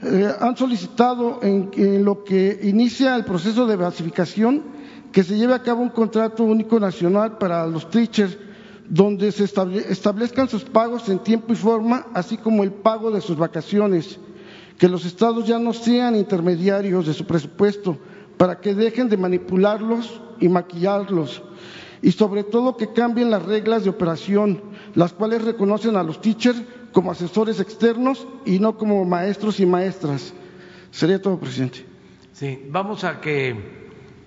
eh, 0.04 0.32
han 0.38 0.56
solicitado 0.56 1.40
en, 1.42 2.04
lo 2.04 2.22
que 2.22 2.60
inicia 2.62 3.16
el 3.16 3.24
proceso 3.24 3.66
de 3.66 3.74
basificación 3.74 4.81
que 5.12 5.22
se 5.22 5.36
lleve 5.36 5.54
a 5.54 5.62
cabo 5.62 5.82
un 5.82 5.90
contrato 5.90 6.42
único 6.42 6.80
nacional 6.80 7.36
para 7.36 7.66
los 7.66 7.88
teachers 7.90 8.36
donde 8.88 9.30
se 9.30 9.44
establezcan 9.44 10.48
sus 10.48 10.64
pagos 10.64 11.08
en 11.08 11.18
tiempo 11.18 11.52
y 11.52 11.56
forma, 11.56 12.06
así 12.14 12.36
como 12.36 12.64
el 12.64 12.72
pago 12.72 13.10
de 13.10 13.20
sus 13.20 13.36
vacaciones, 13.36 14.18
que 14.78 14.88
los 14.88 15.04
estados 15.04 15.46
ya 15.46 15.58
no 15.58 15.72
sean 15.72 16.16
intermediarios 16.16 17.06
de 17.06 17.14
su 17.14 17.26
presupuesto 17.26 17.98
para 18.36 18.60
que 18.60 18.74
dejen 18.74 19.08
de 19.08 19.16
manipularlos 19.16 20.20
y 20.40 20.48
maquillarlos, 20.48 21.42
y 22.00 22.10
sobre 22.12 22.42
todo 22.42 22.76
que 22.76 22.92
cambien 22.92 23.30
las 23.30 23.44
reglas 23.44 23.84
de 23.84 23.90
operación, 23.90 24.60
las 24.94 25.12
cuales 25.12 25.44
reconocen 25.44 25.96
a 25.96 26.02
los 26.02 26.20
teachers 26.20 26.60
como 26.92 27.12
asesores 27.12 27.60
externos 27.60 28.26
y 28.44 28.58
no 28.58 28.76
como 28.76 29.04
maestros 29.04 29.60
y 29.60 29.66
maestras. 29.66 30.34
Sería 30.90 31.22
todo, 31.22 31.38
presidente. 31.38 31.86
Sí, 32.32 32.66
vamos 32.68 33.04
a 33.04 33.20
que 33.20 33.81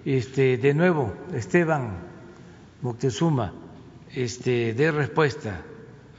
este, 0.05 0.57
de 0.57 0.73
nuevo 0.73 1.13
Esteban 1.33 1.97
Moctezuma 2.81 3.53
este, 4.13 4.73
dé 4.73 4.91
respuesta 4.91 5.61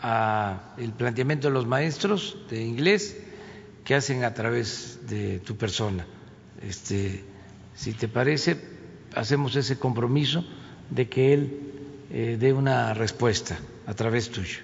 al 0.00 0.92
planteamiento 0.96 1.48
de 1.48 1.54
los 1.54 1.66
maestros 1.66 2.36
de 2.50 2.62
inglés 2.62 3.16
que 3.84 3.94
hacen 3.94 4.24
a 4.24 4.34
través 4.34 5.00
de 5.08 5.38
tu 5.38 5.56
persona. 5.56 6.04
Este, 6.60 7.24
si 7.74 7.92
te 7.92 8.08
parece, 8.08 8.56
hacemos 9.14 9.56
ese 9.56 9.78
compromiso 9.78 10.44
de 10.90 11.08
que 11.08 11.32
él 11.32 11.60
eh, 12.10 12.36
dé 12.38 12.52
una 12.52 12.94
respuesta 12.94 13.56
a 13.86 13.94
través 13.94 14.30
tuyo. 14.30 14.58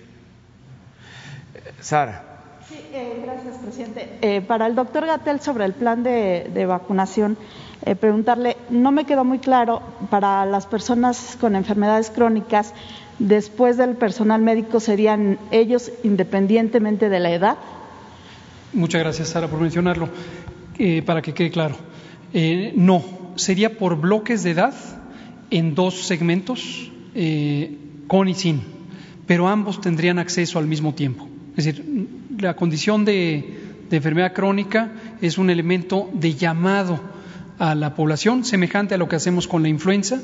Sara. 1.81 2.33
Sí, 2.69 2.81
eh, 2.93 3.21
gracias, 3.25 3.59
presidente. 3.59 4.19
Eh, 4.23 4.41
para 4.41 4.67
el 4.67 4.75
doctor 4.75 5.07
Gatel, 5.07 5.41
sobre 5.41 5.65
el 5.65 5.73
plan 5.73 6.03
de, 6.03 6.65
vacunación, 6.67 7.37
eh, 7.85 7.97
preguntarle, 7.97 8.57
no 8.71 8.93
me 8.93 9.05
quedó 9.05 9.25
muy 9.25 9.41
claro, 9.41 9.83
para 10.09 10.47
las 10.47 10.67
personas 10.67 11.37
con 11.41 11.57
enfermedades 11.57 12.11
crónicas, 12.11 12.75
después 13.19 13.77
del 13.77 13.97
personal 13.97 14.41
médico, 14.41 14.79
¿serían 14.79 15.39
ellos 15.51 15.91
independientemente 16.05 17.09
de 17.09 17.19
la 17.19 17.33
edad? 17.33 17.57
Muchas 18.73 19.01
gracias, 19.01 19.29
Sara, 19.31 19.49
por 19.49 19.61
mencionarlo. 19.61 20.09
Eh, 20.79 21.03
para 21.03 21.23
que 21.23 21.35
quede 21.35 21.51
claro, 21.51 21.77
eh, 22.33 22.73
no, 22.77 23.03
sería 23.35 23.77
por 23.77 24.01
bloques 24.01 24.45
de 24.45 24.53
edad 24.53 24.75
en 25.51 25.75
dos 25.75 26.07
segmentos, 26.07 26.91
con 28.07 28.27
y 28.29 28.35
sin, 28.35 28.63
pero 29.27 29.49
ambos 29.49 29.83
tendrían 29.83 30.19
acceso 30.19 30.59
al 30.59 30.67
mismo 30.67 30.95
tiempo. 30.95 31.29
Es 31.57 31.67
decir, 31.67 32.09
la 32.39 32.57
condición 32.57 33.05
de 33.05 33.85
enfermedad 33.91 34.33
crónica 34.33 34.93
es 35.21 35.37
un 35.37 35.51
elemento 35.51 36.09
de 36.15 36.35
llamado 36.35 37.12
a 37.63 37.77
la 37.77 37.95
población, 37.95 38.45
semejante 38.45 38.97
a 38.97 38.99
lo 38.99 39.09
que 39.09 39.15
hacemos 39.15 39.47
con 39.47 39.63
la 39.63 39.69
influenza, 39.69 40.21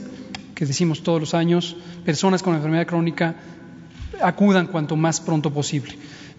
que 0.56 0.66
decimos 0.66 1.04
todos 1.04 1.20
los 1.20 1.34
años, 1.34 1.76
personas 2.04 2.42
con 2.42 2.56
enfermedad 2.56 2.84
crónica 2.84 3.36
acudan 4.20 4.66
cuanto 4.66 4.96
más 4.96 5.20
pronto 5.20 5.52
posible. 5.52 5.94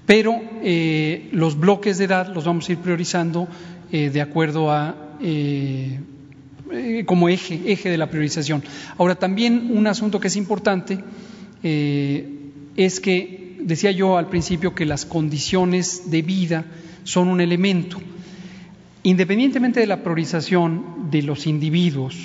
Pero 0.05 0.41
eh, 0.61 1.29
los 1.31 1.57
bloques 1.57 1.99
de 1.99 2.03
edad 2.03 2.27
los 2.35 2.43
vamos 2.43 2.67
a 2.67 2.73
ir 2.73 2.79
priorizando 2.79 3.47
eh, 3.93 4.09
de 4.09 4.19
acuerdo 4.19 4.73
a 4.73 5.15
eh, 5.21 6.01
como 7.05 7.29
eje, 7.29 7.61
eje 7.71 7.89
de 7.89 7.97
la 7.97 8.09
priorización. 8.09 8.61
Ahora, 8.97 9.15
también 9.15 9.71
un 9.73 9.87
asunto 9.87 10.19
que 10.19 10.27
es 10.27 10.35
importante 10.35 10.99
es 11.63 12.99
que 12.99 13.55
decía 13.61 13.91
yo 13.91 14.17
al 14.17 14.27
principio 14.27 14.75
que 14.75 14.85
las 14.85 15.05
condiciones 15.05 16.11
de 16.11 16.21
vida 16.23 16.65
son 17.05 17.29
un 17.29 17.39
elemento. 17.39 18.01
Independientemente 19.03 19.79
de 19.79 19.87
la 19.87 20.03
priorización 20.03 21.09
de 21.09 21.21
los 21.21 21.47
individuos, 21.47 22.17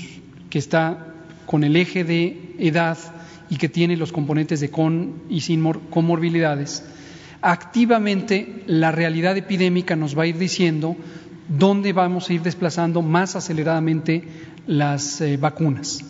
que 0.50 0.58
está 0.58 1.14
con 1.46 1.62
el 1.62 1.76
eje 1.76 2.04
de 2.04 2.54
edad 2.58 2.98
y 3.48 3.56
que 3.56 3.68
tiene 3.68 3.96
los 3.96 4.10
componentes 4.10 4.60
de 4.60 4.70
con 4.70 5.22
y 5.28 5.42
sin 5.42 5.62
comorbilidades, 5.90 6.84
activamente 7.42 8.64
la 8.66 8.90
realidad 8.90 9.36
epidémica 9.36 9.94
nos 9.94 10.18
va 10.18 10.24
a 10.24 10.26
ir 10.26 10.38
diciendo 10.38 10.96
dónde 11.48 11.92
vamos 11.92 12.28
a 12.28 12.32
ir 12.32 12.42
desplazando 12.42 13.02
más 13.02 13.36
aceleradamente 13.36 14.24
las 14.66 15.20
eh, 15.20 15.36
vacunas. 15.36 16.04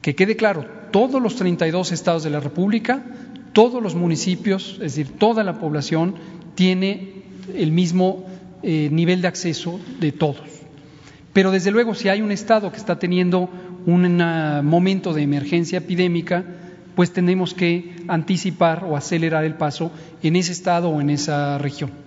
Que 0.00 0.14
quede 0.14 0.36
claro, 0.36 0.66
todos 0.90 1.22
los 1.22 1.36
32 1.36 1.92
estados 1.92 2.24
de 2.24 2.30
la 2.30 2.40
República, 2.40 3.04
todos 3.52 3.82
los 3.82 3.94
municipios, 3.94 4.72
es 4.74 4.96
decir, 4.96 5.18
toda 5.18 5.44
la 5.44 5.60
población 5.60 6.14
tiene 6.54 7.22
el 7.54 7.72
mismo 7.72 8.24
eh, 8.64 8.88
nivel 8.90 9.20
de 9.22 9.28
acceso 9.28 9.78
de 10.00 10.10
todos. 10.10 10.42
Pero 11.32 11.50
desde 11.50 11.70
luego, 11.70 11.94
si 11.94 12.08
hay 12.08 12.22
un 12.22 12.32
estado 12.32 12.70
que 12.70 12.78
está 12.78 12.98
teniendo 12.98 13.50
un 13.86 14.16
momento 14.64 15.12
de 15.12 15.22
emergencia 15.22 15.78
epidémica, 15.78 16.44
pues 16.94 17.12
tenemos 17.12 17.54
que 17.54 17.96
anticipar 18.08 18.84
o 18.84 18.96
acelerar 18.96 19.44
el 19.44 19.54
paso 19.54 19.90
en 20.22 20.36
ese 20.36 20.52
estado 20.52 20.88
o 20.88 21.00
en 21.00 21.10
esa 21.10 21.58
región. 21.58 22.03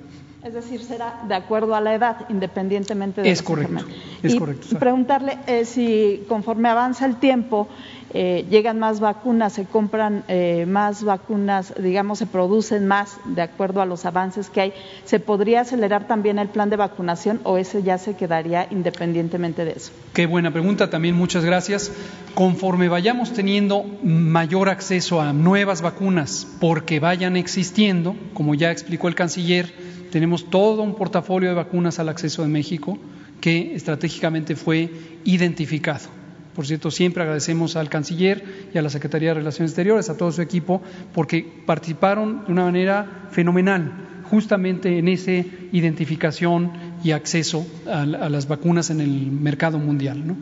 Es 0.47 0.53
decir, 0.53 0.81
será 0.81 1.23
de 1.27 1.35
acuerdo 1.35 1.75
a 1.75 1.81
la 1.81 1.93
edad, 1.93 2.25
independientemente 2.29 3.21
de 3.21 3.29
es 3.29 3.41
correcto, 3.41 3.83
es 4.23 4.33
y 4.33 4.39
correcto. 4.39 4.79
Preguntarle 4.79 5.37
eh, 5.45 5.65
si 5.65 6.23
conforme 6.29 6.69
avanza 6.69 7.05
el 7.05 7.17
tiempo 7.17 7.67
eh, 8.13 8.45
llegan 8.49 8.79
más 8.79 9.01
vacunas, 9.01 9.51
se 9.51 9.65
compran 9.65 10.23
eh, 10.29 10.65
más 10.65 11.03
vacunas, 11.03 11.73
digamos, 11.77 12.19
se 12.19 12.27
producen 12.27 12.87
más 12.87 13.17
de 13.25 13.41
acuerdo 13.41 13.81
a 13.81 13.85
los 13.85 14.05
avances 14.05 14.49
que 14.49 14.61
hay, 14.61 14.73
¿se 15.03 15.19
podría 15.19 15.61
acelerar 15.61 16.07
también 16.07 16.39
el 16.39 16.47
plan 16.47 16.69
de 16.69 16.77
vacunación 16.77 17.41
o 17.43 17.57
ese 17.57 17.83
ya 17.83 17.97
se 17.97 18.15
quedaría 18.15 18.67
independientemente 18.71 19.65
de 19.65 19.73
eso? 19.73 19.91
Qué 20.13 20.27
buena 20.27 20.51
pregunta, 20.51 20.89
también 20.89 21.15
muchas 21.15 21.43
gracias. 21.43 21.91
Conforme 22.35 22.87
vayamos 22.87 23.33
teniendo 23.33 23.83
mayor 24.01 24.69
acceso 24.69 25.19
a 25.19 25.33
nuevas 25.33 25.81
vacunas 25.81 26.47
porque 26.61 27.01
vayan 27.01 27.35
existiendo, 27.35 28.15
como 28.33 28.55
ya 28.55 28.71
explicó 28.71 29.09
el 29.09 29.15
canciller, 29.15 29.73
tenemos 30.17 30.49
todo 30.49 30.81
un 30.81 30.95
portafolio 30.95 31.49
de 31.49 31.53
vacunas 31.53 31.99
al 31.99 32.09
acceso 32.09 32.41
de 32.41 32.47
México 32.47 32.97
que 33.39 33.75
estratégicamente 33.75 34.55
fue 34.55 34.89
identificado. 35.25 36.09
Por 36.55 36.65
cierto, 36.65 36.89
siempre 36.89 37.21
agradecemos 37.21 37.75
al 37.75 37.87
canciller 37.87 38.43
y 38.73 38.79
a 38.79 38.81
la 38.81 38.89
Secretaría 38.89 39.29
de 39.29 39.35
Relaciones 39.35 39.73
Exteriores, 39.73 40.09
a 40.09 40.17
todo 40.17 40.31
su 40.31 40.41
equipo, 40.41 40.81
porque 41.13 41.47
participaron 41.67 42.45
de 42.47 42.51
una 42.51 42.63
manera 42.63 43.27
fenomenal 43.29 44.23
justamente 44.23 44.97
en 44.97 45.07
esa 45.07 45.33
identificación 45.71 46.71
y 47.03 47.11
acceso 47.11 47.67
a, 47.85 48.03
las 48.07 48.47
vacunas 48.47 48.89
en 48.89 49.01
el 49.01 49.29
mercado 49.29 49.77
mundial. 49.77 50.35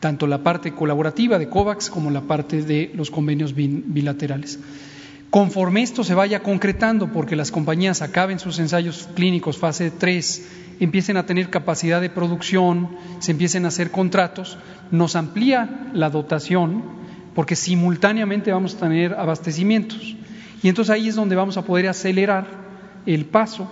Tanto 0.00 0.26
la 0.26 0.42
parte 0.42 0.74
colaborativa 0.74 1.38
de 1.38 1.48
COVAX 1.48 1.88
como 1.88 2.10
la 2.10 2.20
parte 2.20 2.60
de 2.60 2.92
los 2.94 3.10
convenios 3.10 3.54
bilaterales. 3.54 4.60
Conforme 5.30 5.82
esto 5.82 6.04
se 6.04 6.14
vaya 6.14 6.42
concretando, 6.42 7.12
porque 7.12 7.36
las 7.36 7.50
compañías 7.50 8.00
acaben 8.00 8.38
sus 8.38 8.58
ensayos 8.58 9.08
clínicos 9.14 9.58
fase 9.58 9.90
3 9.90 10.48
empiecen 10.80 11.16
a 11.16 11.26
tener 11.26 11.50
capacidad 11.50 12.00
de 12.00 12.08
producción, 12.08 12.90
se 13.18 13.32
empiecen 13.32 13.64
a 13.64 13.68
hacer 13.68 13.90
contratos, 13.90 14.58
nos 14.90 15.16
amplía 15.16 15.90
la 15.92 16.08
dotación 16.08 16.82
porque 17.34 17.56
simultáneamente 17.56 18.52
vamos 18.52 18.74
a 18.74 18.80
tener 18.80 19.14
abastecimientos. 19.14 20.16
Y 20.62 20.68
entonces 20.68 20.90
ahí 20.90 21.08
es 21.08 21.14
donde 21.14 21.36
vamos 21.36 21.56
a 21.56 21.64
poder 21.64 21.88
acelerar 21.88 22.46
el 23.06 23.26
paso 23.26 23.70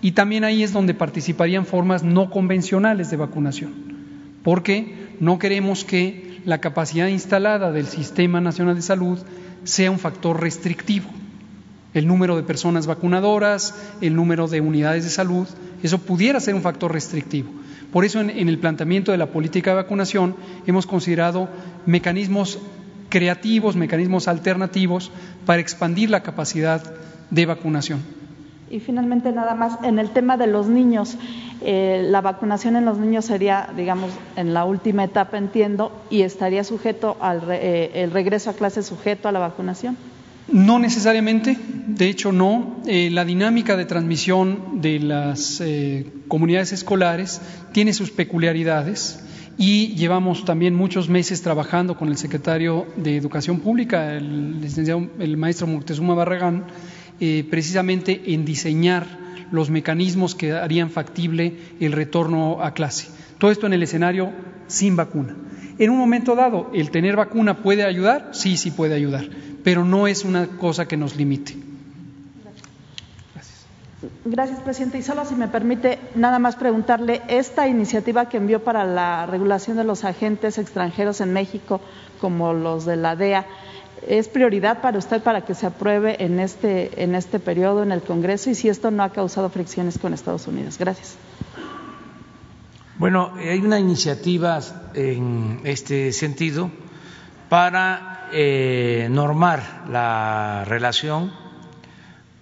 y 0.00 0.12
también 0.12 0.44
ahí 0.44 0.62
es 0.62 0.72
donde 0.72 0.94
participarían 0.94 1.66
formas 1.66 2.02
no 2.02 2.30
convencionales 2.30 3.10
de 3.10 3.16
vacunación, 3.16 3.74
porque 4.42 4.94
no 5.20 5.38
queremos 5.38 5.84
que 5.84 6.40
la 6.44 6.60
capacidad 6.60 7.08
instalada 7.08 7.72
del 7.72 7.86
Sistema 7.86 8.40
Nacional 8.40 8.76
de 8.76 8.82
Salud 8.82 9.18
sea 9.66 9.90
un 9.90 9.98
factor 9.98 10.40
restrictivo 10.40 11.10
el 11.96 12.06
número 12.06 12.36
de 12.36 12.42
personas 12.42 12.86
vacunadoras, 12.86 13.74
el 14.02 14.14
número 14.14 14.48
de 14.48 14.60
unidades 14.60 15.04
de 15.04 15.10
salud, 15.10 15.48
eso 15.82 15.98
pudiera 15.98 16.40
ser 16.40 16.54
un 16.54 16.60
factor 16.60 16.92
restrictivo. 16.92 17.50
Por 17.90 18.04
eso 18.04 18.20
en, 18.20 18.30
el 18.30 18.58
planteamiento 18.58 19.12
de 19.12 19.18
la 19.18 19.30
política 19.30 19.70
de 19.70 19.76
vacunación 19.76 20.36
hemos 20.66 20.86
considerado 20.86 21.48
mecanismos 21.86 22.58
creativos, 23.08 23.76
mecanismos 23.76 24.28
alternativos 24.28 25.10
para 25.46 25.62
expandir 25.62 26.10
la 26.10 26.22
capacidad 26.22 26.82
de 27.30 27.46
vacunación. 27.46 28.00
Y 28.70 28.80
finalmente, 28.80 29.32
nada 29.32 29.54
más, 29.54 29.78
en 29.84 29.98
el 29.98 30.10
tema 30.10 30.36
de 30.36 30.46
los 30.46 30.66
niños, 30.68 31.16
eh, 31.62 32.06
la 32.08 32.20
vacunación 32.20 32.76
en 32.76 32.84
los 32.84 32.98
niños 32.98 33.24
sería, 33.24 33.68
digamos, 33.76 34.10
en 34.36 34.54
la 34.54 34.64
última 34.64 35.04
etapa, 35.04 35.38
entiendo, 35.38 35.92
y 36.10 36.22
estaría 36.22 36.64
sujeto 36.64 37.16
al 37.20 37.42
eh, 37.50 37.90
el 37.94 38.10
regreso 38.10 38.50
a 38.50 38.54
clase 38.54 38.82
sujeto 38.82 39.28
a 39.28 39.32
la 39.32 39.38
vacunación. 39.38 39.96
No 40.48 40.78
necesariamente, 40.78 41.56
de 41.88 42.08
hecho 42.08 42.30
no. 42.30 42.76
Eh, 42.86 43.10
la 43.10 43.24
dinámica 43.24 43.76
de 43.76 43.84
transmisión 43.84 44.80
de 44.80 45.00
las 45.00 45.60
eh, 45.60 46.06
comunidades 46.28 46.72
escolares 46.72 47.40
tiene 47.72 47.92
sus 47.92 48.12
peculiaridades 48.12 49.24
y 49.58 49.88
llevamos 49.96 50.44
también 50.44 50.74
muchos 50.74 51.08
meses 51.08 51.42
trabajando 51.42 51.96
con 51.96 52.08
el 52.08 52.16
secretario 52.16 52.86
de 52.96 53.16
Educación 53.16 53.58
Pública, 53.58 54.14
el 54.14 54.60
licenciado, 54.60 55.08
el 55.18 55.36
maestro 55.36 55.66
Murtezuma 55.66 56.14
Barragán, 56.14 56.64
eh, 57.20 57.46
precisamente 57.50 58.34
en 58.34 58.44
diseñar 58.44 59.06
los 59.50 59.70
mecanismos 59.70 60.34
que 60.34 60.52
harían 60.52 60.90
factible 60.90 61.56
el 61.80 61.92
retorno 61.92 62.62
a 62.62 62.74
clase. 62.74 63.08
Todo 63.38 63.50
esto 63.50 63.66
en 63.66 63.74
el 63.74 63.82
escenario 63.82 64.32
sin 64.66 64.96
vacuna. 64.96 65.36
En 65.78 65.90
un 65.90 65.98
momento 65.98 66.34
dado, 66.34 66.70
¿el 66.74 66.90
tener 66.90 67.16
vacuna 67.16 67.62
puede 67.62 67.84
ayudar? 67.84 68.30
Sí, 68.32 68.56
sí 68.56 68.70
puede 68.70 68.94
ayudar 68.94 69.28
pero 69.66 69.84
no 69.84 70.06
es 70.06 70.24
una 70.24 70.46
cosa 70.46 70.86
que 70.86 70.96
nos 70.96 71.16
limite. 71.16 71.56
Gracias. 73.34 73.66
Gracias, 74.24 74.60
presidente. 74.60 74.98
Y 74.98 75.02
solo 75.02 75.24
si 75.24 75.34
me 75.34 75.48
permite 75.48 75.98
nada 76.14 76.38
más 76.38 76.54
preguntarle, 76.54 77.20
esta 77.26 77.66
iniciativa 77.66 78.28
que 78.28 78.36
envió 78.36 78.62
para 78.62 78.84
la 78.84 79.26
regulación 79.26 79.76
de 79.76 79.82
los 79.82 80.04
agentes 80.04 80.58
extranjeros 80.58 81.20
en 81.20 81.32
México, 81.32 81.80
como 82.20 82.52
los 82.52 82.86
de 82.86 82.94
la 82.94 83.16
DEA, 83.16 83.44
¿es 84.08 84.28
prioridad 84.28 84.80
para 84.80 84.98
usted 84.98 85.22
para 85.22 85.42
que 85.42 85.54
se 85.54 85.66
apruebe 85.66 86.24
en 86.24 86.40
este, 86.40 87.02
en 87.02 87.14
este 87.14 87.38
periodo 87.38 87.82
en 87.82 87.92
el 87.92 88.02
Congreso 88.02 88.50
y 88.50 88.54
si 88.54 88.68
esto 88.68 88.90
no 88.90 89.02
ha 89.02 89.10
causado 89.10 89.50
fricciones 89.50 89.98
con 89.98 90.14
Estados 90.14 90.46
Unidos? 90.46 90.78
Gracias. 90.78 91.16
Bueno, 92.98 93.32
hay 93.36 93.58
una 93.58 93.78
iniciativa 93.78 94.60
en 94.94 95.60
este 95.64 96.12
sentido 96.12 96.70
para 97.48 98.28
eh, 98.32 99.08
normar 99.10 99.84
la 99.90 100.64
relación 100.66 101.30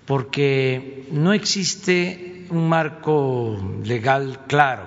porque 0.07 1.09
no 1.11 1.33
existe 1.33 2.47
un 2.51 2.69
marco 2.69 3.59
legal 3.83 4.41
claro 4.47 4.87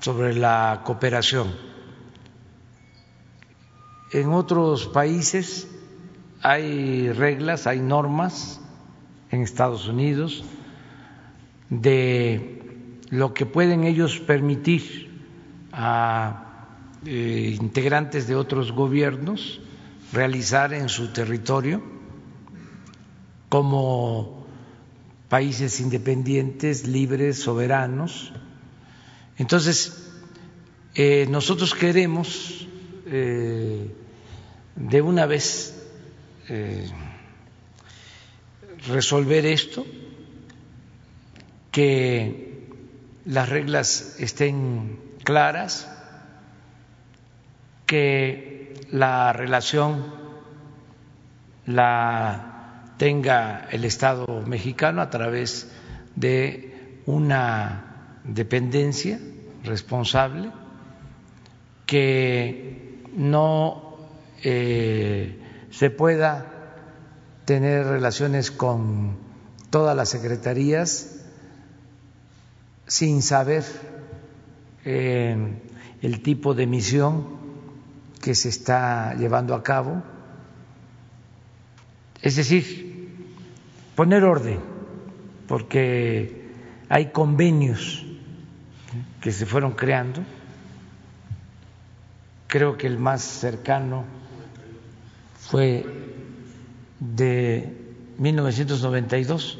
sobre 0.00 0.34
la 0.34 0.82
cooperación. 0.84 1.71
En 4.12 4.32
otros 4.34 4.88
países 4.88 5.68
hay 6.42 7.10
reglas, 7.12 7.66
hay 7.66 7.80
normas, 7.80 8.60
en 9.30 9.40
Estados 9.40 9.88
Unidos, 9.88 10.44
de 11.70 12.60
lo 13.08 13.32
que 13.32 13.46
pueden 13.46 13.84
ellos 13.84 14.18
permitir 14.18 15.10
a 15.72 16.76
eh, 17.06 17.56
integrantes 17.58 18.26
de 18.26 18.36
otros 18.36 18.72
gobiernos 18.72 19.60
realizar 20.12 20.74
en 20.74 20.90
su 20.90 21.08
territorio, 21.08 21.82
como 23.48 24.46
países 25.30 25.80
independientes, 25.80 26.86
libres, 26.86 27.38
soberanos. 27.40 28.34
Entonces, 29.38 30.12
eh, 30.94 31.26
nosotros 31.30 31.74
queremos 31.74 32.68
eh, 33.06 33.90
de 34.76 35.02
una 35.02 35.26
vez 35.26 35.74
eh, 36.48 36.88
resolver 38.88 39.46
esto, 39.46 39.86
que 41.70 42.68
las 43.24 43.48
reglas 43.48 44.16
estén 44.18 44.98
claras, 45.24 45.88
que 47.86 48.74
la 48.90 49.32
relación 49.32 50.14
la 51.66 52.94
tenga 52.98 53.68
el 53.70 53.84
Estado 53.84 54.26
mexicano 54.46 55.00
a 55.00 55.10
través 55.10 55.70
de 56.16 57.00
una 57.06 58.20
dependencia 58.24 59.18
responsable, 59.64 60.50
que 61.86 63.02
no 63.14 63.91
eh, 64.42 65.38
se 65.70 65.90
pueda 65.90 66.46
tener 67.44 67.86
relaciones 67.86 68.50
con 68.50 69.16
todas 69.70 69.96
las 69.96 70.08
secretarías 70.08 71.22
sin 72.86 73.22
saber 73.22 73.64
eh, 74.84 75.60
el 76.02 76.22
tipo 76.22 76.54
de 76.54 76.66
misión 76.66 77.26
que 78.20 78.34
se 78.34 78.48
está 78.48 79.14
llevando 79.14 79.54
a 79.54 79.62
cabo. 79.62 80.02
Es 82.20 82.36
decir, 82.36 83.26
poner 83.94 84.24
orden, 84.24 84.60
porque 85.48 86.50
hay 86.88 87.10
convenios 87.10 88.04
que 89.20 89.32
se 89.32 89.46
fueron 89.46 89.72
creando. 89.72 90.22
Creo 92.46 92.76
que 92.76 92.86
el 92.86 92.98
más 92.98 93.22
cercano 93.22 94.04
fue 95.50 95.84
de 97.00 97.76
1992. 98.18 99.58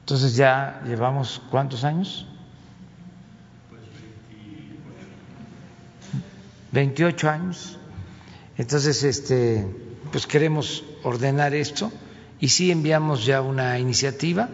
Entonces 0.00 0.36
ya 0.36 0.82
llevamos 0.86 1.42
cuántos 1.50 1.84
años? 1.84 2.26
28 6.72 7.30
años. 7.30 7.78
Entonces, 8.56 9.02
este, 9.02 9.66
pues 10.10 10.26
queremos 10.26 10.84
ordenar 11.02 11.54
esto 11.54 11.92
y 12.40 12.48
sí 12.48 12.70
enviamos 12.70 13.24
ya 13.24 13.40
una 13.42 13.78
iniciativa 13.78 14.48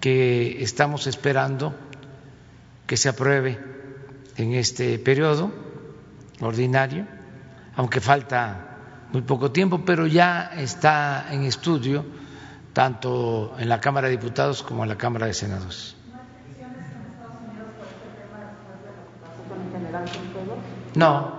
que 0.00 0.62
estamos 0.62 1.06
esperando 1.06 1.74
que 2.86 2.96
se 2.96 3.08
apruebe 3.08 3.58
en 4.36 4.54
este 4.54 4.98
periodo 4.98 5.52
ordinario, 6.40 7.06
aunque 7.76 8.00
falta 8.00 8.73
muy 9.14 9.22
poco 9.22 9.52
tiempo, 9.52 9.82
pero 9.86 10.08
ya 10.08 10.50
está 10.56 11.32
en 11.32 11.44
estudio 11.44 12.04
tanto 12.72 13.54
en 13.60 13.68
la 13.68 13.80
Cámara 13.80 14.08
de 14.08 14.16
Diputados 14.16 14.64
como 14.64 14.82
en 14.82 14.88
la 14.88 14.98
Cámara 14.98 15.26
de 15.26 15.34
Senadores. 15.34 15.94
No, 20.96 21.32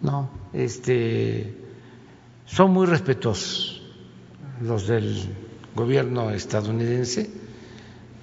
no, 0.00 0.30
este, 0.52 1.56
son 2.44 2.72
muy 2.72 2.86
respetuosos 2.86 3.82
los 4.60 4.88
del 4.88 5.32
gobierno 5.76 6.30
estadounidense 6.32 7.30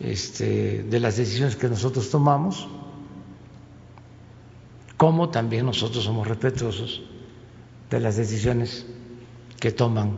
este, 0.01 0.83
de 0.83 0.99
las 0.99 1.15
decisiones 1.15 1.55
que 1.55 1.69
nosotros 1.69 2.09
tomamos, 2.09 2.67
como 4.97 5.29
también 5.29 5.65
nosotros 5.65 6.03
somos 6.03 6.27
respetuosos 6.27 7.01
de 7.89 7.99
las 7.99 8.17
decisiones 8.17 8.85
que 9.59 9.71
toman 9.71 10.17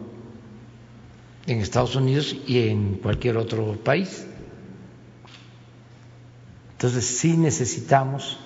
en 1.45 1.59
Estados 1.59 1.95
Unidos 1.95 2.35
y 2.47 2.67
en 2.67 2.95
cualquier 2.95 3.37
otro 3.37 3.73
país. 3.83 4.25
Entonces 6.73 7.05
sí 7.05 7.37
necesitamos 7.37 8.39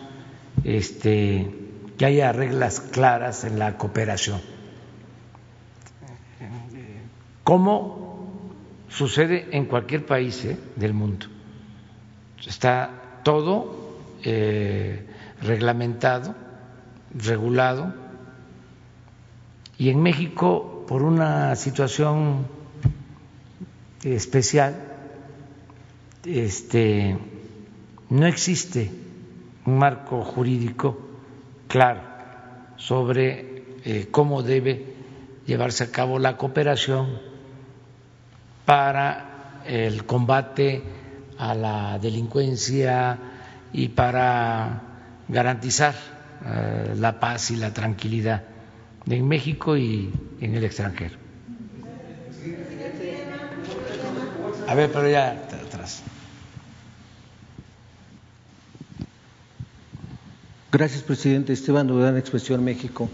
este, 0.63 1.51
que 1.97 2.05
haya 2.05 2.31
reglas 2.31 2.79
claras 2.79 3.43
en 3.43 3.59
la 3.59 3.77
cooperación. 3.77 4.41
Como 7.43 8.29
sucede 8.87 9.47
en 9.51 9.65
cualquier 9.65 10.05
país 10.05 10.45
¿eh? 10.45 10.57
del 10.75 10.93
mundo. 10.93 11.25
Está 12.45 13.21
todo 13.23 13.99
eh, 14.23 15.05
reglamentado, 15.41 16.35
regulado 17.13 18.02
y 19.77 19.89
en 19.89 20.01
México, 20.01 20.85
por 20.87 21.03
una 21.03 21.55
situación 21.55 22.47
especial, 24.03 24.75
este, 26.25 27.17
no 28.09 28.27
existe 28.27 28.91
un 29.65 29.77
marco 29.77 30.23
jurídico 30.23 30.97
claro 31.67 32.01
sobre 32.77 33.63
eh, 33.83 34.07
cómo 34.11 34.43
debe 34.43 34.93
llevarse 35.45 35.85
a 35.85 35.91
cabo 35.91 36.19
la 36.19 36.37
cooperación 36.37 37.19
para 38.65 39.61
el 39.65 40.05
combate 40.05 40.83
a 41.37 41.55
la 41.55 41.99
delincuencia 41.99 43.17
y 43.73 43.89
para 43.89 44.81
garantizar 45.27 45.95
eh, 46.45 46.93
la 46.97 47.19
paz 47.19 47.51
y 47.51 47.55
la 47.55 47.73
tranquilidad 47.73 48.52
en 49.09 49.27
México 49.27 49.77
y 49.77 50.11
en 50.39 50.55
el 50.55 50.63
extranjero. 50.63 51.15
A 54.67 54.75
ver, 54.75 54.91
pero 54.91 55.09
ya 55.09 55.31
atrás. 55.31 56.01
Gracias, 60.71 61.03
presidente. 61.03 61.53
Esteban 61.53 61.87
Durán, 61.87 62.17
Expresión 62.17 62.63
México. 62.63 63.09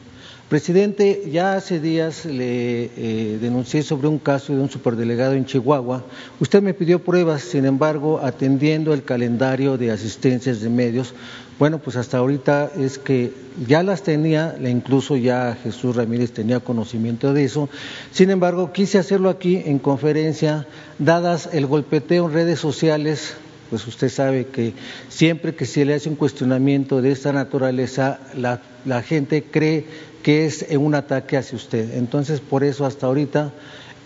Presidente, 0.48 1.30
ya 1.32 1.54
hace 1.56 1.80
días 1.80 2.26
le 2.26 2.86
eh, 2.86 3.38
denuncié 3.40 3.84
sobre 3.84 4.08
un 4.08 4.18
caso 4.18 4.56
de 4.56 4.62
un 4.62 4.70
superdelegado 4.70 5.34
en 5.34 5.46
Chihuahua. 5.46 6.04
Usted 6.40 6.64
me 6.64 6.74
pidió 6.74 7.04
pruebas, 7.04 7.44
sin 7.44 7.66
embargo, 7.66 8.20
atendiendo 8.24 8.94
el 8.94 9.04
calendario 9.04 9.78
de 9.78 9.92
asistencias 9.92 10.62
de 10.62 10.70
medios, 10.70 11.14
bueno, 11.60 11.80
pues 11.80 11.98
hasta 11.98 12.18
ahorita 12.18 12.72
es 12.80 12.98
que 12.98 13.34
ya 13.68 13.84
las 13.84 14.02
tenía, 14.02 14.56
incluso 14.66 15.18
ya 15.18 15.58
Jesús 15.62 15.96
Ramírez 15.96 16.32
tenía 16.32 16.62
conocimiento 16.62 17.34
de 17.34 17.44
eso. 17.44 17.70
Sin 18.12 18.30
embargo, 18.32 18.72
quise 18.72 18.98
hacerlo 18.98 19.30
aquí 19.30 19.62
en 19.66 19.78
conferencia, 19.78 20.66
dadas 20.98 21.50
el 21.52 21.68
golpeteo 21.68 22.28
en 22.28 22.34
redes 22.34 22.60
sociales 22.60 23.36
pues 23.70 23.86
usted 23.86 24.10
sabe 24.10 24.48
que 24.48 24.74
siempre 25.10 25.54
que 25.54 25.68
se 25.68 25.86
le 25.86 25.94
hace 25.94 26.10
un 26.10 26.16
cuestionamiento 26.16 27.04
de 27.04 27.12
esta 27.12 27.32
naturaleza, 27.32 28.20
la, 28.36 28.62
la 28.84 29.04
gente 29.04 29.44
cree 29.44 29.86
que 30.24 30.46
es 30.46 30.66
un 30.72 30.96
ataque 30.96 31.38
hacia 31.38 31.56
usted. 31.56 31.96
Entonces, 31.96 32.40
por 32.40 32.64
eso 32.64 32.86
hasta 32.86 33.06
ahorita 33.06 33.52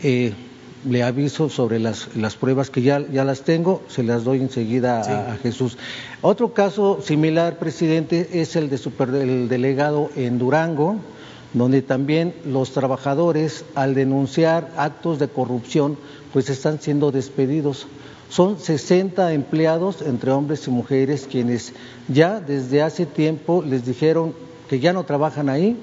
eh, 0.04 0.34
le 0.90 1.04
aviso 1.04 1.50
sobre 1.50 1.80
las, 1.80 2.16
las 2.16 2.36
pruebas 2.36 2.70
que 2.70 2.82
ya, 2.82 3.00
ya, 3.12 3.24
las 3.24 3.42
tengo, 3.42 3.82
se 3.88 4.04
las 4.04 4.24
doy 4.24 4.40
enseguida 4.42 5.02
a, 5.02 5.34
a, 5.34 5.38
Jesús. 5.38 5.78
Otro 6.22 6.54
caso 6.54 7.00
similar, 7.02 7.58
presidente, 7.58 8.30
es 8.34 8.56
el 8.56 8.70
de 8.70 8.78
super, 8.78 9.10
el 9.10 9.48
delegado 9.50 10.10
en 10.16 10.38
Durango, 10.40 10.98
donde 11.54 11.82
también 11.82 12.34
los 12.46 12.72
trabajadores, 12.72 13.66
al 13.76 13.94
denunciar 13.94 14.72
actos 14.78 15.20
de 15.20 15.28
corrupción, 15.28 15.98
pues 16.34 16.50
están 16.50 16.82
siendo 16.82 17.12
despedidos. 17.12 17.88
Son 18.30 18.60
60 18.60 19.34
empleados, 19.34 20.02
entre 20.02 20.32
hombres 20.32 20.68
y 20.68 20.72
mujeres, 20.72 21.28
quienes 21.30 21.74
ya 22.08 22.40
desde 22.40 22.82
hace 22.82 23.06
tiempo 23.06 23.62
les 23.62 23.86
dijeron 23.86 24.34
que 24.68 24.80
ya 24.80 24.92
no 24.92 25.04
trabajan 25.04 25.50
ahí, 25.50 25.78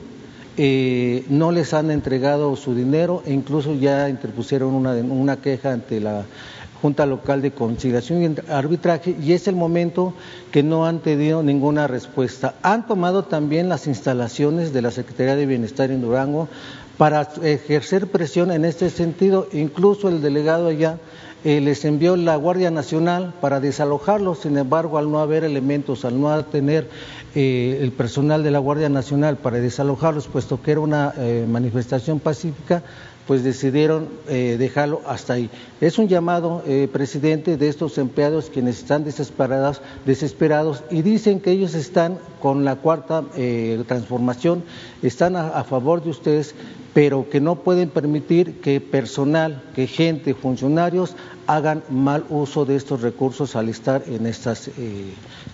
eh, 0.56 1.24
no 1.28 1.52
les 1.52 1.74
han 1.74 1.90
entregado 1.90 2.55
su 2.56 2.74
dinero 2.74 3.22
e 3.27 3.32
incluso 3.32 3.74
ya 3.74 4.09
interpusieron 4.09 4.74
una, 4.74 4.93
una 4.94 5.36
queja 5.36 5.72
ante 5.72 6.01
la 6.01 6.24
Junta 6.81 7.05
Local 7.05 7.43
de 7.43 7.52
Conciliación 7.52 8.22
y 8.22 8.51
Arbitraje 8.51 9.14
y 9.22 9.32
es 9.32 9.48
el 9.48 9.55
momento 9.55 10.14
que 10.51 10.62
no 10.62 10.86
han 10.86 11.01
tenido 11.01 11.43
ninguna 11.43 11.86
respuesta. 11.86 12.55
Han 12.62 12.86
tomado 12.86 13.24
también 13.24 13.68
las 13.68 13.86
instalaciones 13.86 14.72
de 14.72 14.82
la 14.82 14.90
Secretaría 14.90 15.36
de 15.36 15.47
Bienestar 15.47 15.90
en 15.90 16.01
Durango 16.01 16.48
para 16.97 17.28
ejercer 17.43 18.06
presión 18.09 18.51
en 18.51 18.64
este 18.64 18.90
sentido, 18.90 19.48
incluso 19.52 20.09
el 20.09 20.22
delegado 20.22 20.68
allá 20.68 20.98
eh, 21.45 21.61
les 21.61 21.85
envió 21.85 22.17
la 22.17 22.37
Guardia 22.37 22.71
Nacional 22.71 23.33
para 23.41 23.61
desalojarlos, 23.61 24.41
sin 24.41 24.59
embargo, 24.59 24.99
al 24.99 25.11
no 25.11 25.21
haber 25.21 25.45
elementos, 25.45 26.05
al 26.05 26.21
no 26.21 26.45
tener 26.45 26.89
eh, 27.35 27.79
el 27.81 27.93
personal 27.93 28.43
de 28.43 28.51
la 28.51 28.59
Guardia 28.59 28.89
Nacional 28.89 29.37
para 29.37 29.59
desalojarlos, 29.59 30.29
puesto 30.29 30.61
que 30.61 30.73
era 30.73 30.81
una 30.81 31.15
eh, 31.17 31.47
manifestación 31.49 32.21
pacífica, 32.21 32.83
pues 33.27 33.45
decidieron 33.45 34.09
eh, 34.29 34.57
dejarlo 34.59 35.03
hasta 35.07 35.35
ahí. 35.35 35.51
Es 35.81 35.99
un 35.99 36.09
llamado, 36.09 36.63
eh, 36.67 36.89
presidente, 36.93 37.57
de 37.57 37.69
estos 37.69 37.97
empleados 37.99 38.51
quienes 38.53 38.79
están 38.79 39.05
desesperados, 39.05 39.83
desesperados 40.05 40.83
y 40.91 41.03
dicen 41.03 41.41
que 41.41 41.53
ellos 41.53 41.75
están 41.75 42.19
con 42.41 42.65
la 42.65 42.77
cuarta 42.77 43.25
eh, 43.37 43.83
transformación, 43.87 44.65
están 45.03 45.37
a, 45.37 45.63
favor 45.65 46.03
de 46.03 46.11
ustedes, 46.11 46.55
pero 46.95 47.29
que 47.31 47.41
no 47.41 47.57
pueden 47.57 47.91
permitir 47.91 48.61
que 48.61 48.81
personal, 48.81 49.63
que 49.77 49.87
gente, 49.87 50.35
funcionarios 50.35 51.15
hagan 51.47 51.85
mal 51.89 52.25
uso 52.31 52.65
de 52.65 52.77
estos 52.77 53.03
recursos 53.03 53.55
al 53.55 53.69
estar 53.69 54.03
en, 54.07 54.27
estas, 54.27 54.71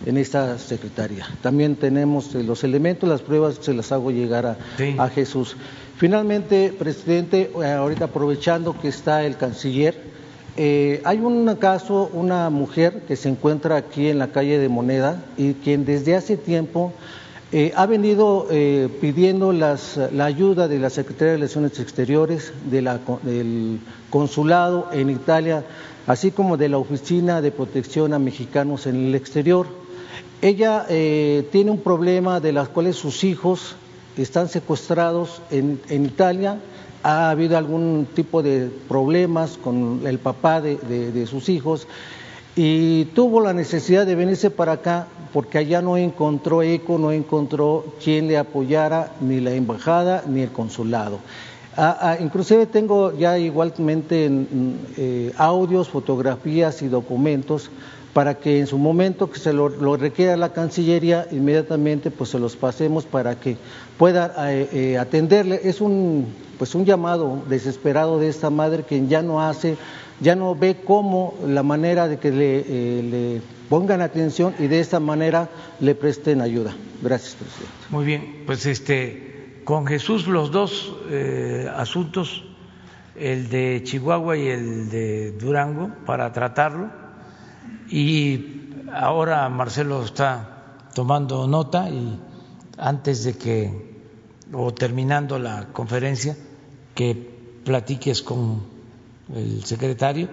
en 0.04 0.16
esta 0.16 0.58
secretaría. 0.58 1.26
También 1.42 1.76
tenemos 1.76 2.34
los 2.34 2.64
elementos, 2.64 3.08
las 3.08 3.22
pruebas 3.22 3.58
se 3.60 3.74
las 3.74 3.92
hago 3.92 4.10
llegar 4.10 4.46
a, 4.46 4.56
a 4.98 5.08
Jesús. 5.08 5.56
Finalmente, 5.98 6.74
presidente, 6.78 7.50
eh, 7.58 7.72
ahorita 7.72 8.06
aprovechando 8.06 8.78
que 8.78 8.88
está 8.88 9.24
el 9.24 9.38
canciller, 9.38 9.98
eh, 10.58 11.00
hay 11.04 11.20
un 11.20 11.54
caso, 11.54 12.10
una 12.12 12.50
mujer 12.50 13.04
que 13.08 13.16
se 13.16 13.30
encuentra 13.30 13.76
aquí 13.76 14.08
en 14.08 14.18
la 14.18 14.28
calle 14.28 14.58
de 14.58 14.68
Moneda 14.68 15.24
y 15.38 15.54
quien 15.54 15.86
desde 15.86 16.14
hace 16.14 16.36
tiempo 16.36 16.92
eh, 17.50 17.72
ha 17.76 17.86
venido 17.86 18.46
pidiendo 19.00 19.54
la 19.54 19.78
ayuda 20.24 20.68
de 20.68 20.78
la 20.78 20.90
Secretaría 20.90 21.32
de 21.32 21.38
Relaciones 21.38 21.80
Exteriores, 21.80 22.52
del 22.70 23.80
consulado 24.10 24.90
en 24.92 25.08
Italia, 25.08 25.64
así 26.06 26.30
como 26.30 26.58
de 26.58 26.68
la 26.68 26.76
Oficina 26.76 27.40
de 27.40 27.52
Protección 27.52 28.12
a 28.12 28.18
Mexicanos 28.18 28.86
en 28.86 28.96
el 29.06 29.14
Exterior. 29.14 29.66
Ella 30.42 30.84
tiene 30.88 31.70
un 31.70 31.80
problema 31.80 32.40
de 32.40 32.52
las 32.52 32.68
cuales 32.68 32.96
sus 32.96 33.24
hijos 33.24 33.76
están 34.22 34.48
secuestrados 34.48 35.42
en, 35.50 35.80
Italia. 35.88 36.58
Ha 37.02 37.30
habido 37.30 37.56
algún 37.56 38.06
tipo 38.14 38.42
de 38.42 38.70
problemas 38.88 39.58
con 39.62 40.02
el 40.06 40.18
papá 40.18 40.60
de, 40.60 41.26
sus 41.26 41.48
hijos 41.48 41.86
y 42.56 43.04
tuvo 43.06 43.40
la 43.40 43.52
necesidad 43.52 44.06
de 44.06 44.14
venirse 44.14 44.50
para 44.50 44.72
acá 44.72 45.06
porque 45.32 45.58
allá 45.58 45.82
no 45.82 45.96
encontró 45.96 46.62
eco, 46.62 46.98
no 46.98 47.12
encontró 47.12 47.84
quien 48.02 48.28
le 48.28 48.38
apoyara, 48.38 49.12
ni 49.20 49.40
la 49.40 49.52
embajada 49.52 50.24
ni 50.26 50.40
el 50.40 50.50
consulado. 50.50 51.18
Ah, 51.76 51.98
ah, 52.00 52.16
inclusive 52.18 52.64
tengo 52.64 53.12
ya 53.12 53.36
igualmente 53.36 54.30
eh, 54.96 55.32
audios, 55.36 55.90
fotografías 55.90 56.80
y 56.80 56.88
documentos 56.88 57.70
para 58.16 58.36
que 58.36 58.60
en 58.60 58.66
su 58.66 58.78
momento 58.78 59.30
que 59.30 59.38
se 59.38 59.52
lo, 59.52 59.68
requiera 59.98 60.38
la 60.38 60.54
Cancillería, 60.54 61.28
inmediatamente 61.32 62.10
pues 62.10 62.30
se 62.30 62.38
los 62.38 62.56
pasemos 62.56 63.04
para 63.04 63.38
que 63.38 63.58
pueda 63.98 64.50
eh, 64.52 64.68
eh, 64.72 64.98
atenderle. 64.98 65.60
Es 65.64 65.80
un, 65.80 66.26
pues 66.58 66.74
un 66.74 66.84
llamado 66.84 67.42
desesperado 67.48 68.18
de 68.18 68.28
esta 68.28 68.50
madre 68.50 68.84
que 68.84 69.06
ya 69.06 69.22
no 69.22 69.40
hace, 69.40 69.76
ya 70.20 70.34
no 70.34 70.54
ve 70.54 70.82
cómo 70.84 71.34
la 71.46 71.62
manera 71.62 72.08
de 72.08 72.18
que 72.18 72.30
le, 72.30 72.58
eh, 72.60 73.02
le 73.02 73.42
pongan 73.68 74.00
atención 74.00 74.54
y 74.58 74.66
de 74.66 74.80
esta 74.80 75.00
manera 75.00 75.48
le 75.80 75.94
presten 75.94 76.40
ayuda. 76.40 76.74
Gracias, 77.02 77.34
presidente. 77.34 77.74
Muy 77.90 78.04
bien, 78.04 78.42
pues 78.46 78.66
este, 78.66 79.60
con 79.64 79.86
Jesús 79.86 80.26
los 80.26 80.50
dos 80.50 80.94
asuntos, 81.74 82.44
el 83.16 83.48
de 83.48 83.82
Chihuahua 83.84 84.36
y 84.36 84.48
el 84.48 84.90
de 84.90 85.32
Durango, 85.32 85.90
para 86.04 86.32
tratarlo 86.32 86.90
y 87.90 88.72
ahora 88.92 89.48
Marcelo 89.48 90.02
está 90.02 90.76
tomando 90.94 91.46
nota 91.46 91.88
y 91.88 92.18
antes 92.78 93.24
de 93.24 93.36
que, 93.36 93.85
o 94.52 94.72
terminando 94.72 95.38
la 95.38 95.72
conferencia, 95.72 96.36
que 96.94 97.14
platiques 97.64 98.22
con 98.22 98.62
el 99.34 99.64
secretario 99.64 100.28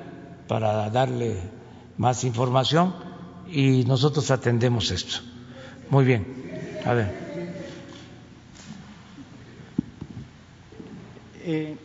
para 0.48 0.90
darle 0.90 1.38
más 1.98 2.23
información 2.23 2.94
y 3.52 3.84
nosotros 3.85 4.30
atendemos 4.31 4.91
esto. 4.91 5.18
Muy 5.90 6.06
bien. 6.06 6.26
A 6.85 6.94
ver. 6.94 7.11
Eh, 11.45 11.76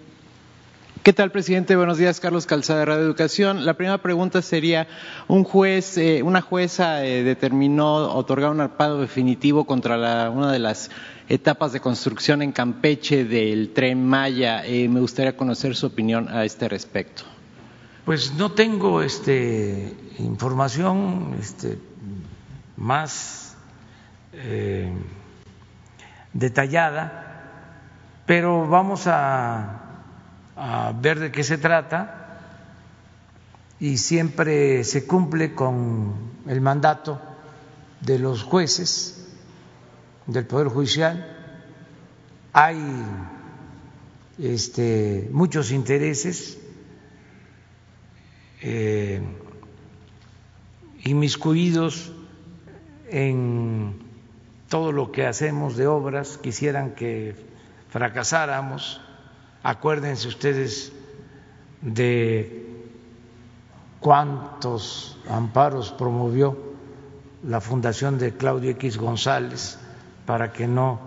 ¿Qué 1.09 1.14
tal, 1.14 1.32
presidente? 1.32 1.74
Buenos 1.74 1.97
días, 1.97 2.20
Carlos 2.20 2.44
Calzada 2.44 2.85
Radio 2.85 3.02
Educación. 3.02 3.64
La 3.64 3.72
primera 3.72 3.97
pregunta 3.97 4.43
sería, 4.43 4.86
un 5.26 5.43
juez, 5.43 5.97
eh, 5.97 6.22
una 6.22 6.43
jueza 6.43 7.02
eh, 7.02 7.22
determinó 7.22 8.12
otorgar 8.12 8.51
un 8.51 8.60
arpado 8.60 9.01
definitivo 9.01 9.64
contra 9.64 10.28
una 10.28 10.52
de 10.52 10.59
las 10.59 10.90
etapas 11.30 11.72
de 11.72 11.80
construcción 11.80 12.43
en 12.43 12.52
Campeche 12.52 13.24
del 13.24 13.72
tren 13.72 14.06
Maya. 14.06 14.66
Eh, 14.66 14.86
me 14.90 15.01
gustaría 15.01 15.35
conocer 15.35 15.76
su 15.76 15.86
opinión 15.86 16.28
a 16.28 16.44
este 16.44 16.68
respecto. 16.68 17.22
Pues 18.05 18.35
no 18.35 18.52
tengo 18.52 19.01
este, 19.01 19.97
información 20.18 21.36
este, 21.40 21.78
más 22.76 23.56
detallada, 26.35 27.40
pero 28.26 28.68
vamos 28.68 29.06
a 29.06 29.88
a 30.59 30.93
ver 30.93 31.20
de 31.20 31.30
qué 31.30 31.44
se 31.44 31.56
trata 31.56 32.40
y 33.78 33.98
siempre 33.98 34.82
se 34.82 35.06
cumple 35.06 35.55
con 35.55 36.14
el 36.48 36.60
mandato 36.60 37.20
de 38.01 38.18
los 38.18 38.43
jueces 38.43 39.28
del 40.26 40.47
Poder 40.47 40.66
Judicial. 40.66 41.36
Hay 42.52 42.76
este, 44.39 45.28
muchos 45.32 45.70
intereses 45.70 46.59
eh, 48.60 49.22
inmiscuidos 51.05 52.12
en 53.10 54.02
todo 54.68 54.90
lo 54.90 55.12
que 55.12 55.24
hacemos 55.24 55.76
de 55.76 55.86
obras, 55.86 56.36
quisieran 56.36 56.97
que 56.97 57.36
fracasáramos 57.90 59.01
Acuérdense 59.69 60.28
ustedes 60.28 60.95
de 61.82 62.65
cuántos 64.01 65.19
amparos 65.28 65.93
promovió 65.93 66.57
la 67.45 67.61
fundación 67.61 68.19
de 68.19 68.32
Claudio 68.32 68.70
X 68.70 68.97
González 68.97 69.78
para 70.24 70.55
que 70.55 70.66
no 70.66 70.99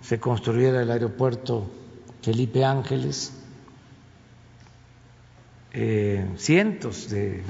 se 0.00 0.20
construyera 0.20 0.80
el 0.82 0.92
aeropuerto 0.92 1.68
Felipe 2.22 2.64
Ángeles, 2.64 3.32
eh, 5.72 6.24
cientos 6.36 7.10
de 7.10 7.42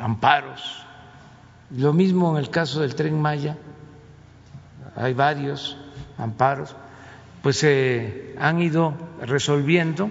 amparos. 0.00 0.84
Lo 1.70 1.92
mismo 1.92 2.32
en 2.32 2.38
el 2.38 2.50
caso 2.50 2.80
del 2.80 2.96
tren 2.96 3.22
Maya, 3.22 3.56
hay 4.96 5.14
varios 5.14 5.76
amparos. 6.18 6.74
Pues 7.40 7.58
se 7.58 8.34
han 8.40 8.60
ido 8.60 9.06
resolviendo, 9.22 10.10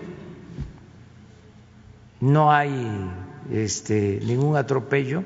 no 2.19 2.51
hay 2.51 3.09
este, 3.51 4.19
ningún 4.23 4.55
atropello 4.55 5.23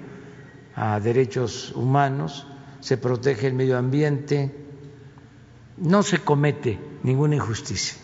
a 0.75 0.99
derechos 0.99 1.73
humanos, 1.75 2.47
se 2.79 2.97
protege 2.97 3.47
el 3.47 3.53
medio 3.53 3.77
ambiente, 3.77 4.55
no 5.77 6.03
se 6.03 6.19
comete 6.19 6.79
ninguna 7.03 7.35
injusticia. 7.35 7.97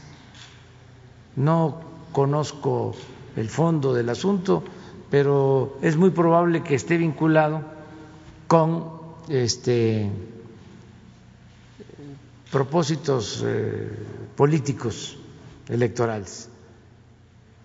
No 1.35 1.81
conozco 2.11 2.95
el 3.35 3.49
fondo 3.49 3.93
del 3.93 4.09
asunto, 4.09 4.63
pero 5.09 5.77
es 5.81 5.95
muy 5.95 6.09
probable 6.09 6.63
que 6.63 6.75
esté 6.75 6.97
vinculado 6.97 7.61
con 8.47 8.97
este 9.29 10.09
propósitos 12.51 13.43
eh, 13.45 13.89
políticos 14.35 15.17
electorales. 15.69 16.49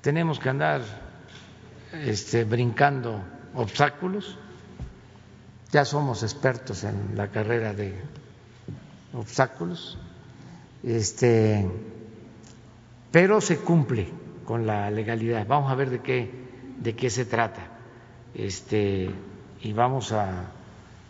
Tenemos 0.01 0.39
que 0.39 0.49
andar 0.49 0.83
este, 1.93 2.45
brincando 2.45 3.21
obstáculos. 3.55 4.39
Ya 5.71 5.85
somos 5.85 6.23
expertos 6.23 6.85
en 6.85 7.17
la 7.17 7.29
carrera 7.29 7.73
de 7.73 7.95
obstáculos, 9.15 9.99
este, 10.83 11.67
pero 13.11 13.41
se 13.41 13.59
cumple 13.59 14.11
con 14.45 14.67
la 14.67 14.91
legalidad. 14.91 15.47
Vamos 15.47 15.71
a 15.71 15.75
ver 15.75 15.91
de 15.91 16.01
qué, 16.01 16.31
de 16.79 16.95
qué 16.95 17.09
se 17.09 17.25
trata 17.25 17.63
este, 18.35 19.11
y 19.63 19.73
vamos 19.73 20.13
a, 20.13 20.47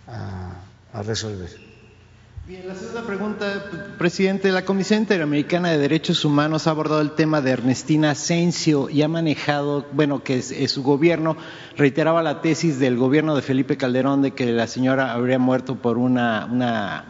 a 0.06 1.02
resolver. 1.02 1.72
Bien, 2.44 2.66
la 2.66 2.74
segunda 2.74 3.02
pregunta, 3.06 3.47
presidente. 3.98 4.51
La 4.51 4.64
Comisión 4.64 4.98
Interamericana 4.98 5.70
de 5.70 5.78
Derechos 5.78 6.24
Humanos 6.24 6.66
ha 6.66 6.70
abordado 6.70 7.01
el 7.01 7.12
tema 7.12 7.40
de 7.40 7.52
Ernestina 7.52 8.10
Asensio 8.10 8.90
y 8.90 9.02
ha 9.02 9.09
manejado, 9.09 9.86
bueno, 9.93 10.24
que 10.24 10.43
su 10.43 10.82
gobierno 10.82 11.36
reiteraba 11.77 12.20
la 12.20 12.40
tesis 12.40 12.81
del 12.81 12.97
gobierno 12.97 13.36
de 13.36 13.43
Felipe 13.43 13.77
Calderón 13.77 14.23
de 14.23 14.32
que 14.32 14.51
la 14.51 14.66
señora 14.66 15.12
habría 15.12 15.39
muerto 15.39 15.77
por 15.77 15.98
una, 15.98 16.48
una 16.51 17.05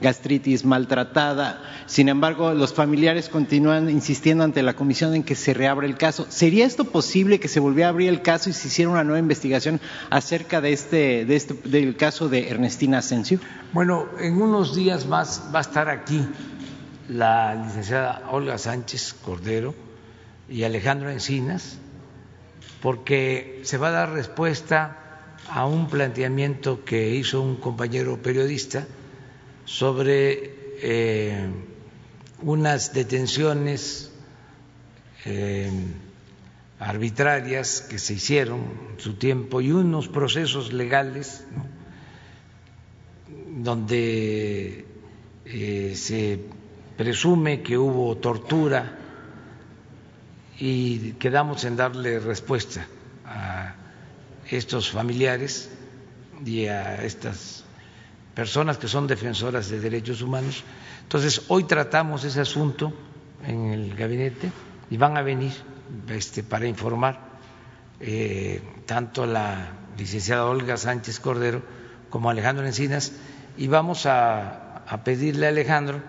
gastritis 0.00 0.64
maltratada. 0.64 1.62
Sin 1.86 2.08
embargo, 2.08 2.52
los 2.52 2.74
familiares 2.74 3.28
continúan 3.28 3.88
insistiendo 3.88 4.44
ante 4.44 4.62
la 4.62 4.74
comisión 4.74 5.14
en 5.14 5.22
que 5.22 5.34
se 5.34 5.54
reabra 5.54 5.86
el 5.86 5.96
caso. 5.96 6.26
¿Sería 6.28 6.66
esto 6.66 6.84
posible 6.84 7.40
que 7.40 7.48
se 7.48 7.60
volviera 7.60 7.88
a 7.88 7.90
abrir 7.90 8.08
el 8.08 8.22
caso 8.22 8.50
y 8.50 8.52
se 8.52 8.68
hiciera 8.68 8.90
una 8.90 9.04
nueva 9.04 9.18
investigación 9.18 9.80
acerca 10.10 10.60
de 10.60 10.72
este, 10.72 11.24
de 11.24 11.36
este 11.36 11.54
del 11.68 11.96
caso 11.96 12.28
de 12.28 12.48
Ernestina 12.50 12.98
Asensio? 12.98 13.38
Bueno, 13.72 14.06
en 14.20 14.40
unos 14.40 14.74
días 14.74 15.06
más 15.06 15.50
va 15.54 15.58
a 15.58 15.62
estar 15.62 15.88
aquí 15.88 16.26
la 17.08 17.54
licenciada 17.54 18.22
Olga 18.30 18.58
Sánchez 18.58 19.14
Cordero 19.24 19.74
y 20.48 20.64
Alejandro 20.64 21.10
Encinas, 21.10 21.78
porque 22.82 23.60
se 23.64 23.78
va 23.78 23.88
a 23.88 23.92
dar 23.92 24.12
respuesta 24.12 24.98
a 25.48 25.66
un 25.66 25.88
planteamiento 25.88 26.84
que 26.84 27.14
hizo 27.14 27.40
un 27.40 27.56
compañero 27.56 28.20
periodista 28.20 28.86
sobre 29.66 30.54
eh, 30.80 31.50
unas 32.42 32.94
detenciones 32.94 34.10
eh, 35.24 35.70
arbitrarias 36.78 37.82
que 37.82 37.98
se 37.98 38.14
hicieron 38.14 38.60
en 38.94 39.00
su 39.00 39.14
tiempo 39.14 39.60
y 39.60 39.72
unos 39.72 40.08
procesos 40.08 40.72
legales 40.72 41.44
donde 43.58 44.84
eh, 45.44 45.92
se 45.96 46.38
presume 46.96 47.62
que 47.62 47.76
hubo 47.76 48.16
tortura 48.18 48.98
y 50.58 51.12
quedamos 51.12 51.64
en 51.64 51.76
darle 51.76 52.20
respuesta 52.20 52.86
a 53.24 53.74
estos 54.48 54.90
familiares 54.90 55.70
y 56.44 56.66
a 56.66 57.02
estas 57.04 57.65
personas 58.36 58.76
que 58.76 58.86
son 58.86 59.06
defensoras 59.06 59.70
de 59.70 59.80
derechos 59.80 60.20
humanos. 60.20 60.62
Entonces, 61.02 61.42
hoy 61.48 61.64
tratamos 61.64 62.22
ese 62.22 62.42
asunto 62.42 62.92
en 63.46 63.72
el 63.72 63.96
gabinete 63.96 64.52
y 64.90 64.98
van 64.98 65.16
a 65.16 65.22
venir 65.22 65.52
este, 66.10 66.42
para 66.42 66.66
informar 66.66 67.18
eh, 67.98 68.60
tanto 68.84 69.24
la 69.24 69.72
licenciada 69.96 70.44
Olga 70.44 70.76
Sánchez 70.76 71.18
Cordero 71.18 71.62
como 72.10 72.28
Alejandro 72.28 72.66
Encinas 72.66 73.12
y 73.56 73.68
vamos 73.68 74.04
a, 74.04 74.84
a 74.86 75.02
pedirle 75.02 75.46
a 75.46 75.48
Alejandro 75.48 76.02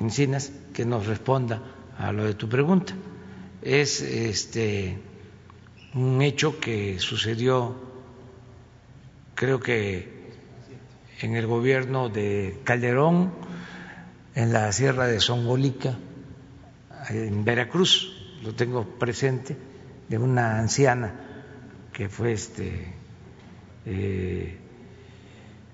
Encinas 0.00 0.50
que 0.72 0.84
nos 0.84 1.06
responda 1.06 1.62
a 1.96 2.10
lo 2.10 2.24
de 2.24 2.34
tu 2.34 2.48
pregunta. 2.48 2.94
Es 3.62 4.00
este 4.00 4.98
un 5.94 6.20
hecho 6.20 6.58
que 6.58 6.98
sucedió, 6.98 7.76
creo 9.36 9.60
que 9.60 10.13
en 11.20 11.36
el 11.36 11.46
gobierno 11.46 12.08
de 12.08 12.60
Calderón, 12.64 13.32
en 14.34 14.52
la 14.52 14.72
sierra 14.72 15.06
de 15.06 15.20
Songolica, 15.20 15.96
en 17.10 17.44
Veracruz, 17.44 18.38
lo 18.42 18.54
tengo 18.54 18.84
presente, 18.98 19.56
de 20.08 20.18
una 20.18 20.58
anciana 20.58 21.14
que 21.92 22.08
fue 22.08 22.32
este, 22.32 22.92
eh, 23.86 24.58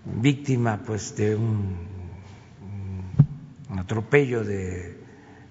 víctima 0.05 0.83
pues 0.85 1.17
de 1.17 1.35
un, 1.35 1.89
atropello 3.77 4.45
de, 4.45 4.99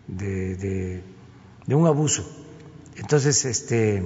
de, 0.08 1.04
un 1.68 1.88
abuso. 1.88 2.30
Entonces, 2.96 3.46
este 3.46 4.04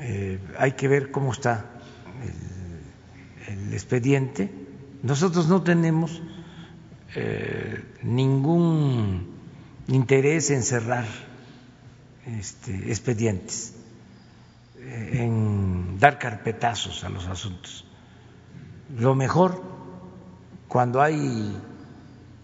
eh, 0.00 0.38
hay 0.58 0.72
que 0.72 0.88
ver 0.88 1.10
cómo 1.10 1.32
está 1.32 1.64
el 2.22 2.53
expediente. 3.74 4.50
Nosotros 5.02 5.48
no 5.48 5.62
tenemos 5.62 6.22
eh, 7.14 7.84
ningún 8.02 9.34
interés 9.88 10.50
en 10.50 10.62
cerrar 10.62 11.04
este, 12.26 12.90
expedientes, 12.90 13.74
eh, 14.78 15.10
en 15.22 15.98
dar 15.98 16.18
carpetazos 16.18 17.04
a 17.04 17.08
los 17.08 17.26
asuntos. 17.26 17.84
Lo 18.96 19.14
mejor, 19.14 19.62
cuando 20.68 21.02
hay 21.02 21.54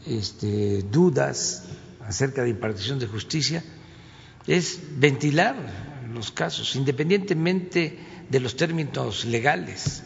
este, 0.07 0.83
dudas 0.83 1.65
acerca 2.07 2.43
de 2.43 2.51
impartición 2.51 2.99
de 2.99 3.07
justicia, 3.07 3.65
es 4.47 4.81
ventilar 4.97 5.57
los 6.13 6.31
casos, 6.31 6.77
independientemente 6.77 7.99
de 8.29 8.41
los 8.41 8.57
términos 8.57 9.25
legales. 9.25 10.03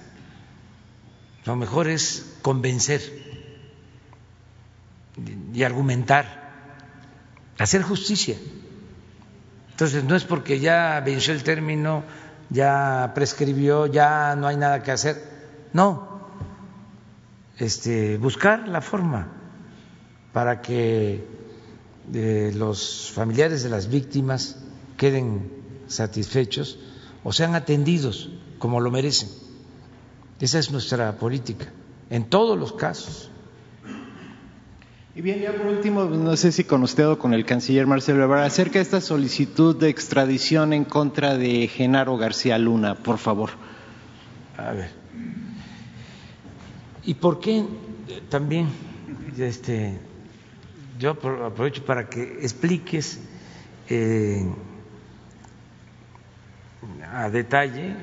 Lo 1.45 1.57
mejor 1.57 1.89
es 1.89 2.37
convencer 2.43 3.03
y 5.53 5.63
argumentar, 5.63 6.27
hacer 7.59 7.83
justicia. 7.83 8.37
Entonces, 9.71 10.05
no 10.05 10.17
es 10.17 10.25
porque 10.25 10.61
ya 10.61 11.01
venció 11.05 11.35
el 11.35 11.43
término, 11.43 12.05
ya 12.49 13.13
prescribió, 13.15 13.87
ya 13.87 14.37
no 14.37 14.47
hay 14.47 14.57
nada 14.57 14.83
que 14.83 14.93
hacer. 14.93 15.23
No, 15.73 16.15
este, 17.59 18.17
buscar 18.17 18.69
la 18.69 18.81
forma 18.81 19.29
para 20.33 20.63
que 20.63 21.27
eh, 22.13 22.53
los 22.55 23.13
familiares 23.15 23.63
de 23.63 23.69
las 23.69 23.89
víctimas 23.89 24.57
queden 24.97 25.53
satisfechos 25.87 26.79
o 27.23 27.33
sean 27.33 27.55
atendidos 27.55 28.31
como 28.59 28.81
lo 28.81 28.91
merecen. 28.91 29.44
Esa 30.41 30.59
es 30.59 30.71
nuestra 30.71 31.13
política, 31.13 31.67
en 32.11 32.25
todos 32.25 32.59
los 32.59 32.73
casos. 32.73 33.31
Y 35.17 35.21
bien, 35.21 35.41
ya 35.41 35.53
por 35.53 35.67
último, 35.67 36.05
no 36.07 36.37
sé 36.37 36.51
si 36.51 36.65
con 36.65 36.83
usted 36.83 37.07
o 37.09 37.19
con 37.19 37.35
el 37.35 37.47
canciller 37.47 37.87
Marcelo 37.87 38.25
Ebrard, 38.25 38.43
acerca 38.43 38.75
de 38.75 38.83
esta 38.83 39.01
solicitud 39.01 39.77
de 39.77 39.89
extradición 39.89 40.73
en 40.73 40.85
contra 40.85 41.37
de 41.37 41.69
Genaro 41.69 42.17
García 42.17 42.59
Luna, 42.59 42.97
por 42.97 43.19
favor. 43.19 43.51
A 44.57 44.73
ver. 44.73 44.91
¿Y 47.05 47.15
por 47.15 47.39
qué 47.39 47.65
también, 48.29 48.69
este, 49.39 50.01
yo 50.99 51.11
aprovecho 51.11 51.85
para 51.85 52.09
que 52.09 52.39
expliques 52.43 53.21
eh, 53.89 54.45
a 57.13 57.31
detalle 57.31 57.95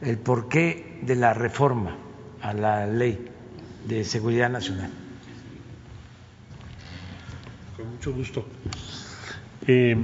el 0.00 0.18
porqué 0.18 0.98
de 1.02 1.16
la 1.16 1.34
reforma 1.34 1.96
a 2.40 2.52
la 2.52 2.86
ley 2.86 3.28
de 3.86 4.04
seguridad 4.04 4.50
nacional? 4.50 4.90
Con 7.76 7.90
mucho 7.90 8.12
gusto. 8.12 8.46
Eh, 9.66 9.96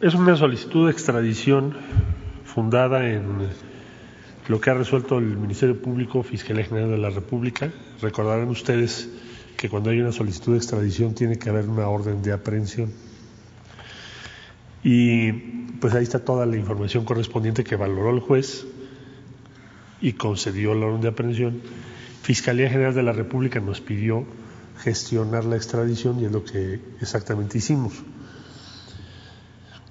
es 0.00 0.14
una 0.14 0.36
solicitud 0.36 0.86
de 0.86 0.92
extradición 0.92 1.74
fundada 2.44 3.08
en 3.08 3.48
lo 4.48 4.60
que 4.60 4.70
ha 4.70 4.74
resuelto 4.74 5.18
el 5.18 5.36
Ministerio 5.36 5.80
Público, 5.80 6.22
Fiscalía 6.22 6.64
General 6.64 6.90
de 6.90 6.98
la 6.98 7.10
República. 7.10 7.72
Recordarán 8.00 8.48
ustedes 8.48 9.08
que 9.56 9.68
cuando 9.68 9.90
hay 9.90 10.00
una 10.00 10.12
solicitud 10.12 10.52
de 10.52 10.58
extradición 10.58 11.14
tiene 11.14 11.38
que 11.38 11.48
haber 11.48 11.68
una 11.68 11.88
orden 11.88 12.22
de 12.22 12.32
aprehensión. 12.32 12.92
Y 14.84 15.32
pues 15.80 15.94
ahí 15.94 16.02
está 16.02 16.18
toda 16.18 16.46
la 16.46 16.56
información 16.56 17.04
correspondiente 17.04 17.64
que 17.64 17.74
valoró 17.74 18.10
el 18.10 18.20
juez 18.20 18.66
y 20.00 20.12
concedió 20.12 20.74
la 20.74 20.86
orden 20.86 21.00
de 21.00 21.08
aprehensión. 21.08 21.60
Fiscalía 22.22 22.68
General 22.68 22.94
de 22.94 23.02
la 23.02 23.12
República 23.12 23.60
nos 23.60 23.80
pidió 23.80 24.26
gestionar 24.78 25.44
la 25.44 25.56
extradición 25.56 26.20
y 26.20 26.26
es 26.26 26.32
lo 26.32 26.44
que 26.44 26.80
exactamente 27.00 27.58
hicimos. 27.58 27.94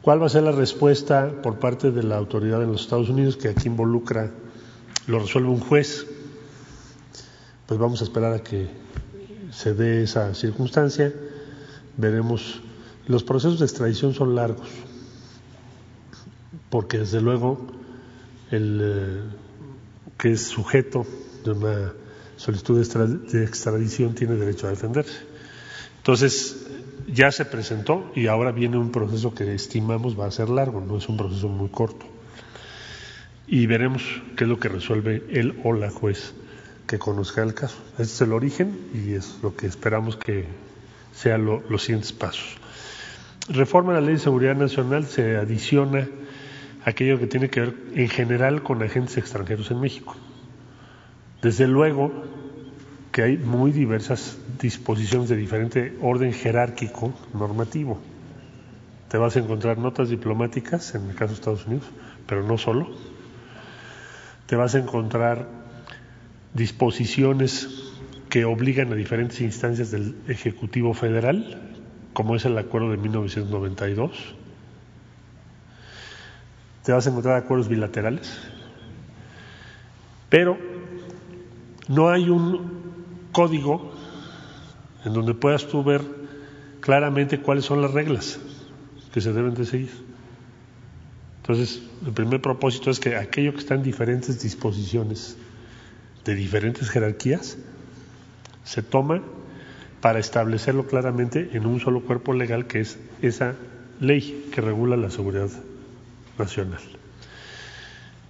¿Cuál 0.04 0.22
va 0.22 0.28
a 0.28 0.30
ser 0.30 0.44
la 0.44 0.52
respuesta 0.52 1.42
por 1.42 1.60
parte 1.60 1.92
de 1.92 2.04
la 2.04 2.18
autoridad 2.18 2.62
en 2.62 2.72
los 2.72 2.82
Estados 2.82 3.10
Unidos 3.10 3.38
que 3.38 3.48
aquí 3.48 3.70
involucra, 3.70 4.32
lo 5.08 5.20
resuelve 5.20 5.50
un 5.50 5.62
juez? 5.62 6.06
Pues 7.66 7.80
vamos 7.80 8.02
a 8.02 8.04
esperar 8.04 8.34
a 8.34 8.44
que 8.44 8.68
se 9.52 9.74
dé 9.74 10.04
esa 10.04 10.34
circunstancia. 10.36 11.14
Veremos. 11.98 12.62
Los 13.08 13.24
procesos 13.24 13.60
de 13.60 13.66
extradición 13.66 14.14
son 14.14 14.36
largos, 14.36 14.68
porque 16.70 17.00
desde 17.00 17.22
luego 17.22 17.68
el 18.52 18.80
eh, 18.82 19.22
que 20.18 20.32
es 20.32 20.44
sujeto 20.44 21.06
de 21.44 21.52
una 21.52 21.94
solicitud 22.38 22.80
de 23.32 23.44
extradición 23.44 24.16
tiene 24.16 24.36
derecho 24.36 24.68
a 24.68 24.70
defenderse. 24.70 25.20
Entonces, 25.98 26.66
ya 27.08 27.32
se 27.32 27.46
presentó 27.46 28.12
y 28.16 28.28
ahora 28.28 28.52
viene 28.52 28.78
un 28.78 28.92
proceso 28.92 29.34
que 29.34 29.54
estimamos 29.54 30.20
va 30.20 30.28
a 30.28 30.32
ser 30.32 30.50
largo, 30.50 30.82
no 30.82 30.98
es 30.98 31.10
un 31.10 31.18
proceso 31.18 31.48
muy 31.48 31.70
corto. 31.70 32.06
Y 33.48 33.66
veremos 33.66 34.04
qué 34.38 34.46
es 34.46 34.50
lo 34.50 34.60
que 34.60 34.70
resuelve 34.70 35.24
él 35.30 35.60
o 35.64 35.74
la 35.74 35.90
juez 35.90 36.34
que 36.88 36.98
conozca 37.00 37.44
el 37.44 37.54
caso. 37.54 37.76
Este 37.94 38.04
es 38.04 38.22
el 38.22 38.34
origen 38.34 38.78
y 38.94 39.14
es 39.14 39.40
lo 39.44 39.56
que 39.56 39.68
esperamos 39.68 40.16
que 40.16 40.46
sean 41.14 41.46
lo, 41.46 41.62
los 41.70 41.84
siguientes 41.84 42.14
pasos. 42.14 42.63
Reforma 43.50 43.92
a 43.92 43.96
la 43.96 44.02
Ley 44.02 44.14
de 44.14 44.20
Seguridad 44.20 44.56
Nacional 44.56 45.06
se 45.06 45.36
adiciona 45.36 46.08
aquello 46.86 47.20
que 47.20 47.28
tiene 47.28 47.50
que 47.50 47.60
ver 47.60 47.76
en 47.94 48.08
general 48.08 48.64
con 48.64 48.82
agentes 48.82 49.18
extranjeros 49.18 49.70
en 49.72 49.82
México. 49.82 50.16
Desde 51.42 51.68
luego, 51.68 52.12
que 53.12 53.22
hay 53.22 53.38
muy 53.38 53.72
diversas 53.72 54.38
disposiciones 54.60 55.28
de 55.28 55.36
diferente 55.36 55.98
orden 56.02 56.32
jerárquico 56.32 57.14
normativo. 57.34 58.00
Te 59.10 59.18
vas 59.18 59.36
a 59.36 59.40
encontrar 59.40 59.78
notas 59.78 60.10
diplomáticas, 60.10 60.96
en 60.96 61.10
el 61.10 61.16
caso 61.16 61.34
de 61.34 61.34
Estados 61.36 61.68
Unidos, 61.68 61.86
pero 62.26 62.44
no 62.44 62.58
solo. 62.58 62.90
Te 64.48 64.56
vas 64.56 64.74
a 64.76 64.80
encontrar 64.80 65.48
disposiciones 66.54 67.92
que 68.30 68.46
obligan 68.46 68.92
a 68.92 68.96
diferentes 68.96 69.42
instancias 69.42 69.92
del 69.92 70.16
Ejecutivo 70.28 70.94
Federal, 70.94 71.73
como 72.14 72.36
es 72.36 72.46
el 72.46 72.58
acuerdo 72.58 72.92
de 72.92 72.98
1992. 72.98 74.36
Te 76.84 76.92
vas 76.92 77.08
a 77.08 77.10
encontrar 77.10 77.36
acuerdos 77.38 77.68
bilaterales, 77.68 78.40
pero 80.30 80.58
no 81.88 82.10
hay 82.10 82.30
un 82.30 82.84
código 83.32 83.94
en 85.06 85.14
donde 85.14 85.34
puedas 85.34 85.68
tú 85.68 85.84
ver 85.84 86.02
claramente 86.82 87.40
cuáles 87.40 87.66
son 87.66 87.82
las 87.82 87.92
reglas 87.92 88.40
que 89.14 89.22
se 89.22 89.32
deben 89.32 89.54
de 89.54 89.66
seguir. 89.66 89.92
Entonces, 91.42 91.84
el 92.06 92.14
primer 92.14 92.42
propósito 92.42 92.90
es 92.90 93.00
que 93.00 93.16
aquello 93.16 93.54
que 93.54 93.60
está 93.60 93.76
en 93.76 93.84
diferentes 93.84 94.42
disposiciones 94.42 95.38
de 96.24 96.36
diferentes 96.36 96.90
jerarquías 96.90 97.58
se 98.64 98.82
toma 98.82 99.22
para 100.04 100.20
establecerlo 100.20 100.86
claramente 100.86 101.52
en 101.54 101.66
un 101.66 101.80
solo 101.80 102.02
cuerpo 102.02 102.34
legal 102.34 102.68
que 102.68 102.82
es 102.82 103.00
esa 103.22 103.56
ley 104.02 104.50
que 104.54 104.60
regula 104.60 104.98
la 104.98 105.10
seguridad 105.10 105.48
nacional. 106.38 106.82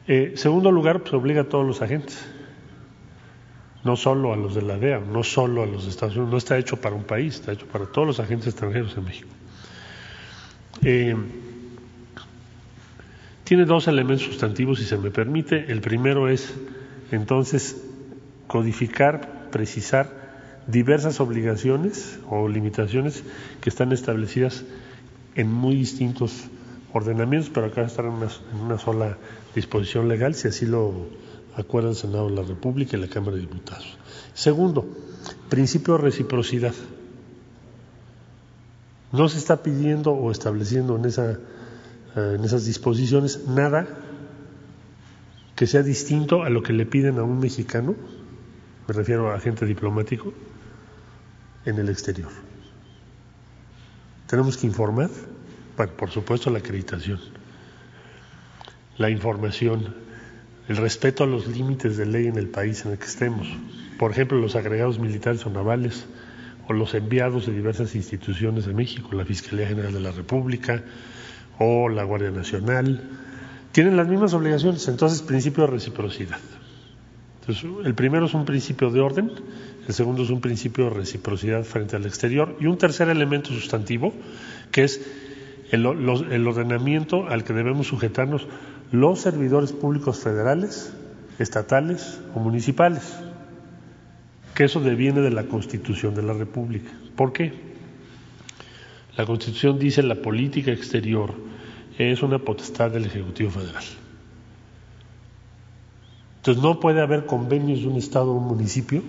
Eh, 0.08 0.34
segundo 0.36 0.72
lugar, 0.72 1.00
pues 1.00 1.14
obliga 1.14 1.42
a 1.42 1.44
todos 1.46 1.66
los 1.66 1.82
agentes 1.82 2.24
no 3.84 3.96
solo 3.96 4.34
a 4.34 4.36
los 4.36 4.54
de 4.54 4.62
la 4.62 4.78
DEA, 4.78 5.00
no 5.00 5.24
solo 5.24 5.64
a 5.64 5.66
los 5.66 5.86
de 5.86 5.90
Estados 5.90 6.16
Unidos, 6.16 6.32
no 6.32 6.38
está 6.38 6.60
hecho 6.60 6.78
para 6.80 6.94
un 6.94 7.06
país, 7.06 7.34
está 7.34 7.54
hecho 7.54 7.66
para 7.66 7.88
todos 7.88 8.06
los 8.08 8.20
agentes 8.20 8.50
extranjeros 8.50 8.96
en 8.96 9.04
México. 9.06 9.30
Eh, 10.84 11.16
tiene 13.46 13.66
dos 13.66 13.88
elementos 13.88 14.28
sustantivos, 14.28 14.78
si 14.78 14.86
se 14.86 14.98
me 14.98 15.10
permite. 15.10 15.72
El 15.72 15.82
primero 15.82 16.30
es, 16.30 16.54
entonces, 17.12 17.84
codificar, 18.46 19.50
precisar 19.50 20.23
diversas 20.68 21.20
obligaciones 21.20 22.20
o 22.30 22.48
limitaciones 22.48 23.24
que 23.62 23.70
están 23.70 23.92
establecidas 23.92 24.64
en 25.36 25.52
muy 25.52 25.76
distintos 25.76 26.46
ordenamientos, 26.94 27.52
pero 27.54 27.68
acá 27.68 27.84
están 27.84 28.06
en 28.06 28.12
una, 28.14 28.28
en 28.54 28.60
una 28.60 28.78
sola 28.78 29.18
disposición 29.56 30.08
legal, 30.08 30.36
si 30.36 30.48
así 30.48 30.66
lo 30.66 31.08
acuerda 31.56 31.90
el 31.90 31.96
Senado 31.96 32.30
de 32.30 32.36
la 32.36 32.44
República 32.44 32.98
y 32.98 33.02
la 33.02 33.08
Cámara 33.08 33.36
de 33.36 33.42
Diputados. 33.42 33.98
Segundo, 34.34 34.88
principio 35.50 35.98
de 35.98 36.04
reciprocidad. 36.04 36.74
No 39.12 39.30
se 39.30 39.38
está 39.38 39.62
pidiendo 39.62 40.12
o 40.12 40.32
estableciendo 40.32 40.96
en, 40.96 41.06
eh, 41.06 41.38
en 42.36 42.44
esas 42.44 42.66
disposiciones 42.66 43.48
nada 43.48 43.88
que 45.56 45.68
sea 45.68 45.84
distinto 45.84 46.44
a 46.44 46.50
lo 46.50 46.64
que 46.64 46.74
le 46.74 46.86
piden 46.86 47.20
a 47.20 47.24
un 47.24 47.40
mexicano, 47.40 47.96
me 48.88 48.94
refiero 48.94 49.32
a 49.32 49.36
agente 49.36 49.68
diplomático, 49.68 50.34
en 51.66 51.78
el 51.78 51.90
exterior. 51.90 52.32
Tenemos 54.28 54.58
que 54.58 54.68
informar, 54.68 55.10
por 55.98 56.10
supuesto, 56.10 56.50
la 56.50 56.60
acreditación, 56.60 57.20
la 58.98 59.10
información, 59.10 59.96
el 60.68 60.78
respeto 60.78 61.24
a 61.24 61.28
los 61.28 61.48
límites 61.48 61.98
de 61.98 62.06
ley 62.06 62.28
en 62.28 62.38
el 62.38 62.48
país 62.48 62.86
en 62.86 62.94
el 62.94 62.98
que 62.98 63.06
estemos. 63.06 63.48
Por 64.00 64.12
ejemplo, 64.12 64.38
los 64.38 64.56
agregados 64.56 65.00
militares 65.00 65.46
o 65.46 65.50
navales 65.50 66.06
o 66.68 66.74
los 66.74 66.94
enviados 66.94 67.46
de 67.46 67.54
diversas 67.54 67.96
instituciones 67.96 68.66
de 68.66 68.74
México, 68.74 69.10
la 69.14 69.26
Fiscalía 69.26 69.68
General 69.68 69.94
de 69.94 70.00
la 70.00 70.12
República 70.12 70.84
o 71.60 71.90
la 71.90 72.04
Guardia 72.04 72.32
Nacional, 72.32 73.04
tienen 73.72 73.98
las 73.98 74.08
mismas 74.08 74.34
obligaciones, 74.34 74.88
entonces 74.88 75.22
principio 75.22 75.66
de 75.66 75.72
reciprocidad. 75.72 76.40
El 77.48 77.94
primero 77.94 78.28
es 78.28 78.34
un 78.34 78.46
principio 78.46 78.90
de 78.90 79.02
orden, 79.02 79.32
el 79.88 79.94
segundo 79.94 80.24
es 80.24 80.30
un 80.30 80.40
principio 80.40 80.86
de 80.86 80.92
reciprocidad 80.92 81.64
frente 81.64 81.98
al 81.98 82.06
exterior 82.06 82.56
y 82.60 82.68
un 82.68 82.78
tercer 82.78 83.10
elemento 83.10 83.50
sustantivo 83.50 84.14
que 84.72 84.84
es 84.84 85.02
el, 85.72 85.86
el 85.86 86.48
ordenamiento 86.48 87.28
al 87.28 87.44
que 87.44 87.54
debemos 87.54 87.88
sujetarnos 87.88 88.48
los 88.92 89.20
servidores 89.20 89.74
públicos 89.74 90.20
federales, 90.20 90.94
estatales 91.40 92.22
o 92.34 92.40
municipales, 92.40 93.18
que 94.54 94.66
eso 94.66 94.80
deviene 94.80 95.22
de 95.22 95.32
la 95.32 95.44
Constitución 95.44 96.16
de 96.16 96.22
la 96.22 96.34
República. 96.34 96.92
¿Por 97.16 97.34
qué? 97.34 97.54
La 99.18 99.26
Constitución 99.26 99.80
dice 99.80 100.02
la 100.02 100.16
política 100.16 100.72
exterior 100.72 101.34
es 101.98 102.24
una 102.24 102.40
potestad 102.40 102.92
del 102.92 103.06
Ejecutivo 103.06 103.52
Federal. 103.52 103.84
Entonces 106.44 106.62
no 106.62 106.82
puede 106.82 107.00
haber 107.00 107.26
convenios 107.26 107.80
de 107.84 107.88
un 107.88 107.96
Estado 107.96 108.34
o 108.34 108.36
un 108.36 108.48
municipio, 108.48 109.02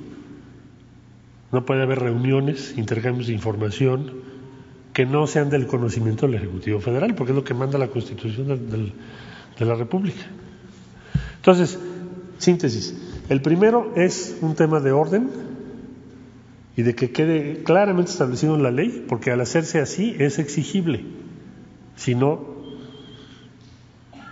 no 1.51 1.67
puede 1.67 1.83
haber 1.83 1.99
reuniones, 1.99 2.75
intercambios 2.77 3.27
de 3.27 3.33
información 3.33 4.13
que 4.93 5.05
no 5.05 5.27
sean 5.27 5.51
del 5.51 5.67
conocimiento 5.67 6.27
del 6.27 6.37
Ejecutivo 6.37 6.79
Federal, 6.79 7.17
porque 7.17 7.33
es 7.33 7.37
lo 7.37 7.43
que 7.43 7.53
manda 7.53 7.77
la 7.77 7.89
Constitución 7.89 8.47
de 8.47 9.65
la 9.65 9.75
República. 9.75 10.23
Entonces, 11.39 11.77
síntesis. 12.39 12.95
El 13.29 13.43
primero 13.43 13.93
es 13.97 14.39
un 14.41 14.55
tema 14.55 14.79
de 14.79 14.93
orden 14.93 15.29
y 16.77 16.83
de 16.83 16.95
que 16.95 17.11
quede 17.11 17.65
claramente 17.65 18.13
establecido 18.13 18.55
en 18.55 18.63
la 18.63 18.71
ley, 18.71 19.05
porque 19.09 19.33
al 19.33 19.41
hacerse 19.41 19.81
así 19.81 20.15
es 20.21 20.39
exigible. 20.39 21.05
Si 21.97 22.15
no, 22.15 22.47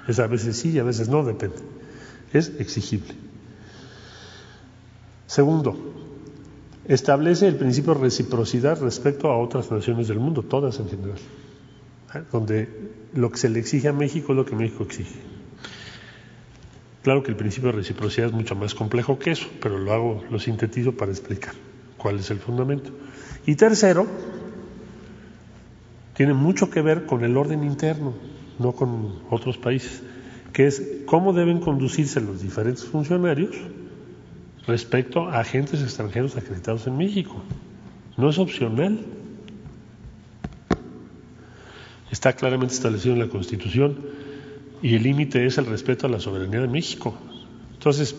es 0.07 0.20
a 0.20 0.29
veces 0.29 0.57
sí 0.57 0.70
y 0.70 0.79
a 0.79 0.85
veces 0.85 1.09
no, 1.09 1.24
depende. 1.24 1.72
Es 2.33 2.53
exigible. 2.59 3.15
Segundo, 5.27 5.77
establece 6.87 7.49
el 7.49 7.57
principio 7.57 7.95
de 7.95 8.01
reciprocidad 8.01 8.81
respecto 8.81 9.31
a 9.31 9.39
otras 9.39 9.71
naciones 9.71 10.09
del 10.09 10.19
mundo, 10.19 10.43
todas 10.43 10.79
en 10.79 10.89
general, 10.89 11.19
¿eh? 12.15 12.23
donde 12.31 12.69
lo 13.15 13.31
que 13.31 13.39
se 13.39 13.49
le 13.49 13.59
exige 13.61 13.89
a 13.89 13.93
México 13.93 14.33
es 14.33 14.37
lo 14.37 14.45
que 14.45 14.57
México 14.57 14.85
exige. 14.85 15.21
Claro 17.03 17.23
que 17.23 17.31
el 17.31 17.37
principio 17.37 17.71
de 17.71 17.79
reciprocidad 17.79 18.29
es 18.29 18.33
mucho 18.33 18.55
más 18.55 18.75
complejo 18.75 19.19
que 19.19 19.33
eso, 19.33 19.49
pero 19.61 19.79
lo 19.79 19.93
hago, 19.93 20.25
lo 20.31 20.39
sintetizo 20.39 20.93
para 20.93 21.11
explicar 21.11 21.55
cuál 21.97 22.19
es 22.19 22.31
el 22.31 22.39
fundamento. 22.39 22.93
Y 23.45 23.57
tercero, 23.57 24.07
tiene 26.15 26.35
mucho 26.35 26.71
que 26.71 26.83
ver 26.83 27.07
con 27.07 27.25
el 27.25 27.37
orden 27.37 27.65
interno, 27.65 28.15
no 28.59 28.73
con 28.73 29.23
otros 29.31 29.59
países, 29.59 30.03
que 30.53 30.66
es 30.66 30.83
cómo 31.07 31.33
deben 31.33 31.61
conducirse 31.61 32.20
los 32.20 32.43
diferentes 32.43 32.85
funcionarios 32.85 33.57
respecto 34.66 35.29
a 35.29 35.41
agentes 35.41 35.83
extranjeros 35.83 36.37
acreditados 36.37 36.87
en 36.87 36.97
México. 36.97 37.43
No 38.16 38.29
es 38.29 38.39
opcional 38.39 39.01
está 42.12 42.35
claramente 42.35 42.74
establecido 42.74 43.15
en 43.15 43.20
la 43.20 43.29
Constitución 43.29 43.97
y 44.83 44.95
el 44.95 45.03
límite 45.03 45.47
es 45.47 45.57
el 45.59 45.66
respeto 45.66 46.07
a 46.07 46.11
la 46.11 46.20
soberanía 46.20 46.61
de 46.61 46.69
México. 46.69 47.16
Entonces, 47.73 48.15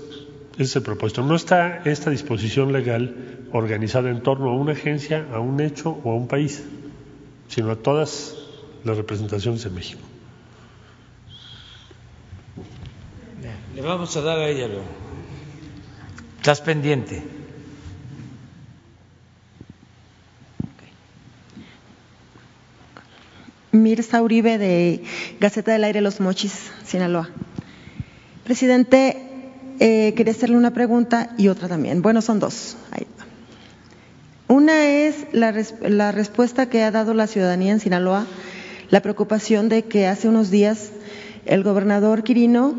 ese 0.53 0.64
es 0.64 0.76
el 0.76 0.81
propósito. 0.81 1.23
No 1.23 1.35
está 1.35 1.84
esta 1.85 2.10
disposición 2.10 2.73
legal 2.73 3.15
organizada 3.51 4.10
en 4.10 4.22
torno 4.22 4.49
a 4.49 4.55
una 4.55 4.72
agencia, 4.72 5.27
a 5.31 5.39
un 5.39 5.61
hecho 5.61 5.91
o 6.03 6.11
a 6.11 6.15
un 6.15 6.27
país, 6.27 6.64
sino 7.47 7.72
a 7.72 7.76
todas 7.76 8.35
las 8.84 8.97
representaciones 8.97 9.64
de 9.64 9.69
México. 9.69 10.01
Le 13.75 13.81
vamos 13.81 14.15
a 14.15 14.21
dar 14.21 14.37
a 14.37 14.47
ella 14.47 14.67
luego. 14.67 14.83
Estás 16.37 16.61
pendiente. 16.61 17.23
Mirza 23.71 24.21
Uribe 24.21 24.59
de 24.59 25.03
Gaceta 25.39 25.71
del 25.71 25.85
Aire 25.85 26.01
Los 26.01 26.19
Mochis, 26.19 26.69
Sinaloa. 26.85 27.29
Presidente, 28.43 29.17
eh, 29.79 30.13
quería 30.15 30.33
hacerle 30.33 30.57
una 30.57 30.73
pregunta 30.73 31.33
y 31.39 31.47
otra 31.47 31.67
también. 31.67 32.03
Bueno, 32.03 32.21
son 32.21 32.39
dos. 32.39 32.77
Una 34.47 34.85
es 34.85 35.25
la, 35.31 35.51
la 35.81 36.11
respuesta 36.11 36.69
que 36.69 36.83
ha 36.83 36.91
dado 36.91 37.15
la 37.15 37.25
ciudadanía 37.25 37.71
en 37.71 37.79
Sinaloa, 37.79 38.27
la 38.91 39.01
preocupación 39.01 39.67
de 39.67 39.85
que 39.85 40.05
hace 40.05 40.27
unos 40.27 40.51
días 40.51 40.91
el 41.45 41.63
gobernador 41.63 42.23
Quirino 42.23 42.77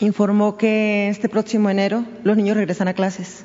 informó 0.00 0.56
que 0.56 1.08
este 1.08 1.28
próximo 1.28 1.70
enero 1.70 2.04
los 2.24 2.36
niños 2.36 2.56
regresan 2.56 2.88
a 2.88 2.94
clases. 2.94 3.44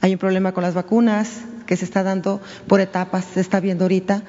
Hay 0.00 0.12
un 0.12 0.18
problema 0.18 0.52
con 0.52 0.62
las 0.62 0.74
vacunas 0.74 1.40
que 1.66 1.76
se 1.76 1.84
está 1.84 2.02
dando 2.02 2.40
por 2.66 2.80
etapas, 2.80 3.24
se 3.24 3.40
está 3.40 3.60
viendo 3.60 3.84
ahorita 3.84 4.22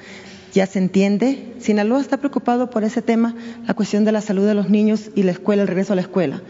ya 0.52 0.66
se 0.66 0.78
entiende. 0.78 1.54
Sinaloa 1.58 2.00
está 2.00 2.16
preocupado 2.16 2.70
por 2.70 2.84
ese 2.84 3.02
tema, 3.02 3.34
la 3.66 3.74
cuestión 3.74 4.04
de 4.04 4.12
la 4.12 4.20
salud 4.20 4.46
de 4.46 4.54
los 4.54 4.68
niños 4.70 5.10
y 5.14 5.22
la 5.22 5.32
escuela, 5.32 5.62
el 5.62 5.68
regreso 5.68 5.92
a 5.92 5.96
la 5.96 6.02
escuela. 6.02 6.42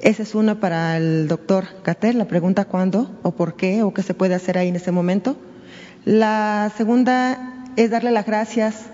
Esa 0.00 0.22
es 0.22 0.34
una 0.34 0.60
para 0.60 0.96
el 0.96 1.28
doctor 1.28 1.66
Cater, 1.82 2.14
la 2.14 2.26
pregunta 2.26 2.64
cuándo 2.64 3.10
o 3.22 3.32
por 3.32 3.56
qué 3.56 3.82
o 3.82 3.94
qué 3.94 4.02
se 4.02 4.14
puede 4.14 4.34
hacer 4.34 4.58
ahí 4.58 4.68
en 4.68 4.76
ese 4.76 4.92
momento. 4.92 5.36
La 6.04 6.72
segunda 6.76 7.64
es 7.76 7.90
darle 7.90 8.10
las 8.10 8.26
gracias 8.26 8.86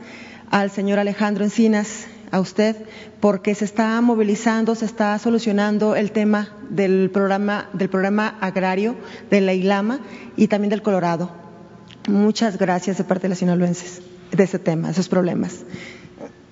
al 0.50 0.70
señor 0.70 0.98
Alejandro 0.98 1.44
Encinas, 1.44 2.06
a 2.30 2.40
usted, 2.40 2.76
porque 3.20 3.54
se 3.54 3.64
está 3.64 4.00
movilizando, 4.00 4.74
se 4.74 4.84
está 4.84 5.18
solucionando 5.18 5.96
el 5.96 6.12
tema 6.12 6.56
del 6.68 7.10
programa, 7.10 7.68
del 7.72 7.88
programa 7.88 8.36
agrario 8.40 8.96
de 9.30 9.40
la 9.40 9.52
ILAMA 9.52 10.00
y 10.36 10.48
también 10.48 10.70
del 10.70 10.82
Colorado. 10.82 11.30
Muchas 12.08 12.58
gracias 12.58 12.98
de 12.98 13.04
parte 13.04 13.22
de 13.22 13.30
los 13.30 13.38
sinaloenses 13.38 14.00
de 14.32 14.44
ese 14.44 14.58
tema, 14.58 14.88
de 14.88 14.92
esos 14.92 15.08
problemas. 15.08 15.64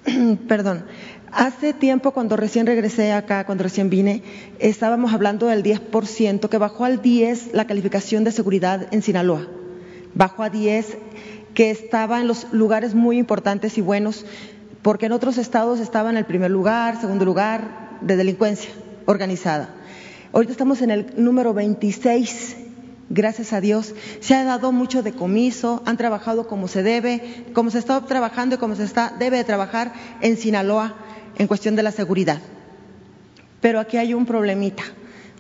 Perdón. 0.49 0.85
Hace 1.31 1.75
tiempo, 1.75 2.13
cuando 2.13 2.37
recién 2.37 2.67
regresé 2.67 3.13
acá, 3.13 3.45
cuando 3.45 3.63
recién 3.63 3.91
vine, 3.91 4.23
estábamos 4.61 5.13
hablando 5.13 5.47
del 5.47 5.63
10%, 5.63 6.49
que 6.49 6.59
bajó 6.59 6.87
al 6.87 7.03
10 7.03 7.53
la 7.53 7.67
calificación 7.67 8.25
de 8.25 8.33
seguridad 8.33 8.89
en 8.93 9.03
Sinaloa. 9.03 9.47
Bajó 10.15 10.43
a 10.43 10.49
10, 10.49 10.97
que 11.53 11.71
estaba 11.71 12.21
en 12.21 12.29
los 12.29 12.51
lugares 12.51 12.95
muy 12.95 13.19
importantes 13.19 13.77
y 13.77 13.83
buenos, 13.83 14.25
porque 14.83 15.07
en 15.07 15.13
otros 15.13 15.39
estados 15.39 15.81
estaba 15.81 16.11
en 16.11 16.17
el 16.17 16.25
primer 16.25 16.51
lugar, 16.51 17.01
segundo 17.01 17.25
lugar 17.25 17.99
de 18.01 18.17
delincuencia 18.17 18.71
organizada. 19.07 19.71
Ahorita 20.33 20.53
estamos 20.53 20.83
en 20.83 20.91
el 20.91 21.13
número 21.17 21.55
26 21.55 22.57
gracias 23.11 23.53
a 23.53 23.61
Dios, 23.61 23.95
se 24.21 24.35
ha 24.35 24.45
dado 24.45 24.73
mucho 24.73 25.03
decomiso, 25.03 25.83
han 25.87 25.97
trabajado 25.97 26.47
como 26.47 26.69
se 26.69 26.83
debe, 26.83 27.47
como 27.55 27.71
se 27.71 27.79
está 27.79 28.01
trabajando 28.03 28.57
y 28.57 28.59
como 28.59 28.75
se 28.75 28.85
está, 28.85 29.15
debe 29.19 29.39
de 29.39 29.45
trabajar 29.45 29.93
en 30.21 30.37
Sinaloa 30.37 30.95
en 31.37 31.47
cuestión 31.47 31.77
de 31.77 31.83
la 31.83 31.93
seguridad. 31.93 32.39
Pero 33.61 33.81
aquí 33.81 33.97
hay 33.97 34.15
un 34.15 34.27
problemita, 34.27 34.83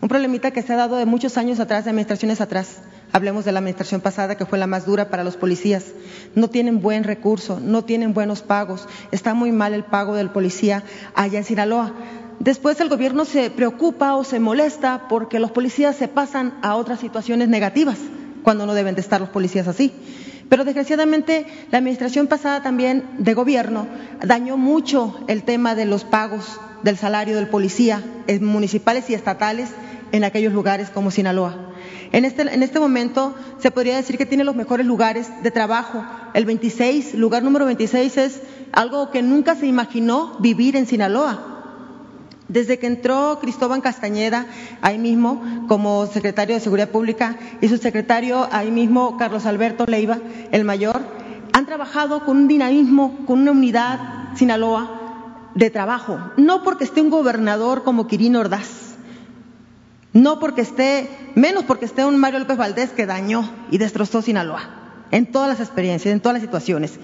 un 0.00 0.08
problemita 0.08 0.50
que 0.50 0.62
se 0.62 0.72
ha 0.72 0.76
dado 0.76 0.96
de 0.96 1.06
muchos 1.06 1.36
años 1.36 1.60
atrás, 1.60 1.84
de 1.84 1.90
administraciones 1.90 2.40
atrás. 2.40 2.78
Hablemos 3.12 3.44
de 3.44 3.52
la 3.52 3.60
administración 3.60 4.00
pasada, 4.00 4.36
que 4.36 4.44
fue 4.44 4.58
la 4.58 4.66
más 4.66 4.84
dura 4.84 5.08
para 5.08 5.24
los 5.24 5.36
policías. 5.36 5.84
No 6.34 6.48
tienen 6.48 6.80
buen 6.80 7.04
recurso, 7.04 7.58
no 7.60 7.82
tienen 7.82 8.12
buenos 8.12 8.42
pagos, 8.42 8.86
está 9.12 9.32
muy 9.34 9.50
mal 9.50 9.72
el 9.72 9.84
pago 9.84 10.14
del 10.14 10.30
policía 10.30 10.82
allá 11.14 11.38
en 11.38 11.44
Sinaloa. 11.44 11.92
Después 12.38 12.78
el 12.80 12.88
gobierno 12.88 13.24
se 13.24 13.50
preocupa 13.50 14.14
o 14.14 14.24
se 14.24 14.38
molesta 14.40 15.06
porque 15.08 15.40
los 15.40 15.50
policías 15.50 15.96
se 15.96 16.06
pasan 16.06 16.54
a 16.62 16.76
otras 16.76 17.00
situaciones 17.00 17.48
negativas, 17.48 17.98
cuando 18.42 18.66
no 18.66 18.74
deben 18.74 18.94
de 18.94 19.00
estar 19.00 19.20
los 19.20 19.30
policías 19.30 19.66
así. 19.66 19.92
Pero 20.48 20.64
desgraciadamente 20.64 21.46
la 21.70 21.78
administración 21.78 22.26
pasada 22.26 22.62
también 22.62 23.04
de 23.18 23.34
gobierno 23.34 23.86
dañó 24.24 24.56
mucho 24.56 25.18
el 25.28 25.42
tema 25.42 25.74
de 25.74 25.84
los 25.84 26.04
pagos 26.04 26.60
del 26.82 26.96
salario 26.96 27.36
del 27.36 27.48
policía 27.48 28.02
en 28.26 28.44
municipales 28.44 29.10
y 29.10 29.14
estatales 29.14 29.70
en 30.12 30.24
aquellos 30.24 30.52
lugares 30.52 30.90
como 30.90 31.10
Sinaloa. 31.10 31.67
En 32.12 32.24
este, 32.24 32.42
en 32.42 32.62
este 32.62 32.80
momento 32.80 33.34
se 33.58 33.70
podría 33.70 33.96
decir 33.96 34.16
que 34.16 34.26
tiene 34.26 34.44
los 34.44 34.56
mejores 34.56 34.86
lugares 34.86 35.30
de 35.42 35.50
trabajo. 35.50 36.04
El 36.34 36.44
26, 36.44 37.14
lugar 37.14 37.42
número 37.42 37.66
26 37.66 38.16
es 38.16 38.42
algo 38.72 39.10
que 39.10 39.22
nunca 39.22 39.54
se 39.54 39.66
imaginó 39.66 40.36
vivir 40.40 40.76
en 40.76 40.86
Sinaloa 40.86 41.56
desde 42.48 42.78
que 42.78 42.86
entró 42.86 43.38
Cristóbal 43.40 43.82
Castañeda, 43.82 44.46
ahí 44.80 44.98
mismo, 44.98 45.66
como 45.68 46.06
secretario 46.06 46.54
de 46.54 46.60
Seguridad 46.60 46.88
Pública, 46.88 47.36
y 47.60 47.68
su 47.68 47.76
secretario, 47.76 48.48
ahí 48.50 48.70
mismo, 48.70 49.18
Carlos 49.18 49.44
Alberto 49.44 49.84
Leiva, 49.86 50.18
el 50.50 50.64
mayor, 50.64 51.02
han 51.52 51.66
trabajado 51.66 52.24
con 52.24 52.38
un 52.38 52.48
dinamismo, 52.48 53.18
con 53.26 53.40
una 53.40 53.50
unidad, 53.52 54.34
Sinaloa, 54.34 55.50
de 55.54 55.70
trabajo. 55.70 56.18
No 56.36 56.62
porque 56.62 56.84
esté 56.84 57.00
un 57.00 57.10
gobernador 57.10 57.84
como 57.84 58.06
Quirino 58.06 58.40
Ordaz, 58.40 58.96
no 60.12 60.40
porque 60.40 60.62
esté, 60.62 61.08
menos 61.34 61.64
porque 61.64 61.84
esté 61.84 62.04
un 62.04 62.16
Mario 62.16 62.40
López 62.40 62.56
Valdés 62.56 62.90
que 62.90 63.06
dañó 63.06 63.48
y 63.70 63.78
destrozó 63.78 64.22
Sinaloa, 64.22 65.04
en 65.10 65.30
todas 65.30 65.48
las 65.48 65.60
experiencias, 65.60 66.12
en 66.12 66.20
todas 66.20 66.34
las 66.34 66.42
situaciones. 66.42 66.98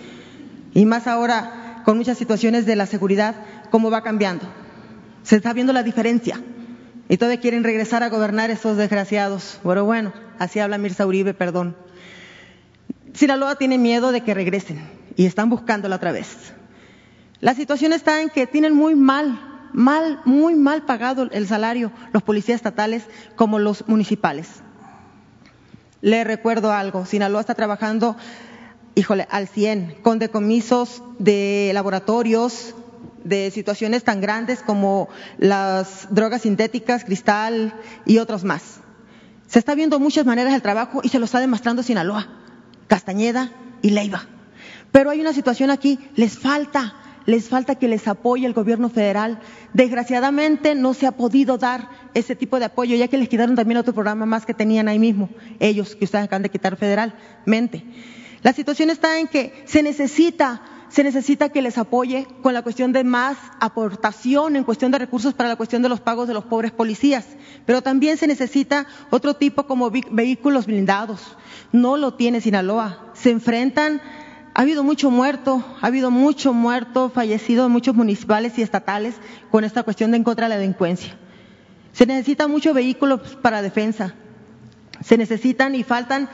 Y 0.72 0.86
más 0.86 1.06
ahora, 1.06 1.82
con 1.84 1.96
muchas 1.96 2.18
situaciones 2.18 2.66
de 2.66 2.76
la 2.76 2.86
seguridad, 2.86 3.36
cómo 3.70 3.90
va 3.90 4.02
cambiando. 4.02 4.46
Se 5.22 5.36
está 5.36 5.52
viendo 5.52 5.72
la 5.72 5.82
diferencia. 5.82 6.40
Y 7.08 7.16
todavía 7.18 7.40
quieren 7.40 7.64
regresar 7.64 8.02
a 8.02 8.08
gobernar 8.08 8.50
esos 8.50 8.76
desgraciados. 8.76 9.60
Pero 9.62 9.84
bueno, 9.84 10.12
así 10.38 10.58
habla 10.58 10.78
Mirza 10.78 11.06
Uribe, 11.06 11.34
perdón. 11.34 11.76
Sinaloa 13.12 13.56
tiene 13.56 13.78
miedo 13.78 14.10
de 14.10 14.22
que 14.22 14.34
regresen 14.34 14.82
y 15.16 15.26
están 15.26 15.50
buscándola 15.50 15.96
otra 15.96 16.12
vez. 16.12 16.54
La 17.40 17.54
situación 17.54 17.92
está 17.92 18.22
en 18.22 18.30
que 18.30 18.46
tienen 18.46 18.74
muy 18.74 18.94
mal, 18.96 19.53
mal, 19.74 20.20
muy 20.24 20.54
mal 20.54 20.86
pagado 20.86 21.28
el 21.30 21.46
salario 21.46 21.92
los 22.12 22.22
policías 22.22 22.56
estatales 22.56 23.04
como 23.36 23.58
los 23.58 23.86
municipales. 23.86 24.48
Le 26.00 26.24
recuerdo 26.24 26.72
algo, 26.72 27.04
Sinaloa 27.04 27.40
está 27.40 27.54
trabajando, 27.54 28.16
híjole, 28.94 29.26
al 29.30 29.48
100, 29.48 29.96
con 30.02 30.18
decomisos 30.18 31.02
de 31.18 31.70
laboratorios, 31.74 32.74
de 33.24 33.50
situaciones 33.50 34.04
tan 34.04 34.20
grandes 34.20 34.60
como 34.60 35.08
las 35.38 36.08
drogas 36.10 36.42
sintéticas, 36.42 37.04
cristal 37.04 37.74
y 38.06 38.18
otros 38.18 38.44
más. 38.44 38.80
Se 39.46 39.58
está 39.58 39.74
viendo 39.74 39.98
muchas 39.98 40.26
maneras 40.26 40.52
del 40.52 40.62
trabajo 40.62 41.00
y 41.02 41.08
se 41.08 41.18
lo 41.18 41.24
está 41.24 41.40
demostrando 41.40 41.82
Sinaloa, 41.82 42.28
Castañeda 42.86 43.50
y 43.82 43.90
Leiva. 43.90 44.26
Pero 44.92 45.10
hay 45.10 45.20
una 45.20 45.32
situación 45.32 45.70
aquí, 45.70 45.98
les 46.14 46.38
falta, 46.38 46.94
les 47.26 47.48
falta 47.48 47.74
que 47.74 47.88
les 47.88 48.06
apoye 48.08 48.46
el 48.46 48.52
gobierno 48.52 48.88
federal. 48.88 49.40
Desgraciadamente 49.72 50.74
no 50.74 50.94
se 50.94 51.06
ha 51.06 51.12
podido 51.12 51.58
dar 51.58 51.88
ese 52.14 52.36
tipo 52.36 52.58
de 52.58 52.66
apoyo, 52.66 52.96
ya 52.96 53.08
que 53.08 53.18
les 53.18 53.28
quitaron 53.28 53.56
también 53.56 53.78
otro 53.78 53.94
programa 53.94 54.26
más 54.26 54.46
que 54.46 54.54
tenían 54.54 54.88
ahí 54.88 54.98
mismo, 54.98 55.28
ellos 55.60 55.96
que 55.96 56.04
ustedes 56.04 56.24
acaban 56.24 56.42
de 56.42 56.50
quitar 56.50 56.76
federalmente. 56.76 57.84
La 58.42 58.52
situación 58.52 58.90
está 58.90 59.18
en 59.18 59.26
que 59.26 59.52
se 59.64 59.82
necesita 59.82 60.62
se 60.94 61.02
necesita 61.02 61.48
que 61.48 61.60
les 61.60 61.76
apoye 61.76 62.28
con 62.40 62.54
la 62.54 62.62
cuestión 62.62 62.92
de 62.92 63.02
más 63.02 63.36
aportación 63.58 64.54
en 64.54 64.62
cuestión 64.62 64.92
de 64.92 64.98
recursos 64.98 65.34
para 65.34 65.48
la 65.48 65.56
cuestión 65.56 65.82
de 65.82 65.88
los 65.88 66.00
pagos 66.00 66.28
de 66.28 66.34
los 66.34 66.44
pobres 66.44 66.70
policías, 66.70 67.26
pero 67.66 67.82
también 67.82 68.16
se 68.16 68.28
necesita 68.28 68.86
otro 69.10 69.34
tipo 69.34 69.66
como 69.66 69.90
vehículos 69.90 70.66
blindados. 70.66 71.36
No 71.72 71.96
lo 71.96 72.14
tiene 72.14 72.40
Sinaloa. 72.40 73.10
Se 73.14 73.30
enfrentan, 73.30 74.00
ha 74.54 74.62
habido 74.62 74.84
mucho 74.84 75.10
muerto, 75.10 75.64
ha 75.80 75.86
habido 75.86 76.12
mucho 76.12 76.52
muerto, 76.52 77.10
fallecido 77.10 77.66
en 77.66 77.72
muchos 77.72 77.96
municipales 77.96 78.56
y 78.56 78.62
estatales 78.62 79.16
con 79.50 79.64
esta 79.64 79.82
cuestión 79.82 80.12
de 80.12 80.18
en 80.18 80.24
contra 80.24 80.46
de 80.46 80.54
la 80.54 80.60
delincuencia. 80.60 81.16
Se 81.92 82.06
necesita 82.06 82.46
mucho 82.46 82.72
vehículos 82.72 83.20
para 83.42 83.62
defensa. 83.62 84.14
Se 85.04 85.18
necesitan 85.18 85.74
y 85.74 85.82
faltan 85.82 86.28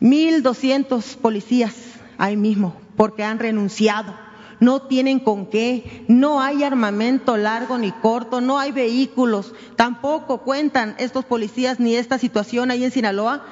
1.200 0.00 1.16
policías 1.16 1.74
ahí 2.16 2.36
mismo 2.36 2.76
porque 2.96 3.24
han 3.24 3.40
renunciado. 3.40 4.14
No 4.58 4.82
tienen 4.82 5.18
con 5.18 5.46
qué, 5.46 6.04
no 6.08 6.40
hay 6.40 6.62
armamento 6.62 7.36
largo 7.36 7.76
ni 7.76 7.92
corto, 7.92 8.40
no 8.40 8.58
hay 8.58 8.72
vehículos, 8.72 9.52
tampoco 9.74 10.38
cuentan 10.38 10.94
estos 10.98 11.24
policías 11.26 11.78
ni 11.78 11.94
esta 11.94 12.18
situación 12.18 12.70
ahí 12.70 12.84
en 12.84 12.90
Sinaloa. 12.90 13.44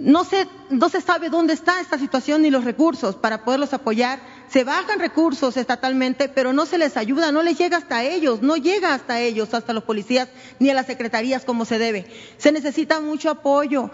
No 0.00 0.24
se, 0.24 0.48
no 0.70 0.88
se 0.88 1.00
sabe 1.00 1.28
dónde 1.28 1.52
está 1.52 1.80
esta 1.80 1.98
situación 1.98 2.42
ni 2.42 2.50
los 2.50 2.64
recursos 2.64 3.16
para 3.16 3.44
poderlos 3.44 3.74
apoyar. 3.74 4.18
Se 4.48 4.64
bajan 4.64 4.98
recursos 4.98 5.56
estatalmente, 5.56 6.28
pero 6.28 6.52
no 6.52 6.66
se 6.66 6.78
les 6.78 6.96
ayuda, 6.96 7.30
no 7.32 7.42
les 7.42 7.58
llega 7.58 7.76
hasta 7.76 8.02
ellos, 8.02 8.40
no 8.42 8.56
llega 8.56 8.94
hasta 8.94 9.20
ellos, 9.20 9.52
hasta 9.54 9.72
los 9.74 9.84
policías, 9.84 10.28
ni 10.58 10.70
a 10.70 10.74
las 10.74 10.86
secretarías 10.86 11.44
como 11.44 11.64
se 11.64 11.78
debe. 11.78 12.10
Se 12.38 12.50
necesita 12.50 13.00
mucho 13.00 13.30
apoyo. 13.30 13.90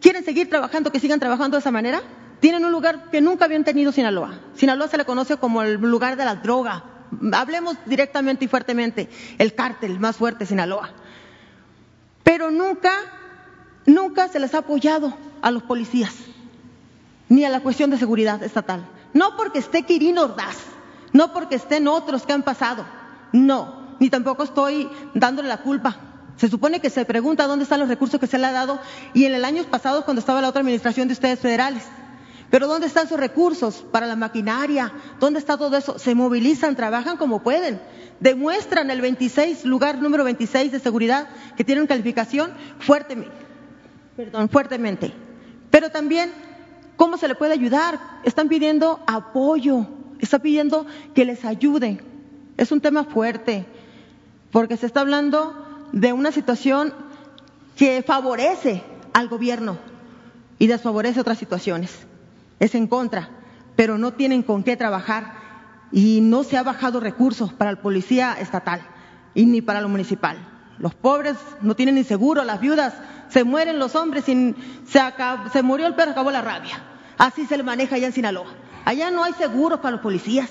¿Quieren 0.00 0.24
seguir 0.24 0.48
trabajando, 0.48 0.90
que 0.90 0.98
sigan 1.00 1.20
trabajando 1.20 1.56
de 1.56 1.60
esa 1.60 1.70
manera? 1.70 2.02
tienen 2.44 2.62
un 2.66 2.72
lugar 2.72 3.10
que 3.10 3.22
nunca 3.22 3.46
habían 3.46 3.64
tenido 3.64 3.90
Sinaloa. 3.90 4.38
Sinaloa 4.54 4.86
se 4.88 4.98
le 4.98 5.06
conoce 5.06 5.38
como 5.38 5.62
el 5.62 5.80
lugar 5.80 6.18
de 6.18 6.26
la 6.26 6.34
droga. 6.34 6.84
Hablemos 7.32 7.78
directamente 7.86 8.44
y 8.44 8.48
fuertemente, 8.48 9.08
el 9.38 9.54
cártel 9.54 9.98
más 9.98 10.16
fuerte 10.16 10.44
Sinaloa. 10.44 10.90
Pero 12.22 12.50
nunca, 12.50 12.92
nunca 13.86 14.28
se 14.28 14.40
les 14.40 14.52
ha 14.54 14.58
apoyado 14.58 15.16
a 15.44 15.50
los 15.50 15.62
policías, 15.62 16.14
ni 17.28 17.44
a 17.44 17.50
la 17.50 17.60
cuestión 17.60 17.90
de 17.90 17.98
seguridad 17.98 18.42
estatal. 18.42 18.82
No 19.12 19.36
porque 19.36 19.58
esté 19.58 19.82
Quirino 19.82 20.22
Ordaz, 20.22 20.56
no 21.12 21.34
porque 21.34 21.56
estén 21.56 21.86
otros 21.86 22.24
que 22.24 22.32
han 22.32 22.42
pasado, 22.42 22.86
no, 23.32 23.96
ni 24.00 24.08
tampoco 24.08 24.42
estoy 24.42 24.88
dándole 25.12 25.48
la 25.48 25.58
culpa. 25.58 25.98
Se 26.36 26.48
supone 26.48 26.80
que 26.80 26.88
se 26.88 27.04
pregunta 27.04 27.46
dónde 27.46 27.64
están 27.64 27.78
los 27.78 27.90
recursos 27.90 28.18
que 28.18 28.26
se 28.26 28.38
le 28.38 28.46
ha 28.46 28.52
dado 28.52 28.80
y 29.12 29.26
en 29.26 29.34
el 29.34 29.44
año 29.44 29.62
pasado 29.64 30.06
cuando 30.06 30.20
estaba 30.20 30.40
la 30.40 30.48
otra 30.48 30.62
administración 30.62 31.08
de 31.08 31.12
ustedes 31.12 31.38
federales. 31.38 31.84
Pero 32.48 32.66
¿dónde 32.66 32.86
están 32.86 33.06
sus 33.06 33.20
recursos 33.20 33.84
para 33.92 34.06
la 34.06 34.16
maquinaria? 34.16 34.92
¿Dónde 35.20 35.40
está 35.40 35.58
todo 35.58 35.76
eso? 35.76 35.98
Se 35.98 36.14
movilizan, 36.14 36.74
trabajan 36.74 37.18
como 37.18 37.42
pueden. 37.42 37.80
Demuestran 38.18 38.90
el 38.90 39.02
26, 39.02 39.66
lugar 39.66 40.00
número 40.00 40.24
26 40.24 40.72
de 40.72 40.80
seguridad, 40.80 41.28
que 41.56 41.64
tienen 41.64 41.86
calificación 41.86 42.52
fuertemente. 42.78 43.36
Perdón, 44.16 44.48
fuertemente. 44.48 45.23
Pero 45.74 45.90
también, 45.90 46.30
¿cómo 46.94 47.16
se 47.16 47.26
le 47.26 47.34
puede 47.34 47.52
ayudar? 47.52 47.98
Están 48.22 48.48
pidiendo 48.48 49.00
apoyo, 49.08 49.88
están 50.20 50.40
pidiendo 50.40 50.86
que 51.16 51.24
les 51.24 51.44
ayuden. 51.44 52.00
Es 52.56 52.70
un 52.70 52.80
tema 52.80 53.02
fuerte. 53.02 53.66
porque 54.52 54.76
se 54.76 54.86
está 54.86 55.00
hablando 55.00 55.88
de 55.90 56.12
una 56.12 56.30
situación 56.30 56.94
que 57.74 58.04
favorece 58.06 58.84
al 59.12 59.26
gobierno 59.26 59.78
y 60.60 60.68
desfavorece 60.68 61.18
otras 61.18 61.38
situaciones. 61.38 62.06
Es 62.60 62.76
en 62.76 62.86
contra, 62.86 63.30
pero 63.74 63.98
no 63.98 64.12
tienen 64.12 64.44
con 64.44 64.62
qué 64.62 64.76
trabajar 64.76 65.32
y 65.90 66.20
no 66.20 66.44
se 66.44 66.56
ha 66.56 66.62
bajado 66.62 67.00
recursos 67.00 67.52
para 67.52 67.72
el 67.72 67.78
policía 67.78 68.36
estatal 68.38 68.80
y 69.34 69.44
ni 69.44 69.60
para 69.60 69.80
lo 69.80 69.88
municipal. 69.88 70.53
Los 70.78 70.94
pobres 70.94 71.36
no 71.60 71.76
tienen 71.76 71.94
ni 71.94 72.04
seguro, 72.04 72.44
las 72.44 72.60
viudas 72.60 72.94
se 73.28 73.44
mueren 73.44 73.78
los 73.78 73.94
hombres, 73.94 74.24
se, 74.24 74.54
se 75.52 75.62
murió 75.62 75.86
el 75.86 75.94
perro, 75.94 76.12
acabó 76.12 76.30
la 76.30 76.42
rabia. 76.42 76.82
Así 77.16 77.46
se 77.46 77.56
le 77.56 77.62
maneja 77.62 77.96
allá 77.96 78.06
en 78.06 78.12
Sinaloa. 78.12 78.46
Allá 78.84 79.10
no 79.10 79.24
hay 79.24 79.32
seguros 79.34 79.80
para 79.80 79.92
los 79.92 80.00
policías. 80.00 80.50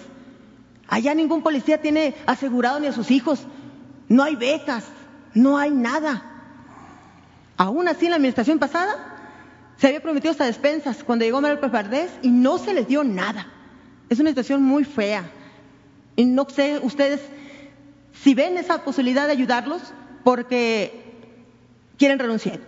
Allá 0.87 1.13
ningún 1.13 1.41
policía 1.41 1.81
tiene 1.81 2.15
asegurado 2.25 2.79
ni 2.79 2.87
a 2.87 2.93
sus 2.93 3.11
hijos. 3.11 3.45
No 4.07 4.23
hay 4.23 4.35
becas, 4.35 4.85
no 5.33 5.57
hay 5.57 5.71
nada. 5.71 6.23
Aún 7.57 7.87
así, 7.87 8.05
en 8.05 8.11
la 8.11 8.17
administración 8.17 8.59
pasada 8.59 9.09
se 9.77 9.87
había 9.87 10.01
prometido 10.01 10.31
hasta 10.31 10.45
despensas 10.45 11.03
cuando 11.03 11.25
llegó 11.25 11.41
Manuel 11.41 11.59
Pepardés 11.59 12.11
y 12.21 12.29
no 12.29 12.57
se 12.57 12.73
les 12.73 12.87
dio 12.87 13.03
nada. 13.03 13.47
Es 14.09 14.19
una 14.19 14.29
situación 14.29 14.63
muy 14.63 14.83
fea. 14.83 15.23
Y 16.15 16.25
no 16.25 16.47
sé 16.49 16.79
ustedes 16.81 17.21
si 18.13 18.33
ven 18.35 18.57
esa 18.57 18.83
posibilidad 18.83 19.25
de 19.25 19.33
ayudarlos 19.33 19.81
porque 20.23 21.03
quieren 21.97 22.19
renunciar. 22.19 22.59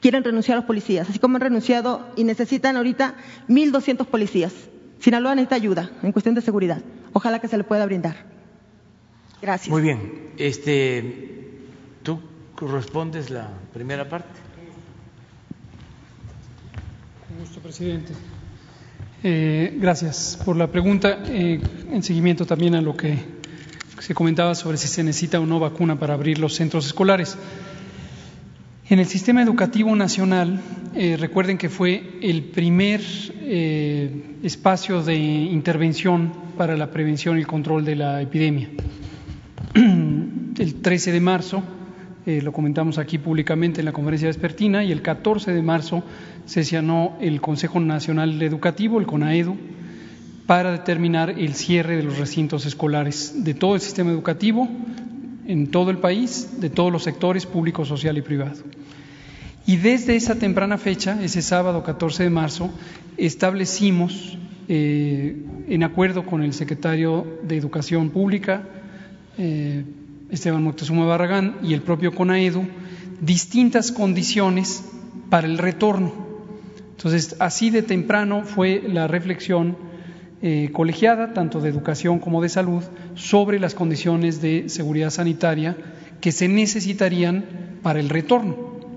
Quieren 0.00 0.22
renunciar 0.22 0.56
a 0.56 0.60
los 0.60 0.66
policías, 0.66 1.08
así 1.08 1.18
como 1.18 1.36
han 1.36 1.40
renunciado 1.40 2.06
y 2.16 2.24
necesitan 2.24 2.76
ahorita 2.76 3.14
1.200 3.48 4.06
policías. 4.06 4.52
Sinaloa 5.00 5.34
necesita 5.34 5.56
ayuda 5.56 5.90
en 6.02 6.12
cuestión 6.12 6.34
de 6.34 6.42
seguridad. 6.42 6.82
Ojalá 7.12 7.40
que 7.40 7.48
se 7.48 7.56
le 7.56 7.64
pueda 7.64 7.86
brindar. 7.86 8.16
Gracias. 9.40 9.70
Muy 9.70 9.82
bien. 9.82 10.30
Este, 10.38 11.36
¿Tú 12.02 12.20
correspondes 12.54 13.30
la 13.30 13.50
primera 13.72 14.08
parte? 14.08 14.28
Con 17.28 17.38
gusto, 17.38 17.60
presidente. 17.60 18.12
Eh, 19.22 19.76
gracias 19.78 20.40
por 20.44 20.56
la 20.56 20.70
pregunta. 20.70 21.18
Eh, 21.26 21.60
en 21.90 22.02
seguimiento 22.02 22.46
también 22.46 22.74
a 22.74 22.80
lo 22.80 22.96
que 22.96 23.18
se 23.98 24.14
comentaba 24.14 24.54
sobre 24.54 24.76
si 24.76 24.88
se 24.88 25.02
necesita 25.02 25.40
o 25.40 25.46
no 25.46 25.58
vacuna 25.58 25.98
para 25.98 26.14
abrir 26.14 26.38
los 26.38 26.54
centros 26.54 26.86
escolares. 26.86 27.36
En 28.88 29.00
el 29.00 29.06
sistema 29.06 29.42
educativo 29.42 29.96
nacional, 29.96 30.60
eh, 30.94 31.16
recuerden 31.18 31.58
que 31.58 31.68
fue 31.68 32.18
el 32.22 32.44
primer 32.44 33.00
eh, 33.40 34.36
espacio 34.44 35.02
de 35.02 35.16
intervención 35.16 36.32
para 36.56 36.76
la 36.76 36.90
prevención 36.90 37.36
y 37.36 37.40
el 37.40 37.46
control 37.46 37.84
de 37.84 37.96
la 37.96 38.22
epidemia. 38.22 38.70
El 40.58 40.76
13 40.80 41.12
de 41.12 41.20
marzo, 41.20 41.62
eh, 42.24 42.40
lo 42.40 42.50
comentamos 42.50 42.96
aquí 42.96 43.18
públicamente 43.18 43.82
en 43.82 43.84
la 43.84 43.92
conferencia 43.92 44.28
vespertina, 44.28 44.82
y 44.82 44.90
el 44.90 45.02
14 45.02 45.52
de 45.52 45.60
marzo 45.60 46.02
sesionó 46.46 47.18
el 47.20 47.42
Consejo 47.42 47.78
Nacional 47.78 48.40
Educativo, 48.40 48.98
el 48.98 49.06
CONAEDU, 49.06 49.54
para 50.46 50.70
determinar 50.70 51.30
el 51.30 51.54
cierre 51.54 51.96
de 51.96 52.02
los 52.02 52.18
recintos 52.18 52.66
escolares 52.66 53.44
de 53.44 53.54
todo 53.54 53.74
el 53.74 53.80
sistema 53.80 54.10
educativo 54.10 54.68
en 55.46 55.68
todo 55.68 55.90
el 55.90 55.98
país, 55.98 56.60
de 56.60 56.70
todos 56.70 56.92
los 56.92 57.02
sectores 57.02 57.46
público, 57.46 57.84
social 57.84 58.16
y 58.18 58.22
privado. 58.22 58.62
Y 59.66 59.76
desde 59.76 60.14
esa 60.14 60.36
temprana 60.36 60.78
fecha, 60.78 61.22
ese 61.22 61.42
sábado 61.42 61.82
14 61.82 62.24
de 62.24 62.30
marzo, 62.30 62.70
establecimos, 63.16 64.38
eh, 64.68 65.36
en 65.68 65.82
acuerdo 65.82 66.24
con 66.24 66.42
el 66.42 66.52
secretario 66.52 67.26
de 67.42 67.56
Educación 67.56 68.10
Pública, 68.10 68.62
eh, 69.38 69.84
Esteban 70.30 70.62
Moctezuma 70.62 71.06
Barragán, 71.06 71.56
y 71.62 71.74
el 71.74 71.82
propio 71.82 72.14
CONAEDU, 72.14 72.66
distintas 73.20 73.90
condiciones 73.90 74.84
para 75.30 75.46
el 75.48 75.58
retorno. 75.58 76.12
Entonces, 76.96 77.36
así 77.40 77.70
de 77.70 77.82
temprano 77.82 78.42
fue 78.44 78.82
la 78.86 79.08
reflexión 79.08 79.76
eh, 80.42 80.70
colegiada, 80.72 81.32
tanto 81.32 81.60
de 81.60 81.70
educación 81.70 82.18
como 82.18 82.42
de 82.42 82.48
salud, 82.48 82.82
sobre 83.14 83.58
las 83.58 83.74
condiciones 83.74 84.42
de 84.42 84.68
seguridad 84.68 85.10
sanitaria 85.10 85.76
que 86.20 86.32
se 86.32 86.48
necesitarían 86.48 87.44
para 87.82 88.00
el 88.00 88.08
retorno. 88.08 88.54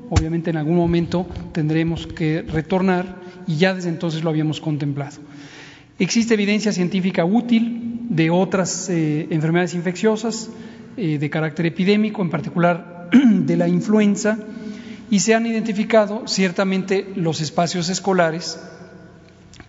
Obviamente 0.09 0.49
en 0.49 0.57
algún 0.57 0.75
momento 0.75 1.27
tendremos 1.53 2.07
que 2.07 2.41
retornar 2.41 3.15
y 3.47 3.57
ya 3.57 3.73
desde 3.73 3.89
entonces 3.89 4.23
lo 4.23 4.29
habíamos 4.29 4.59
contemplado. 4.59 5.17
Existe 5.97 6.33
evidencia 6.33 6.71
científica 6.71 7.25
útil 7.25 8.07
de 8.09 8.29
otras 8.29 8.89
eh, 8.89 9.27
enfermedades 9.29 9.73
infecciosas 9.75 10.49
eh, 10.97 11.19
de 11.19 11.29
carácter 11.29 11.67
epidémico, 11.67 12.21
en 12.21 12.29
particular 12.29 13.09
de 13.11 13.55
la 13.55 13.67
influenza, 13.67 14.37
y 15.09 15.19
se 15.19 15.35
han 15.35 15.45
identificado 15.45 16.27
ciertamente 16.27 17.07
los 17.15 17.41
espacios 17.41 17.89
escolares 17.89 18.59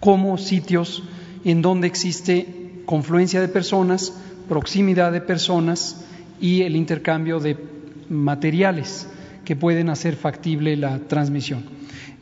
como 0.01 0.39
sitios 0.39 1.03
en 1.45 1.63
donde 1.63 1.87
existe 1.87 2.83
confluencia 2.87 3.41
de 3.41 3.49
personas, 3.49 4.13
proximidad 4.49 5.13
de 5.13 5.21
personas 5.21 6.05
y 6.41 6.63
el 6.63 6.77
intercambio 6.77 7.41
de 7.41 7.57
materiales 8.09 9.07
que 9.45 9.57
pueden 9.57 9.89
hacer 9.89 10.17
factible 10.17 10.77
la 10.77 10.99
transmisión. 10.99 11.65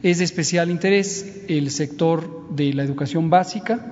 Es 0.02 0.18
de 0.18 0.24
especial 0.24 0.70
interés 0.70 1.44
el 1.48 1.70
sector 1.70 2.54
de 2.54 2.72
la 2.72 2.84
educación 2.84 3.30
básica. 3.30 3.84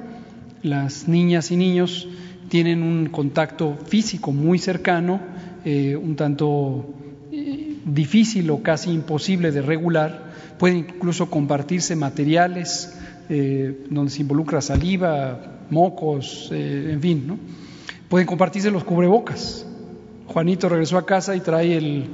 Las 0.62 1.09
niñas 1.09 1.51
y 1.51 1.57
niños 1.57 2.09
tienen 2.48 2.82
un 2.82 3.07
contacto 3.07 3.77
físico 3.86 4.32
muy 4.32 4.59
cercano, 4.59 5.20
eh, 5.65 5.97
un 5.97 6.15
tanto 6.15 6.94
eh, 7.32 7.78
difícil 7.85 8.51
o 8.51 8.62
casi 8.62 8.90
imposible 8.90 9.51
de 9.51 9.62
regular. 9.62 10.32
Pueden 10.59 10.78
incluso 10.78 11.28
compartirse 11.28 11.97
materiales, 11.97 12.97
eh, 13.28 13.85
donde 13.90 14.11
se 14.11 14.23
involucra 14.23 14.61
saliva, 14.61 15.39
mocos, 15.70 16.51
eh, 16.53 16.90
en 16.93 17.01
fin, 17.01 17.27
¿no? 17.27 17.39
Pueden 18.09 18.27
compartirse 18.27 18.70
los 18.70 18.85
cubrebocas. 18.85 19.66
Juanito 20.27 20.69
regresó 20.69 20.98
a 20.98 21.07
casa 21.07 21.35
y 21.35 21.40
trae 21.40 21.77
el 21.77 22.07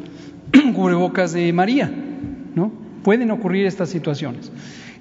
cubrebocas 0.74 1.32
de 1.32 1.52
María, 1.52 1.92
¿no? 2.54 2.72
Pueden 3.02 3.30
ocurrir 3.30 3.66
estas 3.66 3.90
situaciones. 3.90 4.50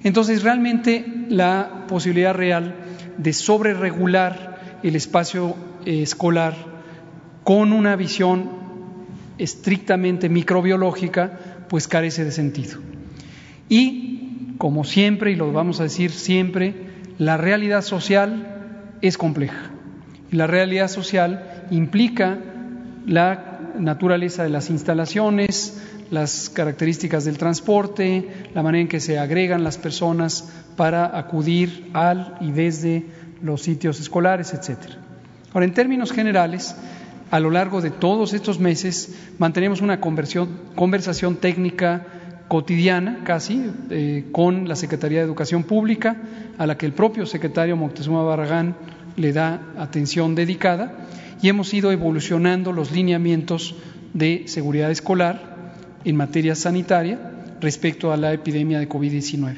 Entonces, 0.04 0.42
realmente 0.42 1.04
la 1.28 1.86
posibilidad 1.88 2.34
real 2.34 2.74
de 3.16 3.32
sobreregular 3.32 4.80
el 4.82 4.96
espacio 4.96 5.54
eh, 5.84 6.02
escolar 6.02 6.54
con 7.44 7.72
una 7.72 7.96
visión 7.96 8.50
estrictamente 9.38 10.28
microbiológica, 10.28 11.66
pues 11.68 11.88
carece 11.88 12.24
de 12.24 12.32
sentido. 12.32 12.78
Y 13.68 14.21
como 14.62 14.84
siempre, 14.84 15.32
y 15.32 15.34
lo 15.34 15.52
vamos 15.52 15.80
a 15.80 15.82
decir 15.82 16.12
siempre, 16.12 16.72
la 17.18 17.36
realidad 17.36 17.82
social 17.82 18.94
es 19.00 19.18
compleja. 19.18 19.72
La 20.30 20.46
realidad 20.46 20.86
social 20.86 21.64
implica 21.72 22.38
la 23.04 23.58
naturaleza 23.76 24.44
de 24.44 24.50
las 24.50 24.70
instalaciones, 24.70 25.82
las 26.12 26.48
características 26.48 27.24
del 27.24 27.38
transporte, 27.38 28.28
la 28.54 28.62
manera 28.62 28.82
en 28.82 28.86
que 28.86 29.00
se 29.00 29.18
agregan 29.18 29.64
las 29.64 29.78
personas 29.78 30.48
para 30.76 31.18
acudir 31.18 31.90
al 31.92 32.36
y 32.40 32.52
desde 32.52 33.06
los 33.42 33.62
sitios 33.62 33.98
escolares, 33.98 34.54
etcétera. 34.54 34.94
Ahora, 35.52 35.66
en 35.66 35.74
términos 35.74 36.12
generales, 36.12 36.76
a 37.32 37.40
lo 37.40 37.50
largo 37.50 37.80
de 37.80 37.90
todos 37.90 38.32
estos 38.32 38.60
meses 38.60 39.12
mantenemos 39.40 39.80
una 39.80 40.00
conversación 40.00 41.36
técnica 41.40 42.06
cotidiana 42.52 43.20
casi 43.24 43.64
eh, 43.88 44.26
con 44.30 44.68
la 44.68 44.76
Secretaría 44.76 45.20
de 45.20 45.24
Educación 45.24 45.62
Pública, 45.64 46.18
a 46.58 46.66
la 46.66 46.76
que 46.76 46.84
el 46.84 46.92
propio 46.92 47.24
secretario 47.24 47.78
Moctezuma 47.78 48.22
Barragán 48.24 48.76
le 49.16 49.32
da 49.32 49.72
atención 49.78 50.34
dedicada, 50.34 51.08
y 51.40 51.48
hemos 51.48 51.72
ido 51.72 51.90
evolucionando 51.92 52.70
los 52.70 52.92
lineamientos 52.92 53.74
de 54.12 54.42
seguridad 54.48 54.90
escolar 54.90 55.72
en 56.04 56.14
materia 56.14 56.54
sanitaria 56.54 57.18
respecto 57.62 58.12
a 58.12 58.18
la 58.18 58.34
epidemia 58.34 58.78
de 58.78 58.86
COVID-19. 58.86 59.54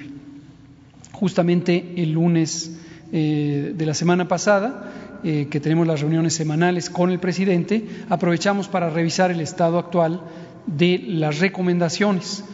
Justamente 1.10 1.94
el 1.96 2.12
lunes 2.12 2.78
eh, 3.10 3.74
de 3.76 3.86
la 3.86 3.94
semana 3.94 4.28
pasada, 4.28 5.18
eh, 5.24 5.48
que 5.50 5.58
tenemos 5.58 5.88
las 5.88 6.00
reuniones 6.00 6.34
semanales 6.34 6.90
con 6.90 7.10
el 7.10 7.18
presidente, 7.18 7.84
aprovechamos 8.08 8.68
para 8.68 8.88
revisar 8.88 9.32
el 9.32 9.40
estado 9.40 9.80
actual 9.80 10.20
de 10.68 11.02
las 11.04 11.40
recomendaciones 11.40 12.44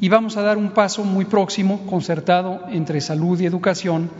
y 0.00 0.08
vamos 0.08 0.36
a 0.36 0.42
dar 0.42 0.58
un 0.58 0.70
paso 0.70 1.04
muy 1.04 1.24
próximo, 1.24 1.86
concertado 1.86 2.62
entre 2.70 3.00
salud 3.00 3.40
y 3.40 3.46
educación, 3.46 4.10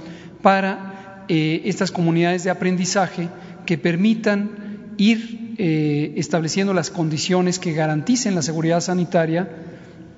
para 0.42 1.24
eh, 1.28 1.62
estas 1.64 1.90
comunidades 1.90 2.44
de 2.44 2.50
aprendizaje 2.50 3.28
que 3.66 3.78
permitan 3.78 4.94
ir 4.96 5.54
eh, 5.58 6.14
estableciendo 6.16 6.74
las 6.74 6.90
condiciones 6.90 7.58
que 7.58 7.72
garanticen 7.72 8.34
la 8.34 8.42
seguridad 8.42 8.80
sanitaria 8.80 9.48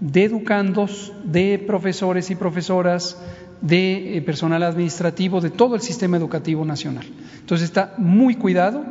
de 0.01 0.25
educandos, 0.25 1.13
de 1.25 1.59
profesores 1.59 2.31
y 2.31 2.37
profesoras, 2.37 3.17
de 3.61 4.17
eh, 4.17 4.23
personal 4.23 4.63
administrativo, 4.63 5.41
de 5.41 5.51
todo 5.51 5.75
el 5.75 5.83
sistema 5.83 6.17
educativo 6.17 6.65
nacional. 6.65 7.07
Entonces 7.41 7.67
está 7.67 7.95
muy 7.99 8.35
cuidado 8.35 8.85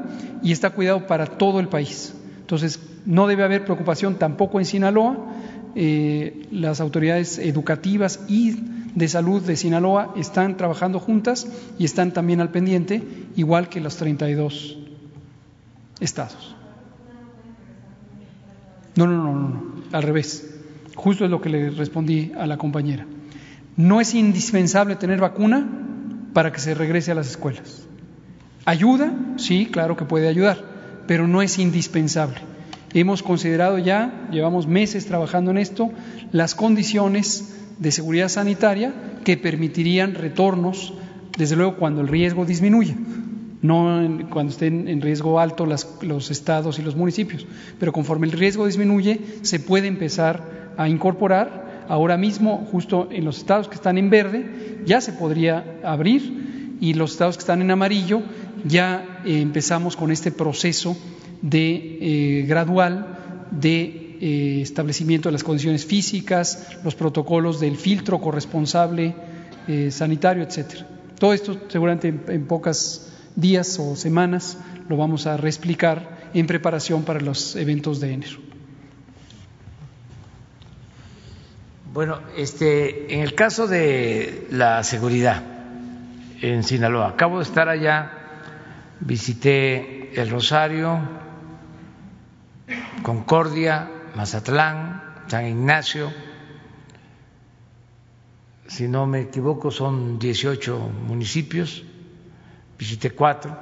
y 0.44 0.52
está 0.52 0.70
cuidado 0.72 1.08
para 1.08 1.26
todo 1.26 1.60
el 1.60 1.68
país. 1.68 2.14
Entonces, 2.42 2.80
no 3.06 3.28
debe 3.28 3.44
haber 3.44 3.64
preocupación 3.64 4.16
tampoco 4.16 4.60
en 4.60 4.66
Sinaloa. 4.66 5.18
Eh, 5.76 6.48
las 6.52 6.82
autoridades 6.82 7.38
educativas 7.38 8.22
y 8.28 8.58
de 8.96 9.08
salud 9.08 9.42
de 9.42 9.56
Sinaloa 9.56 10.14
están 10.18 10.58
trabajando 10.58 11.00
juntas 11.00 11.48
y 11.78 11.86
están 11.86 12.12
también 12.12 12.42
al 12.42 12.50
pendiente, 12.50 13.04
igual 13.36 13.70
que 13.70 13.80
los 13.80 13.96
32 13.98 14.78
estados. 16.00 16.56
No, 18.96 19.08
no, 19.08 19.24
no, 19.24 19.34
no, 19.34 19.64
al 19.92 20.04
revés. 20.04 20.56
Justo 20.96 21.24
es 21.24 21.32
lo 21.32 21.40
que 21.40 21.50
le 21.50 21.70
respondí 21.70 22.32
a 22.38 22.46
la 22.46 22.58
compañera. 22.58 23.06
No 23.78 24.02
es 24.02 24.14
indispensable 24.14 24.96
tener 24.96 25.20
vacuna 25.20 25.66
para 26.34 26.52
que 26.52 26.60
se 26.60 26.74
regrese 26.74 27.12
a 27.12 27.16
las 27.16 27.30
escuelas. 27.30 27.84
¿Ayuda? 28.66 29.14
Sí, 29.38 29.68
claro 29.72 29.96
que 29.96 30.06
puede 30.06 30.28
ayudar, 30.28 30.64
pero 31.08 31.28
no 31.28 31.42
es 31.42 31.58
indispensable. 31.60 32.42
Hemos 32.94 33.22
considerado 33.22 33.78
ya, 33.78 34.28
llevamos 34.32 34.68
meses 34.68 35.06
trabajando 35.06 35.52
en 35.52 35.58
esto, 35.60 35.92
las 36.32 36.56
condiciones 36.56 37.56
de 37.78 37.92
seguridad 37.92 38.30
sanitaria 38.30 38.94
que 39.24 39.38
permitirían 39.38 40.16
retornos, 40.16 40.94
desde 41.38 41.56
luego 41.56 41.76
cuando 41.76 42.02
el 42.02 42.08
riesgo 42.08 42.46
disminuya, 42.46 42.96
no 43.62 44.20
cuando 44.30 44.52
estén 44.52 44.88
en 44.88 45.02
riesgo 45.02 45.40
alto 45.40 45.66
los 45.66 46.32
estados 46.32 46.80
y 46.80 46.82
los 46.82 46.96
municipios, 46.96 47.46
pero 47.80 47.94
conforme 47.94 48.26
el 48.26 48.34
riesgo 48.34 48.66
disminuye 48.66 49.22
se 49.44 49.60
puede 49.60 49.88
empezar 49.88 50.74
a 50.78 50.90
incorporar. 50.90 51.86
Ahora 51.90 52.18
mismo, 52.18 52.68
justo 52.72 53.10
en 53.12 53.26
los 53.26 53.38
estados 53.40 53.68
que 53.68 53.76
están 53.76 53.98
en 53.98 54.10
verde, 54.10 54.82
ya 54.86 55.02
se 55.02 55.12
podría 55.14 55.80
abrir 55.84 56.78
y 56.80 56.94
los 56.94 57.12
estados 57.12 57.36
que 57.36 57.42
están 57.42 57.62
en 57.62 57.72
amarillo 57.72 58.22
ya 58.66 59.22
eh, 59.26 59.42
empezamos 59.42 59.96
con 59.96 60.12
este 60.12 60.32
proceso 60.32 60.96
de 61.42 61.98
eh, 62.02 62.46
gradual 62.48 63.48
de 63.52 64.18
eh, 64.22 64.62
establecimiento 64.62 65.30
de 65.30 65.34
las 65.34 65.44
condiciones 65.44 65.86
físicas, 65.86 66.78
los 66.84 66.96
protocolos 66.96 67.60
del 67.60 67.78
filtro 67.78 68.20
corresponsable 68.20 69.16
eh, 69.68 69.92
sanitario, 69.92 70.44
etcétera. 70.44 70.88
Todo 71.18 71.34
esto 71.34 71.58
seguramente 71.68 72.10
en, 72.10 72.24
en 72.28 72.46
pocos 72.46 73.12
días 73.36 73.80
o 73.80 73.96
semanas 73.96 74.58
lo 74.88 74.98
vamos 74.98 75.26
a 75.28 75.38
reexplicar 75.38 76.30
en 76.34 76.48
preparación 76.48 77.04
para 77.04 77.20
los 77.20 77.56
eventos 77.56 78.00
de 78.00 78.14
enero. 78.14 78.50
Bueno, 81.94 82.20
este, 82.38 83.14
en 83.16 83.22
el 83.22 83.34
caso 83.34 83.68
de 83.68 84.48
la 84.52 84.84
seguridad 84.84 85.42
en 86.42 86.64
Sinaloa, 86.64 87.10
acabo 87.10 87.40
de 87.40 87.44
estar 87.44 87.68
allá, 87.68 88.12
visité 89.00 90.12
el 90.14 90.30
Rosario, 90.30 91.00
Concordia, 93.04 93.90
Mazatlán, 94.16 95.26
San 95.28 95.46
Ignacio, 95.46 96.12
si 98.68 98.88
no 98.88 99.06
me 99.06 99.22
equivoco 99.22 99.72
son 99.72 100.20
18 100.20 100.78
municipios, 101.08 101.84
visité 102.78 103.12
cuatro. 103.12 103.58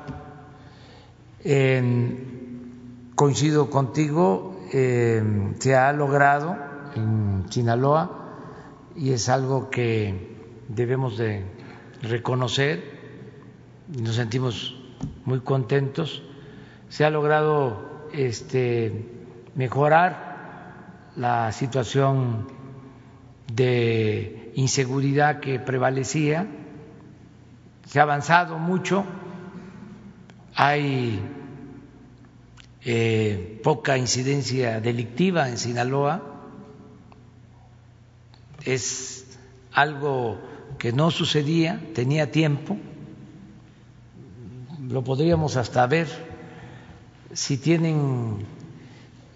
coincido 3.15 3.69
contigo, 3.69 4.59
se 4.69 5.75
ha 5.75 5.93
logrado 5.93 6.57
en 6.95 7.45
Sinaloa 7.49 8.11
y 8.95 9.13
es 9.13 9.29
algo 9.29 9.69
que 9.69 10.35
debemos 10.67 11.17
de 11.17 11.45
reconocer 12.01 12.97
nos 13.87 14.15
sentimos 14.15 14.75
muy 15.25 15.39
contentos. 15.39 16.21
Se 16.89 17.05
ha 17.05 17.09
logrado 17.09 17.86
este, 18.13 19.05
mejorar 19.55 20.27
la 21.15 21.51
situación 21.51 22.47
de 23.51 24.51
inseguridad 24.55 25.39
que 25.39 25.59
prevalecía. 25.59 26.47
Se 27.85 27.99
ha 27.99 28.03
avanzado 28.03 28.59
mucho, 28.59 29.05
hay 30.55 31.19
eh, 32.83 33.59
poca 33.63 33.97
incidencia 33.97 34.79
delictiva 34.81 35.49
en 35.49 35.57
Sinaloa, 35.57 36.21
es 38.65 39.37
algo 39.71 40.39
que 40.77 40.91
no 40.91 41.11
sucedía, 41.11 41.81
tenía 41.95 42.31
tiempo, 42.31 42.77
lo 44.89 45.03
podríamos 45.03 45.55
hasta 45.55 45.85
ver 45.87 46.26
si 47.33 47.57
tienen 47.57 48.45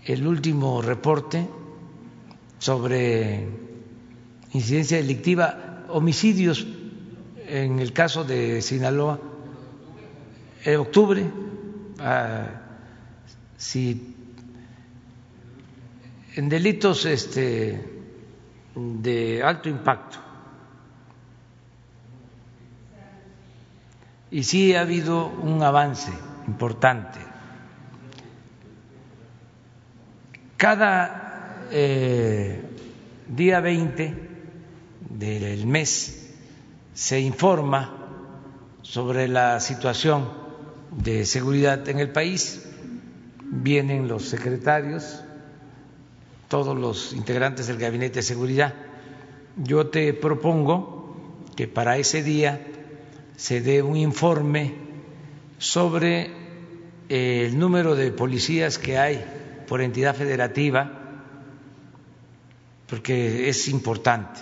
el 0.06 0.28
último 0.28 0.82
reporte 0.82 1.48
sobre 2.60 3.48
incidencia 4.54 4.98
delictiva, 4.98 5.86
homicidios 5.90 6.68
en 7.48 7.80
el 7.80 7.92
caso 7.94 8.24
de 8.24 8.62
Sinaloa, 8.62 9.20
en 10.64 10.80
octubre, 10.80 11.26
ah, 12.00 12.48
si 13.58 14.16
en 16.36 16.50
delitos 16.50 17.06
este, 17.06 17.84
de 18.76 19.44
alto 19.44 19.70
impacto. 19.70 20.18
Y 24.30 24.44
sí 24.44 24.74
ha 24.76 24.82
habido 24.82 25.28
un 25.28 25.62
avance 25.62 26.12
importante. 26.48 27.31
Cada 30.62 31.66
eh, 31.72 32.62
día 33.28 33.62
20 33.62 34.14
del 35.10 35.66
mes 35.66 36.36
se 36.94 37.20
informa 37.20 37.98
sobre 38.84 39.28
la 39.28 39.60
situación 39.60 40.30
de 40.92 41.26
seguridad 41.26 41.90
en 41.90 41.98
el 41.98 42.12
país. 42.12 42.64
Vienen 43.44 44.08
los 44.08 44.26
secretarios, 44.26 45.24
todos 46.48 46.78
los 46.78 47.14
integrantes 47.14 47.66
del 47.66 47.80
Gabinete 47.80 48.20
de 48.20 48.22
Seguridad. 48.22 48.76
Yo 49.56 49.88
te 49.88 50.14
propongo 50.14 51.42
que 51.56 51.68
para 51.68 51.98
ese 51.98 52.22
día 52.22 52.62
se 53.36 53.62
dé 53.62 53.82
un 53.82 53.98
informe 53.98 54.76
sobre 55.58 56.30
el 57.10 57.58
número 57.58 57.96
de 57.96 58.12
policías 58.12 58.78
que 58.78 59.00
hay 59.00 59.41
por 59.72 59.80
entidad 59.80 60.14
federativa 60.14 60.92
porque 62.90 63.48
es 63.48 63.70
importante 63.70 64.42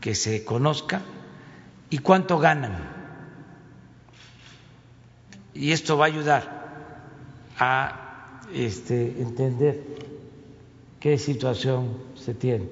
que 0.00 0.14
se 0.14 0.44
conozca 0.44 1.02
y 1.90 1.98
cuánto 1.98 2.38
ganan. 2.38 2.88
Y 5.54 5.72
esto 5.72 5.98
va 5.98 6.04
a 6.04 6.06
ayudar 6.06 6.42
a 7.58 8.42
este, 8.54 9.20
entender 9.20 9.82
qué 11.00 11.18
situación 11.18 11.98
se 12.14 12.32
tiene. 12.32 12.68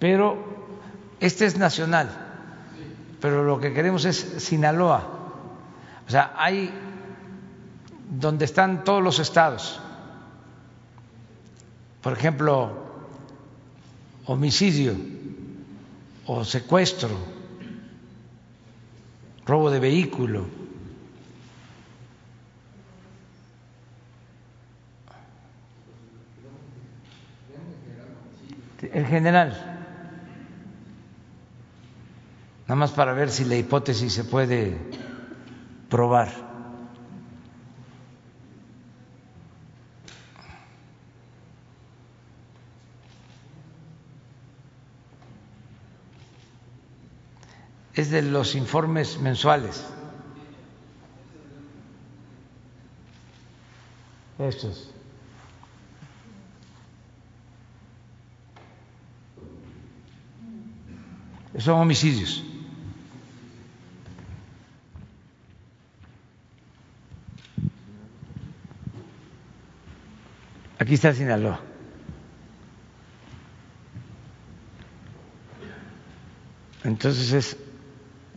Pero 0.00 0.36
este 1.20 1.46
es 1.46 1.56
nacional, 1.56 2.10
pero 3.20 3.44
lo 3.44 3.60
que 3.60 3.72
queremos 3.72 4.04
es 4.04 4.16
Sinaloa. 4.16 5.30
O 6.08 6.10
sea, 6.10 6.34
hay 6.36 6.74
donde 8.10 8.46
están 8.46 8.82
todos 8.82 9.00
los 9.00 9.20
estados. 9.20 9.80
Por 12.04 12.12
ejemplo, 12.12 12.70
homicidio 14.26 14.94
o 16.26 16.44
secuestro, 16.44 17.08
robo 19.46 19.70
de 19.70 19.80
vehículo. 19.80 20.44
En 28.82 29.06
general, 29.06 29.56
nada 32.68 32.76
más 32.76 32.90
para 32.90 33.14
ver 33.14 33.30
si 33.30 33.46
la 33.46 33.56
hipótesis 33.56 34.12
se 34.12 34.24
puede 34.24 34.76
probar. 35.88 36.53
Es 47.94 48.10
de 48.10 48.22
los 48.22 48.54
informes 48.54 49.18
mensuales. 49.20 49.84
Estos. 54.38 54.90
Son 61.58 61.80
homicidios. 61.80 62.42
Aquí 70.80 70.94
está 70.94 71.14
Sinaloa. 71.14 71.60
Entonces 76.82 77.32
es 77.32 77.63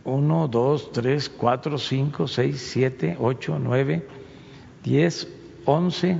1, 0.08 0.48
2, 0.48 0.92
3, 0.92 1.28
4, 1.28 1.78
5, 1.78 2.28
6, 2.28 2.70
7, 2.72 3.16
8, 3.20 3.58
9, 3.58 4.08
10, 4.82 5.28
11, 5.64 6.18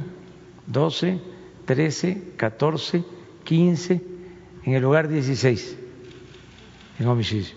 12, 0.67 1.21
13, 1.65 2.33
14, 2.37 3.05
15, 3.45 4.03
en 4.65 4.75
el 4.75 4.83
lugar 4.83 5.09
16 5.09 5.79
en 6.99 7.07
homicidio. 7.07 7.57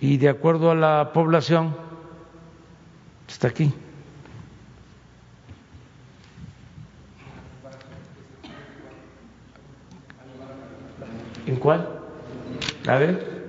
Y 0.00 0.16
de 0.16 0.28
acuerdo 0.28 0.70
a 0.70 0.74
la 0.74 1.12
población, 1.12 1.74
está 3.28 3.48
aquí. 3.48 3.72
¿En 11.46 11.56
cuál? 11.56 11.99
A 12.86 12.96
ver. 12.96 13.40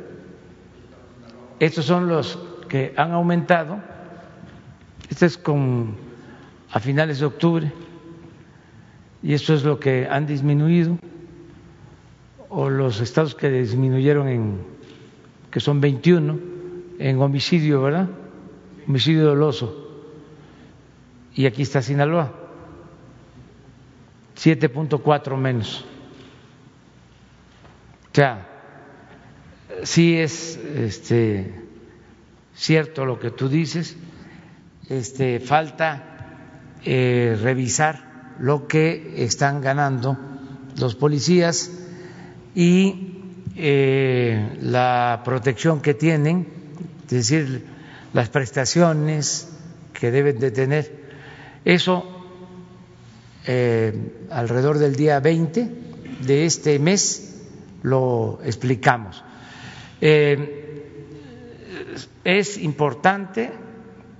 Estos 1.59 1.85
son 1.85 2.07
los 2.07 2.39
que 2.67 2.93
han 2.97 3.11
aumentado. 3.11 3.79
Este 5.09 5.25
es 5.25 5.37
con 5.37 5.95
a 6.71 6.79
finales 6.79 7.19
de 7.19 7.25
octubre. 7.25 7.71
Y 9.23 9.33
esto 9.33 9.53
es 9.53 9.63
lo 9.63 9.79
que 9.79 10.07
han 10.09 10.25
disminuido. 10.25 10.97
O 12.49 12.69
los 12.69 12.99
estados 12.99 13.35
que 13.35 13.49
disminuyeron 13.49 14.27
en, 14.27 14.61
que 15.51 15.59
son 15.59 15.79
21, 15.79 16.39
en 16.99 17.21
homicidio, 17.21 17.81
¿verdad? 17.81 18.09
Homicidio 18.87 19.25
doloso. 19.25 20.03
Y 21.33 21.45
aquí 21.45 21.61
está 21.61 21.81
Sinaloa. 21.81 22.33
7.4 24.35 25.37
menos. 25.37 25.85
O 28.11 28.15
sea, 28.15 28.50
sí 29.83 30.17
es 30.17 30.57
este, 30.57 31.53
cierto 32.55 33.05
lo 33.05 33.19
que 33.19 33.31
tú 33.31 33.49
dices, 33.49 33.95
este, 34.89 35.39
falta 35.39 36.77
eh, 36.83 37.37
revisar 37.41 38.35
lo 38.39 38.67
que 38.67 39.23
están 39.23 39.61
ganando 39.61 40.17
los 40.79 40.95
policías 40.95 41.71
y 42.55 43.21
eh, 43.55 44.57
la 44.61 45.21
protección 45.23 45.81
que 45.81 45.93
tienen, 45.93 46.47
es 47.05 47.11
decir, 47.11 47.65
las 48.13 48.29
prestaciones 48.29 49.49
que 49.93 50.11
deben 50.11 50.39
de 50.39 50.51
tener. 50.51 51.01
Eso 51.63 52.03
eh, 53.45 54.27
alrededor 54.29 54.79
del 54.79 54.95
día 54.95 55.19
20 55.19 55.69
de 56.25 56.45
este 56.45 56.79
mes 56.79 57.41
lo 57.83 58.39
explicamos. 58.43 59.23
Eh, 60.03 60.57
es 62.23 62.57
importante 62.57 63.51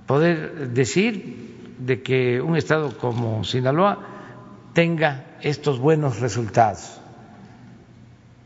poder 0.06 0.70
decir 0.70 1.74
de 1.78 2.02
que 2.02 2.40
un 2.40 2.56
estado 2.56 2.96
como 2.96 3.42
Sinaloa 3.42 3.98
tenga 4.74 5.36
estos 5.40 5.80
buenos 5.80 6.20
resultados, 6.20 7.00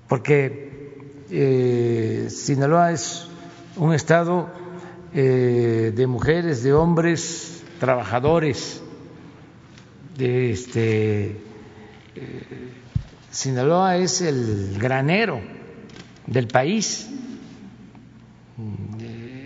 porque 0.09 0.95
eh, 1.31 2.29
Sinaloa 2.31 2.93
es 2.93 3.29
un 3.77 3.93
estado 3.93 4.49
eh, 5.13 5.93
de 5.95 6.07
mujeres, 6.07 6.63
de 6.63 6.73
hombres, 6.73 7.63
trabajadores, 7.79 8.83
este 10.19 11.43
Sinaloa 13.31 13.99
es 13.99 14.23
el 14.23 14.79
granero 14.79 15.43
del 16.27 16.49
país, 16.49 17.07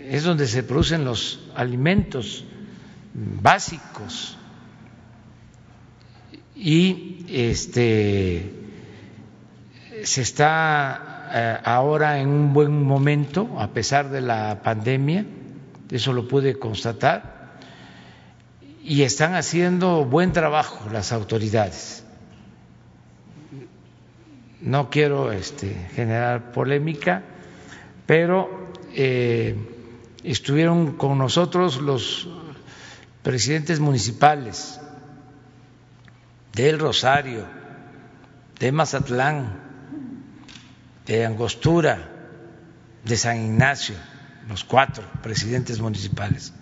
es 0.09 0.23
donde 0.23 0.47
se 0.47 0.63
producen 0.63 1.05
los 1.05 1.39
alimentos 1.55 2.45
básicos. 3.13 4.37
Y 6.55 7.25
este 7.29 8.53
se 10.03 10.21
está 10.21 11.29
eh, 11.33 11.57
ahora 11.63 12.19
en 12.19 12.29
un 12.29 12.53
buen 12.53 12.83
momento 12.83 13.59
a 13.59 13.67
pesar 13.67 14.09
de 14.09 14.21
la 14.21 14.61
pandemia, 14.63 15.25
eso 15.89 16.13
lo 16.13 16.27
puede 16.27 16.57
constatar 16.57 17.57
y 18.83 19.03
están 19.03 19.35
haciendo 19.35 20.05
buen 20.05 20.31
trabajo 20.33 20.89
las 20.91 21.11
autoridades. 21.11 22.03
No 24.59 24.89
quiero 24.89 25.31
este, 25.31 25.73
generar 25.95 26.51
polémica, 26.51 27.23
pero 28.05 28.60
eh, 28.95 29.55
estuvieron 30.23 30.97
con 30.97 31.17
nosotros 31.17 31.81
los 31.81 32.27
presidentes 33.23 33.79
municipales 33.79 34.79
de 36.53 36.69
El 36.69 36.79
Rosario, 36.79 37.45
de 38.59 38.71
Mazatlán, 38.71 39.59
de 41.05 41.25
Angostura, 41.25 42.09
de 43.05 43.17
San 43.17 43.37
Ignacio, 43.37 43.95
los 44.49 44.63
cuatro 44.63 45.03
presidentes 45.23 45.79
municipales, 45.79 46.53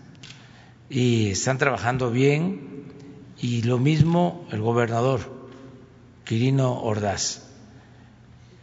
y 0.90 1.32
están 1.32 1.58
trabajando 1.58 2.12
bien, 2.12 2.94
y 3.42 3.62
lo 3.64 3.78
mismo 3.78 4.48
el 4.52 4.62
gobernador 4.62 5.50
Quirino 6.26 6.82
Ordaz. 6.82 7.44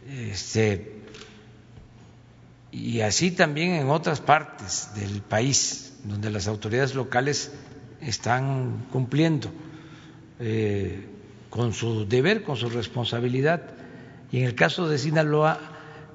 Este, 0.07 0.96
y 2.71 3.01
así 3.01 3.31
también 3.31 3.71
en 3.71 3.89
otras 3.89 4.21
partes 4.21 4.89
del 4.95 5.21
país, 5.21 5.93
donde 6.03 6.29
las 6.29 6.47
autoridades 6.47 6.95
locales 6.95 7.51
están 8.01 8.85
cumpliendo 8.91 9.49
eh, 10.39 11.05
con 11.49 11.73
su 11.73 12.07
deber, 12.07 12.43
con 12.43 12.57
su 12.57 12.69
responsabilidad. 12.69 13.61
Y 14.31 14.39
en 14.39 14.45
el 14.45 14.55
caso 14.55 14.87
de 14.87 14.97
Sinaloa 14.97 15.59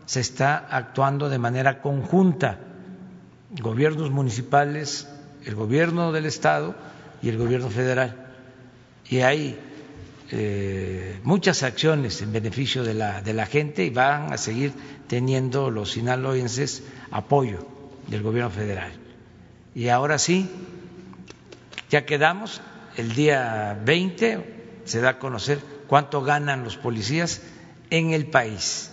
se 0.07 0.21
está 0.21 0.59
actuando 0.59 1.29
de 1.29 1.39
manera 1.39 1.81
conjunta, 1.81 2.59
gobiernos 3.61 4.11
municipales, 4.11 5.09
el 5.45 5.55
gobierno 5.55 6.13
del 6.13 6.27
Estado 6.27 6.75
y 7.23 7.29
el 7.31 7.39
gobierno 7.39 7.71
federal. 7.71 8.27
Y 9.09 9.21
hay 9.21 9.59
eh, 10.35 11.21
muchas 11.25 11.63
acciones 11.63 12.23
en 12.23 12.33
beneficio 12.33 12.85
de 12.85 12.95
la, 12.95 13.47
gente 13.47 13.85
y 13.85 13.91
van 13.91 14.33
a 14.33 14.39
seguir 14.39 14.73
teniendo 15.07 15.71
los 15.71 15.91
sinaloenses 15.91 16.85
apoyo 17.11 17.67
del 18.09 18.23
gobierno 18.23 18.51
federal. 18.51 18.93
Y 19.75 19.89
ahora 19.89 20.19
sí, 20.19 20.49
ya 21.91 22.07
quedamos, 22.07 22.63
el 22.97 23.15
día 23.15 23.79
20 23.85 24.81
se 24.87 25.03
da 25.03 25.11
a 25.11 25.19
conocer 25.19 25.61
cuánto 25.87 26.23
ganan 26.23 26.65
los 26.65 26.79
policías 26.79 27.43
en 27.91 28.13
el 28.13 28.25
país. 28.25 28.91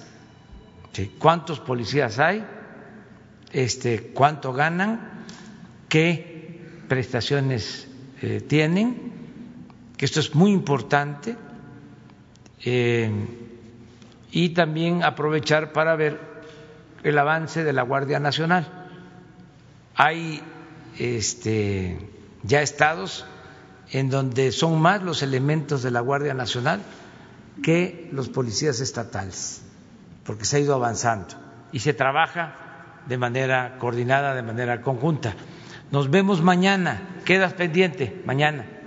¿Cuántos 1.19 1.61
policías 1.61 2.19
hay? 2.19 2.45
Este, 3.53 4.11
¿Cuánto 4.13 4.51
ganan? 4.51 5.23
¿Qué 5.87 6.59
prestaciones 6.89 7.87
eh, 8.21 8.41
tienen? 8.41 9.08
Que 9.99 10.05
esto 10.05 10.21
es 10.21 10.33
muy 10.33 10.51
importante, 10.51 11.35
eh, 12.63 13.11
y 14.31 14.49
también 14.51 15.03
aprovechar 15.03 15.73
para 15.73 15.97
ver 15.97 16.21
el 17.03 17.17
avance 17.17 17.65
de 17.65 17.73
la 17.73 17.81
Guardia 17.81 18.17
Nacional. 18.17 18.65
Hay 19.95 20.41
este, 20.97 21.99
ya 22.43 22.61
estados 22.61 23.25
en 23.91 24.09
donde 24.09 24.53
son 24.53 24.79
más 24.79 25.03
los 25.03 25.21
elementos 25.21 25.83
de 25.83 25.91
la 25.91 25.99
Guardia 25.99 26.33
Nacional 26.33 26.79
que 27.61 28.07
los 28.13 28.29
policías 28.29 28.79
estatales, 28.79 29.61
porque 30.23 30.45
se 30.45 30.55
ha 30.55 30.59
ido 30.61 30.75
avanzando 30.75 31.35
y 31.73 31.79
se 31.79 31.93
trabaja 31.93 32.55
de 33.05 33.17
manera 33.17 33.75
coordinada, 33.79 34.33
de 34.33 34.43
manera 34.43 34.81
conjunta. 34.81 35.33
Nos 35.91 36.09
vemos 36.09 36.41
mañana, 36.41 37.19
quedas 37.25 37.51
pendiente, 37.51 38.21
mañana. 38.25 38.78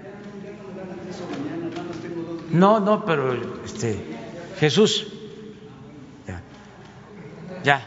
No, 2.52 2.80
no, 2.80 3.04
pero 3.04 3.32
este, 3.64 3.98
Jesús, 4.58 5.10
ya, 6.26 6.42
ya, 7.64 7.86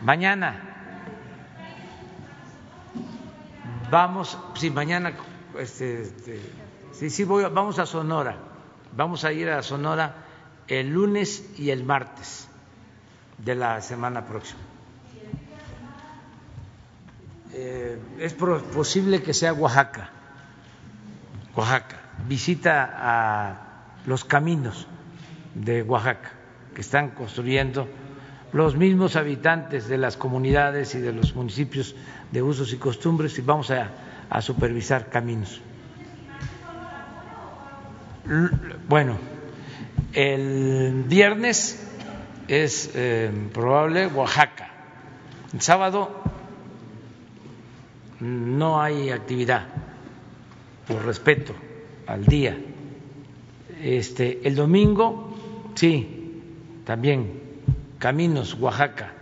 mañana. 0.00 0.66
Vamos, 3.90 4.38
sí, 4.54 4.70
mañana, 4.70 5.12
este, 5.58 6.02
este, 6.02 6.40
sí, 6.92 7.10
sí, 7.10 7.24
voy, 7.24 7.42
vamos 7.42 7.80
a 7.80 7.86
Sonora, 7.86 8.36
vamos 8.96 9.24
a 9.24 9.32
ir 9.32 9.50
a 9.50 9.62
Sonora 9.64 10.14
el 10.68 10.90
lunes 10.90 11.58
y 11.58 11.70
el 11.70 11.82
martes 11.82 12.48
de 13.38 13.56
la 13.56 13.80
semana 13.80 14.24
próxima. 14.26 14.60
Eh, 17.52 17.98
es 18.20 18.34
posible 18.34 19.22
que 19.22 19.34
sea 19.34 19.52
Oaxaca. 19.52 20.10
Oaxaca, 21.56 21.99
visita 22.28 22.90
a 22.96 23.56
los 24.06 24.24
caminos 24.24 24.86
de 25.54 25.82
Oaxaca 25.82 26.30
que 26.74 26.80
están 26.80 27.10
construyendo 27.10 27.88
los 28.52 28.76
mismos 28.76 29.16
habitantes 29.16 29.88
de 29.88 29.98
las 29.98 30.16
comunidades 30.16 30.94
y 30.94 31.00
de 31.00 31.12
los 31.12 31.34
municipios 31.34 31.94
de 32.30 32.42
usos 32.42 32.72
y 32.72 32.78
costumbres 32.78 33.38
y 33.38 33.42
vamos 33.42 33.70
a, 33.70 33.90
supervisar 34.40 35.08
caminos. 35.08 35.60
Bueno, 38.88 39.18
el 40.12 41.04
viernes 41.08 41.84
es 42.46 42.92
eh, 42.94 43.30
probable 43.52 44.06
Oaxaca. 44.06 44.68
El 45.52 45.60
sábado 45.60 46.22
no 48.20 48.80
hay 48.80 49.10
actividad 49.10 49.66
por 50.86 51.04
respeto 51.04 51.54
al 52.10 52.26
día. 52.26 52.58
Este, 53.82 54.40
el 54.44 54.54
domingo, 54.54 55.36
sí, 55.74 56.42
también 56.84 57.40
Caminos, 57.98 58.54
Oaxaca. 58.54 59.12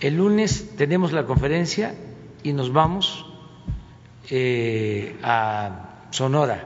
El 0.00 0.16
lunes 0.16 0.76
tenemos 0.76 1.12
la 1.12 1.24
conferencia 1.26 1.94
y 2.42 2.52
nos 2.52 2.72
vamos 2.72 3.26
eh, 4.30 5.16
a 5.22 6.06
Sonora, 6.10 6.64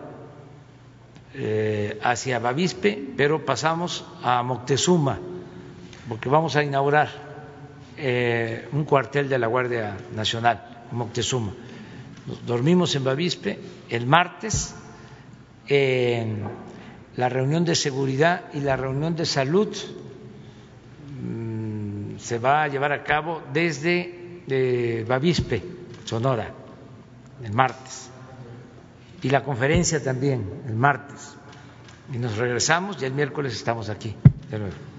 eh, 1.35 1.99
hacia 2.03 2.39
Bavispe, 2.39 3.13
pero 3.17 3.45
pasamos 3.45 4.05
a 4.23 4.43
Moctezuma, 4.43 5.19
porque 6.09 6.29
vamos 6.29 6.57
a 6.57 6.63
inaugurar 6.63 7.09
eh, 7.97 8.69
un 8.73 8.85
cuartel 8.85 9.29
de 9.29 9.39
la 9.39 9.47
Guardia 9.47 9.97
Nacional, 10.15 10.87
Moctezuma. 10.93 11.53
Dormimos 12.47 12.95
en 12.95 13.05
Bavispe 13.05 13.59
el 13.89 14.07
martes. 14.07 14.75
La 15.69 17.29
reunión 17.29 17.65
de 17.65 17.75
seguridad 17.75 18.45
y 18.53 18.61
la 18.61 18.77
reunión 18.77 19.17
de 19.17 19.27
salud 19.27 19.77
se 22.19 22.39
va 22.39 22.65
a 22.65 22.69
llevar 22.69 22.93
a 22.93 23.03
cabo 23.03 23.43
desde 23.53 24.43
eh, 24.49 25.05
Bavispe, 25.07 25.63
Sonora, 26.05 26.51
el 27.43 27.53
martes, 27.53 28.11
y 29.23 29.31
la 29.31 29.43
conferencia 29.43 30.03
también 30.03 30.63
el 30.67 30.75
martes. 30.75 31.35
Y 32.13 32.19
nos 32.19 32.37
regresamos 32.37 33.03
y 33.03 33.05
el 33.05 33.13
miércoles 33.13 33.53
estamos 33.55 33.89
aquí 33.89 34.15
de 34.51 34.59
nuevo. 34.59 34.96